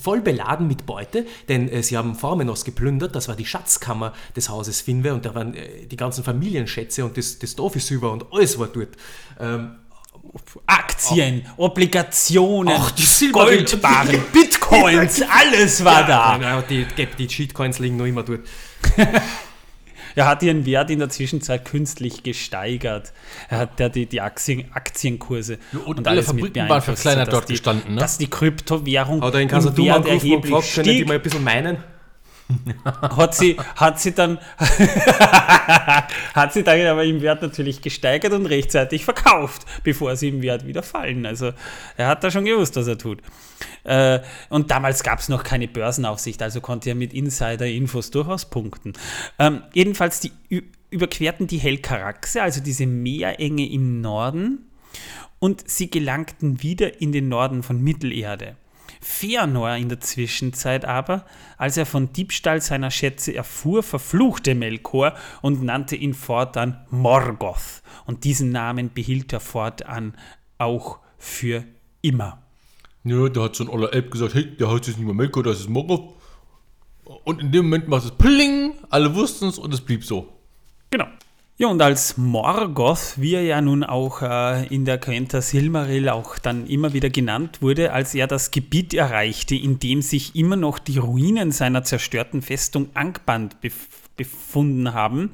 Voll 0.00 0.20
beladen 0.20 0.68
mit 0.68 0.86
Beute, 0.86 1.26
denn 1.48 1.68
äh, 1.68 1.82
sie 1.82 1.96
haben 1.96 2.14
Formenos 2.14 2.64
geplündert, 2.64 3.16
das 3.16 3.26
war 3.26 3.34
die 3.34 3.46
Schatzkammer 3.46 4.12
des 4.36 4.48
Hauses 4.48 4.82
Finwe 4.82 5.12
und 5.12 5.24
da 5.24 5.34
waren 5.34 5.54
äh, 5.54 5.86
die 5.86 5.96
ganzen 5.96 6.22
Familienschätze 6.22 7.04
und 7.04 7.16
das, 7.16 7.40
das 7.40 7.56
Dorf 7.56 7.74
ist 7.74 7.90
über 7.90 8.12
und 8.12 8.26
alles 8.32 8.58
war 8.58 8.68
dort. 8.68 8.90
Ähm, 9.40 9.78
Aktien, 10.66 11.46
oh. 11.56 11.64
Obligationen, 11.66 12.74
Ach, 12.76 12.90
die 12.92 13.32
Goldbarren, 13.32 14.22
Bitcoins, 14.32 15.22
alles 15.28 15.84
war 15.84 16.02
ja, 16.02 16.38
da. 16.38 16.40
Ja, 16.40 16.62
die, 16.62 16.86
die 17.18 17.28
Shitcoins 17.28 17.78
liegen 17.78 17.96
noch 17.96 18.04
immer 18.04 18.22
dort. 18.22 18.40
er 20.14 20.26
hat 20.26 20.42
ihren 20.42 20.66
Wert 20.66 20.90
in 20.90 21.00
der 21.00 21.08
Zwischenzeit 21.08 21.64
künstlich 21.64 22.22
gesteigert. 22.22 23.12
Er 23.48 23.58
hat 23.58 23.78
der 23.78 23.88
die, 23.88 24.06
die 24.06 24.20
Aktien, 24.20 24.70
Aktienkurse 24.72 25.58
und, 25.72 25.98
und 25.98 26.08
alle 26.08 26.22
Fabriken 26.22 26.68
waren 26.68 26.82
verkleinert 26.82 27.32
dort 27.32 27.48
die, 27.48 27.54
gestanden. 27.54 27.94
Ne? 27.94 28.00
Dass 28.00 28.18
die 28.18 28.28
Kryptowährung 28.28 29.22
Hat 29.22 29.34
er 29.34 29.40
in 29.40 29.50
Wert 29.50 30.06
erheblich 30.06 30.42
gefragt, 30.42 30.66
stieg. 30.66 30.84
Die 30.84 31.04
mal 31.04 31.14
ein 31.14 31.22
bisschen 31.22 31.44
meinen? 31.44 31.78
hat 32.84 33.34
sie, 33.34 33.56
hat 33.76 34.00
sie 34.00 34.12
dann 34.12 34.38
hat 36.34 36.52
sie 36.52 36.62
dann 36.62 36.80
aber 36.86 37.04
im 37.04 37.20
Wert 37.22 37.42
natürlich 37.42 37.82
gesteigert 37.82 38.32
und 38.32 38.46
rechtzeitig 38.46 39.04
verkauft, 39.04 39.66
bevor 39.84 40.16
sie 40.16 40.28
im 40.28 40.42
Wert 40.42 40.66
wieder 40.66 40.82
fallen. 40.82 41.26
Also 41.26 41.52
er 41.96 42.08
hat 42.08 42.24
da 42.24 42.30
schon 42.30 42.44
gewusst, 42.44 42.76
was 42.76 42.86
er 42.86 42.98
tut. 42.98 43.20
Äh, 43.84 44.20
und 44.48 44.70
damals 44.70 45.02
gab 45.02 45.18
es 45.18 45.28
noch 45.28 45.42
keine 45.42 45.68
Börsenaufsicht, 45.68 46.42
also 46.42 46.60
konnte 46.60 46.90
er 46.90 46.94
mit 46.94 47.12
Insider-Infos 47.12 48.10
durchaus 48.10 48.46
punkten. 48.46 48.92
Ähm, 49.38 49.62
jedenfalls, 49.72 50.20
die 50.20 50.32
überquerten 50.90 51.46
die 51.46 51.58
Helkaraxe, 51.58 52.42
also 52.42 52.60
diese 52.60 52.86
Meerenge 52.86 53.70
im 53.70 54.00
Norden, 54.00 54.66
und 55.38 55.68
sie 55.68 55.90
gelangten 55.90 56.62
wieder 56.62 57.00
in 57.00 57.12
den 57.12 57.28
Norden 57.28 57.62
von 57.62 57.80
Mittelerde. 57.80 58.56
Feanor 59.00 59.74
in 59.76 59.88
der 59.88 60.00
Zwischenzeit 60.00 60.84
aber, 60.84 61.24
als 61.56 61.76
er 61.76 61.86
von 61.86 62.12
Diebstahl 62.12 62.60
seiner 62.60 62.90
Schätze 62.90 63.34
erfuhr, 63.34 63.82
verfluchte 63.82 64.54
Melkor 64.54 65.14
und 65.40 65.62
nannte 65.62 65.96
ihn 65.96 66.14
fortan 66.14 66.84
Morgoth. 66.90 67.82
Und 68.04 68.24
diesen 68.24 68.50
Namen 68.50 68.92
behielt 68.92 69.32
er 69.32 69.40
fortan 69.40 70.14
auch 70.58 70.98
für 71.18 71.64
immer. 72.02 72.42
Ja, 73.04 73.28
da 73.30 73.44
hat 73.44 73.56
so 73.56 73.64
ein 73.64 73.70
oller 73.70 73.92
Elb 73.94 74.10
gesagt, 74.10 74.34
hey, 74.34 74.54
der 74.56 74.70
heißt 74.70 74.86
jetzt 74.86 74.98
nicht 74.98 75.06
mehr 75.06 75.14
Melkor, 75.14 75.42
das 75.42 75.60
ist 75.60 75.70
Morgoth. 75.70 76.14
Und 77.24 77.40
in 77.40 77.50
dem 77.50 77.64
Moment 77.64 77.88
macht 77.88 78.04
es 78.04 78.10
Pling, 78.12 78.74
alle 78.90 79.14
wussten 79.14 79.48
es 79.48 79.58
und 79.58 79.72
es 79.72 79.80
blieb 79.80 80.04
so. 80.04 80.28
Genau. 80.90 81.06
Ja, 81.60 81.68
und 81.68 81.82
als 81.82 82.16
Morgoth, 82.16 83.16
wie 83.20 83.34
er 83.34 83.42
ja 83.42 83.60
nun 83.60 83.84
auch 83.84 84.22
äh, 84.22 84.66
in 84.74 84.86
der 84.86 84.96
Quenta 84.96 85.42
Silmaril 85.42 86.08
auch 86.08 86.38
dann 86.38 86.66
immer 86.66 86.94
wieder 86.94 87.10
genannt 87.10 87.60
wurde, 87.60 87.92
als 87.92 88.14
er 88.14 88.26
das 88.26 88.50
Gebiet 88.50 88.94
erreichte, 88.94 89.54
in 89.56 89.78
dem 89.78 90.00
sich 90.00 90.34
immer 90.34 90.56
noch 90.56 90.78
die 90.78 90.96
Ruinen 90.96 91.52
seiner 91.52 91.84
zerstörten 91.84 92.40
Festung 92.40 92.88
Angband 92.94 93.60
bef 93.60 93.88
befunden 94.16 94.94
haben, 94.94 95.32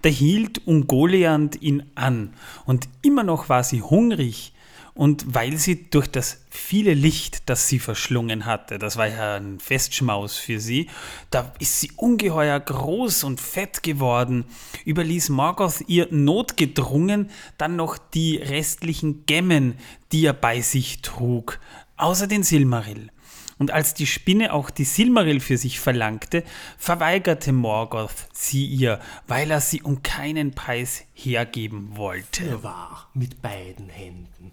da 0.00 0.08
hielt 0.08 0.66
Ungoliant 0.66 1.60
ihn 1.60 1.82
an. 1.94 2.32
Und 2.64 2.88
immer 3.02 3.22
noch 3.22 3.50
war 3.50 3.62
sie 3.62 3.82
hungrig 3.82 4.54
und 4.98 5.32
weil 5.32 5.58
sie 5.58 5.88
durch 5.90 6.08
das 6.08 6.40
viele 6.50 6.92
Licht, 6.92 7.48
das 7.48 7.68
sie 7.68 7.78
verschlungen 7.78 8.46
hatte, 8.46 8.80
das 8.80 8.96
war 8.96 9.06
ja 9.06 9.36
ein 9.36 9.60
Festschmaus 9.60 10.36
für 10.36 10.58
sie, 10.58 10.88
da 11.30 11.54
ist 11.60 11.78
sie 11.78 11.92
ungeheuer 11.94 12.58
groß 12.58 13.22
und 13.22 13.40
fett 13.40 13.84
geworden, 13.84 14.44
überließ 14.84 15.28
Morgoth 15.28 15.84
ihr 15.86 16.08
notgedrungen 16.10 17.30
dann 17.58 17.76
noch 17.76 17.96
die 17.96 18.38
restlichen 18.38 19.24
Gemmen, 19.24 19.78
die 20.10 20.26
er 20.26 20.32
bei 20.32 20.62
sich 20.62 21.00
trug, 21.00 21.60
außer 21.96 22.26
den 22.26 22.42
Silmaril. 22.42 23.12
Und 23.58 23.72
als 23.72 23.94
die 23.94 24.06
Spinne 24.06 24.52
auch 24.52 24.70
die 24.70 24.84
Silmaril 24.84 25.38
für 25.38 25.58
sich 25.58 25.78
verlangte, 25.78 26.42
verweigerte 26.76 27.52
Morgoth 27.52 28.28
sie 28.32 28.66
ihr, 28.66 29.00
weil 29.28 29.50
er 29.50 29.60
sie 29.60 29.82
um 29.82 30.02
keinen 30.02 30.52
Preis 30.52 31.04
hergeben 31.14 31.96
wollte. 31.96 32.44
Er 32.44 32.62
war 32.64 33.10
mit 33.14 33.42
beiden 33.42 33.88
Händen. 33.88 34.52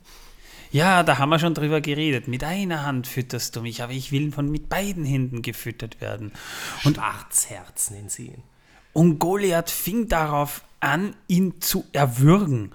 Ja, 0.76 1.04
da 1.04 1.20
haben 1.20 1.30
wir 1.30 1.40
schon 1.40 1.54
drüber 1.54 1.80
geredet. 1.80 2.28
Mit 2.28 2.44
einer 2.44 2.86
Hand 2.86 3.08
fütterst 3.08 3.56
du 3.56 3.62
mich, 3.62 3.82
aber 3.82 3.94
ich 3.94 4.12
will 4.12 4.34
von 4.34 4.52
mit 4.52 4.68
beiden 4.68 5.06
Händen 5.06 5.42
gefüttert 5.42 6.02
werden. 6.02 6.34
Und 6.84 6.98
Schwarzherzen 6.98 7.96
in 7.96 8.10
sie. 8.10 8.34
Und 8.92 9.20
Goliath 9.20 9.70
fing 9.70 10.10
darauf 10.10 10.66
an, 10.82 11.16
ihn 11.30 11.62
zu 11.62 11.86
erwürgen 11.94 12.74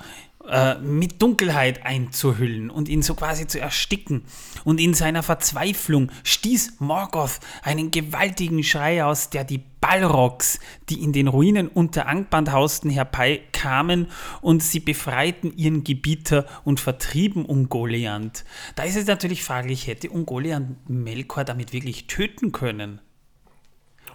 äh, 0.48 0.76
mit 0.76 1.20
Dunkelheit 1.20 1.84
einzuhüllen 1.84 2.70
und 2.70 2.88
ihn 2.88 3.02
so 3.02 3.14
quasi 3.14 3.46
zu 3.46 3.60
ersticken. 3.60 4.24
Und 4.64 4.80
in 4.80 4.94
seiner 4.94 5.22
Verzweiflung 5.22 6.10
stieß 6.24 6.80
Morgoth 6.80 7.40
einen 7.62 7.90
gewaltigen 7.90 8.64
Schrei 8.64 9.04
aus, 9.04 9.28
der 9.28 9.44
die 9.44 9.62
Balrogs, 9.80 10.58
die 10.88 11.02
in 11.02 11.12
den 11.12 11.28
Ruinen 11.28 11.68
unter 11.68 12.06
Angband 12.06 12.52
hausten, 12.52 12.90
herbeikamen 12.90 14.08
und 14.40 14.62
sie 14.62 14.80
befreiten 14.80 15.52
ihren 15.56 15.84
Gebieter 15.84 16.46
und 16.64 16.80
vertrieben 16.80 17.44
Ungoliant. 17.44 18.44
Da 18.76 18.84
ist 18.84 18.96
es 18.96 19.06
natürlich 19.06 19.44
fraglich, 19.44 19.86
hätte 19.86 20.10
Ungoliant 20.10 20.88
Melkor 20.88 21.44
damit 21.44 21.72
wirklich 21.72 22.06
töten 22.06 22.52
können? 22.52 23.00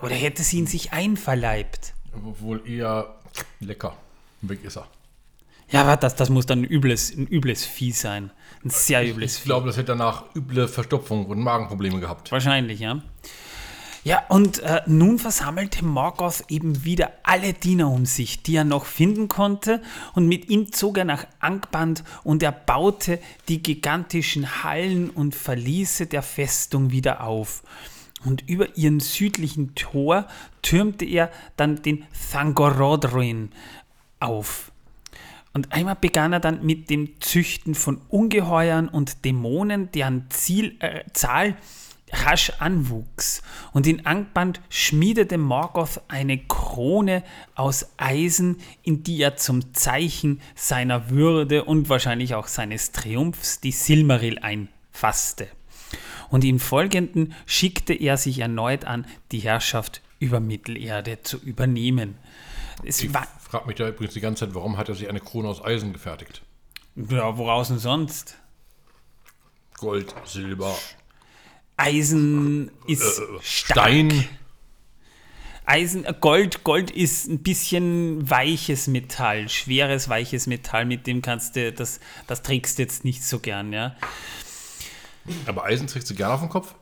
Oder 0.02 0.16
hätte 0.16 0.44
sie 0.44 0.58
ihn 0.58 0.68
sich 0.68 0.92
einverleibt? 0.92 1.94
Wohl 2.14 2.68
eher 2.68 3.16
lecker. 3.60 3.96
Weg 4.42 4.64
ist 4.64 4.78
er. 4.78 4.88
Ja, 5.70 5.82
aber 5.82 5.98
das, 5.98 6.16
das 6.16 6.30
muss 6.30 6.46
dann 6.46 6.60
ein 6.60 6.66
übles, 6.66 7.16
ein 7.16 7.28
übles 7.28 7.66
Vieh 7.66 7.92
sein. 7.92 8.32
Ein 8.64 8.70
sehr 8.70 9.02
übles 9.04 9.32
ich, 9.34 9.38
ich 9.38 9.38
Vieh. 9.38 9.40
Ich 9.40 9.46
glaube, 9.46 9.68
das 9.68 9.78
hätte 9.78 9.88
danach 9.88 10.26
üble 10.36 10.68
Verstopfung 10.68 11.26
und 11.26 11.40
Magenprobleme 11.40 12.00
gehabt. 12.00 12.32
Wahrscheinlich, 12.32 12.80
ja. 12.80 13.02
Ja, 14.06 14.22
und 14.30 14.60
äh, 14.60 14.84
nun 14.86 15.18
versammelte 15.18 15.84
Morgoth 15.84 16.44
eben 16.50 16.86
wieder 16.86 17.12
alle 17.24 17.54
Diener 17.54 17.90
um 17.90 18.06
sich, 18.06 18.44
die 18.44 18.56
er 18.56 18.64
noch 18.64 18.86
finden 18.86 19.28
konnte, 19.28 19.82
und 20.14 20.28
mit 20.28 20.48
ihm 20.48 20.72
zog 20.72 21.00
er 21.00 21.06
nach 21.06 21.26
Angband 21.40 22.04
und 22.24 22.44
er 22.44 22.52
baute 22.52 23.20
die 23.48 23.64
gigantischen 23.64 24.64
Hallen 24.64 25.10
und 25.10 25.34
Verliese 25.34 26.06
der 26.06 26.22
Festung 26.22 26.92
wieder 26.92 27.24
auf. 27.24 27.64
Und 28.24 28.48
über 28.48 28.78
ihren 28.78 29.00
südlichen 29.00 29.74
Tor 29.74 30.28
türmte 30.62 31.06
er 31.06 31.32
dann 31.58 31.82
den 31.82 32.06
Thangorodruin 32.32 33.52
auf. 34.20 34.72
Und 35.56 35.72
einmal 35.72 35.96
begann 35.96 36.34
er 36.34 36.42
dann 36.42 36.66
mit 36.66 36.90
dem 36.90 37.22
Züchten 37.22 37.76
von 37.76 38.02
Ungeheuern 38.10 38.90
und 38.90 39.24
Dämonen, 39.24 39.90
deren 39.94 40.30
Ziel, 40.30 40.76
äh, 40.80 41.06
Zahl 41.14 41.56
rasch 42.12 42.52
anwuchs. 42.60 43.42
Und 43.72 43.88
in 43.88 44.06
Angband 44.06 44.60
schmiedete 44.68 45.38
Morgoth 45.38 46.02
eine 46.10 46.40
Krone 46.40 47.24
aus 47.56 47.88
Eisen, 47.96 48.58
in 48.84 49.04
die 49.04 49.22
er 49.22 49.38
zum 49.38 49.74
Zeichen 49.74 50.42
seiner 50.56 51.10
Würde 51.10 51.64
und 51.64 51.88
wahrscheinlich 51.88 52.36
auch 52.36 52.48
seines 52.48 52.92
Triumphs 52.92 53.62
die 53.62 53.72
Silmaril 53.72 54.40
einfasste. 54.40 55.48
Und 56.30 56.44
im 56.44 56.60
Folgenden 56.60 57.34
schickte 57.46 57.94
er 57.94 58.18
sich 58.18 58.40
erneut 58.40 58.84
an, 58.84 59.06
die 59.32 59.40
Herrschaft 59.40 60.02
über 60.20 60.42
Mittelerde 60.42 61.22
zu 61.22 61.38
übernehmen. 61.38 62.16
Es 62.84 63.02
ich 63.02 63.10
frage 63.56 63.68
mich 63.68 63.78
da 63.78 63.88
übrigens 63.88 64.14
die 64.14 64.20
ganze 64.20 64.46
Zeit, 64.46 64.54
warum 64.54 64.78
hat 64.78 64.90
er 64.90 64.96
sich 64.96 65.08
eine 65.08 65.22
Krone 65.22 65.48
aus 65.48 65.64
Eisen 65.64 65.94
gefertigt? 65.94 66.42
Ja, 66.96 67.38
woraus 67.38 67.70
denn 67.70 67.80
sonst? 67.80 68.38
Gold, 69.78 70.14
Silber, 70.26 70.76
Eisen 71.78 72.70
ist 72.86 73.20
äh, 73.20 73.22
stark. 73.42 73.44
Stein. 73.44 74.28
Eisen, 75.66 76.04
äh, 76.04 76.14
Gold, 76.20 76.66
Gold 76.66 76.92
ist 76.92 77.28
ein 77.28 77.44
bisschen 77.44 78.30
weiches 78.30 78.88
Metall, 78.88 79.48
schweres, 79.48 80.10
weiches 80.10 80.48
Metall, 80.48 80.86
mit 80.86 81.08
dem 81.08 81.22
kannst 81.22 81.56
du, 81.56 81.72
das, 81.72 82.02
das 82.28 82.42
trägst 82.42 82.78
du 82.78 82.84
jetzt 82.84 83.06
nicht 83.06 83.24
so 83.24 83.40
gern, 83.40 83.72
ja. 83.72 83.96
Aber 85.46 85.64
Eisen 85.64 85.88
trägst 85.88 86.10
du 86.10 86.16
gerne 86.16 86.34
auf 86.34 86.42
den 86.42 86.50
Kopf? 86.50 86.76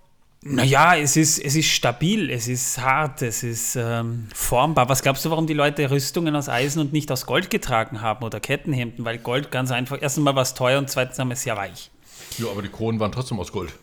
Naja, 0.45 0.97
es 0.97 1.15
ist, 1.15 1.39
es 1.39 1.55
ist 1.55 1.67
stabil, 1.67 2.29
es 2.29 2.49
ist 2.49 2.77
hart, 2.77 3.21
es 3.21 3.43
ist 3.43 3.77
ähm, 3.77 4.27
formbar. 4.33 4.89
Was 4.89 5.01
glaubst 5.01 5.23
du, 5.23 5.29
warum 5.29 5.47
die 5.47 5.53
Leute 5.53 5.89
Rüstungen 5.89 6.35
aus 6.35 6.49
Eisen 6.49 6.81
und 6.81 6.91
nicht 6.91 7.09
aus 7.11 7.25
Gold 7.25 7.49
getragen 7.49 8.01
haben 8.01 8.25
oder 8.25 8.41
Kettenhemden? 8.41 9.05
Weil 9.05 9.19
Gold 9.19 9.51
ganz 9.51 9.71
einfach, 9.71 9.97
erstens 10.01 10.23
mal 10.23 10.35
war 10.35 10.41
es 10.41 10.53
teuer 10.53 10.79
und 10.79 10.89
zweitens 10.89 11.17
einmal 11.19 11.37
sehr 11.37 11.55
weich. 11.55 11.91
Ja, 12.37 12.47
aber 12.51 12.61
die 12.61 12.67
Kronen 12.67 12.99
waren 12.99 13.13
trotzdem 13.13 13.39
aus 13.39 13.53
Gold. 13.53 13.73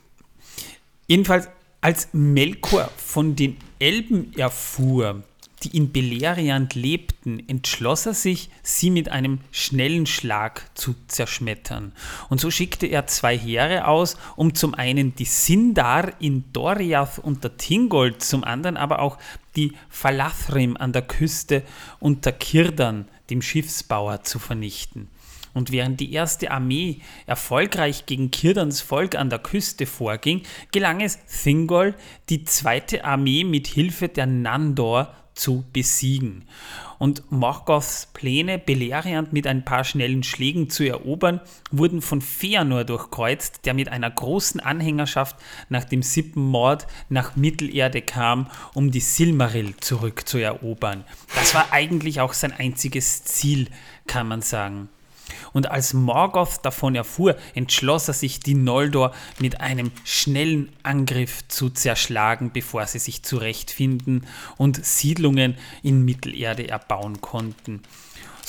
Jedenfalls, 1.07 1.49
als 1.81 2.09
Melkor 2.13 2.91
von 2.97 3.37
den 3.37 3.57
Elben 3.79 4.35
erfuhr, 4.37 5.23
die 5.63 5.77
in 5.77 5.93
Beleriand 5.93 6.75
lebten, 6.75 7.47
entschloss 7.49 8.07
er 8.07 8.15
sich, 8.15 8.51
sie 8.63 8.91
mit 8.91 9.11
einem 9.11 9.41
schnellen 9.51 10.07
Schlag 10.07 10.71
zu 10.75 10.95
zerschmettern. 11.07 11.93
Und 12.29 12.41
so 12.41 12.51
schickte 12.51 12.87
er 12.87 13.07
zwei 13.07 13.37
Heere 13.37 13.87
aus, 13.87 14.17
um 14.37 14.55
zum 14.55 14.75
einen 14.75 15.15
die 15.15 15.27
Sindar 15.27 16.21
in 16.21 16.45
Doriath 16.53 17.19
unter 17.19 17.57
Tingold, 17.57 18.23
zum 18.23 18.43
anderen 18.43 18.77
aber 18.77 19.01
auch 19.01 19.19
die 19.57 19.73
Falathrim 19.91 20.77
an 20.77 20.93
der 20.93 21.03
Küste 21.03 21.63
unter 21.99 22.33
Kirdan, 22.33 23.07
dem 23.29 23.43
Schiffsbauer, 23.43 24.23
zu 24.23 24.39
vernichten. 24.39 25.09
Und 25.53 25.73
während 25.73 25.99
die 25.99 26.13
erste 26.13 26.53
Armee 26.53 27.01
erfolgreich 27.27 28.07
gegen 28.07 28.31
Kirdans 28.31 28.81
Volk 28.81 29.17
an 29.17 29.31
der 29.31 29.41
Küste 29.41 29.85
vorging, 29.85 30.43
gelang 30.71 31.01
es 31.01 31.19
Thingol, 31.27 31.95
die 32.29 32.45
zweite 32.45 33.05
Armee 33.05 33.43
mit 33.45 33.67
Hilfe 33.67 34.09
der 34.09 34.27
Nandor 34.27 35.13
zu 35.35 35.65
besiegen. 35.73 36.45
Und 36.99 37.31
Morgoths 37.31 38.09
Pläne, 38.13 38.59
Beleriand 38.59 39.33
mit 39.33 39.47
ein 39.47 39.65
paar 39.65 39.85
schnellen 39.85 40.23
Schlägen 40.23 40.69
zu 40.69 40.85
erobern, 40.85 41.41
wurden 41.71 42.03
von 42.03 42.21
Feanor 42.21 42.85
durchkreuzt, 42.85 43.61
der 43.65 43.75
mit 43.75 43.89
einer 43.89 44.11
großen 44.11 44.61
Anhängerschaft 44.61 45.37
nach 45.69 45.85
dem 45.85 46.03
Sippenmord 46.03 46.87
nach 47.09 47.37
Mittelerde 47.37 48.03
kam, 48.03 48.51
um 48.75 48.91
die 48.91 49.01
Silmaril 49.01 49.77
zurückzuerobern. 49.77 51.05
Das 51.35 51.55
war 51.55 51.73
eigentlich 51.73 52.21
auch 52.21 52.35
sein 52.35 52.53
einziges 52.53 53.25
Ziel, 53.25 53.69
kann 54.07 54.29
man 54.29 54.43
sagen. 54.43 54.89
Und 55.53 55.71
als 55.71 55.95
Morgoth 55.95 56.61
davon 56.63 56.95
erfuhr, 56.95 57.37
entschloss 57.55 58.09
er 58.09 58.15
sich, 58.15 58.41
die 58.41 58.55
Noldor 58.55 59.13
mit 59.39 59.61
einem 59.61 59.91
schnellen 60.05 60.71
Angriff 60.83 61.47
zu 61.49 61.71
zerschlagen, 61.71 62.51
bevor 62.53 62.87
sie 62.87 62.99
sich 62.99 63.23
zurechtfinden 63.23 64.27
und 64.57 64.85
Siedlungen 64.85 65.57
in 65.83 66.05
Mittelerde 66.05 66.69
erbauen 66.69 67.21
konnten. 67.21 67.83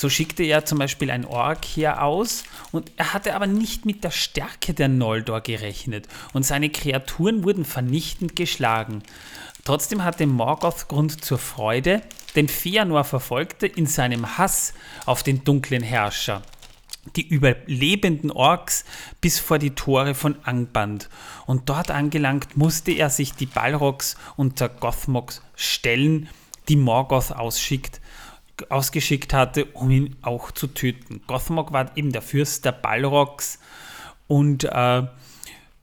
So 0.02 0.08
schickte 0.08 0.42
er 0.42 0.64
zum 0.64 0.78
Beispiel 0.78 1.12
ein 1.12 1.24
Ork 1.24 1.64
hier 1.64 2.02
aus 2.02 2.42
und 2.72 2.90
er 2.96 3.12
hatte 3.12 3.36
aber 3.36 3.46
nicht 3.46 3.86
mit 3.86 4.02
der 4.02 4.10
Stärke 4.10 4.74
der 4.74 4.88
Noldor 4.88 5.42
gerechnet 5.42 6.08
und 6.32 6.44
seine 6.44 6.70
Kreaturen 6.70 7.44
wurden 7.44 7.64
vernichtend 7.64 8.34
geschlagen. 8.34 9.04
Trotzdem 9.64 10.02
hatte 10.02 10.26
Morgoth 10.26 10.88
Grund 10.88 11.24
zur 11.24 11.38
Freude, 11.38 12.02
denn 12.34 12.48
Feanor 12.48 13.04
verfolgte 13.04 13.68
in 13.68 13.86
seinem 13.86 14.38
Hass 14.38 14.74
auf 15.06 15.22
den 15.22 15.44
dunklen 15.44 15.84
Herrscher 15.84 16.42
die 17.16 17.26
überlebenden 17.26 18.30
Orks 18.30 18.84
bis 19.20 19.38
vor 19.38 19.58
die 19.58 19.74
Tore 19.74 20.14
von 20.14 20.36
Angband. 20.44 21.08
Und 21.46 21.68
dort 21.68 21.90
angelangt 21.90 22.56
musste 22.56 22.92
er 22.92 23.10
sich 23.10 23.34
die 23.34 23.46
Balrogs 23.46 24.16
unter 24.36 24.68
Gothmogs 24.68 25.42
stellen, 25.56 26.28
die 26.68 26.76
Morgoth 26.76 27.32
ausschickt, 27.32 28.00
ausgeschickt 28.68 29.34
hatte, 29.34 29.64
um 29.66 29.90
ihn 29.90 30.16
auch 30.22 30.52
zu 30.52 30.68
töten. 30.68 31.22
Gothmog 31.26 31.72
war 31.72 31.96
eben 31.96 32.12
der 32.12 32.22
Fürst 32.22 32.64
der 32.64 32.72
Balrogs 32.72 33.58
und 34.28 34.64
äh, 34.64 35.02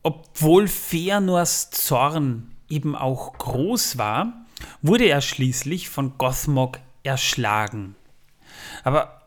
obwohl 0.04 0.68
Feanors 0.68 1.70
Zorn 1.72 2.52
eben 2.70 2.96
auch 2.96 3.38
groß 3.38 3.98
war, 3.98 4.46
wurde 4.82 5.06
er 5.06 5.22
schließlich 5.22 5.90
von 5.90 6.18
Gothmog 6.18 6.80
erschlagen. 7.04 7.96
Aber 8.84 9.19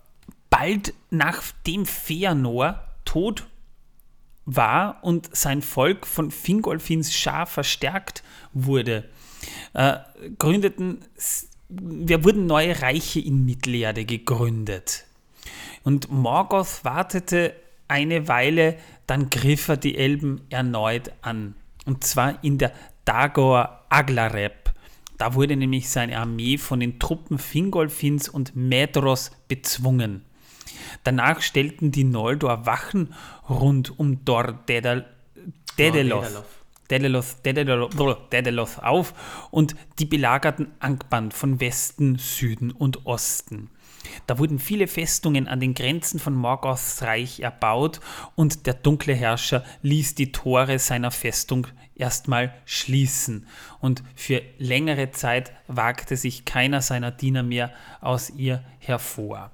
bald 0.62 0.94
nachdem 1.10 1.86
Feanor 1.86 2.78
tot 3.04 3.48
war 4.44 5.02
und 5.02 5.34
sein 5.34 5.60
Volk 5.60 6.06
von 6.06 6.30
Fingolfins 6.30 7.12
Schar 7.12 7.46
verstärkt 7.46 8.22
wurde, 8.52 9.08
äh, 9.72 9.96
gründeten, 10.38 11.04
wir 11.68 12.22
wurden 12.22 12.46
neue 12.46 12.80
Reiche 12.80 13.18
in 13.18 13.44
Mittelerde 13.44 14.04
gegründet. 14.04 15.04
Und 15.82 16.12
Morgoth 16.12 16.84
wartete 16.84 17.56
eine 17.88 18.28
Weile, 18.28 18.78
dann 19.08 19.30
griff 19.30 19.66
er 19.66 19.76
die 19.76 19.98
Elben 19.98 20.42
erneut 20.48 21.10
an. 21.22 21.56
Und 21.86 22.04
zwar 22.04 22.44
in 22.44 22.58
der 22.58 22.72
Dagor 23.04 23.84
Aglareb. 23.88 24.72
Da 25.18 25.34
wurde 25.34 25.56
nämlich 25.56 25.90
seine 25.90 26.18
Armee 26.18 26.56
von 26.56 26.78
den 26.78 27.00
Truppen 27.00 27.38
Fingolfins 27.38 28.28
und 28.28 28.54
Medros 28.54 29.32
bezwungen. 29.48 30.24
Danach 31.04 31.40
stellten 31.42 31.90
die 31.90 32.04
Noldor 32.04 32.66
Wachen 32.66 33.14
rund 33.48 33.98
um 33.98 34.24
Dor. 34.24 34.58
Daedaloth, 36.92 37.36
Daedaloth 38.30 38.78
auf 38.82 39.14
und 39.50 39.74
die 39.98 40.04
belagerten 40.04 40.68
Angband 40.78 41.32
von 41.34 41.60
Westen, 41.60 42.18
Süden 42.18 42.70
und 42.70 43.06
Osten. 43.06 43.70
Da 44.26 44.38
wurden 44.38 44.58
viele 44.58 44.86
Festungen 44.88 45.48
an 45.48 45.60
den 45.60 45.74
Grenzen 45.74 46.18
von 46.18 46.34
Morgoths 46.34 47.02
Reich 47.02 47.40
erbaut 47.40 48.00
und 48.34 48.66
der 48.66 48.74
dunkle 48.74 49.14
Herrscher 49.14 49.64
ließ 49.82 50.14
die 50.14 50.32
Tore 50.32 50.78
seiner 50.78 51.10
Festung 51.10 51.66
erstmal 51.94 52.52
schließen 52.64 53.46
und 53.80 54.02
für 54.14 54.42
längere 54.58 55.12
Zeit 55.12 55.52
wagte 55.68 56.16
sich 56.16 56.44
keiner 56.44 56.82
seiner 56.82 57.10
Diener 57.10 57.42
mehr 57.42 57.72
aus 58.00 58.30
ihr 58.30 58.64
hervor. 58.78 59.50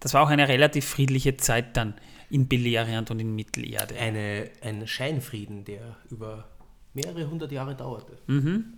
Das 0.00 0.14
war 0.14 0.22
auch 0.22 0.30
eine 0.30 0.48
relativ 0.48 0.86
friedliche 0.86 1.36
Zeit 1.36 1.76
dann 1.76 1.94
in 2.30 2.48
Beleriand 2.48 3.10
und 3.10 3.20
in 3.20 3.34
Mittelerde. 3.34 3.96
Eine, 3.96 4.50
ein 4.62 4.86
Scheinfrieden, 4.86 5.64
der 5.64 5.96
über 6.10 6.48
mehrere 6.94 7.28
hundert 7.28 7.52
Jahre 7.52 7.74
dauerte. 7.74 8.18
Mhm. 8.26 8.74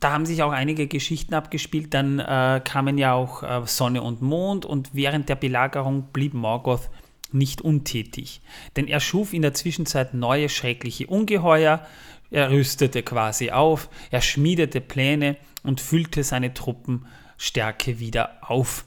Da 0.00 0.12
haben 0.12 0.26
sich 0.26 0.42
auch 0.42 0.52
einige 0.52 0.86
Geschichten 0.86 1.34
abgespielt. 1.34 1.94
Dann 1.94 2.18
äh, 2.18 2.60
kamen 2.64 2.98
ja 2.98 3.14
auch 3.14 3.42
äh, 3.42 3.66
Sonne 3.66 4.02
und 4.02 4.22
Mond 4.22 4.66
und 4.66 4.90
während 4.94 5.28
der 5.28 5.36
Belagerung 5.36 6.08
blieb 6.12 6.34
Morgoth 6.34 6.90
nicht 7.32 7.62
untätig. 7.62 8.40
Denn 8.76 8.86
er 8.86 9.00
schuf 9.00 9.32
in 9.32 9.42
der 9.42 9.54
Zwischenzeit 9.54 10.14
neue 10.14 10.48
schreckliche 10.48 11.06
Ungeheuer, 11.06 11.84
er 12.30 12.50
rüstete 12.50 13.02
quasi 13.02 13.50
auf, 13.50 13.88
er 14.10 14.20
schmiedete 14.20 14.80
Pläne 14.80 15.36
und 15.62 15.80
füllte 15.80 16.22
seine 16.22 16.54
Truppenstärke 16.54 17.98
wieder 17.98 18.38
auf. 18.40 18.84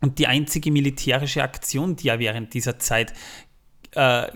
Und 0.00 0.18
die 0.18 0.26
einzige 0.26 0.70
militärische 0.70 1.42
Aktion, 1.42 1.96
die 1.96 2.08
er 2.08 2.18
während 2.18 2.54
dieser 2.54 2.78
Zeit 2.78 3.12
äh, 3.92 4.28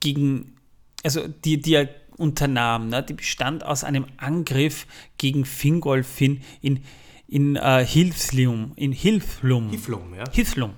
gegen, 0.00 0.56
also 1.02 1.26
die, 1.26 1.60
die 1.60 1.74
er 1.74 1.88
unternahm, 2.16 2.88
ne, 2.88 3.02
die 3.02 3.14
bestand 3.14 3.64
aus 3.64 3.84
einem 3.84 4.06
Angriff 4.16 4.86
gegen 5.18 5.44
Fingolfin 5.44 6.42
in, 6.60 6.84
in 7.26 7.56
äh, 7.56 7.84
Hilfslum, 7.84 8.72
in 8.76 8.92
Hilflum. 8.92 9.70
Hilflum, 9.70 10.14
ja. 10.14 10.24
Hilflum. 10.30 10.74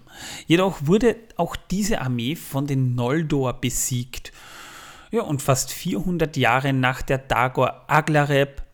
Jedoch 0.46 0.86
wurde 0.86 1.16
auch 1.36 1.56
diese 1.56 2.00
Armee 2.00 2.36
von 2.36 2.66
den 2.66 2.94
Noldor 2.94 3.60
besiegt. 3.60 4.32
Ja, 5.10 5.22
und 5.22 5.42
fast 5.42 5.72
400 5.72 6.36
Jahre 6.36 6.72
nach 6.72 7.02
der 7.02 7.18
Dagor 7.18 7.84
Aglareb 7.86 8.65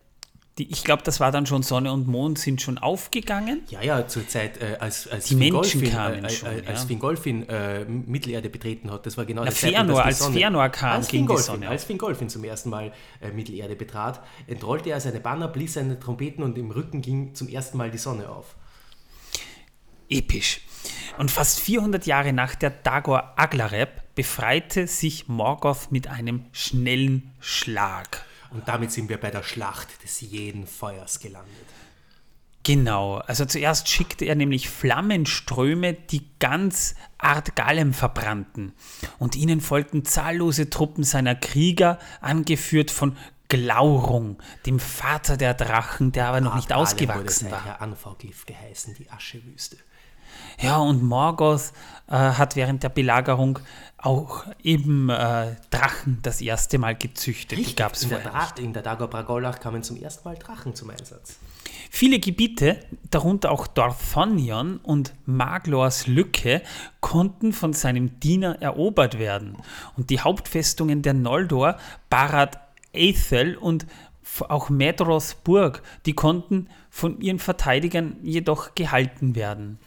die, 0.59 0.69
ich 0.71 0.83
glaube, 0.83 1.01
das 1.03 1.19
war 1.19 1.31
dann 1.31 1.47
schon 1.47 1.63
Sonne 1.63 1.91
und 1.91 2.07
Mond 2.07 2.37
sind 2.37 2.61
schon 2.61 2.77
aufgegangen. 2.77 3.63
Ja, 3.69 3.81
ja, 3.81 4.07
zur 4.07 4.27
Zeit, 4.27 4.61
äh, 4.61 4.77
als, 4.79 5.07
als 5.07 5.25
die 5.25 5.35
Menschen 5.35 5.83
kamen 5.89 6.23
äh, 6.23 6.29
schon, 6.29 6.47
äh, 6.49 6.63
als 6.67 6.81
ja. 6.81 6.87
Fingolfin 6.87 7.49
äh, 7.49 7.85
Mittelerde 7.85 8.49
betreten 8.49 8.91
hat, 8.91 9.05
das 9.07 9.17
war 9.17 9.25
genau 9.25 9.41
Na, 9.43 9.49
der 9.49 9.53
dass 9.53 9.61
die 9.61 9.75
als 9.75 10.19
Sonne- 10.19 10.39
Fëanor 10.39 10.69
kam, 10.69 10.91
als 10.91 11.07
ging 11.07 11.21
die 11.21 11.27
Fingolfin, 11.27 11.45
Sonne 11.45 11.69
Als 11.69 11.83
Fingolfin 11.85 12.29
zum 12.29 12.43
ersten 12.43 12.69
Mal 12.69 12.91
äh, 13.19 13.31
Mittelerde 13.31 13.75
betrat, 13.75 14.21
entrollte 14.45 14.91
er 14.91 14.99
seine 14.99 15.19
Banner, 15.19 15.47
blies 15.47 15.73
seine 15.73 15.99
Trompeten 15.99 16.43
und 16.43 16.55
im 16.57 16.69
Rücken 16.69 17.01
ging 17.01 17.33
zum 17.33 17.47
ersten 17.47 17.77
Mal 17.77 17.89
die 17.89 17.97
Sonne 17.97 18.29
auf. 18.29 18.55
Episch. 20.09 20.61
Und 21.17 21.31
fast 21.31 21.61
400 21.61 22.05
Jahre 22.05 22.31
nach 22.31 22.53
der 22.53 22.69
Dagor 22.69 23.33
Aglareb 23.37 24.03
befreite 24.13 24.85
sich 24.85 25.27
Morgoth 25.27 25.91
mit 25.91 26.07
einem 26.07 26.45
schnellen 26.51 27.31
Schlag. 27.39 28.23
Und 28.53 28.67
damit 28.67 28.91
sind 28.91 29.09
wir 29.09 29.19
bei 29.19 29.31
der 29.31 29.43
Schlacht 29.43 30.03
des 30.03 30.21
jeden 30.21 30.67
Feuers 30.67 31.19
gelandet. 31.19 31.65
Genau, 32.63 33.17
also 33.17 33.43
zuerst 33.43 33.89
schickte 33.89 34.23
er 34.23 34.35
nämlich 34.35 34.69
Flammenströme, 34.69 35.93
die 35.93 36.29
ganz 36.39 36.95
Art 37.17 37.57
Gallem 37.57 37.93
verbrannten. 37.93 38.73
Und 39.19 39.35
ihnen 39.35 39.59
folgten 39.59 40.05
zahllose 40.05 40.69
Truppen 40.69 41.03
seiner 41.03 41.35
Krieger, 41.35 41.99
angeführt 42.21 42.89
von 42.89 43.17
Glaurung, 43.49 44.41
dem 44.65 44.79
Vater 44.79 45.35
der 45.35 45.53
Drachen, 45.53 46.13
der 46.13 46.27
aber 46.27 46.39
noch 46.39 46.55
nicht 46.55 46.71
ausgewachsen 46.71 47.51
war. 47.51 47.65
Herr 47.65 47.81
Anfauglyph 47.81 48.45
geheißen, 48.45 48.95
die 48.95 49.11
Aschewüste. 49.11 49.77
Ja, 50.59 50.77
und 50.77 51.03
Morgoth 51.03 51.73
äh, 52.13 52.15
hat 52.15 52.55
während 52.55 52.83
der 52.83 52.89
Belagerung 52.89 53.57
auch 53.97 54.45
eben 54.61 55.09
äh, 55.09 55.55
Drachen 55.71 56.19
das 56.21 56.41
erste 56.41 56.77
Mal 56.77 56.95
gezüchtet. 56.95 57.57
Richtig, 57.57 57.75
die 57.75 57.81
gab 57.81 57.93
es 57.93 58.05
vorher 58.05 58.31
nicht. 58.31 58.59
in 58.59 58.71
der 58.71 58.83
Dagobra-Golach 58.83 59.59
kamen 59.59 59.81
zum 59.81 59.97
ersten 59.97 60.29
Mal 60.29 60.35
Drachen 60.35 60.75
zum 60.75 60.91
Einsatz. 60.91 61.39
Viele 61.89 62.19
Gebiete, 62.19 62.79
darunter 63.09 63.49
auch 63.49 63.65
Dorthonion 63.65 64.77
und 64.77 65.15
Maglors 65.25 66.05
Lücke, 66.05 66.61
konnten 66.99 67.51
von 67.51 67.73
seinem 67.73 68.19
Diener 68.19 68.61
erobert 68.61 69.17
werden. 69.17 69.57
Und 69.97 70.11
die 70.11 70.19
Hauptfestungen 70.19 71.01
der 71.01 71.15
Noldor, 71.15 71.77
Barad 72.11 72.59
Aethel 72.93 73.57
und 73.57 73.87
auch 74.49 74.69
Medros 74.69 75.33
Burg, 75.43 75.81
die 76.05 76.13
konnten 76.13 76.67
von 76.91 77.19
ihren 77.21 77.39
Verteidigern 77.39 78.17
jedoch 78.21 78.75
gehalten 78.75 79.35
werden. 79.35 79.79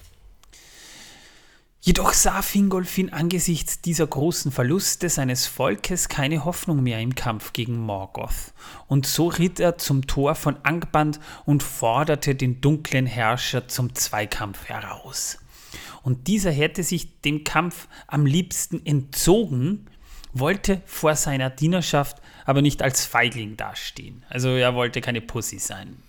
Jedoch 1.87 2.15
sah 2.15 2.43
Fingolfin 2.43 3.13
angesichts 3.13 3.81
dieser 3.81 4.09
großen 4.09 4.51
Verluste 4.51 5.09
seines 5.09 5.47
Volkes 5.47 6.09
keine 6.09 6.45
Hoffnung 6.45 6.83
mehr 6.83 6.99
im 6.99 7.15
Kampf 7.15 7.53
gegen 7.53 7.79
Morgoth. 7.79 8.53
Und 8.89 9.07
so 9.07 9.29
ritt 9.29 9.61
er 9.61 9.79
zum 9.79 10.05
Tor 10.09 10.35
von 10.35 10.57
Angband 10.65 11.21
und 11.45 11.63
forderte 11.63 12.35
den 12.35 12.61
dunklen 12.61 13.07
Herrscher 13.07 13.69
zum 13.69 13.95
Zweikampf 13.95 14.65
heraus. 14.65 15.39
Und 16.03 16.27
dieser 16.27 16.51
hätte 16.51 16.83
sich 16.83 17.21
dem 17.21 17.45
Kampf 17.45 17.87
am 18.09 18.27
liebsten 18.27 18.85
entzogen, 18.85 19.87
wollte 20.33 20.83
vor 20.87 21.15
seiner 21.15 21.51
Dienerschaft 21.51 22.21
aber 22.47 22.63
nicht 22.63 22.83
als 22.83 23.07
Feigling 23.07 23.57
dastehen. 23.57 24.25
Also 24.29 24.49
er 24.49 24.75
wollte 24.75 25.01
keine 25.01 25.21
Pussy 25.21 25.61
sein. 25.61 26.03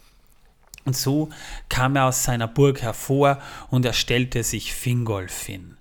Und 0.88 0.96
so 0.96 1.28
kam 1.68 1.98
er 1.98 2.06
aus 2.06 2.24
seiner 2.24 2.48
Burg 2.48 2.82
hervor 2.82 3.42
und 3.70 3.84
er 3.84 3.92
stellte 3.92 4.42
sich 4.42 4.74
Fingolfin. 4.74 5.76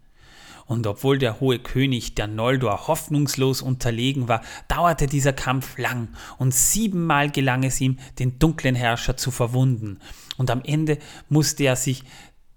Und 0.67 0.85
obwohl 0.89 1.17
der 1.19 1.39
hohe 1.39 1.61
König 1.61 2.17
der 2.17 2.27
Noldor 2.27 2.89
hoffnungslos 2.89 3.63
unterlegen 3.63 4.27
war, 4.27 4.43
dauerte 4.67 5.07
dieser 5.07 5.33
Kampf 5.33 5.79
lang 5.79 6.09
und 6.39 6.53
siebenmal 6.53 7.31
gelang 7.31 7.63
es 7.63 7.81
ihm, 7.81 8.01
den 8.19 8.41
dunklen 8.41 8.75
Herrscher 8.75 9.17
zu 9.17 9.31
verwunden. 9.31 10.01
Und 10.39 10.51
am 10.51 10.61
Ende 10.65 10.99
musste 11.29 11.63
er 11.63 11.77
sich 11.77 12.03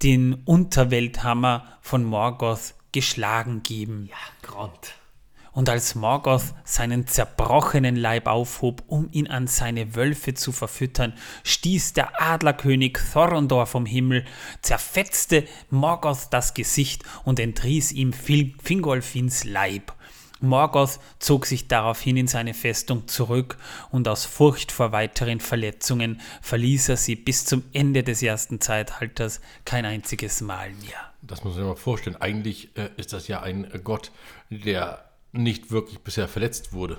den 0.02 0.34
Unterwelthammer 0.44 1.78
von 1.82 2.02
Morgoth 2.02 2.74
geschlagen 2.90 3.62
geben. 3.62 4.08
Ja, 4.10 4.48
Grond. 4.48 4.99
Und 5.52 5.68
als 5.68 5.94
Morgoth 5.94 6.54
seinen 6.64 7.06
zerbrochenen 7.06 7.96
Leib 7.96 8.26
aufhob, 8.26 8.82
um 8.86 9.08
ihn 9.10 9.26
an 9.26 9.46
seine 9.46 9.94
Wölfe 9.96 10.34
zu 10.34 10.52
verfüttern, 10.52 11.12
stieß 11.42 11.92
der 11.92 12.22
Adlerkönig 12.22 12.98
Thorondor 13.12 13.66
vom 13.66 13.86
Himmel, 13.86 14.24
zerfetzte 14.62 15.44
Morgoth 15.70 16.28
das 16.30 16.54
Gesicht 16.54 17.02
und 17.24 17.40
entriss 17.40 17.92
ihm 17.92 18.12
Fingolfins 18.12 19.44
Leib. 19.44 19.92
Morgoth 20.40 21.00
zog 21.18 21.44
sich 21.46 21.68
daraufhin 21.68 22.16
in 22.16 22.26
seine 22.26 22.54
Festung 22.54 23.06
zurück 23.08 23.58
und 23.90 24.08
aus 24.08 24.24
Furcht 24.24 24.72
vor 24.72 24.92
weiteren 24.92 25.40
Verletzungen 25.40 26.20
verließ 26.40 26.88
er 26.90 26.96
sie 26.96 27.16
bis 27.16 27.44
zum 27.44 27.62
Ende 27.72 28.02
des 28.02 28.22
ersten 28.22 28.60
Zeitalters 28.60 29.40
kein 29.66 29.84
einziges 29.84 30.40
Mal 30.40 30.70
mehr. 30.70 31.12
Das 31.20 31.44
muss 31.44 31.54
man 31.54 31.62
sich 31.62 31.68
mal 31.68 31.76
vorstellen. 31.76 32.16
Eigentlich 32.16 32.74
äh, 32.76 32.88
ist 32.96 33.12
das 33.12 33.28
ja 33.28 33.42
ein 33.42 33.68
Gott, 33.84 34.12
der 34.48 35.09
nicht 35.32 35.70
wirklich 35.70 36.00
bisher 36.00 36.28
verletzt 36.28 36.72
wurde. 36.72 36.98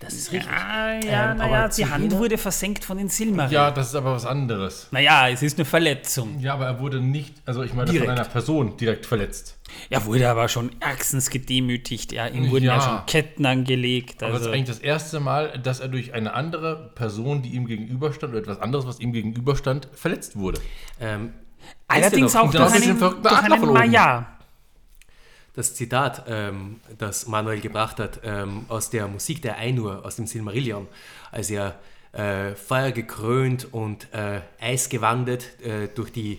Das 0.00 0.14
ist 0.14 0.32
richtig. 0.32 0.50
Ah, 0.50 0.94
ja, 0.94 1.32
Ähm, 1.32 1.38
naja, 1.38 1.64
aber 1.64 1.68
die 1.68 1.86
Hand 1.86 2.10
wurde 2.12 2.38
versenkt 2.38 2.84
von 2.84 2.96
den 2.96 3.08
Silmarils. 3.08 3.52
Ja, 3.52 3.70
das 3.70 3.88
ist 3.88 3.94
aber 3.94 4.14
was 4.14 4.24
anderes. 4.26 4.88
Naja, 4.90 5.28
es 5.28 5.42
ist 5.42 5.58
eine 5.58 5.64
Verletzung. 5.66 6.40
Ja, 6.40 6.54
aber 6.54 6.64
er 6.66 6.80
wurde 6.80 7.00
nicht, 7.00 7.34
also 7.44 7.62
ich 7.62 7.74
meine, 7.74 7.90
Direkt. 7.90 8.08
von 8.08 8.18
einer 8.18 8.28
Person 8.28 8.76
direkt 8.78 9.04
verletzt. 9.06 9.58
Er 9.90 10.04
wurde 10.06 10.28
aber 10.28 10.48
schon 10.48 10.70
ärgstens 10.80 11.28
gedemütigt. 11.30 12.12
Ja, 12.12 12.26
ihm 12.26 12.50
wurden 12.50 12.64
ja, 12.64 12.76
Ja. 12.76 12.80
schon 12.80 13.06
Ketten 13.06 13.46
angelegt. 13.46 14.22
Aber 14.22 14.32
es 14.32 14.38
Also, 14.38 14.48
ist 14.48 14.54
eigentlich 14.56 14.68
das 14.68 14.78
erste 14.78 15.20
Mal, 15.20 15.58
dass 15.62 15.80
er 15.80 15.88
durch 15.88 16.14
eine 16.14 16.32
andere 16.34 16.90
Person, 16.94 17.42
die 17.42 17.50
ihm 17.50 17.66
gegenüberstand, 17.66 18.32
oder 18.32 18.40
etwas 18.40 18.60
anderes, 18.60 18.86
was 18.86 18.98
ihm 18.98 19.12
gegenüberstand, 19.12 19.88
verletzt 19.94 20.36
wurde. 20.36 20.60
Ähm, 21.00 21.34
allerdings 21.86 22.34
auch 22.34 22.50
das 22.50 22.72
durch 22.72 22.82
einen, 22.88 22.98
durch 22.98 23.42
einen. 23.42 23.72
Maya. 23.72 24.26
Das 25.54 25.74
Zitat, 25.74 26.24
ähm, 26.28 26.80
das 26.98 27.26
Manuel 27.26 27.60
gebracht 27.60 27.98
hat, 27.98 28.20
ähm, 28.22 28.66
aus 28.68 28.90
der 28.90 29.08
Musik 29.08 29.42
der 29.42 29.58
Ainur, 29.58 30.04
aus 30.04 30.16
dem 30.16 30.26
Silmarillion, 30.26 30.86
als 31.32 31.50
er 31.50 31.78
äh, 32.12 32.54
feuergekrönt 32.54 33.72
und 33.72 34.12
äh, 34.12 34.40
eisgewandet 34.60 35.60
äh, 35.64 35.88
durch, 35.88 36.12
die, 36.12 36.38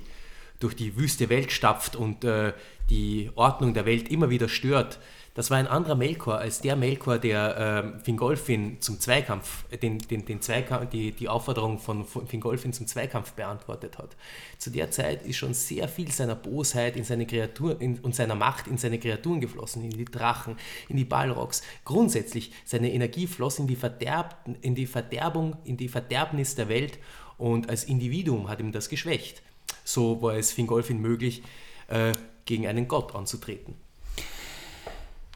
durch 0.60 0.76
die 0.76 0.96
wüste 0.98 1.30
Welt 1.30 1.52
stapft 1.52 1.96
und 1.96 2.24
äh, 2.24 2.54
die 2.90 3.32
Ordnung 3.36 3.74
der 3.74 3.86
Welt 3.86 4.10
immer 4.10 4.30
wieder 4.30 4.50
stört. 4.50 5.00
Das 5.34 5.50
war 5.50 5.58
ein 5.58 5.68
anderer 5.68 5.96
Melkor 5.96 6.40
als 6.40 6.60
der 6.60 6.76
Melkor, 6.76 7.18
der 7.18 7.84
ähm, 7.86 8.02
Fingolfin 8.02 8.82
zum 8.82 9.00
Zweikampf, 9.00 9.64
äh, 9.72 9.78
den, 9.78 10.00
den, 10.00 10.26
den 10.26 10.42
Zweikampf, 10.42 10.90
die, 10.90 11.14
die 11.14 11.30
Aufforderung 11.30 11.80
von 11.80 12.06
Fingolfin 12.06 12.74
zum 12.74 12.86
Zweikampf 12.86 13.32
beantwortet 13.32 13.98
hat. 13.98 14.18
Zu 14.58 14.72
der 14.72 14.92
Zeit 14.92 15.26
ist 15.26 15.38
schon 15.38 15.54
sehr 15.54 15.88
viel 15.88 16.12
seiner 16.12 16.36
Bosheit 16.36 16.98
in 16.98 17.06
seine 17.06 17.26
Kreatur 17.26 17.80
in, 17.80 18.00
und 18.00 18.14
seiner 18.14 18.36
Macht 18.36 18.68
in 18.68 18.78
seine 18.78 19.00
Kreaturen 19.00 19.40
geflossen, 19.40 19.86
in 19.86 19.92
die 19.92 20.04
Drachen, 20.04 20.58
in 20.90 20.98
die 20.98 21.06
Balrogs. 21.06 21.62
Grundsätzlich 21.86 22.52
seine 22.66 22.92
Energie 22.92 23.26
floss 23.26 23.58
in 23.58 23.68
die, 23.68 23.78
Verderb, 23.78 24.36
in 24.62 24.76
die 24.76 24.86
Verderbung, 24.86 25.56
in 25.64 25.78
die 25.78 25.88
Verderbnis 25.88 26.56
der 26.56 26.68
Welt 26.68 27.00
und 27.38 27.70
als 27.70 27.86
Individuum 27.86 28.50
hat 28.50 28.60
ihm 28.60 28.74
das 28.74 28.90
geschwächt. 28.90 29.42
So 29.86 30.22
war 30.22 30.36
es 30.36 30.52
Fingolfin 30.52 31.00
möglich, 31.00 31.42
äh, 31.88 32.12
gegen 32.44 32.68
einen 32.68 32.90
Gott 32.90 33.16
anzutreten. 33.16 33.76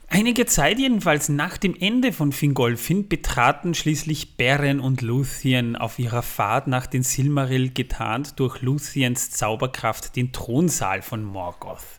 Einige 0.07 0.45
Zeit 0.45 0.79
jedenfalls 0.79 1.29
nach 1.29 1.57
dem 1.57 1.75
Ende 1.79 2.13
von 2.13 2.31
Fingolfin 2.31 3.09
betraten 3.09 3.73
schließlich 3.73 4.37
Beren 4.37 4.79
und 4.79 5.01
Luthien 5.01 5.75
auf 5.75 5.99
ihrer 5.99 6.21
Fahrt 6.21 6.67
nach 6.67 6.85
den 6.85 7.03
Silmaril 7.03 7.73
getarnt 7.73 8.39
durch 8.39 8.61
Luthiens 8.61 9.31
Zauberkraft 9.31 10.15
den 10.15 10.31
Thronsaal 10.31 11.01
von 11.01 11.23
Morgoth. 11.23 11.94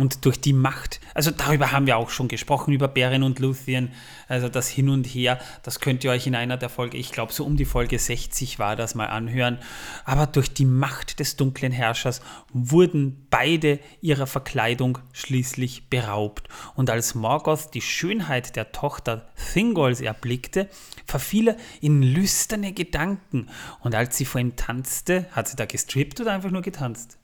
Und 0.00 0.24
durch 0.24 0.40
die 0.40 0.54
Macht, 0.54 0.98
also 1.12 1.30
darüber 1.30 1.72
haben 1.72 1.86
wir 1.86 1.98
auch 1.98 2.08
schon 2.08 2.26
gesprochen, 2.26 2.72
über 2.72 2.88
Beren 2.88 3.22
und 3.22 3.38
Luthien, 3.38 3.92
also 4.28 4.48
das 4.48 4.66
Hin 4.66 4.88
und 4.88 5.04
Her, 5.04 5.38
das 5.62 5.78
könnt 5.78 6.04
ihr 6.04 6.10
euch 6.10 6.26
in 6.26 6.34
einer 6.34 6.56
der 6.56 6.70
Folge, 6.70 6.96
ich 6.96 7.12
glaube 7.12 7.34
so 7.34 7.44
um 7.44 7.58
die 7.58 7.66
Folge 7.66 7.98
60 7.98 8.58
war 8.58 8.76
das 8.76 8.94
mal 8.94 9.08
anhören. 9.08 9.58
Aber 10.06 10.26
durch 10.26 10.54
die 10.54 10.64
Macht 10.64 11.20
des 11.20 11.36
dunklen 11.36 11.70
Herrschers 11.70 12.22
wurden 12.50 13.26
beide 13.28 13.78
ihrer 14.00 14.26
Verkleidung 14.26 14.96
schließlich 15.12 15.90
beraubt. 15.90 16.48
Und 16.74 16.88
als 16.88 17.14
Morgoth 17.14 17.74
die 17.74 17.82
Schönheit 17.82 18.56
der 18.56 18.72
Tochter 18.72 19.28
Thingolls 19.52 20.00
erblickte, 20.00 20.70
verfiel 21.04 21.48
er 21.48 21.56
in 21.82 22.02
lüsterne 22.02 22.72
Gedanken. 22.72 23.50
Und 23.80 23.94
als 23.94 24.16
sie 24.16 24.24
vor 24.24 24.40
ihm 24.40 24.56
tanzte, 24.56 25.26
hat 25.32 25.48
sie 25.48 25.56
da 25.56 25.66
gestrippt 25.66 26.22
oder 26.22 26.32
einfach 26.32 26.50
nur 26.50 26.62
getanzt? 26.62 27.19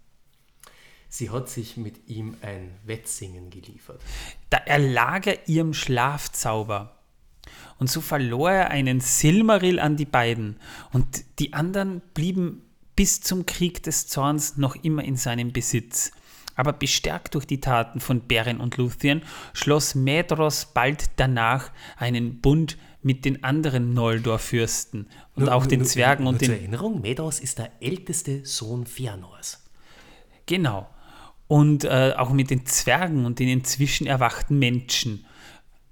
Sie 1.08 1.30
hat 1.30 1.48
sich 1.48 1.76
mit 1.76 2.08
ihm 2.08 2.36
ein 2.42 2.70
Wettsingen 2.84 3.50
geliefert. 3.50 4.00
Da 4.50 4.58
erlag 4.58 5.26
er 5.26 5.48
ihrem 5.48 5.72
Schlafzauber. 5.72 6.92
Und 7.78 7.90
so 7.90 8.00
verlor 8.00 8.50
er 8.50 8.70
einen 8.70 9.00
Silmaril 9.00 9.78
an 9.78 9.96
die 9.96 10.04
beiden. 10.04 10.56
Und 10.92 11.24
die 11.38 11.52
anderen 11.52 12.02
blieben 12.14 12.62
bis 12.96 13.20
zum 13.20 13.46
Krieg 13.46 13.82
des 13.82 14.08
Zorns 14.08 14.56
noch 14.56 14.74
immer 14.76 15.04
in 15.04 15.16
seinem 15.16 15.52
Besitz. 15.52 16.10
Aber 16.54 16.72
bestärkt 16.72 17.34
durch 17.34 17.44
die 17.46 17.60
Taten 17.60 18.00
von 18.00 18.20
Beren 18.22 18.60
und 18.60 18.78
Luthien 18.78 19.22
schloss 19.52 19.94
Medros 19.94 20.66
bald 20.72 21.10
danach 21.16 21.70
einen 21.98 22.40
Bund 22.40 22.78
mit 23.02 23.26
den 23.26 23.44
anderen 23.44 23.92
Noldor-Fürsten 23.92 25.06
und 25.34 25.44
Nur- 25.44 25.54
auch 25.54 25.62
nur- 25.64 25.68
den 25.68 25.84
Zwergen 25.84 26.24
nur 26.24 26.32
und 26.32 26.38
Zur 26.38 26.48
den 26.48 26.58
Erinnerung, 26.62 27.02
Medros 27.02 27.40
ist 27.40 27.58
der 27.58 27.70
älteste 27.80 28.44
Sohn 28.46 28.86
Fëanors. 28.86 29.58
Genau. 30.46 30.88
Und 31.48 31.84
äh, 31.84 32.14
auch 32.16 32.30
mit 32.30 32.50
den 32.50 32.66
Zwergen 32.66 33.24
und 33.24 33.38
den 33.38 33.48
inzwischen 33.48 34.06
erwachten 34.06 34.58
Menschen. 34.58 35.24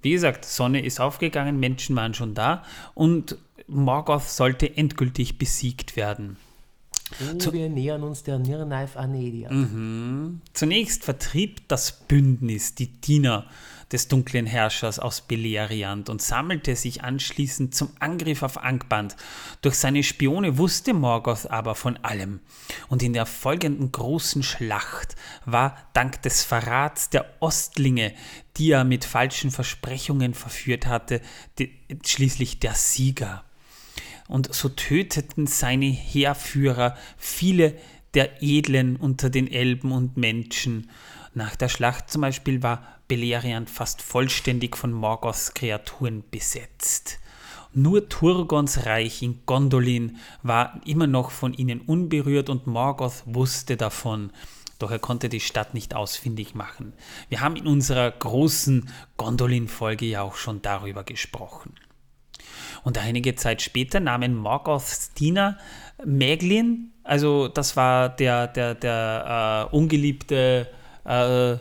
Wie 0.01 0.11
gesagt, 0.11 0.45
Sonne 0.45 0.85
ist 0.85 0.99
aufgegangen, 0.99 1.59
Menschen 1.59 1.95
waren 1.95 2.13
schon 2.13 2.35
da 2.35 2.63
und 2.93 3.37
Morgoth 3.67 4.29
sollte 4.29 4.77
endgültig 4.77 5.37
besiegt 5.37 5.95
werden. 5.95 6.37
Oh, 7.21 7.53
wir 7.53 7.69
nähern 7.69 8.03
uns 8.03 8.23
der 8.23 8.39
Nirnaif 8.39 8.97
Anedia. 8.97 9.51
Mhm. 9.51 10.41
Zunächst 10.53 11.03
vertrieb 11.03 11.67
das 11.67 11.91
Bündnis 11.91 12.75
die 12.75 12.87
Diener 12.87 13.45
des 13.91 14.07
dunklen 14.07 14.45
Herrschers 14.45 14.99
aus 14.99 15.21
Beleriand 15.21 16.09
und 16.09 16.21
sammelte 16.21 16.75
sich 16.75 17.03
anschließend 17.03 17.75
zum 17.75 17.91
Angriff 17.99 18.43
auf 18.43 18.57
Angband. 18.57 19.15
Durch 19.61 19.75
seine 19.75 20.03
Spione 20.03 20.57
wusste 20.57 20.93
Morgoth 20.93 21.47
aber 21.47 21.75
von 21.75 21.97
allem. 21.97 22.39
Und 22.87 23.03
in 23.03 23.13
der 23.13 23.25
folgenden 23.25 23.91
großen 23.91 24.43
Schlacht 24.43 25.15
war 25.45 25.77
dank 25.93 26.21
des 26.23 26.43
Verrats 26.43 27.09
der 27.09 27.25
Ostlinge, 27.39 28.13
die 28.57 28.71
er 28.71 28.83
mit 28.83 29.05
falschen 29.05 29.51
Versprechungen 29.51 30.33
verführt 30.33 30.87
hatte, 30.87 31.21
schließlich 32.03 32.59
der 32.59 32.73
Sieger. 32.73 33.43
Und 34.27 34.53
so 34.53 34.69
töteten 34.69 35.45
seine 35.45 35.85
Heerführer 35.85 36.97
viele 37.17 37.77
der 38.15 38.41
Edlen 38.41 38.95
unter 38.95 39.29
den 39.29 39.51
Elben 39.51 39.91
und 39.91 40.17
Menschen. 40.17 40.89
Nach 41.33 41.55
der 41.55 41.69
Schlacht 41.69 42.09
zum 42.09 42.21
Beispiel 42.21 42.63
war 42.63 42.94
Beleriand 43.07 43.69
fast 43.69 44.01
vollständig 44.01 44.75
von 44.75 44.91
Morgoths 44.91 45.53
Kreaturen 45.53 46.23
besetzt. 46.31 47.19
Nur 47.73 48.07
Turgons 48.07 48.85
Reich 48.85 49.21
in 49.21 49.41
Gondolin 49.45 50.17
war 50.43 50.79
immer 50.85 51.07
noch 51.07 51.31
von 51.31 51.53
ihnen 51.53 51.81
unberührt 51.81 52.49
und 52.49 52.67
Morgoth 52.67 53.23
wusste 53.25 53.75
davon. 53.75 54.31
Doch 54.79 54.91
er 54.91 54.99
konnte 54.99 55.29
die 55.29 55.39
Stadt 55.39 55.73
nicht 55.73 55.93
ausfindig 55.93 56.55
machen. 56.55 56.93
Wir 57.29 57.41
haben 57.41 57.55
in 57.55 57.67
unserer 57.67 58.09
großen 58.11 58.89
Gondolin-Folge 59.17 60.05
ja 60.05 60.21
auch 60.21 60.35
schon 60.35 60.61
darüber 60.61 61.03
gesprochen. 61.03 61.75
Und 62.83 62.97
einige 62.97 63.35
Zeit 63.35 63.61
später 63.61 63.99
nahmen 63.99 64.35
Morgoths 64.35 65.13
Diener 65.13 65.57
Meglin, 66.03 66.91
also 67.03 67.47
das 67.47 67.75
war 67.75 68.09
der, 68.09 68.47
der, 68.47 68.75
der 68.75 69.69
äh, 69.71 69.75
ungeliebte 69.75 70.69
äh, 71.05 71.57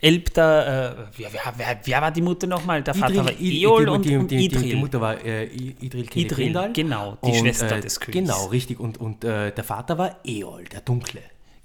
Elbter, 0.00 0.92
äh, 0.92 1.06
wer, 1.16 1.30
wer, 1.56 1.80
wer, 1.84 2.02
war 2.02 2.10
die 2.10 2.22
Mutter 2.22 2.46
nochmal? 2.46 2.82
Der 2.82 2.94
Vater 2.94 3.24
war 3.24 3.32
Eol 3.38 3.88
und, 3.88 4.04
die, 4.04 4.16
und 4.16 4.30
die, 4.30 4.46
Idril. 4.46 4.70
Die, 4.70 4.76
Mutter 4.76 5.00
war 5.00 5.22
äh, 5.22 5.44
Idril, 5.44 6.06
Idril 6.14 6.70
genau, 6.72 7.18
die 7.22 7.30
und, 7.30 7.36
Schwester 7.36 7.76
äh, 7.76 7.80
des 7.80 8.00
Königs. 8.00 8.26
Genau, 8.26 8.46
richtig. 8.46 8.80
Und, 8.80 8.98
und 8.98 9.24
äh, 9.24 9.52
der 9.52 9.64
Vater 9.64 9.98
war 9.98 10.16
Eol, 10.24 10.64
der 10.64 10.80
Dunkle. 10.80 11.20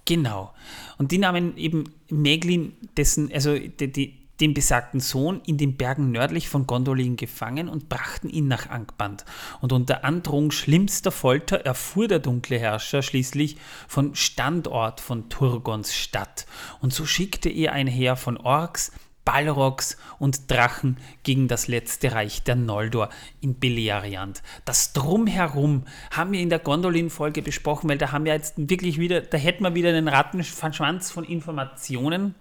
Genau. 0.05 0.53
Und 0.97 1.11
die 1.11 1.19
nahmen 1.19 1.55
eben 1.57 1.85
Meglin, 2.09 2.73
dessen, 2.97 3.31
also 3.33 3.57
die, 3.57 3.91
die, 3.91 4.20
den 4.41 4.53
besagten 4.53 4.99
Sohn 4.99 5.41
in 5.45 5.57
den 5.57 5.77
Bergen 5.77 6.11
nördlich 6.11 6.49
von 6.49 6.65
Gondolin 6.67 7.15
gefangen 7.15 7.69
und 7.69 7.89
brachten 7.89 8.29
ihn 8.29 8.47
nach 8.47 8.69
Angband. 8.69 9.23
Und 9.61 9.71
unter 9.71 10.03
Androhung 10.03 10.51
schlimmster 10.51 11.11
Folter 11.11 11.57
erfuhr 11.57 12.07
der 12.07 12.19
dunkle 12.19 12.59
Herrscher 12.59 13.03
schließlich 13.03 13.57
von 13.87 14.15
Standort 14.15 14.99
von 14.99 15.29
Turgons 15.29 15.95
Stadt. 15.95 16.47
Und 16.81 16.93
so 16.93 17.05
schickte 17.05 17.49
er 17.49 17.73
ein 17.73 17.87
Heer 17.87 18.15
von 18.15 18.37
Orks, 18.37 18.91
Balrogs 19.23 19.97
und 20.17 20.49
Drachen 20.49 20.97
gegen 21.21 21.47
das 21.47 21.67
letzte 21.67 22.11
Reich 22.11 22.41
der 22.43 22.55
Noldor 22.55 23.09
in 23.39 23.59
Beleriand. 23.59 24.41
Das 24.65 24.93
Drumherum 24.93 25.85
haben 26.09 26.31
wir 26.31 26.39
in 26.39 26.49
der 26.49 26.57
Gondolin-Folge 26.57 27.43
besprochen, 27.43 27.87
weil 27.89 27.99
da 27.99 28.11
haben 28.11 28.25
wir 28.25 28.33
jetzt 28.33 28.55
wirklich 28.57 28.97
wieder, 28.97 29.21
da 29.21 29.37
hätten 29.37 29.63
wir 29.63 29.75
wieder 29.75 29.89
einen 29.89 30.07
Rattenschwanz 30.07 31.11
von 31.11 31.23
Informationen 31.23 32.33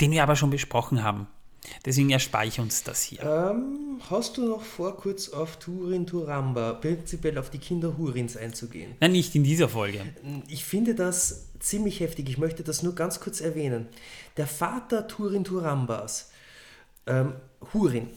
den 0.00 0.10
wir 0.10 0.22
aber 0.22 0.36
schon 0.36 0.50
besprochen 0.50 1.02
haben. 1.02 1.26
Deswegen 1.84 2.10
erspare 2.10 2.46
ich 2.46 2.60
uns 2.60 2.82
das 2.84 3.02
hier. 3.02 3.22
Ähm, 3.22 4.00
hast 4.08 4.36
du 4.36 4.48
noch 4.48 4.62
vor, 4.62 4.96
kurz 4.96 5.28
auf 5.30 5.58
Turin 5.58 6.06
Turamba, 6.06 6.74
prinzipiell 6.74 7.38
auf 7.38 7.50
die 7.50 7.58
Kinder 7.58 7.96
Hurins 7.96 8.36
einzugehen? 8.36 8.94
Nein, 9.00 9.12
nicht 9.12 9.34
in 9.34 9.44
dieser 9.44 9.68
Folge. 9.68 10.00
Ich 10.48 10.64
finde 10.64 10.94
das 10.94 11.46
ziemlich 11.58 12.00
heftig. 12.00 12.28
Ich 12.28 12.38
möchte 12.38 12.62
das 12.62 12.82
nur 12.82 12.94
ganz 12.94 13.20
kurz 13.20 13.40
erwähnen. 13.40 13.88
Der 14.36 14.46
Vater 14.46 15.08
Turin 15.08 15.44
Turambas, 15.44 16.30
ähm, 17.06 17.34
Hurin, 17.72 18.08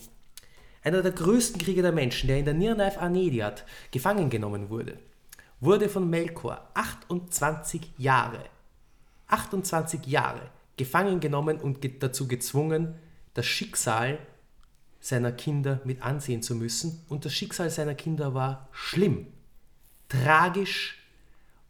einer 0.84 1.02
der 1.02 1.12
größten 1.12 1.62
Krieger 1.62 1.82
der 1.82 1.92
Menschen, 1.92 2.28
der 2.28 2.38
in 2.38 2.46
der 2.46 2.54
Nirnaif 2.54 2.98
Anediat 2.98 3.66
gefangen 3.92 4.30
genommen 4.30 4.70
wurde, 4.70 4.98
wurde 5.60 5.90
von 5.90 6.10
Melkor 6.10 6.70
28 6.74 7.82
Jahre, 7.98 8.46
28 9.28 10.06
Jahre 10.06 10.42
gefangen 10.80 11.20
genommen 11.20 11.60
und 11.60 11.86
dazu 12.02 12.26
gezwungen, 12.28 12.96
das 13.34 13.46
Schicksal 13.46 14.18
seiner 15.02 15.34
Kinder 15.34 15.82
mit 15.84 16.02
ansehen 16.02 16.42
zu 16.42 16.56
müssen. 16.56 17.04
Und 17.10 17.26
das 17.26 17.34
Schicksal 17.34 17.70
seiner 17.70 17.96
Kinder 17.96 18.34
war 18.34 18.70
schlimm, 18.72 19.28
tragisch 20.08 20.98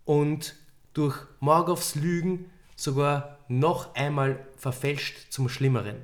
und 0.05 0.55
durch 0.93 1.17
Morgoths 1.39 1.95
Lügen 1.95 2.51
sogar 2.75 3.39
noch 3.47 3.95
einmal 3.95 4.45
verfälscht 4.55 5.31
zum 5.31 5.49
Schlimmeren. 5.49 5.97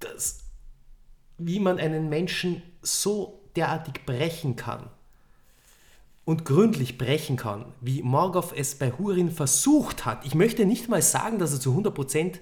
Das, 0.00 0.44
wie 1.38 1.60
man 1.60 1.78
einen 1.78 2.10
Menschen 2.10 2.62
so 2.82 3.40
derartig 3.56 4.04
brechen 4.04 4.54
kann, 4.54 4.90
und 6.30 6.44
gründlich 6.44 6.96
brechen 6.96 7.36
kann, 7.36 7.64
wie 7.80 8.04
Morgoth 8.04 8.52
es 8.56 8.76
bei 8.76 8.92
Hurin 8.92 9.32
versucht 9.32 10.06
hat. 10.06 10.24
Ich 10.24 10.36
möchte 10.36 10.64
nicht 10.64 10.88
mal 10.88 11.02
sagen, 11.02 11.40
dass 11.40 11.52
er 11.52 11.58
zu 11.58 11.76
100% 11.76 12.38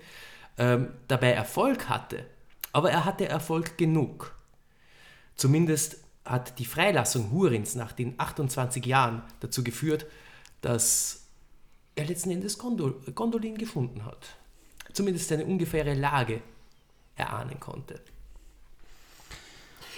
ähm, 0.58 0.88
dabei 1.08 1.32
Erfolg 1.32 1.88
hatte, 1.88 2.26
aber 2.72 2.90
er 2.90 3.06
hatte 3.06 3.26
Erfolg 3.26 3.78
genug. 3.78 4.36
Zumindest 5.36 6.04
hat 6.26 6.58
die 6.58 6.66
Freilassung 6.66 7.30
Hurins 7.30 7.76
nach 7.76 7.92
den 7.92 8.12
28 8.18 8.84
Jahren 8.84 9.22
dazu 9.40 9.64
geführt, 9.64 10.04
dass 10.60 11.22
er 11.94 12.04
letzten 12.04 12.30
Endes 12.30 12.58
Gondol 12.58 12.92
Gondolin 13.14 13.56
gefunden 13.56 14.04
hat. 14.04 14.36
Zumindest 14.92 15.32
eine 15.32 15.46
ungefähre 15.46 15.94
Lage 15.94 16.42
erahnen 17.16 17.58
konnte. 17.58 18.02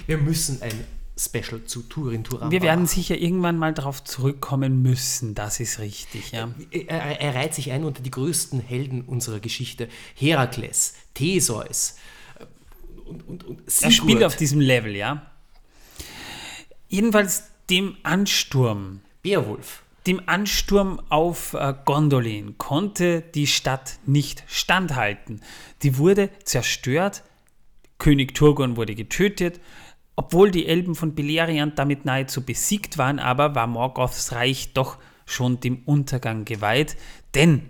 Wir 0.07 0.19
müssen 0.19 0.63
ein 0.63 0.85
Special 1.21 1.65
zu 1.65 1.83
Turin 1.83 2.25
Turan. 2.25 2.51
Wir 2.51 2.63
werden 2.63 2.87
sicher 2.87 3.19
irgendwann 3.19 3.59
mal 3.59 3.75
darauf 3.75 4.03
zurückkommen 4.03 4.81
müssen, 4.81 5.35
das 5.35 5.61
ist 5.61 5.79
richtig. 5.79 6.33
Ja. 6.33 6.49
Er, 6.71 7.21
er, 7.21 7.35
reiht 7.35 7.55
sich 7.55 7.73
ein 7.73 7.85
unter 7.85 8.03
die 8.03 8.11
größten 8.11 8.61
Helden 8.61 9.03
unserer 9.03 9.41
Geschichte. 9.41 9.89
Herakles, 10.15 10.95
Theseus 11.15 11.97
und, 13.05 13.29
und, 13.29 13.45
und 13.45 13.63
Er 13.83 13.91
spielt 13.91 14.25
auf 14.25 14.37
diesem 14.37 14.61
Level, 14.61 14.97
ja. 14.97 15.31
Jedenfalls 16.89 17.45
dem 17.69 17.97
Ansturm. 18.03 19.01
Beowulf. 19.23 19.83
Dem 20.07 20.23
Ansturm 20.27 21.01
auf 21.11 21.53
äh, 21.53 21.75
Gondolin 21.85 22.57
konnte 22.57 23.21
die 23.21 23.47
Stadt 23.47 23.99
nicht 24.07 24.43
standhalten. 24.47 25.43
Die 25.83 25.99
wurde 25.99 26.31
zerstört, 26.45 27.23
König 27.99 28.35
Turgon 28.35 28.77
wurde 28.77 28.95
getötet, 28.95 29.61
obwohl 30.21 30.51
die 30.51 30.67
Elben 30.67 30.95
von 30.95 31.15
Beleriand 31.15 31.79
damit 31.79 32.05
nahezu 32.05 32.45
besiegt 32.45 32.99
waren, 32.99 33.19
aber 33.19 33.55
war 33.55 33.67
Morgoths 33.67 34.33
Reich 34.33 34.75
doch 34.75 34.99
schon 35.25 35.61
dem 35.61 35.81
Untergang 35.87 36.45
geweiht, 36.45 36.99
denn 37.35 37.63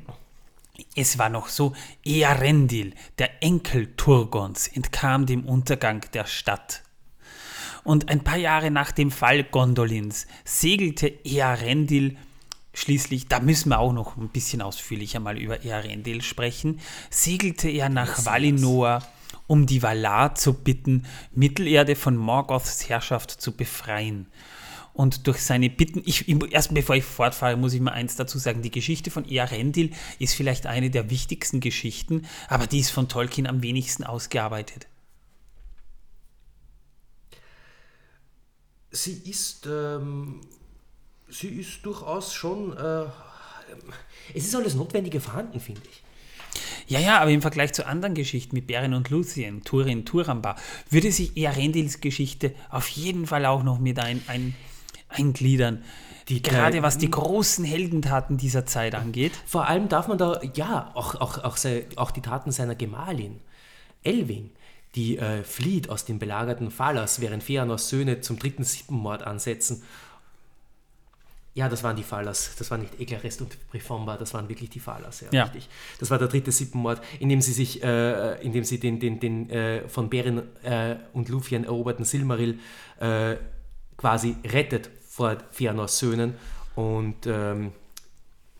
es 0.97 1.16
war 1.16 1.28
noch 1.28 1.47
so, 1.47 1.74
Earendil, 2.05 2.94
der 3.20 3.40
Enkel 3.40 3.94
Turgons, 3.97 4.66
entkam 4.66 5.27
dem 5.27 5.44
Untergang 5.44 6.05
der 6.12 6.27
Stadt. 6.27 6.82
Und 7.85 8.09
ein 8.09 8.24
paar 8.24 8.39
Jahre 8.39 8.72
nach 8.72 8.90
dem 8.90 9.12
Fall 9.12 9.44
Gondolins 9.44 10.27
segelte 10.44 11.06
Earendil 11.06 12.16
schließlich, 12.74 13.28
da 13.28 13.39
müssen 13.39 13.68
wir 13.68 13.78
auch 13.78 13.93
noch 13.93 14.16
ein 14.16 14.28
bisschen 14.28 14.60
ausführlicher 14.60 15.20
mal 15.20 15.39
über 15.39 15.64
Earendil 15.64 16.20
sprechen, 16.20 16.81
segelte 17.10 17.70
er 17.70 17.90
nach 17.90 18.27
Valinor 18.27 19.02
um 19.51 19.66
die 19.66 19.82
Valar 19.82 20.36
zu 20.36 20.55
bitten, 20.55 21.06
Mittelerde 21.35 21.97
von 21.97 22.16
Morgoths 22.16 22.89
Herrschaft 22.89 23.32
zu 23.32 23.56
befreien. 23.56 24.28
Und 24.93 25.27
durch 25.27 25.43
seine 25.43 25.68
Bitten, 25.68 26.02
ich, 26.06 26.28
erst 26.52 26.72
bevor 26.72 26.94
ich 26.94 27.02
fortfahre, 27.02 27.56
muss 27.56 27.72
ich 27.72 27.81
mal 27.81 27.90
eins 27.90 28.14
dazu 28.14 28.39
sagen: 28.39 28.62
Die 28.62 28.70
Geschichte 28.70 29.10
von 29.10 29.28
Earendil 29.28 29.90
ist 30.20 30.35
vielleicht 30.35 30.66
eine 30.66 30.89
der 30.89 31.10
wichtigsten 31.10 31.59
Geschichten, 31.59 32.28
aber 32.47 32.68
die 32.68 32.78
ist 32.78 32.90
von 32.90 33.09
Tolkien 33.09 33.48
am 33.48 33.60
wenigsten 33.60 34.05
ausgearbeitet. 34.05 34.86
Sie 38.93 39.20
ist, 39.28 39.66
ähm, 39.66 40.43
sie 41.28 41.48
ist 41.48 41.85
durchaus 41.85 42.35
schon, 42.35 42.77
äh, 42.77 43.06
es 44.32 44.44
ist 44.44 44.55
alles 44.55 44.77
Notwendige 44.77 45.20
vorhanden, 45.20 45.59
finde 45.59 45.82
ich. 45.90 46.05
Ja, 46.91 46.99
ja, 46.99 47.21
aber 47.21 47.31
im 47.31 47.41
Vergleich 47.41 47.73
zu 47.73 47.87
anderen 47.87 48.15
Geschichten 48.15 48.57
wie 48.57 48.61
Beren 48.61 48.95
und 48.95 49.11
Luthien, 49.11 49.62
Turin, 49.62 50.05
Turamba, 50.05 50.57
würde 50.91 51.12
sich 51.12 51.37
Earendils 51.37 52.01
Geschichte 52.01 52.53
auf 52.69 52.89
jeden 52.89 53.29
Fall 53.29 53.47
auch 53.47 53.62
noch 53.62 53.79
mit 53.79 54.01
ein, 54.01 54.21
ein, 54.27 54.57
eingliedern. 55.09 55.85
Die, 56.29 56.43
Gerade 56.43 56.83
was 56.83 56.99
die 56.99 57.09
großen 57.09 57.65
Heldentaten 57.65 58.39
dieser 58.39 58.67
Zeit 58.67 58.97
angeht. 58.97 59.31
Vor 59.47 59.69
allem 59.69 59.89
darf 59.89 60.09
man 60.09 60.19
da, 60.19 60.41
ja, 60.55 60.91
auch, 60.95 61.15
auch, 61.15 61.39
auch, 61.45 61.57
auch 61.95 62.11
die 62.11 62.23
Taten 62.23 62.51
seiner 62.51 62.75
Gemahlin, 62.75 63.39
Elwing, 64.03 64.51
die 64.97 65.17
äh, 65.17 65.45
flieht 65.45 65.91
aus 65.91 66.07
dem 66.07 66.19
belagerten 66.19 66.73
Phalas, 66.73 67.21
während 67.21 67.45
Feanors 67.45 67.89
Söhne 67.89 68.21
zum 68.21 68.41
dritten 68.41 68.65
Sippenmord 68.65 69.23
ansetzen. 69.23 69.85
Ja, 71.61 71.69
das 71.69 71.82
waren 71.85 71.95
die 71.95 72.03
Falas. 72.03 72.57
Das 72.59 72.70
waren 72.70 72.81
nicht 72.81 72.99
Eglarest 72.99 73.43
und 73.43 73.51
Prefomba, 73.70 74.16
das 74.16 74.32
waren 74.32 74.49
wirklich 74.49 74.70
die 74.70 74.81
Falas. 74.81 75.20
Ja, 75.20 75.28
Ja. 75.31 75.43
richtig. 75.45 75.69
Das 75.99 76.09
war 76.11 76.16
der 76.19 76.28
dritte 76.28 76.51
Sippenmord, 76.53 77.03
in 77.19 77.28
dem 77.28 77.43
sie 77.43 77.53
sich, 77.53 77.82
äh, 77.82 78.41
in 78.43 78.53
dem 78.55 78.65
sie 78.65 78.78
den, 78.81 78.99
den, 78.99 79.20
den 79.20 79.51
äh, 79.51 79.87
von 79.87 80.09
Beren 80.09 80.39
äh, 80.62 80.97
und 81.12 81.28
Lúthien 81.28 81.65
eroberten 81.65 82.07
Silmaril 82.07 82.59
äh, 82.99 83.37
quasi 83.99 84.37
rettet 84.45 84.89
vor 85.07 85.37
Fëanors 85.55 85.99
Söhnen 85.99 86.32
und, 86.77 87.27
ähm, 87.27 87.73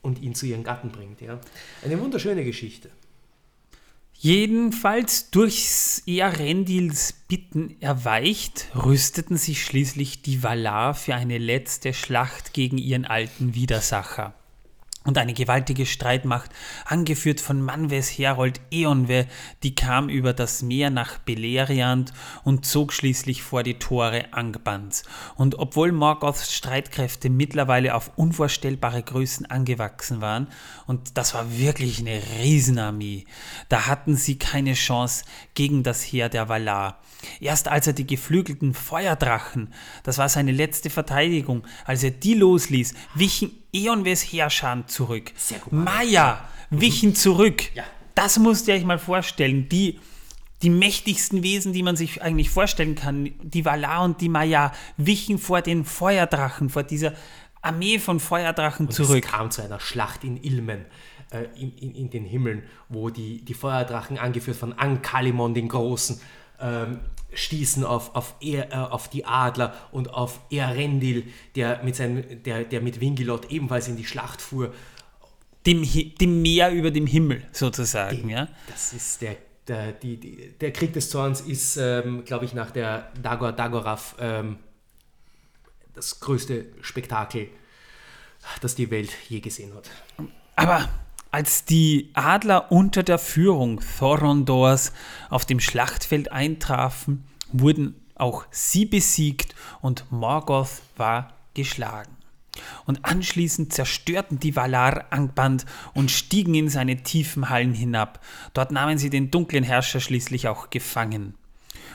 und 0.03 0.21
ihn 0.21 0.35
zu 0.35 0.45
ihren 0.45 0.63
Gatten 0.63 0.91
bringt. 0.91 1.23
Ja. 1.23 1.41
Eine 1.83 1.99
wunderschöne 1.99 2.45
Geschichte. 2.45 2.91
Jedenfalls 4.23 5.31
durchs 5.31 6.03
Earendils 6.07 7.15
Bitten 7.27 7.81
erweicht, 7.81 8.67
rüsteten 8.75 9.39
sich 9.39 9.65
schließlich 9.65 10.21
die 10.21 10.43
Valar 10.43 10.93
für 10.93 11.15
eine 11.15 11.39
letzte 11.39 11.95
Schlacht 11.95 12.53
gegen 12.53 12.77
ihren 12.77 13.07
alten 13.07 13.55
Widersacher. 13.55 14.35
Und 15.03 15.17
eine 15.17 15.33
gewaltige 15.33 15.87
Streitmacht, 15.87 16.51
angeführt 16.85 17.41
von 17.41 17.63
Manwes 17.63 18.11
Herold 18.11 18.61
Eonwe, 18.71 19.27
die 19.63 19.75
kam 19.75 20.11
über 20.11 20.35
das 20.35 20.61
Meer 20.61 20.91
nach 20.91 21.19
Beleriand 21.19 22.13
und 22.45 22.67
zog 22.67 22.93
schließlich 22.93 23.43
vor 23.43 23.63
die 23.63 23.79
Tore 23.79 24.27
Angbans. 24.33 25.05
Und 25.37 25.59
obwohl 25.59 25.93
Morgoths 25.93 26.55
Streitkräfte 26.55 27.31
mittlerweile 27.31 27.95
auf 27.95 28.11
unvorstellbare 28.17 29.03
Größen 29.03 29.47
angewachsen 29.47 30.21
waren, 30.21 30.49
und 30.87 31.17
das 31.17 31.33
war 31.33 31.57
wirklich 31.57 32.01
eine 32.01 32.21
Riesenarmee, 32.43 33.25
da 33.71 33.87
hatten 33.87 34.17
sie 34.17 34.37
keine 34.37 34.75
Chance 34.75 35.25
gegen 35.55 35.83
das 35.83 36.03
Heer 36.03 36.29
der 36.29 36.51
Valar. 36.51 37.01
Erst 37.41 37.69
als 37.69 37.87
er 37.87 37.95
die 37.95 38.07
geflügelten 38.07 38.75
Feuerdrachen, 38.75 39.73
das 40.03 40.19
war 40.19 40.29
seine 40.29 40.53
letzte 40.53 40.91
Verteidigung, 40.91 41.67
als 41.87 42.03
er 42.03 42.11
die 42.11 42.35
losließ, 42.35 42.93
wichen 43.15 43.60
Eonwes 43.73 44.23
Heerscharen 44.23 44.89
zurück. 44.89 45.33
Sehr 45.37 45.59
gut. 45.59 45.73
Maya 45.73 46.49
wichen 46.71 47.15
zurück. 47.15 47.75
Ja. 47.75 47.85
Das 48.15 48.39
musst 48.39 48.69
ihr 48.69 48.75
euch 48.75 48.85
mal 48.85 48.99
vorstellen. 48.99 49.69
Die, 49.69 49.99
die 50.63 50.71
mächtigsten 50.71 51.43
Wesen, 51.43 51.73
die 51.73 51.83
man 51.83 51.97
sich 51.97 52.23
eigentlich 52.23 52.51
vorstellen 52.51 52.95
kann, 52.95 53.31
die 53.43 53.65
Valar 53.65 54.05
und 54.05 54.21
die 54.21 54.29
Maya, 54.29 54.73
wichen 54.97 55.39
vor 55.39 55.63
den 55.63 55.85
Feuerdrachen, 55.85 56.71
vor 56.71 56.83
dieser 56.83 57.15
Armee 57.63 57.99
von 57.99 58.21
Feuerdrachen 58.21 58.91
zurück. 58.91 59.25
Es 59.25 59.31
kam 59.31 59.51
zu 59.51 59.63
einer 59.63 59.81
Schlacht 59.81 60.25
in 60.25 60.43
Ilmen, 60.43 60.87
äh, 61.31 61.45
in, 61.57 61.77
in, 61.77 61.95
in 61.95 62.11
den 62.11 62.25
Himmeln, 62.25 62.63
wo 62.89 63.11
die, 63.11 63.45
die 63.45 63.55
Feuerdrachen, 63.55 64.19
angeführt 64.19 64.57
von 64.57 64.73
Ankalimon 64.73 65.55
den 65.55 65.69
Großen, 65.69 66.21
ähm, 66.61 67.01
stießen 67.33 67.85
auf, 67.85 68.15
auf, 68.17 68.35
er, 68.41 68.73
äh, 68.73 68.75
auf 68.75 69.09
die 69.09 69.25
Adler 69.25 69.75
und 69.93 70.13
auf 70.13 70.41
Earendil, 70.51 71.27
der 71.55 71.83
mit, 71.85 71.97
seinem, 71.97 72.43
der, 72.43 72.65
der 72.65 72.81
mit 72.81 73.01
Wingilot 73.01 73.51
ebenfalls 73.51 73.89
in 73.89 73.97
die 73.97 74.05
Schlacht 74.05 74.43
fuhr. 74.43 74.75
Dem, 75.67 75.85
Hi- 75.85 76.15
dem 76.15 76.43
Meer 76.43 76.73
über 76.73 76.91
dem 76.91 77.07
Himmel 77.07 77.47
sozusagen. 77.53 78.29
Ja? 78.29 78.49
Das 78.69 78.93
ist 78.93 79.21
der, 79.23 79.37
der, 79.69 79.93
die, 79.93 80.17
die, 80.17 80.55
der 80.59 80.73
Krieg 80.73 80.93
des 80.93 81.11
Zorns 81.11 81.43
ist, 81.43 81.77
ähm, 81.77 82.25
glaube 82.25 82.47
ich, 82.47 82.55
nach 82.55 82.71
der 82.71 83.13
Dagor 83.23 83.53
Dagorath 83.53 84.17
ähm, 84.19 84.59
das 85.95 86.19
größte 86.19 86.67
Spektakel, 86.81 87.49
das 88.61 88.75
die 88.75 88.91
Welt 88.91 89.11
je 89.29 89.41
gesehen 89.41 89.75
hat. 89.75 89.91
Aber 90.57 90.89
als 91.31 91.65
die 91.65 92.11
Adler 92.15 92.73
unter 92.73 93.03
der 93.03 93.19
Führung 93.19 93.81
Thorondors 93.99 94.93
auf 95.29 95.47
dem 95.47 95.61
Schlachtfeld 95.61 96.33
eintrafen, 96.33 97.25
wurden 97.53 97.95
auch 98.17 98.45
sie 98.51 98.85
besiegt 98.85 99.55
und 99.81 100.11
Morgoth 100.11 100.83
war 100.97 101.33
geschlagen. 101.55 102.17
Und 102.85 103.05
anschließend 103.05 103.73
zerstörten 103.73 104.39
die 104.39 104.57
Valar 104.57 105.07
Angband 105.11 105.65
und 105.95 106.11
stiegen 106.11 106.55
in 106.55 106.69
seine 106.69 107.03
tiefen 107.03 107.49
Hallen 107.49 107.75
hinab. 107.75 108.21
Dort 108.53 108.73
nahmen 108.73 108.99
sie 108.99 109.09
den 109.09 109.31
dunklen 109.31 109.65
Herrscher 109.65 110.01
schließlich 110.01 110.49
auch 110.49 110.69
gefangen. 110.69 111.35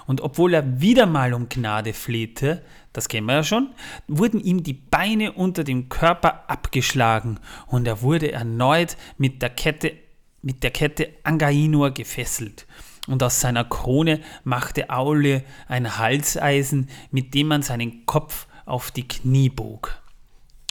Und 0.08 0.22
obwohl 0.22 0.54
er 0.54 0.82
wieder 0.82 1.06
mal 1.06 1.34
um 1.34 1.50
Gnade 1.50 1.94
flehte, 1.94 2.62
das 2.94 3.10
kennen 3.10 3.28
wir 3.28 3.36
ja 3.36 3.44
schon, 3.44 3.70
wurden 4.08 4.40
ihm 4.40 4.64
die 4.64 4.74
Beine 4.74 5.34
unter 5.34 5.64
dem 5.64 5.90
Körper 5.90 6.50
abgeschlagen 6.50 7.40
und 7.68 7.88
er 7.88 8.02
wurde 8.02 8.32
erneut 8.32 8.98
mit 9.18 9.42
der 9.42 9.50
Kette, 9.50 9.94
mit 10.42 10.64
der 10.64 10.72
Kette 10.72 11.10
Angainur 11.24 11.92
gefesselt. 11.92 12.68
Und 13.08 13.22
aus 13.22 13.40
seiner 13.40 13.64
Krone 13.64 14.22
machte 14.44 14.90
Aule 14.90 15.44
ein 15.68 15.98
Halseisen, 15.98 16.90
mit 17.12 17.34
dem 17.34 17.48
man 17.48 17.62
seinen 17.62 18.06
Kopf 18.06 18.48
auf 18.66 18.92
die 18.92 19.08
Knie 19.08 19.50
bog. 19.50 20.02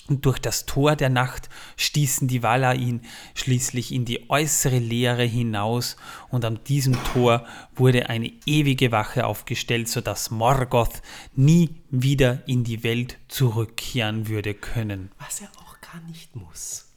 Und 0.06 0.26
durch 0.26 0.38
das 0.38 0.66
Tor 0.66 0.96
der 0.96 1.08
Nacht 1.08 1.48
stießen 1.76 2.28
die 2.28 2.42
Valar 2.42 2.74
ihn 2.74 3.00
schließlich 3.34 3.90
in 3.90 4.04
die 4.04 4.28
äußere 4.28 4.78
Leere 4.78 5.24
hinaus, 5.24 5.96
und 6.28 6.44
an 6.44 6.60
diesem 6.64 7.02
Tor 7.04 7.46
wurde 7.74 8.10
eine 8.10 8.30
ewige 8.44 8.92
Wache 8.92 9.26
aufgestellt, 9.26 9.88
sodass 9.88 10.30
Morgoth 10.30 11.00
nie 11.34 11.70
wieder 11.90 12.46
in 12.46 12.64
die 12.64 12.82
Welt 12.82 13.18
zurückkehren 13.28 14.28
würde 14.28 14.52
können. 14.52 15.10
Was 15.18 15.40
er 15.40 15.48
auch 15.62 15.80
gar 15.80 16.02
nicht 16.02 16.36
muss. 16.36 16.90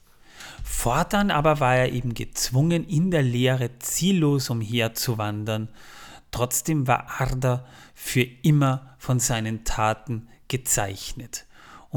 Fortan 0.63 1.31
aber 1.31 1.61
war 1.61 1.77
er 1.77 1.93
eben 1.93 2.13
gezwungen, 2.13 2.85
in 2.85 3.09
der 3.09 3.23
Leere 3.23 3.79
ziellos 3.79 4.49
umherzuwandern. 4.49 5.69
Trotzdem 6.31 6.87
war 6.87 7.21
Arda 7.21 7.65
für 7.95 8.21
immer 8.21 8.95
von 8.97 9.19
seinen 9.19 9.63
Taten 9.63 10.27
gezeichnet. 10.49 11.46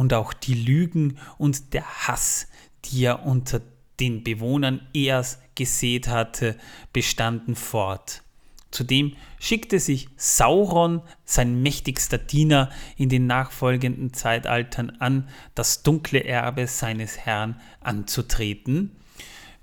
Und 0.00 0.14
auch 0.14 0.32
die 0.32 0.54
Lügen 0.54 1.18
und 1.36 1.74
der 1.74 1.84
Hass, 1.84 2.48
die 2.86 3.04
er 3.04 3.26
unter 3.26 3.60
den 4.00 4.24
Bewohnern 4.24 4.80
Eas 4.94 5.42
gesät 5.54 6.08
hatte, 6.08 6.56
bestanden 6.94 7.54
fort. 7.54 8.22
Zudem 8.70 9.14
schickte 9.38 9.78
sich 9.78 10.08
Sauron, 10.16 11.02
sein 11.26 11.60
mächtigster 11.60 12.16
Diener, 12.16 12.70
in 12.96 13.10
den 13.10 13.26
nachfolgenden 13.26 14.14
Zeitaltern 14.14 14.88
an, 15.00 15.28
das 15.54 15.82
dunkle 15.82 16.24
Erbe 16.24 16.66
seines 16.66 17.18
Herrn 17.18 17.60
anzutreten. 17.80 18.96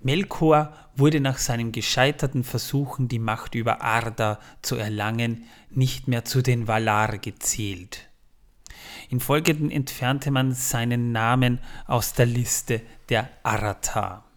Melkor 0.01 0.71
wurde 0.95 1.19
nach 1.19 1.39
seinen 1.39 1.71
gescheiterten 1.71 2.43
Versuchen, 2.43 3.07
die 3.07 3.17
Macht 3.17 3.55
über 3.55 3.81
Arda 3.81 4.39
zu 4.61 4.75
erlangen, 4.75 5.45
nicht 5.71 6.07
mehr 6.07 6.25
zu 6.25 6.43
den 6.43 6.67
Valar 6.67 7.17
gezählt. 7.17 8.07
Infolgeden 9.09 9.71
entfernte 9.71 10.31
man 10.31 10.53
seinen 10.53 11.11
Namen 11.11 11.59
aus 11.85 12.13
der 12.13 12.25
Liste 12.25 12.81
der 13.09 13.29
Aratar. 13.43 14.27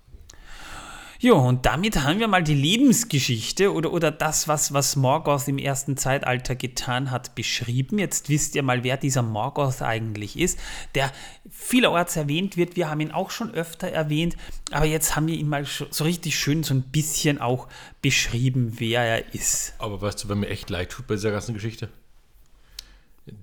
Jo, 1.23 1.37
und 1.37 1.67
damit 1.67 2.03
haben 2.03 2.19
wir 2.19 2.29
mal 2.29 2.43
die 2.43 2.55
Lebensgeschichte 2.55 3.75
oder, 3.75 3.93
oder 3.93 4.11
das, 4.11 4.49
was, 4.49 4.73
was 4.73 4.97
Morgoth 4.97 5.49
im 5.49 5.59
ersten 5.59 5.99
Zeitalter 5.99 6.55
getan 6.55 7.11
hat, 7.11 7.35
beschrieben. 7.35 7.99
Jetzt 7.99 8.31
wisst 8.31 8.55
ihr 8.55 8.63
mal, 8.63 8.85
wer 8.85 8.97
dieser 8.97 9.21
Morgoth 9.21 9.83
eigentlich 9.83 10.39
ist, 10.39 10.59
der 10.95 11.13
vielerorts 11.51 12.17
erwähnt 12.17 12.57
wird. 12.57 12.75
Wir 12.75 12.89
haben 12.89 13.01
ihn 13.01 13.11
auch 13.11 13.31
schon 13.31 13.53
öfter 13.53 13.89
erwähnt, 13.89 14.35
aber 14.71 14.87
jetzt 14.87 15.15
haben 15.15 15.27
wir 15.27 15.35
ihn 15.35 15.51
mal 15.51 15.67
so 15.67 16.05
richtig 16.05 16.39
schön 16.39 16.63
so 16.63 16.73
ein 16.73 16.85
bisschen 16.85 17.39
auch 17.39 17.69
beschrieben, 18.01 18.77
wer 18.79 19.03
er 19.03 19.35
ist. 19.35 19.75
Aber 19.77 20.01
weißt 20.01 20.25
du, 20.25 20.31
wer 20.31 20.37
mir 20.37 20.49
echt 20.49 20.71
leid 20.71 20.89
tut 20.89 21.07
bei 21.07 21.17
dieser 21.17 21.33
ganzen 21.33 21.53
Geschichte? 21.53 21.91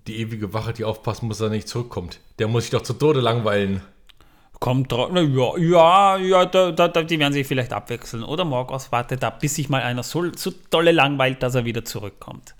Die 0.08 0.20
ewige 0.20 0.54
Wache, 0.54 0.74
die 0.74 0.84
aufpassen 0.84 1.28
muss, 1.28 1.38
dass 1.38 1.48
er 1.48 1.52
nicht 1.52 1.68
zurückkommt. 1.68 2.20
Der 2.40 2.48
muss 2.48 2.64
sich 2.64 2.72
doch 2.72 2.82
zu 2.82 2.94
Tode 2.94 3.22
langweilen. 3.22 3.82
Kommt 4.60 4.92
drauf, 4.92 5.12
ja, 5.14 5.58
ja, 5.58 6.18
ja, 6.18 6.46
da, 6.46 6.72
da, 6.72 7.04
die 7.04 7.20
werden 7.20 7.34
sich 7.34 7.46
vielleicht 7.46 7.74
abwechseln. 7.74 8.24
Oder 8.24 8.44
Morgoth 8.44 8.92
wartet 8.92 9.24
ab, 9.24 9.40
bis 9.40 9.56
sich 9.56 9.70
mal 9.70 9.84
einer 9.84 10.02
so, 10.02 10.32
so 10.36 10.52
dolle 10.72 10.92
langweilt, 10.92 11.44
dass 11.44 11.54
er 11.54 11.66
wieder 11.66 11.86
zurückkommt. 11.86 12.56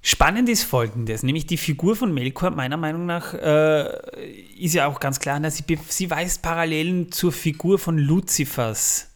Spannend 0.00 0.48
ist 0.50 0.64
folgendes, 0.64 1.22
nämlich 1.22 1.46
die 1.46 1.56
Figur 1.56 1.96
von 1.96 2.12
Melkor, 2.12 2.50
meiner 2.50 2.76
Meinung 2.76 3.06
nach, 3.06 3.32
äh, 3.32 4.30
ist 4.58 4.74
ja 4.74 4.86
auch 4.86 5.00
ganz 5.00 5.18
klar, 5.18 5.40
na, 5.40 5.50
sie, 5.50 5.64
sie 5.88 6.10
weist 6.10 6.42
Parallelen 6.42 7.10
zur 7.10 7.32
Figur 7.32 7.78
von 7.78 7.98
Luzifers 7.98 9.10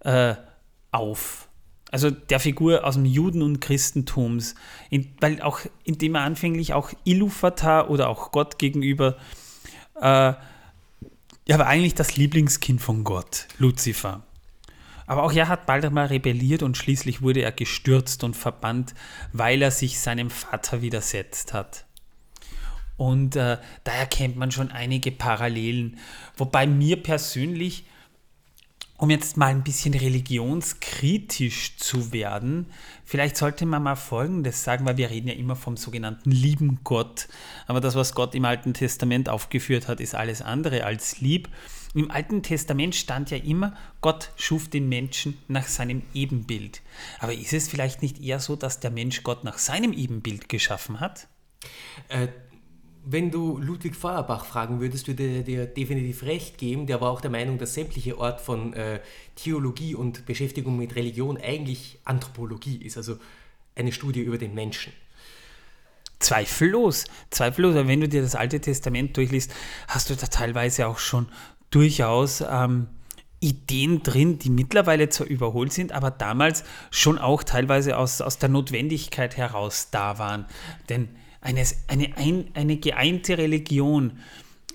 äh, 0.00 0.34
auf. 0.90 1.45
Also 1.90 2.10
der 2.10 2.40
Figur 2.40 2.84
aus 2.84 2.94
dem 2.94 3.04
Juden- 3.04 3.42
und 3.42 3.60
Christentums. 3.60 4.54
In, 4.90 5.08
weil 5.20 5.40
auch, 5.40 5.60
indem 5.84 6.16
er 6.16 6.22
anfänglich 6.22 6.74
auch 6.74 6.92
Iluvatar 7.04 7.90
oder 7.90 8.08
auch 8.08 8.32
Gott 8.32 8.58
gegenüber 8.58 9.16
äh, 10.00 10.34
ja, 11.48 11.58
war 11.58 11.66
eigentlich 11.66 11.94
das 11.94 12.16
Lieblingskind 12.16 12.80
von 12.80 13.04
Gott, 13.04 13.46
Luzifer. 13.58 14.22
Aber 15.06 15.22
auch 15.22 15.32
er 15.32 15.46
hat 15.46 15.66
bald 15.66 15.84
einmal 15.84 16.06
rebelliert 16.06 16.64
und 16.64 16.76
schließlich 16.76 17.22
wurde 17.22 17.40
er 17.42 17.52
gestürzt 17.52 18.24
und 18.24 18.36
verbannt, 18.36 18.94
weil 19.32 19.62
er 19.62 19.70
sich 19.70 20.00
seinem 20.00 20.30
Vater 20.30 20.82
widersetzt 20.82 21.54
hat. 21.54 21.84
Und 22.96 23.36
äh, 23.36 23.58
da 23.84 23.92
erkennt 23.92 24.36
man 24.36 24.50
schon 24.50 24.72
einige 24.72 25.12
Parallelen. 25.12 25.98
Wobei 26.36 26.66
mir 26.66 27.00
persönlich 27.00 27.84
um 28.98 29.10
jetzt 29.10 29.36
mal 29.36 29.48
ein 29.48 29.62
bisschen 29.62 29.94
religionskritisch 29.94 31.76
zu 31.76 32.12
werden, 32.12 32.66
vielleicht 33.04 33.36
sollte 33.36 33.66
man 33.66 33.82
mal 33.82 33.96
Folgendes 33.96 34.64
sagen, 34.64 34.86
weil 34.86 34.96
wir 34.96 35.10
reden 35.10 35.28
ja 35.28 35.34
immer 35.34 35.56
vom 35.56 35.76
sogenannten 35.76 36.30
lieben 36.30 36.80
Gott. 36.82 37.28
Aber 37.66 37.80
das, 37.80 37.94
was 37.94 38.14
Gott 38.14 38.34
im 38.34 38.44
Alten 38.44 38.74
Testament 38.74 39.28
aufgeführt 39.28 39.88
hat, 39.88 40.00
ist 40.00 40.14
alles 40.14 40.40
andere 40.40 40.84
als 40.84 41.20
lieb. 41.20 41.48
Im 41.94 42.10
Alten 42.10 42.42
Testament 42.42 42.94
stand 42.94 43.30
ja 43.30 43.38
immer, 43.38 43.74
Gott 44.00 44.30
schuf 44.36 44.68
den 44.68 44.88
Menschen 44.88 45.38
nach 45.48 45.66
seinem 45.66 46.02
Ebenbild. 46.14 46.82
Aber 47.18 47.34
ist 47.34 47.52
es 47.52 47.68
vielleicht 47.68 48.02
nicht 48.02 48.22
eher 48.22 48.40
so, 48.40 48.56
dass 48.56 48.80
der 48.80 48.90
Mensch 48.90 49.22
Gott 49.22 49.44
nach 49.44 49.58
seinem 49.58 49.92
Ebenbild 49.92 50.48
geschaffen 50.48 51.00
hat? 51.00 51.28
Äh, 52.08 52.28
wenn 53.08 53.30
du 53.30 53.58
Ludwig 53.58 53.94
Feuerbach 53.94 54.44
fragen 54.44 54.80
würdest, 54.80 55.06
würde 55.06 55.22
er 55.22 55.42
dir 55.44 55.66
definitiv 55.66 56.24
recht 56.24 56.58
geben. 56.58 56.88
Der 56.88 57.00
war 57.00 57.12
auch 57.12 57.20
der 57.20 57.30
Meinung, 57.30 57.56
dass 57.56 57.72
sämtliche 57.72 58.18
Art 58.18 58.40
von 58.40 58.72
äh, 58.72 59.00
Theologie 59.36 59.94
und 59.94 60.26
Beschäftigung 60.26 60.76
mit 60.76 60.96
Religion 60.96 61.38
eigentlich 61.38 62.00
Anthropologie 62.04 62.78
ist, 62.78 62.96
also 62.96 63.16
eine 63.76 63.92
Studie 63.92 64.22
über 64.22 64.38
den 64.38 64.54
Menschen. 64.54 64.92
Zweifellos, 66.18 67.04
zweifellos. 67.30 67.76
Wenn 67.76 68.00
du 68.00 68.08
dir 68.08 68.22
das 68.22 68.34
Alte 68.34 68.60
Testament 68.60 69.16
durchliest, 69.16 69.54
hast 69.86 70.10
du 70.10 70.16
da 70.16 70.26
teilweise 70.26 70.88
auch 70.88 70.98
schon 70.98 71.28
durchaus 71.70 72.40
ähm, 72.40 72.88
Ideen 73.38 74.02
drin, 74.02 74.40
die 74.40 74.50
mittlerweile 74.50 75.10
zwar 75.10 75.28
überholt 75.28 75.72
sind, 75.72 75.92
aber 75.92 76.10
damals 76.10 76.64
schon 76.90 77.18
auch 77.18 77.44
teilweise 77.44 77.98
aus, 77.98 78.20
aus 78.20 78.38
der 78.38 78.48
Notwendigkeit 78.48 79.36
heraus 79.36 79.90
da 79.92 80.18
waren. 80.18 80.46
Denn 80.88 81.08
eine, 81.46 81.64
eine, 81.86 82.16
ein, 82.16 82.48
eine 82.54 82.76
geeinte 82.76 83.38
Religion, 83.38 84.18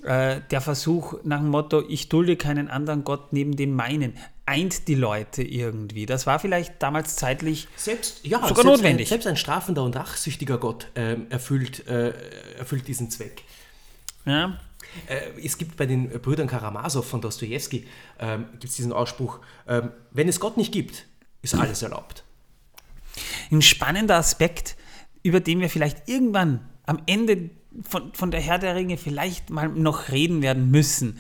äh, 0.04 0.42
der 0.50 0.62
Versuch 0.62 1.16
nach 1.24 1.40
dem 1.40 1.50
Motto, 1.50 1.84
ich 1.88 2.10
dulde 2.10 2.38
keinen 2.38 2.70
anderen 2.70 3.04
Gott 3.04 3.34
neben 3.34 3.56
dem 3.56 3.76
meinen, 3.76 4.18
eint 4.46 4.88
die 4.88 4.96
Leute 4.96 5.44
irgendwie. 5.44 6.06
Das 6.06 6.26
war 6.26 6.40
vielleicht 6.40 6.82
damals 6.82 7.18
zeitlich 7.18 7.68
selbst, 7.76 8.26
ja, 8.26 8.38
sogar 8.38 8.56
selbst 8.56 8.66
notwendig. 8.66 9.08
Ein, 9.08 9.10
selbst 9.10 9.28
ein 9.28 9.38
strafender 9.38 9.84
und 9.84 9.96
rachsüchtiger 9.96 10.58
Gott 10.58 10.88
äh, 10.96 11.18
erfüllt, 11.30 11.88
äh, 11.88 12.14
erfüllt 12.58 12.88
diesen 12.88 13.12
Zweck. 13.12 13.44
Ja. 14.26 14.58
Äh, 15.08 15.40
es 15.44 15.58
gibt 15.58 15.78
bei 15.78 15.86
den 15.86 16.10
Brüdern 16.22 16.48
Karamasow 16.48 17.04
von 17.04 17.22
Dostoevsky 17.22 17.86
ähm, 18.20 18.46
gibt 18.60 18.78
diesen 18.78 18.94
Ausspruch, 18.94 19.40
ähm, 19.68 19.92
wenn 20.12 20.28
es 20.28 20.40
Gott 20.40 20.58
nicht 20.58 20.72
gibt, 20.72 21.06
ist 21.42 21.54
alles 21.54 21.82
erlaubt. 21.82 22.24
Ein 23.52 23.62
spannender 23.62 24.16
Aspekt, 24.16 24.76
über 25.24 25.40
den 25.40 25.60
wir 25.60 25.70
vielleicht 25.70 26.10
irgendwann 26.10 26.62
am 26.86 27.00
Ende 27.06 27.52
von, 27.84 28.14
von 28.14 28.32
der 28.32 28.42
Herr 28.42 28.60
der 28.60 28.76
Ringe 28.76 28.98
vielleicht 28.98 29.50
mal 29.50 29.70
noch 29.70 30.10
reden 30.10 30.42
werden 30.42 30.70
müssen. 30.72 31.20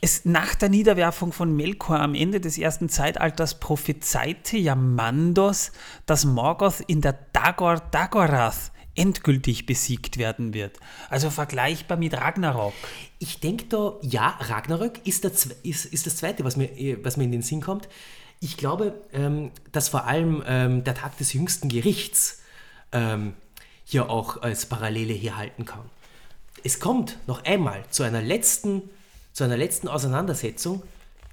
Es, 0.00 0.24
nach 0.24 0.54
der 0.54 0.68
Niederwerfung 0.68 1.32
von 1.32 1.54
Melkor 1.56 2.00
am 2.00 2.14
Ende 2.14 2.40
des 2.40 2.58
ersten 2.58 2.88
Zeitalters 2.88 3.58
prophezeite 3.60 4.56
ja 4.56 4.74
Mandos, 4.74 5.72
dass 6.06 6.24
Morgoth 6.24 6.80
in 6.86 7.00
der 7.00 7.14
Dagor 7.32 7.80
Dagorath 7.90 8.70
endgültig 8.96 9.66
besiegt 9.66 10.18
werden 10.18 10.54
wird. 10.54 10.78
Also 11.08 11.30
vergleichbar 11.30 11.96
mit 11.96 12.14
Ragnarok. 12.14 12.74
Ich 13.18 13.40
denke 13.40 13.64
da, 13.64 13.94
ja, 14.02 14.38
Ragnarok 14.40 15.04
ist, 15.04 15.24
der, 15.24 15.32
ist, 15.62 15.86
ist 15.86 16.06
das 16.06 16.16
Zweite, 16.16 16.44
was 16.44 16.56
mir, 16.56 16.70
was 17.02 17.16
mir 17.16 17.24
in 17.24 17.32
den 17.32 17.42
Sinn 17.42 17.60
kommt. 17.60 17.88
Ich 18.40 18.56
glaube, 18.56 19.02
ähm, 19.12 19.50
dass 19.72 19.88
vor 19.88 20.04
allem 20.04 20.42
ähm, 20.46 20.84
der 20.84 20.94
Tag 20.94 21.16
des 21.18 21.32
jüngsten 21.32 21.68
Gerichts 21.68 22.42
ähm, 22.94 23.34
hier 23.84 24.08
auch 24.08 24.40
als 24.40 24.64
Parallele 24.64 25.12
herhalten 25.12 25.66
kann. 25.66 25.84
Es 26.62 26.80
kommt 26.80 27.18
noch 27.26 27.44
einmal 27.44 27.84
zu 27.90 28.02
einer 28.02 28.22
letzten, 28.22 28.82
zu 29.34 29.44
einer 29.44 29.58
letzten 29.58 29.88
Auseinandersetzung 29.88 30.82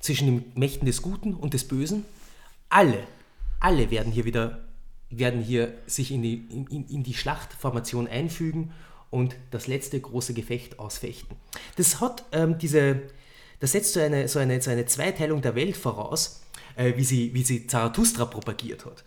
zwischen 0.02 0.28
den 0.28 0.52
Mächten 0.56 0.86
des 0.86 1.02
Guten 1.02 1.34
und 1.34 1.54
des 1.54 1.66
Bösen. 1.68 2.04
Alle, 2.68 3.08
alle 3.62 3.92
werden 3.92 4.12
hier 4.12 4.26
wieder, 4.26 4.66
werden 5.10 5.42
hier 5.42 5.74
sich 5.86 6.12
in 6.12 6.22
die, 6.22 6.46
in, 6.50 6.88
in 6.90 7.04
die 7.04 7.14
Schlachtformation 7.14 8.08
einfügen 8.08 8.74
und 9.10 9.36
das 9.52 9.68
letzte 9.68 10.00
große 10.02 10.34
Gefecht 10.34 10.80
ausfechten. 10.80 11.38
Das 11.78 12.02
hat 12.02 12.26
ähm, 12.34 12.58
diese, 12.58 13.02
das 13.60 13.74
setzt 13.74 13.94
so 13.94 14.00
eine, 14.02 14.28
so, 14.28 14.40
eine, 14.40 14.62
so 14.62 14.72
eine 14.72 14.86
Zweiteilung 14.86 15.42
der 15.42 15.56
Welt 15.56 15.78
voraus, 15.78 16.42
äh, 16.76 16.94
wie, 16.98 17.04
sie, 17.04 17.34
wie 17.34 17.44
sie 17.44 17.68
Zarathustra 17.68 18.26
propagiert 18.26 18.86
hat 18.86 19.04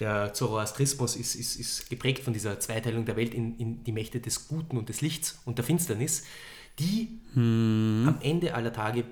der 0.00 0.32
Zoroastrismus 0.32 1.16
ist, 1.16 1.34
ist, 1.34 1.56
ist 1.56 1.90
geprägt 1.90 2.24
von 2.24 2.32
dieser 2.32 2.58
Zweiteilung 2.58 3.04
der 3.04 3.16
Welt 3.16 3.34
in, 3.34 3.56
in, 3.58 3.84
die 3.84 3.92
Mächte 3.92 4.20
des 4.20 4.48
Guten 4.48 4.76
und 4.76 4.88
des 4.88 5.00
Lichts 5.00 5.40
und 5.44 5.58
der 5.58 5.64
Finsternis, 5.64 6.24
die 6.78 7.20
hm. 7.34 8.04
am 8.08 8.18
Ende 8.20 8.54
aller 8.54 8.72
Tage 8.72 9.04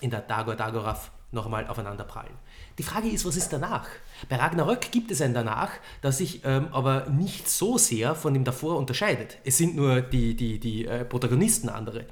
in 0.00 0.10
der 0.10 0.20
Dagor 0.20 0.56
Dagorath 0.56 1.12
nochmal 1.32 1.66
aufeinander 1.66 2.04
prallen. 2.04 2.34
Die 2.78 2.82
Frage 2.82 3.08
ist, 3.08 3.24
was 3.24 3.36
ist 3.36 3.52
danach? 3.52 3.86
Bei 4.28 4.36
Ragnarök 4.36 4.90
gibt 4.90 5.10
es 5.10 5.20
ein 5.20 5.34
danach, 5.34 5.70
das 6.00 6.18
sich 6.18 6.40
ähm, 6.44 6.68
aber 6.72 7.08
nicht 7.08 7.48
so 7.48 7.78
sehr 7.78 8.14
von 8.14 8.34
dem 8.34 8.44
davor 8.44 8.78
unterscheidet. 8.78 9.38
Es 9.44 9.58
sind 9.58 9.76
nur 9.76 10.00
die, 10.00 10.34
die, 10.34 10.58
die 10.58 10.86
äh, 10.86 11.04
Protagonisten 11.04 11.68
andere. 11.68 12.06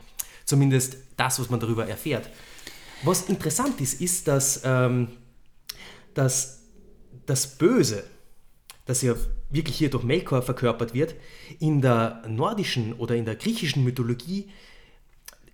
Zumindest 0.44 0.98
das, 1.16 1.40
was 1.40 1.50
man 1.50 1.58
darüber 1.58 1.88
erfährt. 1.88 2.28
Was 3.02 3.22
interessant 3.22 3.80
ist, 3.80 4.00
ist, 4.00 4.28
dass, 4.28 4.62
ähm, 4.64 5.08
dass 6.14 6.57
das 7.28 7.58
Böse, 7.58 8.04
das 8.86 9.02
ja 9.02 9.14
wirklich 9.50 9.76
hier 9.76 9.90
durch 9.90 10.02
Melkor 10.02 10.42
verkörpert 10.42 10.94
wird, 10.94 11.14
in 11.60 11.80
der 11.82 12.22
nordischen 12.26 12.94
oder 12.94 13.14
in 13.14 13.24
der 13.24 13.36
griechischen 13.36 13.84
Mythologie, 13.84 14.48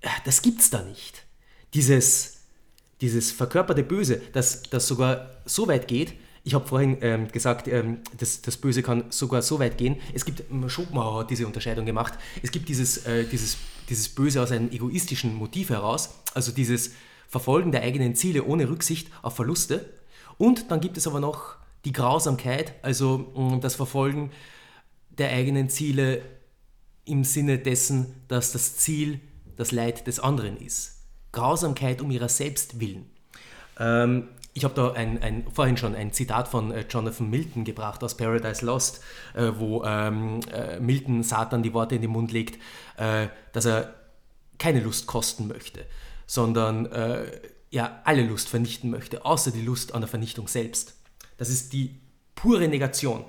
äh, 0.01 0.09
das 0.25 0.41
gibt 0.41 0.61
es 0.61 0.71
da 0.71 0.83
nicht. 0.83 1.25
Dieses, 1.75 2.39
dieses 3.01 3.33
verkörperte 3.33 3.83
Böse, 3.83 4.23
das, 4.33 4.63
das 4.63 4.87
sogar 4.87 5.31
so 5.45 5.67
weit 5.67 5.89
geht, 5.89 6.15
ich 6.47 6.53
habe 6.53 6.67
vorhin 6.69 6.99
ähm, 7.01 7.29
gesagt, 7.29 7.69
ähm, 7.69 7.99
das, 8.19 8.43
das 8.43 8.59
Böse 8.59 8.83
kann 8.83 9.05
sogar 9.11 9.41
so 9.41 9.59
weit 9.59 9.79
gehen. 9.79 9.97
Es 10.13 10.27
gibt, 10.27 10.45
Schopenhauer 10.71 11.21
hat 11.21 11.31
diese 11.31 11.47
Unterscheidung 11.47 11.87
gemacht, 11.87 12.15
es 12.43 12.51
gibt 12.53 12.69
dieses, 12.69 13.07
äh, 13.07 13.25
dieses, 13.25 13.57
dieses 13.89 14.11
Böse 14.11 14.43
aus 14.43 14.53
einem 14.53 14.71
egoistischen 14.71 15.35
Motiv 15.35 15.71
heraus, 15.71 16.11
also 16.35 16.53
dieses 16.53 16.93
Verfolgen 17.29 17.73
der 17.73 17.83
eigenen 17.83 18.15
Ziele 18.15 18.45
ohne 18.45 18.69
Rücksicht 18.69 19.09
auf 19.23 19.37
Verluste. 19.37 19.89
Und 20.37 20.71
dann 20.71 20.81
gibt 20.81 20.99
es 20.99 21.07
aber 21.07 21.19
noch 21.19 21.57
die 21.85 21.93
Grausamkeit, 21.93 22.75
also 22.83 23.19
mm, 23.35 23.61
das 23.61 23.75
Verfolgen 23.75 24.31
der 25.11 25.31
eigenen 25.31 25.69
Ziele 25.69 26.23
im 27.05 27.25
Sinne 27.25 27.59
dessen, 27.59 28.23
dass 28.29 28.53
das 28.53 28.77
Ziel 28.77 29.21
das 29.57 29.73
Leid 29.73 30.07
des 30.07 30.19
anderen 30.19 30.57
ist. 30.57 31.03
Grausamkeit 31.33 32.01
um 32.01 32.11
ihrer 32.11 32.29
selbst 32.29 32.81
willen. 32.81 33.11
Ähm, 33.79 34.29
ich 34.55 34.65
habe 34.65 34.75
da 34.75 34.93
ein, 34.93 35.21
ein, 35.21 35.45
vorhin 35.53 35.77
schon 35.77 35.97
ein 35.97 36.13
Zitat 36.13 36.47
von 36.49 36.71
äh, 36.71 36.85
Jonathan 36.89 37.29
Milton 37.29 37.65
gebracht 37.65 38.03
aus 38.05 38.17
Paradise 38.17 38.65
Lost, 38.65 39.01
äh, 39.35 39.51
wo 39.57 39.83
ähm, 39.85 40.41
äh, 40.53 40.79
Milton 40.79 41.25
Satan 41.25 41.63
die 41.63 41.75
Worte 41.75 41.97
in 41.97 42.03
den 42.03 42.13
Mund 42.13 42.31
legt, 42.33 42.61
äh, 42.97 43.29
dass 43.53 43.65
er 43.67 43.95
keine 44.59 44.81
Lust 44.81 45.07
kosten 45.07 45.49
möchte, 45.49 45.85
sondern 46.27 46.87
äh, 46.87 47.27
ja, 47.71 48.01
alle 48.05 48.23
Lust 48.23 48.49
vernichten 48.49 48.91
möchte, 48.91 49.25
außer 49.25 49.51
die 49.51 49.63
Lust 49.63 49.93
an 49.93 50.03
der 50.03 50.09
Vernichtung 50.09 50.47
selbst. 50.47 50.95
Das 51.37 51.49
ist 51.49 51.73
die 51.73 51.97
pure 52.35 52.69
Negation. 52.69 53.25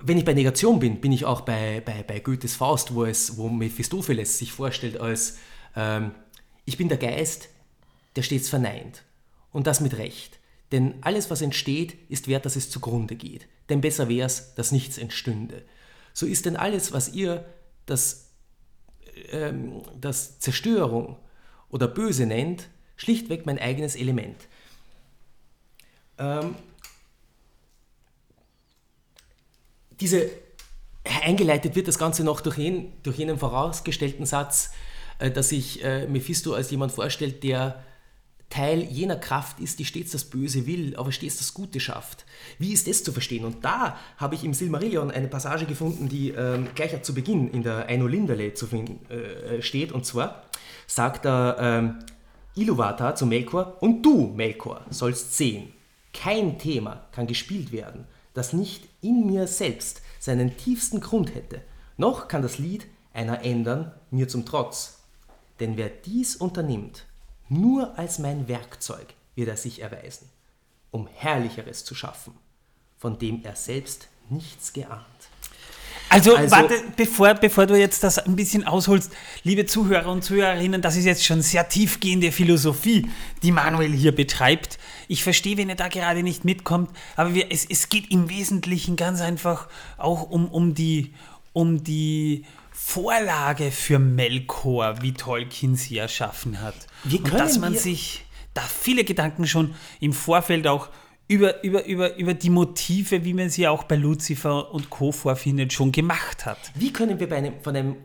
Wenn 0.00 0.18
ich 0.18 0.24
bei 0.24 0.34
Negation 0.34 0.78
bin, 0.78 1.00
bin 1.00 1.12
ich 1.12 1.24
auch 1.24 1.40
bei, 1.40 1.82
bei, 1.84 2.02
bei 2.02 2.20
Goethes 2.20 2.54
Faust, 2.54 2.94
wo, 2.94 3.04
es, 3.04 3.36
wo 3.36 3.48
Mephistopheles 3.48 4.38
sich 4.38 4.52
vorstellt 4.52 5.00
als, 5.00 5.38
ähm, 5.74 6.12
ich 6.64 6.76
bin 6.76 6.88
der 6.88 6.98
Geist, 6.98 7.48
der 8.14 8.22
stets 8.22 8.48
verneint. 8.48 9.02
Und 9.50 9.66
das 9.66 9.80
mit 9.80 9.96
Recht. 9.96 10.38
Denn 10.72 10.96
alles, 11.00 11.30
was 11.30 11.40
entsteht, 11.40 11.96
ist 12.10 12.28
wert, 12.28 12.44
dass 12.44 12.56
es 12.56 12.70
zugrunde 12.70 13.16
geht. 13.16 13.48
Denn 13.68 13.80
besser 13.80 14.08
wäre 14.08 14.26
es, 14.26 14.54
dass 14.54 14.72
nichts 14.72 14.98
entstünde. 14.98 15.64
So 16.12 16.26
ist 16.26 16.46
denn 16.46 16.56
alles, 16.56 16.92
was 16.92 17.12
ihr 17.12 17.44
das, 17.86 18.30
ähm, 19.30 19.82
das 19.98 20.38
Zerstörung 20.40 21.16
oder 21.70 21.88
Böse 21.88 22.26
nennt, 22.26 22.68
schlichtweg 22.96 23.46
mein 23.46 23.58
eigenes 23.58 23.96
Element. 23.96 24.36
Ähm, 26.18 26.54
diese 30.00 30.30
eingeleitet 31.22 31.74
wird 31.74 31.88
das 31.88 31.98
Ganze 31.98 32.24
noch 32.24 32.40
durch, 32.40 32.58
jeden, 32.58 32.92
durch 33.02 33.16
jenen 33.16 33.38
vorausgestellten 33.38 34.26
Satz, 34.26 34.70
äh, 35.18 35.30
dass 35.30 35.50
sich 35.50 35.82
äh, 35.84 36.06
Mephisto 36.06 36.52
als 36.52 36.70
jemand 36.70 36.92
vorstellt, 36.92 37.42
der 37.42 37.82
Teil 38.50 38.82
jener 38.82 39.16
Kraft 39.16 39.60
ist, 39.60 39.78
die 39.78 39.84
stets 39.84 40.12
das 40.12 40.24
Böse 40.24 40.66
will, 40.66 40.96
aber 40.96 41.12
stets 41.12 41.36
das 41.36 41.52
Gute 41.52 41.80
schafft. 41.80 42.24
Wie 42.58 42.72
ist 42.72 42.88
das 42.88 43.04
zu 43.04 43.12
verstehen? 43.12 43.44
Und 43.44 43.62
da 43.62 43.98
habe 44.16 44.34
ich 44.36 44.44
im 44.44 44.54
Silmarillion 44.54 45.10
eine 45.10 45.28
Passage 45.28 45.66
gefunden, 45.66 46.08
die 46.08 46.30
ähm, 46.30 46.68
gleich 46.74 47.02
zu 47.02 47.12
Beginn 47.12 47.50
in 47.50 47.62
der 47.62 47.86
Lindale 47.88 48.54
zu 48.54 48.66
finden 48.66 49.04
äh, 49.10 49.60
steht. 49.60 49.92
Und 49.92 50.06
zwar 50.06 50.44
sagt 50.86 51.26
er 51.26 51.56
ähm, 51.60 51.98
Iluvatar 52.54 53.14
zu 53.14 53.26
Melkor, 53.26 53.76
und 53.80 54.02
du, 54.02 54.28
Melkor, 54.28 54.80
sollst 54.88 55.36
sehen, 55.36 55.74
kein 56.14 56.58
Thema 56.58 57.06
kann 57.12 57.26
gespielt 57.26 57.70
werden, 57.70 58.06
das 58.38 58.52
nicht 58.52 58.88
in 59.02 59.26
mir 59.26 59.46
selbst 59.46 60.00
seinen 60.18 60.56
tiefsten 60.56 61.00
Grund 61.00 61.34
hätte, 61.34 61.60
noch 61.96 62.28
kann 62.28 62.42
das 62.42 62.58
Lied 62.58 62.86
einer 63.12 63.44
ändern, 63.44 63.92
mir 64.10 64.28
zum 64.28 64.46
Trotz. 64.46 65.00
Denn 65.60 65.76
wer 65.76 65.88
dies 65.88 66.36
unternimmt, 66.36 67.04
Nur 67.50 67.98
als 67.98 68.18
mein 68.18 68.46
Werkzeug 68.46 69.14
wird 69.34 69.48
er 69.48 69.56
sich 69.56 69.80
erweisen, 69.80 70.28
um 70.90 71.06
Herrlicheres 71.06 71.82
zu 71.84 71.94
schaffen, 71.94 72.34
von 72.98 73.18
dem 73.18 73.42
er 73.42 73.56
selbst 73.56 74.08
nichts 74.28 74.74
geahnt. 74.74 75.04
Also, 76.10 76.36
Also- 76.36 76.50
warte, 76.50 76.74
bevor, 76.96 77.34
bevor 77.34 77.66
du 77.66 77.78
jetzt 77.78 78.02
das 78.02 78.18
ein 78.18 78.36
bisschen 78.36 78.64
ausholst, 78.64 79.12
liebe 79.42 79.66
Zuhörer 79.66 80.10
und 80.10 80.24
Zuhörerinnen, 80.24 80.80
das 80.80 80.96
ist 80.96 81.04
jetzt 81.04 81.24
schon 81.24 81.42
sehr 81.42 81.68
tiefgehende 81.68 82.32
Philosophie, 82.32 83.06
die 83.42 83.52
Manuel 83.52 83.92
hier 83.92 84.12
betreibt. 84.14 84.78
Ich 85.06 85.22
verstehe, 85.22 85.56
wenn 85.56 85.68
er 85.68 85.76
da 85.76 85.88
gerade 85.88 86.22
nicht 86.22 86.44
mitkommt, 86.44 86.90
aber 87.16 87.34
wir, 87.34 87.50
es, 87.50 87.64
es 87.68 87.88
geht 87.88 88.10
im 88.10 88.30
Wesentlichen 88.30 88.96
ganz 88.96 89.20
einfach 89.20 89.68
auch 89.96 90.22
um, 90.30 90.48
um, 90.48 90.74
die, 90.74 91.12
um 91.52 91.84
die 91.84 92.44
Vorlage 92.72 93.70
für 93.70 93.98
Melkor, 93.98 95.02
wie 95.02 95.12
Tolkien 95.12 95.76
sie 95.76 95.98
erschaffen 95.98 96.62
hat. 96.62 96.74
Wie 97.04 97.16
und 97.18 97.24
können 97.24 97.38
dass 97.38 97.58
man 97.58 97.74
sich 97.74 98.24
da 98.54 98.62
viele 98.62 99.04
Gedanken 99.04 99.46
schon 99.46 99.74
im 100.00 100.12
Vorfeld 100.12 100.66
auch 100.66 100.88
über, 101.28 101.62
über, 101.62 101.84
über, 101.84 102.16
über 102.16 102.34
die 102.34 102.50
Motive, 102.50 103.24
wie 103.24 103.34
man 103.34 103.50
sie 103.50 103.68
auch 103.68 103.84
bei 103.84 103.96
Lucifer 103.96 104.72
und 104.72 104.88
Co. 104.88 105.12
vorfindet, 105.12 105.72
schon 105.72 105.92
gemacht 105.92 106.46
hat. 106.46 106.72
Wie 106.74 106.92
können 106.92 107.20
wir 107.20 107.28
bei 107.28 107.36
einem, 107.36 107.60
von 107.62 107.76
einem 107.76 107.96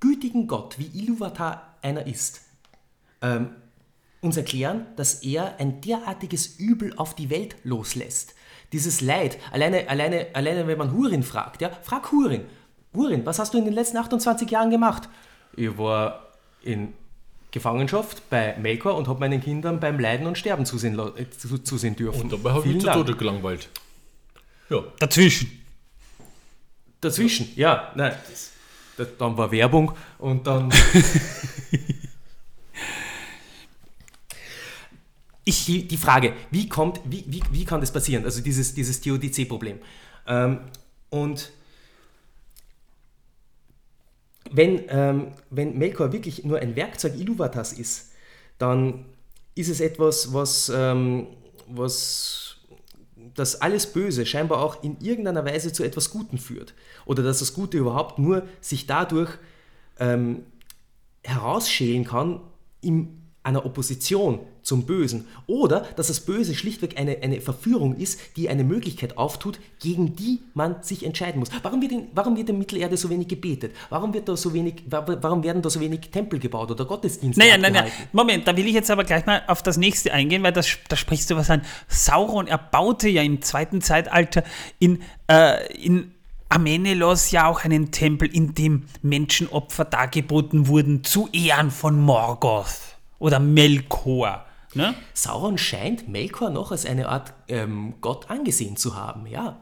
gütigen 0.00 0.48
Gott, 0.48 0.78
wie 0.78 0.98
Iluvatar 0.98 1.76
einer 1.80 2.06
ist, 2.06 2.42
ähm, 3.22 3.50
uns 4.20 4.36
erklären, 4.36 4.86
dass 4.96 5.22
er 5.22 5.58
ein 5.58 5.80
derartiges 5.80 6.58
Übel 6.58 6.92
auf 6.96 7.14
die 7.14 7.30
Welt 7.30 7.56
loslässt? 7.62 8.34
Dieses 8.72 9.00
Leid, 9.00 9.38
alleine, 9.52 9.88
alleine, 9.88 10.26
alleine 10.32 10.66
wenn 10.66 10.78
man 10.78 10.92
Hurin 10.92 11.22
fragt, 11.22 11.62
ja, 11.62 11.70
frag 11.82 12.10
Hurin. 12.10 12.46
Hurin, 12.94 13.24
was 13.24 13.38
hast 13.38 13.54
du 13.54 13.58
in 13.58 13.64
den 13.64 13.74
letzten 13.74 13.96
28 13.96 14.50
Jahren 14.50 14.70
gemacht? 14.70 15.08
Ich 15.56 15.76
war 15.78 16.32
in 16.62 16.94
Gefangenschaft 17.52 18.28
bei 18.30 18.56
Melkor 18.58 18.96
und 18.96 19.06
habe 19.08 19.20
meinen 19.20 19.40
Kindern 19.40 19.78
beim 19.78 20.00
Leiden 20.00 20.26
und 20.26 20.38
Sterben 20.38 20.66
zusehen, 20.66 20.98
äh, 20.98 21.30
zu, 21.30 21.58
zusehen 21.58 21.94
dürfen. 21.94 22.22
Und 22.22 22.32
dabei 22.32 22.50
habe 22.50 22.60
ich 22.60 22.66
Vielen 22.66 22.80
zu. 22.80 22.90
Tode 22.90 23.14
gelangweilt. 23.14 23.68
Ja. 24.70 24.82
Dazwischen. 24.98 25.62
Dazwischen, 27.00 27.52
ja, 27.54 27.92
nein. 27.94 28.14
Das, 28.28 28.52
das, 28.96 29.08
dann 29.18 29.36
war 29.36 29.52
Werbung 29.52 29.92
und 30.18 30.46
dann. 30.46 30.72
ich, 35.44 35.66
die, 35.66 35.86
die 35.86 35.96
Frage, 35.98 36.32
wie, 36.50 36.68
kommt, 36.70 37.00
wie, 37.04 37.24
wie, 37.26 37.42
wie 37.50 37.64
kann 37.66 37.80
das 37.80 37.92
passieren? 37.92 38.24
Also 38.24 38.40
dieses, 38.40 38.72
dieses 38.74 39.00
Theodizee-Problem. 39.00 39.78
Ähm, 40.26 40.60
und 41.10 41.52
wenn, 44.52 44.82
ähm, 44.88 45.32
wenn 45.50 45.78
Melkor 45.78 46.12
wirklich 46.12 46.44
nur 46.44 46.58
ein 46.58 46.76
Werkzeug 46.76 47.18
Iluvatars 47.18 47.72
ist, 47.72 48.12
dann 48.58 49.06
ist 49.54 49.68
es 49.68 49.80
etwas, 49.80 50.32
was, 50.32 50.70
ähm, 50.74 51.26
was 51.68 52.56
dass 53.34 53.60
alles 53.60 53.86
Böse 53.86 54.26
scheinbar 54.26 54.60
auch 54.60 54.82
in 54.82 54.98
irgendeiner 55.00 55.44
Weise 55.44 55.72
zu 55.72 55.84
etwas 55.84 56.10
Guten 56.10 56.38
führt. 56.38 56.74
Oder 57.06 57.22
dass 57.22 57.38
das 57.38 57.54
Gute 57.54 57.78
überhaupt 57.78 58.18
nur 58.18 58.46
sich 58.60 58.86
dadurch 58.86 59.30
ähm, 59.98 60.44
herausschälen 61.24 62.04
kann 62.04 62.40
in 62.80 63.22
einer 63.42 63.64
Opposition 63.64 64.40
zum 64.62 64.84
Bösen. 64.84 65.26
Oder 65.46 65.80
dass 65.96 66.06
das 66.06 66.20
Böse 66.20 66.54
schlichtweg 66.54 66.98
eine, 66.98 67.18
eine 67.22 67.40
Verführung 67.40 67.96
ist, 67.96 68.18
die 68.36 68.48
eine 68.48 68.64
Möglichkeit 68.64 69.18
auftut, 69.18 69.58
gegen 69.80 70.14
die 70.16 70.40
man 70.54 70.82
sich 70.82 71.04
entscheiden 71.04 71.40
muss. 71.40 71.48
Warum 71.62 71.82
wird 71.82 71.92
in, 71.92 72.06
warum 72.14 72.36
wird 72.36 72.48
in 72.50 72.58
Mittelerde 72.58 72.96
so 72.96 73.10
wenig 73.10 73.28
gebetet? 73.28 73.74
Warum, 73.90 74.14
wird 74.14 74.28
da 74.28 74.36
so 74.36 74.54
wenig, 74.54 74.82
wa- 74.88 75.04
warum 75.20 75.42
werden 75.42 75.62
da 75.62 75.70
so 75.70 75.80
wenig 75.80 76.00
Tempel 76.12 76.38
gebaut 76.38 76.70
oder 76.70 76.84
Gottesdienste 76.84 77.40
Naja, 77.40 77.58
nein, 77.58 77.72
nein. 77.72 77.90
Moment, 78.12 78.46
da 78.46 78.56
will 78.56 78.66
ich 78.66 78.74
jetzt 78.74 78.90
aber 78.90 79.04
gleich 79.04 79.26
mal 79.26 79.42
auf 79.46 79.62
das 79.62 79.76
nächste 79.76 80.12
eingehen, 80.12 80.42
weil 80.42 80.52
das, 80.52 80.68
da 80.88 80.96
sprichst 80.96 81.30
du 81.30 81.36
was 81.36 81.50
an. 81.50 81.62
Sauron, 81.88 82.46
er 82.46 82.58
baute 82.58 83.08
ja 83.08 83.22
im 83.22 83.42
zweiten 83.42 83.80
Zeitalter 83.80 84.44
in, 84.78 85.02
äh, 85.28 85.72
in 85.76 86.12
Amenelos 86.48 87.30
ja 87.30 87.46
auch 87.48 87.64
einen 87.64 87.90
Tempel, 87.92 88.28
in 88.28 88.54
dem 88.54 88.84
Menschenopfer 89.00 89.86
dargeboten 89.86 90.68
wurden 90.68 91.02
zu 91.02 91.28
Ehren 91.32 91.70
von 91.70 91.98
Morgoth 92.00 92.96
oder 93.18 93.40
Melkor. 93.40 94.44
Ne? 94.74 94.94
Sauron 95.14 95.58
scheint 95.58 96.08
Melkor 96.08 96.50
noch 96.50 96.72
als 96.72 96.86
eine 96.86 97.08
Art 97.08 97.34
ähm, 97.48 97.94
Gott 98.00 98.30
angesehen 98.30 98.76
zu 98.76 98.96
haben, 98.96 99.26
ja. 99.26 99.60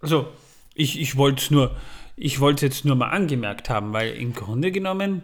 Also, 0.00 0.28
ich, 0.74 1.00
ich 1.00 1.16
wollte 1.16 1.42
es 1.42 1.50
nur, 1.50 1.76
ich 2.16 2.40
wollte 2.40 2.66
jetzt 2.66 2.84
nur 2.84 2.96
mal 2.96 3.10
angemerkt 3.10 3.70
haben, 3.70 3.92
weil 3.92 4.14
im 4.14 4.34
Grunde 4.34 4.70
genommen, 4.70 5.22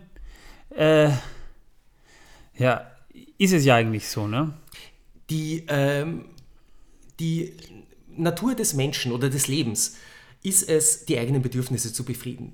äh, 0.74 1.10
ja, 2.56 2.90
ist 3.38 3.52
es 3.52 3.64
ja 3.64 3.76
eigentlich 3.76 4.08
so, 4.08 4.26
ne? 4.26 4.54
die, 5.32 5.64
ähm, 5.68 6.26
die 7.18 7.54
Natur 8.16 8.54
des 8.54 8.74
Menschen 8.74 9.12
oder 9.12 9.30
des 9.30 9.48
Lebens 9.48 9.96
ist 10.42 10.68
es, 10.68 11.06
die 11.06 11.18
eigenen 11.18 11.42
Bedürfnisse 11.42 11.92
zu 11.92 12.04
befrieden. 12.04 12.52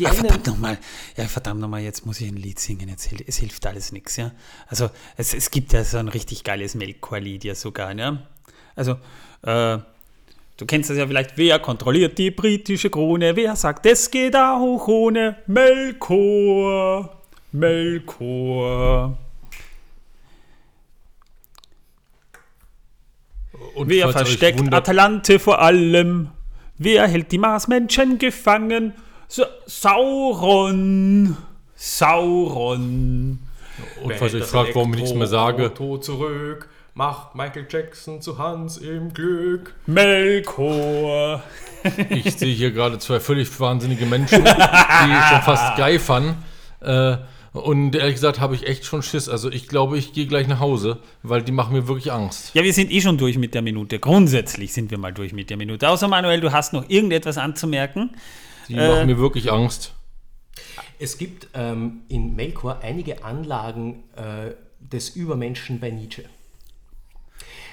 Die 0.00 0.06
Ach, 0.06 0.14
verdammt 0.14 0.46
nochmal, 0.46 0.78
ja, 1.14 1.26
verdammt 1.26 1.60
nochmal, 1.60 1.82
jetzt 1.82 2.06
muss 2.06 2.22
ich 2.22 2.28
ein 2.28 2.36
Lied 2.36 2.58
singen, 2.58 2.88
jetzt, 2.88 3.10
es 3.26 3.36
hilft 3.36 3.66
alles 3.66 3.92
nichts, 3.92 4.16
ja. 4.16 4.32
Also, 4.66 4.88
es, 5.18 5.34
es 5.34 5.50
gibt 5.50 5.74
ja 5.74 5.84
so 5.84 5.98
ein 5.98 6.08
richtig 6.08 6.42
geiles 6.42 6.74
Melkor-Lied 6.74 7.44
ja 7.44 7.54
sogar, 7.54 7.92
ne? 7.92 8.26
Also, 8.74 8.92
äh, 9.42 9.76
du 10.56 10.66
kennst 10.66 10.88
das 10.88 10.96
ja 10.96 11.06
vielleicht, 11.06 11.36
wer 11.36 11.58
kontrolliert 11.58 12.16
die 12.16 12.30
britische 12.30 12.88
Krone, 12.88 13.36
wer 13.36 13.54
sagt, 13.56 13.84
es 13.84 14.10
geht 14.10 14.34
auch 14.34 14.88
ohne 14.88 15.36
Melkor, 15.46 17.20
Melkor. 17.52 19.18
Und 23.74 23.90
Wer 23.90 24.08
versteckt 24.08 24.72
Atalante 24.72 25.38
vor 25.38 25.60
allem? 25.60 26.30
Wer 26.78 27.06
hält 27.06 27.32
die 27.32 27.38
Marsmenschen 27.38 28.16
gefangen? 28.16 28.94
Sa 29.30 29.46
Sauron. 29.64 31.36
Sauron. 31.76 33.38
Und 34.02 34.14
falls 34.16 34.34
ihr 34.34 34.40
euch 34.40 34.46
fragt, 34.46 34.74
warum 34.74 34.92
ich 34.94 35.02
nichts 35.02 35.14
mehr 35.14 35.28
sage, 35.28 35.66
Auto 35.66 35.98
zurück, 35.98 36.68
macht 36.94 37.36
Michael 37.36 37.64
Jackson 37.70 38.20
zu 38.20 38.38
Hans 38.38 38.78
im 38.78 39.14
Glück. 39.14 39.76
Melkor. 39.86 41.44
ich 42.10 42.34
sehe 42.34 42.52
hier 42.52 42.72
gerade 42.72 42.98
zwei 42.98 43.20
völlig 43.20 43.60
wahnsinnige 43.60 44.04
Menschen, 44.04 44.44
die 44.44 44.50
schon 44.50 45.42
fast 45.42 45.76
geifern. 45.76 46.42
Äh, 46.80 47.18
und 47.52 47.94
ehrlich 47.94 48.16
gesagt 48.16 48.40
habe 48.40 48.56
ich 48.56 48.66
echt 48.66 48.84
schon 48.84 49.00
Schiss. 49.00 49.28
Also 49.28 49.48
ich 49.48 49.68
glaube, 49.68 49.96
ich 49.96 50.12
gehe 50.12 50.26
gleich 50.26 50.48
nach 50.48 50.58
Hause, 50.58 50.98
weil 51.22 51.42
die 51.42 51.52
machen 51.52 51.74
mir 51.74 51.86
wirklich 51.86 52.10
Angst. 52.10 52.50
Ja, 52.54 52.64
wir 52.64 52.72
sind 52.72 52.90
eh 52.90 53.00
schon 53.00 53.16
durch 53.16 53.38
mit 53.38 53.54
der 53.54 53.62
Minute. 53.62 54.00
Grundsätzlich 54.00 54.72
sind 54.72 54.90
wir 54.90 54.98
mal 54.98 55.12
durch 55.12 55.32
mit 55.32 55.50
der 55.50 55.56
Minute. 55.56 55.88
Außer 55.88 56.08
Manuel, 56.08 56.40
du 56.40 56.50
hast 56.50 56.72
noch 56.72 56.90
irgendetwas 56.90 57.38
anzumerken. 57.38 58.10
Die 58.70 58.76
machen 58.76 59.06
mir 59.06 59.18
wirklich 59.18 59.50
Angst. 59.50 59.94
Es 60.98 61.18
gibt 61.18 61.48
ähm, 61.54 62.02
in 62.08 62.36
Melkor 62.36 62.80
einige 62.82 63.24
Anlagen 63.24 64.04
äh, 64.16 64.52
des 64.78 65.10
Übermenschen 65.10 65.80
bei 65.80 65.90
Nietzsche. 65.90 66.24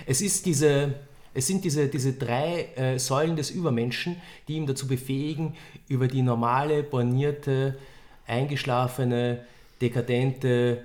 Es, 0.05 0.21
ist 0.21 0.45
diese, 0.45 0.95
es 1.33 1.45
sind 1.45 1.63
diese, 1.63 1.87
diese 1.87 2.13
drei 2.13 2.69
äh, 2.75 2.97
Säulen 2.97 3.35
des 3.35 3.51
Übermenschen, 3.51 4.15
die 4.47 4.53
ihn 4.53 4.65
dazu 4.65 4.87
befähigen, 4.87 5.55
über 5.87 6.07
die 6.07 6.21
normale, 6.21 6.83
bornierte, 6.83 7.77
eingeschlafene, 8.25 9.45
dekadente, 9.81 10.83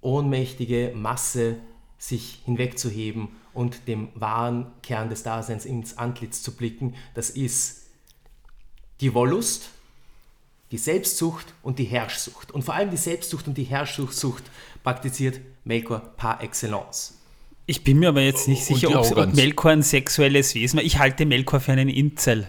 ohnmächtige 0.00 0.92
Masse 0.94 1.56
sich 1.96 2.42
hinwegzuheben 2.44 3.28
und 3.54 3.88
dem 3.88 4.08
wahren 4.14 4.66
Kern 4.82 5.08
des 5.08 5.22
Daseins 5.22 5.64
ins 5.64 5.96
Antlitz 5.96 6.42
zu 6.42 6.54
blicken. 6.54 6.94
Das 7.14 7.30
ist 7.30 7.87
die 9.00 9.14
Wollust, 9.14 9.70
die 10.70 10.78
Selbstsucht 10.78 11.46
und 11.62 11.78
die 11.78 11.84
Herrschsucht. 11.84 12.50
Und 12.50 12.62
vor 12.62 12.74
allem 12.74 12.90
die 12.90 12.96
Selbstsucht 12.96 13.46
und 13.46 13.56
die 13.56 13.64
Herrschsucht 13.64 14.44
praktiziert 14.82 15.40
Melkor 15.64 16.00
par 16.16 16.42
excellence. 16.42 17.14
Ich 17.66 17.84
bin 17.84 17.98
mir 17.98 18.08
aber 18.08 18.22
jetzt 18.22 18.48
nicht 18.48 18.64
sicher, 18.64 18.88
ob. 18.98 19.34
Melkor 19.34 19.72
ein 19.72 19.82
sexuelles 19.82 20.54
Wesen 20.54 20.78
war. 20.78 20.84
Ich 20.84 20.98
halte 20.98 21.26
Melkor 21.26 21.60
für 21.60 21.72
einen 21.72 21.88
Inzel. 21.88 22.48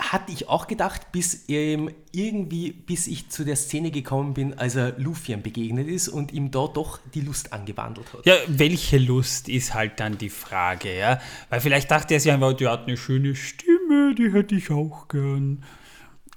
Hatte 0.00 0.32
ich 0.32 0.48
auch 0.48 0.66
gedacht, 0.66 1.12
bis 1.12 1.44
ähm, 1.48 1.90
irgendwie, 2.10 2.72
bis 2.72 3.06
ich 3.06 3.28
zu 3.28 3.44
der 3.44 3.56
Szene 3.56 3.90
gekommen 3.90 4.34
bin, 4.34 4.58
als 4.58 4.74
er 4.74 4.98
Luthien 4.98 5.42
begegnet 5.42 5.88
ist 5.88 6.08
und 6.08 6.32
ihm 6.32 6.50
da 6.50 6.66
doch 6.66 7.00
die 7.14 7.20
Lust 7.20 7.52
angebandelt 7.52 8.12
hat. 8.12 8.24
Ja, 8.24 8.34
welche 8.48 8.98
Lust 8.98 9.48
ist 9.48 9.74
halt 9.74 10.00
dann 10.00 10.16
die 10.16 10.30
Frage, 10.30 10.96
ja? 10.96 11.20
Weil 11.50 11.60
vielleicht 11.60 11.90
dachte 11.90 12.14
er 12.14 12.20
sich 12.20 12.32
einfach, 12.32 12.54
die 12.54 12.66
hat 12.66 12.86
eine 12.86 12.96
schöne 12.96 13.34
Stimme, 13.34 14.14
die 14.16 14.32
hätte 14.32 14.54
ich 14.54 14.70
auch 14.70 15.06
gern. 15.08 15.64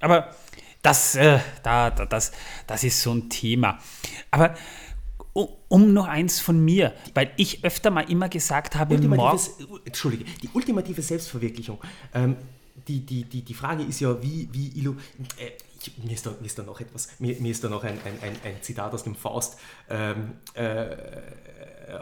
Aber 0.00 0.34
das, 0.82 1.14
äh, 1.14 1.38
da, 1.62 1.90
da, 1.90 2.04
das, 2.04 2.32
das 2.66 2.84
ist 2.84 3.00
so 3.00 3.12
ein 3.12 3.30
Thema. 3.30 3.78
Aber 4.30 4.54
um, 5.68 5.92
noch 5.92 6.06
eins 6.06 6.40
von 6.40 6.64
mir, 6.64 6.94
weil 7.14 7.32
ich 7.36 7.64
öfter 7.64 7.90
mal 7.90 8.08
immer 8.08 8.28
gesagt 8.28 8.76
habe, 8.76 8.96
morgen. 8.98 9.40
Entschuldige, 9.84 10.24
die 10.42 10.48
ultimative 10.52 11.02
Selbstverwirklichung. 11.02 11.80
Ähm, 12.14 12.36
die, 12.88 13.00
die, 13.00 13.24
die, 13.24 13.42
die 13.42 13.54
Frage 13.54 13.82
ist 13.82 14.00
ja, 14.00 14.20
wie, 14.22 14.48
wie 14.52 14.68
Ilu, 14.78 14.94
äh, 15.38 15.50
ich, 15.80 15.96
mir, 15.98 16.12
ist 16.12 16.26
da, 16.26 16.34
mir 16.40 16.46
ist 16.46 16.58
da 16.58 16.62
noch 16.62 16.80
etwas, 16.80 17.08
mir, 17.18 17.38
mir 17.40 17.50
ist 17.50 17.62
da 17.62 17.68
noch 17.68 17.84
ein, 17.84 17.98
ein, 18.04 18.18
ein, 18.22 18.36
ein 18.44 18.62
Zitat 18.62 18.92
aus 18.92 19.04
dem 19.04 19.14
Faust 19.14 19.58
ähm, 19.88 20.32
äh, 20.54 20.96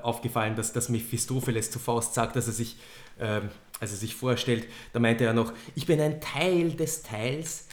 aufgefallen, 0.03 0.57
dass, 0.57 0.73
dass 0.73 0.89
Mephistopheles 0.89 1.70
zu 1.70 1.78
Faust 1.78 2.15
sagt, 2.15 2.36
dass 2.36 2.47
er 2.47 2.53
sich, 2.53 2.77
ähm, 3.20 3.51
als 3.81 3.90
er 3.90 3.97
sich 3.97 4.15
vorstellt, 4.15 4.66
da 4.93 5.01
meinte 5.01 5.24
er 5.24 5.32
noch, 5.32 5.53
ich 5.74 5.86
bin 5.86 6.01
ein 6.01 6.20
Teil 6.20 6.73
des 6.73 7.03
Teils, 7.03 7.66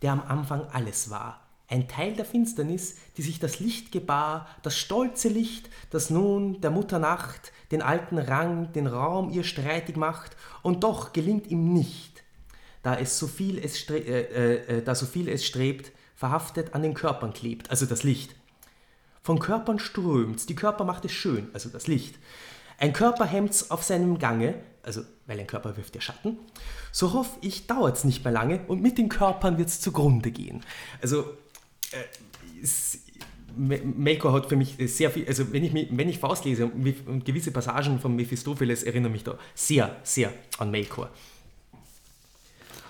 der 0.00 0.12
am 0.12 0.22
Anfang 0.22 0.66
alles 0.72 1.10
war. 1.10 1.40
Ein 1.68 1.88
Teil 1.88 2.14
der 2.14 2.24
Finsternis, 2.24 2.96
die 3.16 3.22
sich 3.22 3.38
das 3.38 3.60
Licht 3.60 3.92
gebar, 3.92 4.46
das 4.62 4.76
stolze 4.76 5.28
Licht, 5.28 5.70
das 5.90 6.10
nun 6.10 6.60
der 6.60 6.70
Mutter 6.70 6.98
Nacht 6.98 7.52
den 7.72 7.82
alten 7.82 8.18
Rang, 8.18 8.70
den 8.72 8.86
Raum 8.86 9.30
ihr 9.30 9.44
streitig 9.44 9.96
macht, 9.96 10.36
und 10.60 10.84
doch 10.84 11.12
gelingt 11.12 11.46
ihm 11.46 11.72
nicht, 11.72 12.11
da 12.82 12.96
es 12.96 13.18
so 13.18 13.26
viel 13.26 13.58
es, 13.58 13.88
äh, 13.90 13.98
äh, 13.98 14.78
äh, 14.78 14.82
da 14.82 14.94
so 14.94 15.06
viel 15.06 15.28
es 15.28 15.44
strebt, 15.44 15.92
verhaftet 16.16 16.74
an 16.74 16.82
den 16.82 16.94
Körpern 16.94 17.32
klebt, 17.32 17.70
also 17.70 17.86
das 17.86 18.02
Licht. 18.02 18.34
Von 19.22 19.38
Körpern 19.38 19.78
strömt's, 19.78 20.46
die 20.46 20.54
Körper 20.54 20.84
macht 20.84 21.04
es 21.04 21.12
schön, 21.12 21.48
also 21.52 21.68
das 21.68 21.86
Licht. 21.86 22.16
Ein 22.78 22.92
Körper 22.92 23.24
hemmt's 23.24 23.70
auf 23.70 23.84
seinem 23.84 24.18
Gange, 24.18 24.54
also 24.82 25.02
weil 25.26 25.38
ein 25.38 25.46
Körper 25.46 25.76
wirft 25.76 25.94
ja 25.94 26.00
Schatten. 26.00 26.38
So 26.90 27.12
hoffe 27.12 27.38
ich, 27.40 27.66
dauert's 27.68 28.02
nicht 28.02 28.24
mehr 28.24 28.32
lange 28.32 28.60
und 28.66 28.82
mit 28.82 28.98
den 28.98 29.08
Körpern 29.08 29.58
wird's 29.58 29.80
zugrunde 29.80 30.32
gehen. 30.32 30.62
Also 31.00 31.24
äh, 31.92 32.02
Melkor 33.56 34.32
hat 34.32 34.48
für 34.48 34.56
mich 34.56 34.76
sehr 34.86 35.10
viel, 35.10 35.26
also 35.28 35.52
wenn 35.52 35.62
ich, 35.62 35.74
wenn 35.74 36.08
ich 36.08 36.18
Faust 36.18 36.44
lese 36.44 36.66
und 36.66 37.24
gewisse 37.24 37.50
Passagen 37.50 38.00
von 38.00 38.16
Mephistopheles 38.16 38.82
erinnern 38.82 39.12
mich 39.12 39.24
da 39.24 39.38
sehr, 39.54 39.96
sehr 40.02 40.32
an 40.58 40.70
Melkor. 40.70 41.10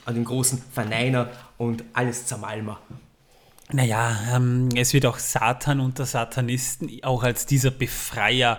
An 0.05 0.15
den 0.15 0.25
großen 0.25 0.63
Verneiner 0.73 1.31
und 1.59 1.85
alles 1.93 2.27
Zermalmer. 2.27 2.81
Naja, 3.71 4.19
ähm, 4.35 4.69
es 4.77 4.93
wird 4.93 5.07
auch 5.07 5.19
Satan 5.19 5.81
unter 5.81 6.05
Satanisten 6.05 6.91
auch 7.03 7.23
als 7.23 7.47
dieser 7.47 7.71
Befreier 7.71 8.59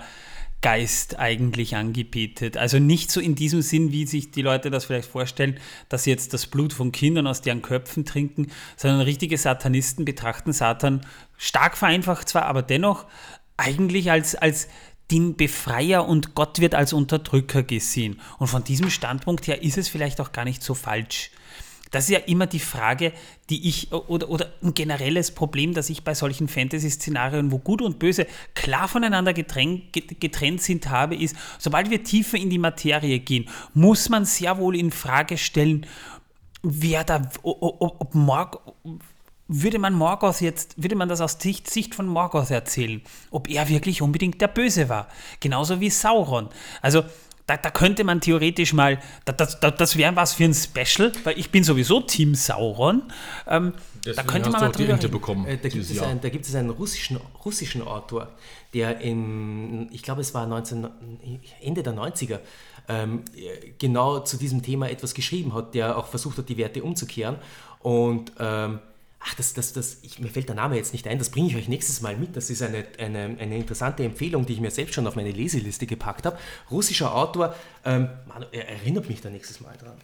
Geist 0.64 1.20
eigentlich 1.20 1.76
angebetet. 1.76 2.56
Also 2.56 2.80
nicht 2.80 3.12
so 3.12 3.20
in 3.20 3.36
diesem 3.36 3.62
Sinn, 3.62 3.92
wie 3.92 4.08
sich 4.08 4.32
die 4.32 4.42
Leute 4.42 4.72
das 4.72 4.86
vielleicht 4.86 5.10
vorstellen, 5.10 5.60
dass 5.90 6.06
sie 6.06 6.10
jetzt 6.10 6.34
das 6.34 6.48
Blut 6.48 6.72
von 6.72 6.94
Kindern 6.94 7.28
aus 7.28 7.42
deren 7.42 7.62
Köpfen 7.62 8.06
trinken, 8.06 8.48
sondern 8.78 9.02
richtige 9.02 9.38
Satanisten 9.38 10.06
betrachten 10.06 10.54
Satan 10.54 11.02
stark 11.38 11.76
vereinfacht 11.78 12.30
zwar, 12.30 12.46
aber 12.46 12.62
dennoch 12.62 13.06
eigentlich 13.58 14.10
als, 14.10 14.36
als 14.36 14.70
den 15.12 15.36
Befreier 15.36 16.08
und 16.08 16.36
Gott 16.36 16.60
wird 16.60 16.76
als 16.76 16.94
Unterdrücker 16.94 17.64
gesehen. 17.64 18.20
Und 18.40 18.48
von 18.48 18.64
diesem 18.64 18.90
Standpunkt 18.90 19.48
her 19.48 19.62
ist 19.62 19.78
es 19.78 19.90
vielleicht 19.90 20.22
auch 20.22 20.32
gar 20.32 20.46
nicht 20.46 20.64
so 20.64 20.74
falsch. 20.74 21.32
Das 21.94 22.06
ist 22.06 22.10
ja 22.10 22.20
immer 22.20 22.48
die 22.48 22.60
Frage, 22.60 23.14
die 23.52 23.70
ich, 23.70 23.94
oder, 23.94 24.28
oder 24.28 24.52
ein 24.64 24.74
generelles 24.74 25.30
Problem, 25.30 25.76
das 25.76 25.92
ich 25.92 26.04
bei 26.04 26.16
solchen 26.16 26.48
Fantasy-Szenarien, 26.48 27.52
wo 27.52 27.60
Gut 27.60 27.84
und 27.84 28.00
Böse 28.00 28.26
klar 28.56 28.88
voneinander 28.88 29.32
getrennt, 29.32 29.94
getrennt 29.94 30.64
sind, 30.64 30.90
habe, 30.90 31.16
ist, 31.16 31.36
sobald 31.60 31.92
wir 31.92 32.04
tiefer 32.04 32.38
in 32.38 32.50
die 32.50 32.58
Materie 32.58 33.20
gehen, 33.20 33.48
muss 33.76 34.10
man 34.10 34.26
sehr 34.26 34.58
wohl 34.58 34.76
in 34.76 34.90
Frage 34.90 35.38
stellen, 35.38 35.86
wer 36.64 37.04
da, 37.04 37.30
ob, 37.44 38.02
ob 38.02 38.16
Morg, 38.16 38.60
würde 39.48 39.80
man 39.80 39.94
Morgoth 39.94 40.42
jetzt, 40.42 40.82
würde 40.82 40.96
man 40.96 41.10
das 41.10 41.22
aus 41.22 41.38
Sicht, 41.40 41.70
Sicht 41.70 41.96
von 41.96 42.08
Morgoth 42.08 42.52
erzählen, 42.52 43.02
ob 43.30 43.50
er 43.50 43.68
wirklich 43.70 44.02
unbedingt 44.02 44.42
der 44.42 44.48
Böse 44.48 44.90
war. 44.90 45.08
Genauso 45.40 45.80
wie 45.80 45.90
Sauron. 45.90 46.50
Also 46.82 47.04
da, 47.46 47.58
da, 47.58 47.72
könnte 47.72 48.06
man 48.06 48.22
theoretisch 48.22 48.72
mal, 48.72 49.00
das, 49.26 49.60
das, 49.60 49.76
das 49.76 49.98
wäre 49.98 50.16
was 50.16 50.34
für 50.34 50.46
ein 50.46 50.54
Special, 50.54 51.12
weil 51.26 51.38
ich 51.38 51.52
bin 51.52 51.66
sowieso 51.66 52.00
Team 52.00 52.36
Sauron. 52.36 53.04
Ähm, 53.48 53.74
da 54.04 54.24
könnte 54.24 54.50
man 54.50 54.62
mal 54.62 54.72
drüber 54.72 54.94
reden. 54.94 55.12
bekommen. 55.12 55.46
Äh, 55.46 55.58
da, 55.58 55.68
gibt 55.68 55.84
es 55.84 56.02
ein, 56.02 56.22
da 56.22 56.30
gibt 56.30 56.46
es 56.46 56.56
einen 56.56 56.70
russischen, 56.70 57.20
russischen 57.44 57.82
Autor, 57.82 58.30
der 58.74 59.02
in, 59.02 59.90
ich 59.92 60.04
glaube 60.04 60.22
es 60.22 60.34
war 60.34 60.48
19, 60.48 60.88
Ende 61.62 61.84
der 61.84 61.94
90er, 61.94 62.40
ähm, 62.88 63.24
genau 63.78 64.20
zu 64.20 64.38
diesem 64.38 64.62
Thema 64.62 64.90
etwas 64.90 65.14
geschrieben 65.14 65.54
hat, 65.54 65.76
der 65.76 65.98
auch 65.98 66.08
versucht 66.08 66.38
hat, 66.38 66.48
die 66.48 66.58
Werte 66.58 66.82
umzukehren. 66.82 67.36
Und 67.80 68.32
ähm, 68.40 68.80
ach, 69.26 69.34
das, 69.36 69.54
das, 69.54 69.74
das, 69.74 69.98
ich, 70.02 70.20
mir 70.20 70.30
fällt 70.30 70.50
der 70.50 70.56
Name 70.56 70.76
jetzt 70.76 70.94
nicht 70.94 71.08
ein, 71.08 71.18
das 71.18 71.30
bringe 71.30 71.48
ich 71.48 71.56
euch 71.56 71.68
nächstes 71.68 72.02
Mal 72.02 72.18
mit. 72.18 72.36
Das 72.36 72.50
ist 72.50 72.62
eine, 72.62 72.86
eine, 72.98 73.38
eine 73.40 73.58
interessante 73.58 74.04
Empfehlung, 74.04 74.46
die 74.46 74.54
ich 74.54 74.60
mir 74.60 74.72
selbst 74.72 74.96
schon 74.96 75.08
auf 75.08 75.16
meine 75.16 75.32
Leseliste 75.32 75.86
gepackt 75.86 76.26
habe. 76.26 76.38
Russischer 76.70 77.16
Autor, 77.16 77.56
ähm, 77.86 78.10
man, 78.28 78.46
er 78.52 78.70
erinnert 78.70 79.08
mich 79.08 79.22
da 79.22 79.30
nächstes 79.30 79.62
Mal 79.62 79.76
dran. 79.78 79.96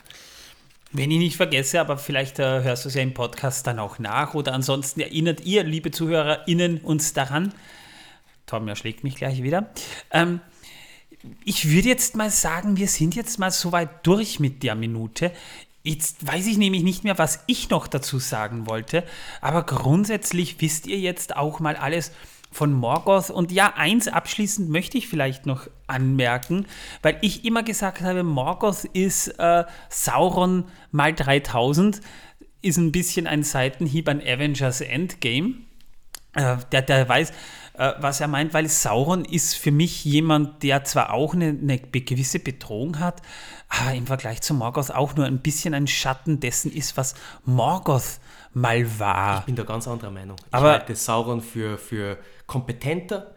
Wenn 0.91 1.11
ich 1.11 1.19
nicht 1.19 1.37
vergesse, 1.37 1.79
aber 1.79 1.97
vielleicht 1.97 2.39
äh, 2.39 2.63
hörst 2.63 2.85
du 2.85 2.89
es 2.89 2.95
ja 2.95 3.01
im 3.01 3.13
Podcast 3.13 3.67
dann 3.67 3.77
auch 3.77 3.99
nach 3.99 4.33
oder 4.33 4.53
ansonsten 4.53 5.01
erinnert 5.01 5.41
ihr, 5.41 5.63
liebe 5.63 5.91
ZuhörerInnen, 5.91 6.79
uns 6.79 7.13
daran. 7.13 7.53
Tom 8.47 8.67
erschlägt 8.67 9.03
mich 9.03 9.15
gleich 9.15 9.43
wieder. 9.43 9.69
Ähm, 10.11 10.39
ich 11.43 11.69
würde 11.69 11.89
jetzt 11.89 12.15
mal 12.15 12.31
sagen, 12.31 12.77
wir 12.77 12.87
sind 12.87 13.15
jetzt 13.15 13.37
mal 13.37 13.51
soweit 13.51 14.07
durch 14.07 14.39
mit 14.39 14.63
der 14.63 14.75
Minute. 14.75 15.31
Jetzt 15.84 16.27
weiß 16.27 16.47
ich 16.47 16.57
nämlich 16.57 16.84
nicht 16.84 17.03
mehr, 17.03 17.18
was 17.18 17.43
ich 17.47 17.69
noch 17.69 17.88
dazu 17.88 18.19
sagen 18.19 18.68
wollte, 18.68 19.03
aber 19.39 19.64
grundsätzlich 19.64 20.60
wisst 20.60 20.88
ihr 20.88 20.99
jetzt 20.99 21.38
auch 21.38 21.60
mal 21.60 21.76
alles 21.77 22.11
von 22.51 22.73
Morgoth. 22.73 23.30
Und 23.30 23.51
ja, 23.51 23.73
eins 23.76 24.07
abschließend 24.07 24.69
möchte 24.69 24.97
ich 24.97 25.07
vielleicht 25.07 25.45
noch 25.45 25.68
anmerken, 25.88 26.65
weil 27.01 27.18
ich 27.22 27.45
immer 27.45 27.64
gesagt 27.64 28.01
habe, 28.01 28.23
Morgoth 28.23 28.85
ist 28.85 29.27
äh, 29.39 29.64
Sauron 29.89 30.65
mal 30.91 31.14
3000, 31.14 32.01
ist 32.61 32.77
ein 32.77 32.91
bisschen 32.91 33.27
ein 33.27 33.43
Seitenhieb 33.43 34.10
an 34.10 34.22
Avengers 34.22 34.81
Endgame. 34.81 35.56
Äh, 36.34 36.57
der, 36.72 36.81
der 36.81 37.07
weiß, 37.07 37.31
äh, 37.80 37.93
was 37.99 38.19
er 38.19 38.27
meint, 38.27 38.53
weil 38.53 38.68
Sauron 38.68 39.23
ist 39.23 39.56
für 39.56 39.72
mich 39.72 40.03
jemand, 40.03 40.64
der 40.64 40.84
zwar 40.84 41.14
auch 41.14 41.34
eine, 41.34 41.47
eine 41.47 41.80
gewisse 41.80 42.39
Bedrohung 42.39 42.99
hat, 42.99 43.22
aber 43.69 43.93
im 43.93 44.06
Vergleich 44.06 44.41
zu 44.41 44.53
Morgoth 44.53 44.91
auch 44.91 45.15
nur 45.15 45.26
ein 45.26 45.39
bisschen 45.39 45.73
ein 45.73 45.88
Schatten 45.88 46.41
dessen 46.41 46.73
ist, 46.73 46.97
was 46.97 47.15
Morgoth 47.45 48.19
mal 48.53 48.99
war. 48.99 49.39
Ich 49.39 49.45
bin 49.45 49.56
da 49.56 49.64
ganz 49.64 49.88
anderer 49.88 50.11
Meinung. 50.11 50.35
Ich 50.45 50.53
aber, 50.53 50.72
halte 50.73 50.93
Sauron 50.93 51.41
für, 51.41 51.77
für 51.77 52.18
kompetenter, 52.47 53.34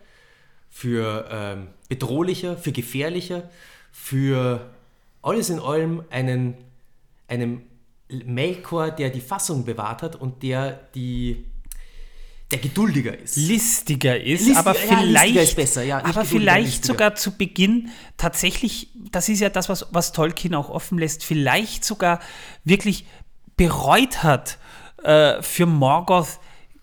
für 0.70 1.28
ähm, 1.30 1.68
bedrohlicher, 1.88 2.56
für 2.56 2.72
gefährlicher, 2.72 3.48
für 3.92 4.72
alles 5.22 5.50
in 5.50 5.60
allem 5.60 6.02
einen, 6.10 6.56
einem 7.28 7.62
Melkor, 8.08 8.90
der 8.90 9.10
die 9.10 9.20
Fassung 9.20 9.64
bewahrt 9.64 10.02
hat 10.02 10.16
und 10.16 10.42
der 10.42 10.80
die 10.96 11.46
der 12.52 12.60
geduldiger 12.60 13.18
ist. 13.18 13.36
Listiger 13.36 14.20
ist, 14.20 14.46
Listiger, 14.46 14.58
aber 14.58 14.74
vielleicht, 14.74 15.34
ja, 15.34 15.42
ist 15.42 15.56
besser, 15.56 15.82
ja, 15.82 16.04
aber 16.04 16.24
vielleicht 16.24 16.84
sogar 16.84 17.14
zu 17.14 17.36
Beginn 17.36 17.90
tatsächlich, 18.16 18.88
das 19.10 19.28
ist 19.28 19.40
ja 19.40 19.48
das, 19.48 19.68
was, 19.68 19.86
was 19.90 20.12
Tolkien 20.12 20.54
auch 20.54 20.68
offen 20.68 20.98
lässt, 20.98 21.24
vielleicht 21.24 21.84
sogar 21.84 22.20
wirklich 22.64 23.06
bereut 23.56 24.22
hat, 24.22 24.58
äh, 25.02 25.42
für 25.42 25.66
Morgoth 25.66 26.38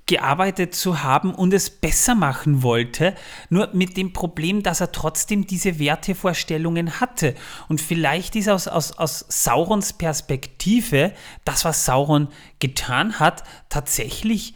gearbeitet 0.10 0.74
zu 0.74 1.04
haben 1.04 1.36
und 1.36 1.54
es 1.54 1.70
besser 1.70 2.16
machen 2.16 2.64
wollte, 2.64 3.14
nur 3.50 3.70
mit 3.74 3.96
dem 3.96 4.12
Problem, 4.12 4.64
dass 4.64 4.82
er 4.82 4.92
trotzdem 4.92 5.46
diese 5.46 5.78
Wertevorstellungen 5.78 7.00
hatte. 7.00 7.36
Und 7.68 7.80
vielleicht 7.80 8.36
ist 8.36 8.50
aus, 8.50 8.68
aus, 8.68 8.98
aus 8.98 9.24
Saurons 9.30 9.94
Perspektive 9.94 11.14
das, 11.46 11.64
was 11.64 11.86
Sauron 11.86 12.28
getan 12.58 13.20
hat, 13.20 13.44
tatsächlich 13.70 14.56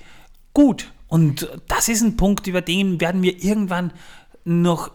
gut. 0.54 0.92
Und 1.14 1.48
das 1.68 1.90
ist 1.90 2.02
ein 2.02 2.18
Punkt, 2.18 2.48
über 2.48 2.62
den 2.62 3.00
werden 3.00 3.22
wir 3.22 3.44
irgendwann 3.44 3.94
noch 4.46 4.90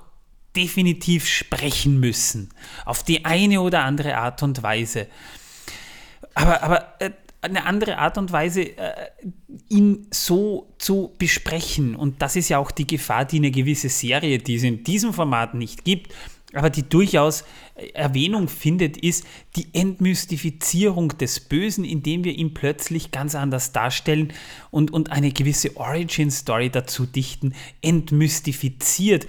definitiv 0.57 1.29
sprechen 1.29 2.01
müssen. 2.01 2.49
Auf 2.85 3.05
die 3.05 3.25
eine 3.25 3.61
oder 3.61 3.85
andere 3.85 4.17
Art 4.17 4.43
und 4.43 4.61
Weise. 4.65 5.07
Aber, 6.35 6.61
aber 6.65 6.95
äh, 6.99 7.13
eine 7.41 7.67
andere 7.67 7.99
Art 7.99 8.19
und 8.19 8.33
Weise, 8.33 8.63
äh, 8.63 9.11
ihn 9.69 10.09
so 10.11 10.75
zu 10.79 11.15
besprechen. 11.19 11.95
Und 11.95 12.21
das 12.21 12.35
ist 12.35 12.49
ja 12.49 12.59
auch 12.59 12.73
die 12.73 12.89
Gefahr, 12.89 13.25
die 13.25 13.37
eine 13.37 13.53
gewisse 13.53 13.89
Serie, 13.89 14.41
die 14.41 14.57
es 14.57 14.65
in 14.65 14.83
diesem 14.83 15.13
Format 15.13 15.55
nicht 15.55 15.85
gibt, 15.85 16.13
aber 16.55 16.71
die 16.71 16.89
durchaus 16.89 17.45
Erwähnung 17.95 18.49
findet, 18.49 18.97
ist 18.97 19.25
die 19.57 19.69
Entmystifizierung 19.73 21.17
des 21.19 21.41
Bösen, 21.41 21.85
indem 21.85 22.25
wir 22.25 22.33
ihn 22.33 22.55
plötzlich 22.55 23.11
ganz 23.11 23.35
anders 23.35 23.73
darstellen 23.73 24.33
und, 24.71 24.91
und 24.91 25.13
eine 25.13 25.31
gewisse 25.31 25.77
Origin-Story 25.77 26.71
dazu 26.71 27.05
dichten, 27.05 27.55
entmystifiziert 27.83 29.27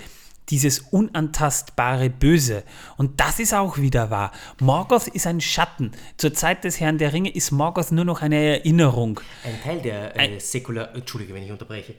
dieses 0.49 0.79
unantastbare 0.79 2.09
Böse. 2.09 2.63
Und 2.97 3.19
das 3.19 3.39
ist 3.39 3.53
auch 3.53 3.77
wieder 3.77 4.09
wahr. 4.09 4.31
Morgoth 4.59 5.07
ist 5.07 5.27
ein 5.27 5.41
Schatten. 5.41 5.91
Zur 6.17 6.33
Zeit 6.33 6.63
des 6.63 6.79
Herrn 6.79 6.97
der 6.97 7.13
Ringe 7.13 7.29
ist 7.29 7.51
Morgoth 7.51 7.91
nur 7.91 8.05
noch 8.05 8.21
eine 8.21 8.35
Erinnerung. 8.35 9.19
Ein 9.43 9.61
Teil 9.63 9.81
der 9.81 10.19
äh, 10.19 10.39
säkular... 10.39 10.95
Entschuldige, 10.95 11.33
wenn 11.33 11.43
ich 11.43 11.51
unterbreche. 11.51 11.95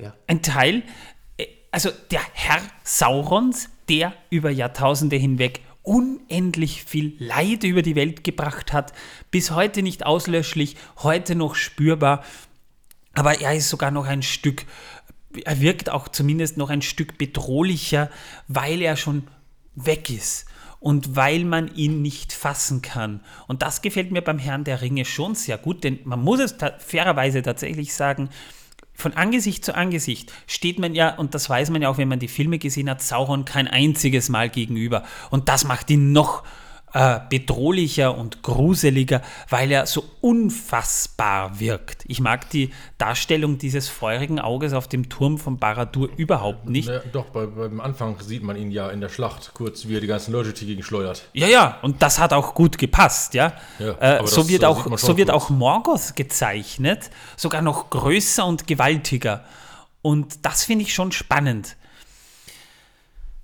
Ja. 0.00 0.14
Ein 0.26 0.42
Teil, 0.42 0.82
also 1.74 1.90
der 2.12 2.20
Herr 2.34 2.62
Saurons, 2.84 3.68
der 3.88 4.12
über 4.30 4.50
Jahrtausende 4.50 5.16
hinweg 5.16 5.60
unendlich 5.82 6.84
viel 6.84 7.16
Leid 7.18 7.64
über 7.64 7.82
die 7.82 7.96
Welt 7.96 8.22
gebracht 8.22 8.72
hat, 8.72 8.92
bis 9.32 9.50
heute 9.50 9.82
nicht 9.82 10.06
auslöschlich, 10.06 10.76
heute 11.02 11.34
noch 11.34 11.56
spürbar, 11.56 12.22
aber 13.12 13.40
er 13.40 13.56
ist 13.56 13.70
sogar 13.70 13.90
noch 13.90 14.06
ein 14.06 14.22
Stück, 14.22 14.66
er 15.44 15.60
wirkt 15.60 15.90
auch 15.90 16.06
zumindest 16.06 16.56
noch 16.56 16.70
ein 16.70 16.80
Stück 16.80 17.18
bedrohlicher, 17.18 18.08
weil 18.46 18.80
er 18.80 18.96
schon 18.96 19.26
weg 19.74 20.10
ist 20.10 20.46
und 20.78 21.16
weil 21.16 21.44
man 21.44 21.74
ihn 21.74 22.02
nicht 22.02 22.32
fassen 22.32 22.82
kann. 22.82 23.20
Und 23.48 23.62
das 23.62 23.82
gefällt 23.82 24.12
mir 24.12 24.22
beim 24.22 24.38
Herrn 24.38 24.62
der 24.62 24.80
Ringe 24.80 25.04
schon 25.04 25.34
sehr 25.34 25.58
gut, 25.58 25.82
denn 25.82 25.98
man 26.04 26.22
muss 26.22 26.38
es 26.38 26.54
fairerweise 26.78 27.42
tatsächlich 27.42 27.94
sagen, 27.94 28.30
von 28.94 29.12
Angesicht 29.14 29.64
zu 29.64 29.74
Angesicht 29.74 30.32
steht 30.46 30.78
man 30.78 30.94
ja, 30.94 31.16
und 31.16 31.34
das 31.34 31.50
weiß 31.50 31.70
man 31.70 31.82
ja 31.82 31.88
auch, 31.88 31.98
wenn 31.98 32.08
man 32.08 32.20
die 32.20 32.28
Filme 32.28 32.58
gesehen 32.58 32.88
hat, 32.88 33.02
Sauron 33.02 33.44
kein 33.44 33.66
einziges 33.66 34.28
Mal 34.28 34.48
gegenüber. 34.48 35.04
Und 35.30 35.48
das 35.48 35.64
macht 35.64 35.90
ihn 35.90 36.12
noch 36.12 36.44
äh, 36.94 37.18
bedrohlicher 37.28 38.16
und 38.16 38.42
gruseliger, 38.42 39.20
weil 39.50 39.70
er 39.72 39.86
so 39.86 40.04
unfassbar 40.20 41.58
wirkt. 41.58 42.04
Ich 42.06 42.20
mag 42.20 42.48
die 42.50 42.70
Darstellung 42.98 43.58
dieses 43.58 43.88
feurigen 43.88 44.38
Auges 44.38 44.72
auf 44.72 44.88
dem 44.88 45.08
Turm 45.08 45.38
von 45.38 45.58
Baradur 45.58 46.08
überhaupt 46.16 46.68
nicht. 46.68 46.88
Na, 46.88 47.00
doch, 47.12 47.26
bei, 47.26 47.46
beim 47.46 47.80
Anfang 47.80 48.16
sieht 48.20 48.44
man 48.44 48.56
ihn 48.56 48.70
ja 48.70 48.88
in 48.90 49.00
der 49.00 49.08
Schlacht 49.08 49.52
kurz, 49.54 49.88
wie 49.88 49.96
er 49.96 50.00
die 50.00 50.06
ganzen 50.06 50.32
Leute 50.32 50.52
dagegen 50.52 50.82
schleudert. 50.84 51.28
Ja, 51.32 51.48
ja, 51.48 51.78
und 51.82 52.00
das 52.00 52.20
hat 52.20 52.32
auch 52.32 52.54
gut 52.54 52.78
gepasst, 52.78 53.34
ja. 53.34 53.54
Ja, 53.80 54.20
äh, 54.20 54.26
so 54.26 54.42
das, 54.42 54.48
wird, 54.48 54.64
auch, 54.64 54.96
so 54.96 55.16
wird 55.16 55.30
auch 55.30 55.50
Morgoth 55.50 56.14
gezeichnet, 56.14 57.10
sogar 57.36 57.60
noch 57.60 57.90
größer 57.90 58.46
und 58.46 58.68
gewaltiger. 58.68 59.44
Und 60.00 60.44
das 60.44 60.62
finde 60.62 60.84
ich 60.84 60.94
schon 60.94 61.10
spannend. 61.10 61.76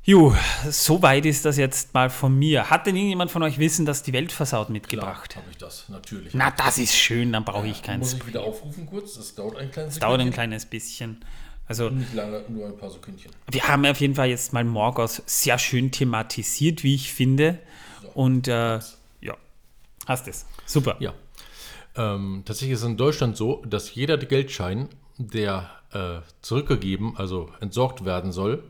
Jo, 0.03 0.35
soweit 0.69 1.27
ist 1.27 1.45
das 1.45 1.59
jetzt 1.59 1.93
mal 1.93 2.09
von 2.09 2.37
mir. 2.39 2.71
Hat 2.71 2.87
denn 2.87 2.97
irgendjemand 2.97 3.31
von 3.31 3.43
euch 3.43 3.59
Wissen, 3.59 3.85
dass 3.85 4.03
die 4.03 4.13
Welt 4.15 4.33
versaut 4.33 4.71
mitgebracht? 4.71 5.37
habe 5.37 5.47
ich 5.51 5.59
das, 5.59 5.89
natürlich. 5.89 6.33
Na, 6.33 6.51
das 6.51 6.79
ist 6.79 6.95
schön, 6.97 7.33
dann 7.33 7.45
brauche 7.45 7.67
ich 7.67 7.83
keins. 7.83 8.15
Muss 8.15 8.23
ich 8.23 8.27
wieder 8.27 8.43
aufrufen 8.43 8.87
kurz? 8.87 9.15
Das 9.15 9.35
dauert 9.35 9.59
ein 9.59 9.71
kleines 9.71 9.95
Das 9.95 10.01
dauert 10.01 10.21
ein 10.21 10.31
kleines 10.33 10.65
bisschen. 10.65 11.23
Also, 11.67 11.91
Nicht 11.91 12.15
lange, 12.15 12.43
nur 12.49 12.67
ein 12.67 12.77
paar 12.77 12.91
Sekündchen. 12.91 13.31
wir 13.51 13.69
haben 13.69 13.85
auf 13.87 14.01
jeden 14.01 14.15
Fall 14.15 14.29
jetzt 14.29 14.53
mal 14.53 14.65
Morgoth 14.65 15.23
sehr 15.27 15.59
schön 15.59 15.93
thematisiert, 15.93 16.83
wie 16.83 16.95
ich 16.95 17.13
finde. 17.13 17.59
Und 18.15 18.49
äh, 18.49 18.81
ja, 19.21 19.37
hast 20.07 20.27
es. 20.27 20.47
Super. 20.67 20.97
Ja. 20.99 21.13
Ähm, 21.95 22.43
tatsächlich 22.47 22.73
ist 22.75 22.81
es 22.81 22.87
in 22.87 22.97
Deutschland 22.97 23.37
so, 23.37 23.63
dass 23.67 23.95
jeder 23.95 24.17
Geldschein, 24.17 24.89
der 25.19 25.71
äh, 25.93 26.21
zurückgegeben, 26.43 27.17
also 27.17 27.51
entsorgt 27.61 28.05
werden 28.05 28.33
soll, 28.33 28.65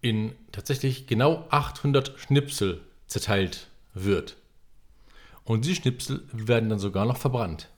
in 0.00 0.32
tatsächlich 0.52 1.06
genau 1.06 1.44
800 1.50 2.18
Schnipsel 2.18 2.80
zerteilt 3.06 3.68
wird. 3.94 4.36
Und 5.44 5.64
diese 5.64 5.76
Schnipsel 5.76 6.24
werden 6.32 6.68
dann 6.68 6.78
sogar 6.78 7.04
noch 7.06 7.16
verbrannt. 7.16 7.68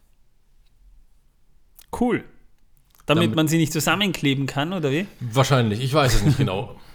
Cool. 1.99 2.25
Damit, 3.07 3.25
Damit- 3.25 3.37
man 3.37 3.49
sie 3.49 3.57
nicht 3.59 3.73
zusammenkleben 3.73 4.47
kann, 4.47 4.73
oder 4.73 4.91
wie? 4.91 5.07
Wahrscheinlich, 5.21 5.81
ich 5.81 5.93
weiß 5.95 6.15
es 6.15 6.23
nicht 6.23 6.39
genau. 6.39 6.79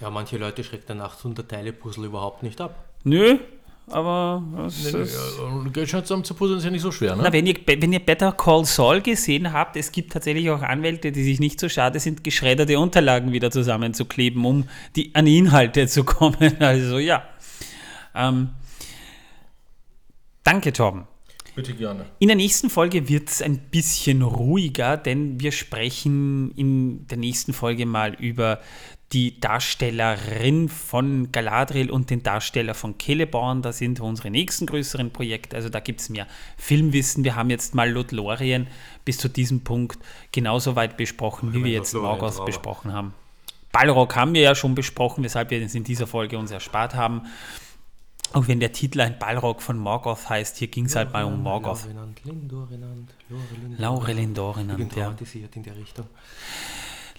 Ja, 0.00 0.10
manche 0.10 0.36
Leute 0.38 0.64
schreckt 0.64 0.90
ein 0.90 1.00
800-Teile-Puzzle 1.00 2.04
überhaupt 2.06 2.42
nicht 2.42 2.60
ab. 2.60 2.84
Nö, 3.04 3.38
aber 3.86 4.42
das 4.56 4.84
ist, 4.84 5.38
Ja, 5.38 5.44
und 5.44 5.72
Geldschein 5.72 6.02
zusammen 6.04 6.24
zu 6.24 6.34
puzzeln 6.34 6.58
ist 6.58 6.64
ja 6.64 6.70
nicht 6.70 6.82
so 6.82 6.90
schwer, 6.90 7.16
ne? 7.16 7.22
Na, 7.24 7.32
wenn 7.32 7.46
ihr, 7.46 7.56
wenn 7.66 7.92
ihr 7.92 8.00
Better 8.00 8.32
Call 8.32 8.64
Saul 8.64 9.02
gesehen 9.02 9.52
habt, 9.52 9.76
es 9.76 9.92
gibt 9.92 10.12
tatsächlich 10.12 10.48
auch 10.50 10.62
Anwälte, 10.62 11.12
die 11.12 11.22
sich 11.22 11.38
nicht 11.38 11.60
so 11.60 11.68
schade 11.68 12.00
sind, 12.00 12.24
geschredderte 12.24 12.78
Unterlagen 12.78 13.32
wieder 13.32 13.50
zusammenzukleben, 13.50 14.44
um 14.44 14.64
die, 14.96 15.14
an 15.14 15.26
die 15.26 15.38
Inhalte 15.38 15.86
zu 15.86 16.04
kommen. 16.04 16.54
Also 16.60 16.98
ja. 16.98 17.24
Ähm, 18.14 18.50
danke, 20.44 20.72
Torben. 20.72 21.06
Bitte 21.54 21.74
gerne. 21.74 22.06
In 22.18 22.28
der 22.28 22.36
nächsten 22.36 22.70
Folge 22.70 23.08
wird 23.08 23.28
es 23.28 23.42
ein 23.42 23.58
bisschen 23.70 24.22
ruhiger, 24.22 24.96
denn 24.96 25.40
wir 25.40 25.52
sprechen 25.52 26.50
in 26.52 27.06
der 27.06 27.18
nächsten 27.18 27.52
Folge 27.52 27.86
mal 27.86 28.14
über 28.14 28.60
die 29.14 29.38
Darstellerin 29.40 30.68
von 30.68 31.30
Galadriel 31.30 31.90
und 31.90 32.10
den 32.10 32.22
Darsteller 32.24 32.74
von 32.74 32.96
Celeborn. 32.98 33.62
Das 33.62 33.78
sind 33.78 34.00
unsere 34.00 34.30
nächsten 34.30 34.66
größeren 34.66 35.12
Projekte. 35.12 35.56
Also 35.56 35.68
da 35.68 35.78
gibt 35.80 36.00
es 36.00 36.08
mehr 36.08 36.26
Filmwissen. 36.58 37.22
Wir 37.22 37.36
haben 37.36 37.48
jetzt 37.48 37.74
mal 37.74 37.88
Lothlorien 37.88 38.66
bis 39.04 39.16
zu 39.18 39.28
diesem 39.28 39.62
Punkt 39.62 39.98
genauso 40.32 40.74
weit 40.74 40.96
besprochen, 40.96 41.54
wie 41.54 41.64
wir 41.64 41.72
jetzt 41.72 41.94
Morgoth 41.94 42.44
besprochen 42.44 42.92
haben. 42.92 43.14
Balrog 43.70 44.14
haben 44.16 44.34
wir 44.34 44.42
ja 44.42 44.54
schon 44.54 44.74
besprochen, 44.74 45.24
weshalb 45.24 45.50
wir 45.50 45.62
es 45.62 45.74
in 45.74 45.84
dieser 45.84 46.06
Folge 46.06 46.36
uns 46.36 46.50
erspart 46.50 46.94
haben. 46.94 47.22
Auch 48.32 48.48
wenn 48.48 48.58
der 48.58 48.72
Titel 48.72 49.00
ein 49.00 49.18
Balrog 49.18 49.62
von 49.62 49.78
Morgoth 49.78 50.28
heißt, 50.28 50.56
hier 50.56 50.66
ging 50.68 50.86
es 50.86 50.96
halt 50.96 51.12
mal 51.12 51.24
um 51.24 51.40
Morgoth. 51.40 51.84
Laurinant, 51.84 52.24
Lindorinant, 52.24 53.10
Lorelin- 53.30 53.78
Laurelin 53.78 54.34
Dorinant, 54.34 54.80
Ich 54.80 54.88
bin 54.88 54.98
ja. 54.98 55.14
in 55.54 55.62
der 55.62 55.76
Richtung. 55.76 56.06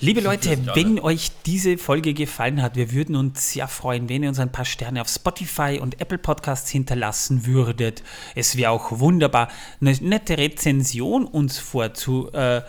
Liebe 0.02 0.20
Leute, 0.20 0.58
wenn 0.76 1.00
euch 1.00 1.32
diese 1.46 1.78
Folge 1.78 2.14
gefallen 2.14 2.62
hat, 2.62 2.76
wir 2.76 2.92
würden 2.92 3.16
uns 3.16 3.54
sehr 3.54 3.70
freuen, 3.70 4.10
wenn 4.10 4.24
ihr 4.24 4.30
uns 4.30 4.40
ein 4.40 4.52
paar 4.52 4.66
Sterne 4.66 5.00
auf 5.00 5.08
Spotify 5.08 5.80
und 5.82 6.02
Apple 6.02 6.18
Podcasts 6.18 6.70
hinterlassen 6.70 7.46
würdet. 7.46 8.04
Es 8.36 8.58
wäre 8.58 8.72
auch 8.72 9.00
wunderbar, 9.00 9.48
eine 9.80 9.94
nette 10.02 10.38
Rezension 10.38 11.24
uns 11.24 11.60
vorzulegen. 11.60 12.66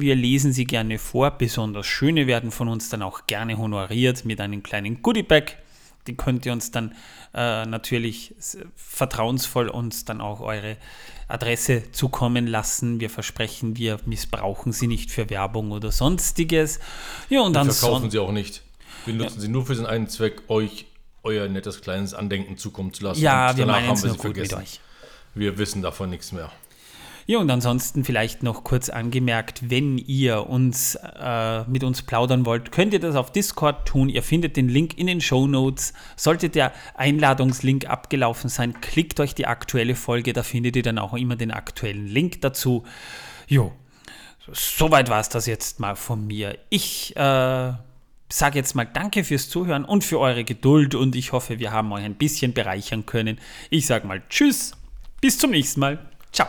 Wir 0.00 0.14
lesen 0.14 0.52
sie 0.52 0.64
gerne 0.64 0.98
vor. 0.98 1.32
Besonders 1.32 1.88
schöne 1.88 2.28
werden 2.28 2.52
von 2.52 2.68
uns 2.68 2.88
dann 2.88 3.02
auch 3.02 3.26
gerne 3.26 3.58
honoriert 3.58 4.24
mit 4.24 4.40
einem 4.40 4.62
kleinen 4.62 5.02
Goodiebag. 5.02 5.56
Die 6.06 6.16
könnt 6.16 6.46
ihr 6.46 6.52
uns 6.52 6.70
dann 6.70 6.94
äh, 7.34 7.66
natürlich 7.66 8.34
vertrauensvoll 8.74 9.68
uns 9.68 10.04
dann 10.04 10.20
auch 10.20 10.40
eure 10.40 10.76
Adresse 11.28 11.92
zukommen 11.92 12.46
lassen. 12.46 13.00
Wir 13.00 13.10
versprechen, 13.10 13.76
wir 13.76 14.00
missbrauchen 14.06 14.72
sie 14.72 14.86
nicht 14.86 15.10
für 15.10 15.30
Werbung 15.30 15.70
oder 15.70 15.92
sonstiges. 15.92 16.80
Ja, 17.28 17.42
und 17.42 17.52
dann 17.52 17.70
verkaufen 17.70 18.10
sie 18.10 18.18
auch 18.18 18.32
nicht. 18.32 18.62
Wir 19.04 19.14
nutzen 19.14 19.40
sie 19.40 19.48
nur 19.48 19.64
für 19.66 19.74
den 19.74 19.86
einen 19.86 20.08
Zweck, 20.08 20.42
euch 20.48 20.86
euer 21.22 21.48
nettes 21.48 21.80
kleines 21.80 22.14
Andenken 22.14 22.56
zukommen 22.56 22.92
zu 22.92 23.04
lassen. 23.04 23.20
Ja, 23.20 23.50
Und 23.50 23.56
wir 23.58 23.66
danach 23.66 23.80
meinen 23.80 23.88
haben 23.88 23.96
es 23.96 24.02
wir 24.02 24.08
nur 24.08 24.16
sie 24.16 24.22
gut 24.28 24.36
mit 24.36 24.48
vergessen. 24.48 24.62
euch. 24.62 24.80
Wir 25.34 25.58
wissen 25.58 25.82
davon 25.82 26.10
nichts 26.10 26.32
mehr. 26.32 26.50
Ja, 27.30 27.38
und 27.38 27.48
ansonsten 27.48 28.02
vielleicht 28.02 28.42
noch 28.42 28.64
kurz 28.64 28.88
angemerkt, 28.88 29.70
wenn 29.70 29.98
ihr 29.98 30.48
uns 30.48 30.96
äh, 30.96 31.62
mit 31.68 31.84
uns 31.84 32.02
plaudern 32.02 32.44
wollt, 32.44 32.72
könnt 32.72 32.92
ihr 32.92 32.98
das 32.98 33.14
auf 33.14 33.30
Discord 33.30 33.86
tun. 33.86 34.08
Ihr 34.08 34.24
findet 34.24 34.56
den 34.56 34.68
Link 34.68 34.98
in 34.98 35.06
den 35.06 35.20
Show 35.20 35.46
Notes. 35.46 35.92
Sollte 36.16 36.48
der 36.48 36.72
Einladungslink 36.96 37.88
abgelaufen 37.88 38.50
sein, 38.50 38.80
klickt 38.80 39.20
euch 39.20 39.36
die 39.36 39.46
aktuelle 39.46 39.94
Folge, 39.94 40.32
da 40.32 40.42
findet 40.42 40.74
ihr 40.74 40.82
dann 40.82 40.98
auch 40.98 41.14
immer 41.14 41.36
den 41.36 41.52
aktuellen 41.52 42.08
Link 42.08 42.40
dazu. 42.40 42.82
Jo, 43.46 43.70
soweit 44.52 45.08
war 45.08 45.20
es 45.20 45.28
das 45.28 45.46
jetzt 45.46 45.78
mal 45.78 45.94
von 45.94 46.26
mir. 46.26 46.58
Ich 46.68 47.14
äh, 47.14 47.20
sage 47.20 47.78
jetzt 48.54 48.74
mal 48.74 48.86
Danke 48.92 49.22
fürs 49.22 49.48
Zuhören 49.48 49.84
und 49.84 50.02
für 50.02 50.18
eure 50.18 50.42
Geduld 50.42 50.96
und 50.96 51.14
ich 51.14 51.30
hoffe, 51.30 51.60
wir 51.60 51.70
haben 51.70 51.92
euch 51.92 52.02
ein 52.02 52.16
bisschen 52.16 52.54
bereichern 52.54 53.06
können. 53.06 53.38
Ich 53.70 53.86
sage 53.86 54.04
mal 54.08 54.20
Tschüss, 54.28 54.72
bis 55.20 55.38
zum 55.38 55.52
nächsten 55.52 55.78
Mal. 55.78 56.00
Ciao. 56.32 56.48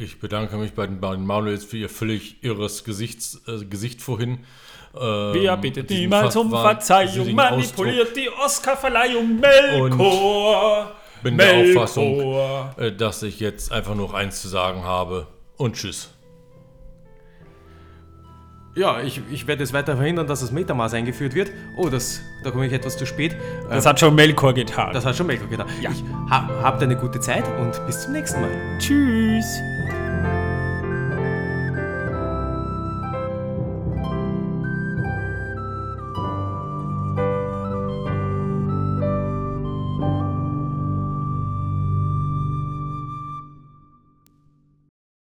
Ich 0.00 0.20
bedanke 0.20 0.56
mich 0.56 0.74
bei 0.74 0.86
den 0.86 1.00
beiden 1.00 1.26
Manuels 1.26 1.64
für 1.64 1.76
ihr 1.76 1.88
völlig 1.88 2.44
irres 2.44 2.84
Gesichts, 2.84 3.42
äh, 3.48 3.64
Gesicht 3.64 4.00
vorhin. 4.00 4.44
Ähm, 4.94 5.32
Wer 5.32 5.56
bittet 5.56 5.90
niemals 5.90 6.36
um 6.36 6.50
Verzeihung, 6.50 7.34
manipuliert 7.34 8.16
die 8.16 8.30
Oscarverleihung 8.30 9.40
Melkor. 9.40 10.92
Bin 11.22 11.36
der 11.36 11.52
Melkor. 11.52 11.82
Auffassung, 11.82 12.38
äh, 12.76 12.92
dass 12.92 13.24
ich 13.24 13.40
jetzt 13.40 13.72
einfach 13.72 13.96
nur 13.96 14.14
eins 14.14 14.40
zu 14.40 14.46
sagen 14.46 14.84
habe. 14.84 15.26
Und 15.56 15.74
tschüss. 15.74 16.10
Ja, 18.78 19.00
ich, 19.00 19.20
ich 19.28 19.48
werde 19.48 19.64
es 19.64 19.72
weiter 19.72 19.96
verhindern, 19.96 20.28
dass 20.28 20.38
das 20.38 20.52
Metamaß 20.52 20.94
eingeführt 20.94 21.34
wird. 21.34 21.50
Oh, 21.74 21.88
das, 21.88 22.22
da 22.44 22.52
komme 22.52 22.64
ich 22.66 22.72
etwas 22.72 22.96
zu 22.96 23.06
spät. 23.06 23.34
Das 23.68 23.84
Ähm, 23.84 23.88
hat 23.90 23.98
schon 23.98 24.14
Melkor 24.14 24.54
getan. 24.54 24.92
das 24.92 25.04
hat 25.04 25.16
schon 25.16 25.26
Melko 25.26 25.48
getan. 25.48 25.66
Ja. 25.80 25.90
Ich, 25.90 26.04
ha, 26.30 26.48
habt 26.62 26.80
eine 26.80 26.94
gute 26.96 27.18
Zeit 27.18 27.42
und 27.60 27.84
bis 27.86 28.02
zum 28.02 28.12
nächsten 28.12 28.40
Mal. 28.40 28.50
Tschüss. 28.78 29.46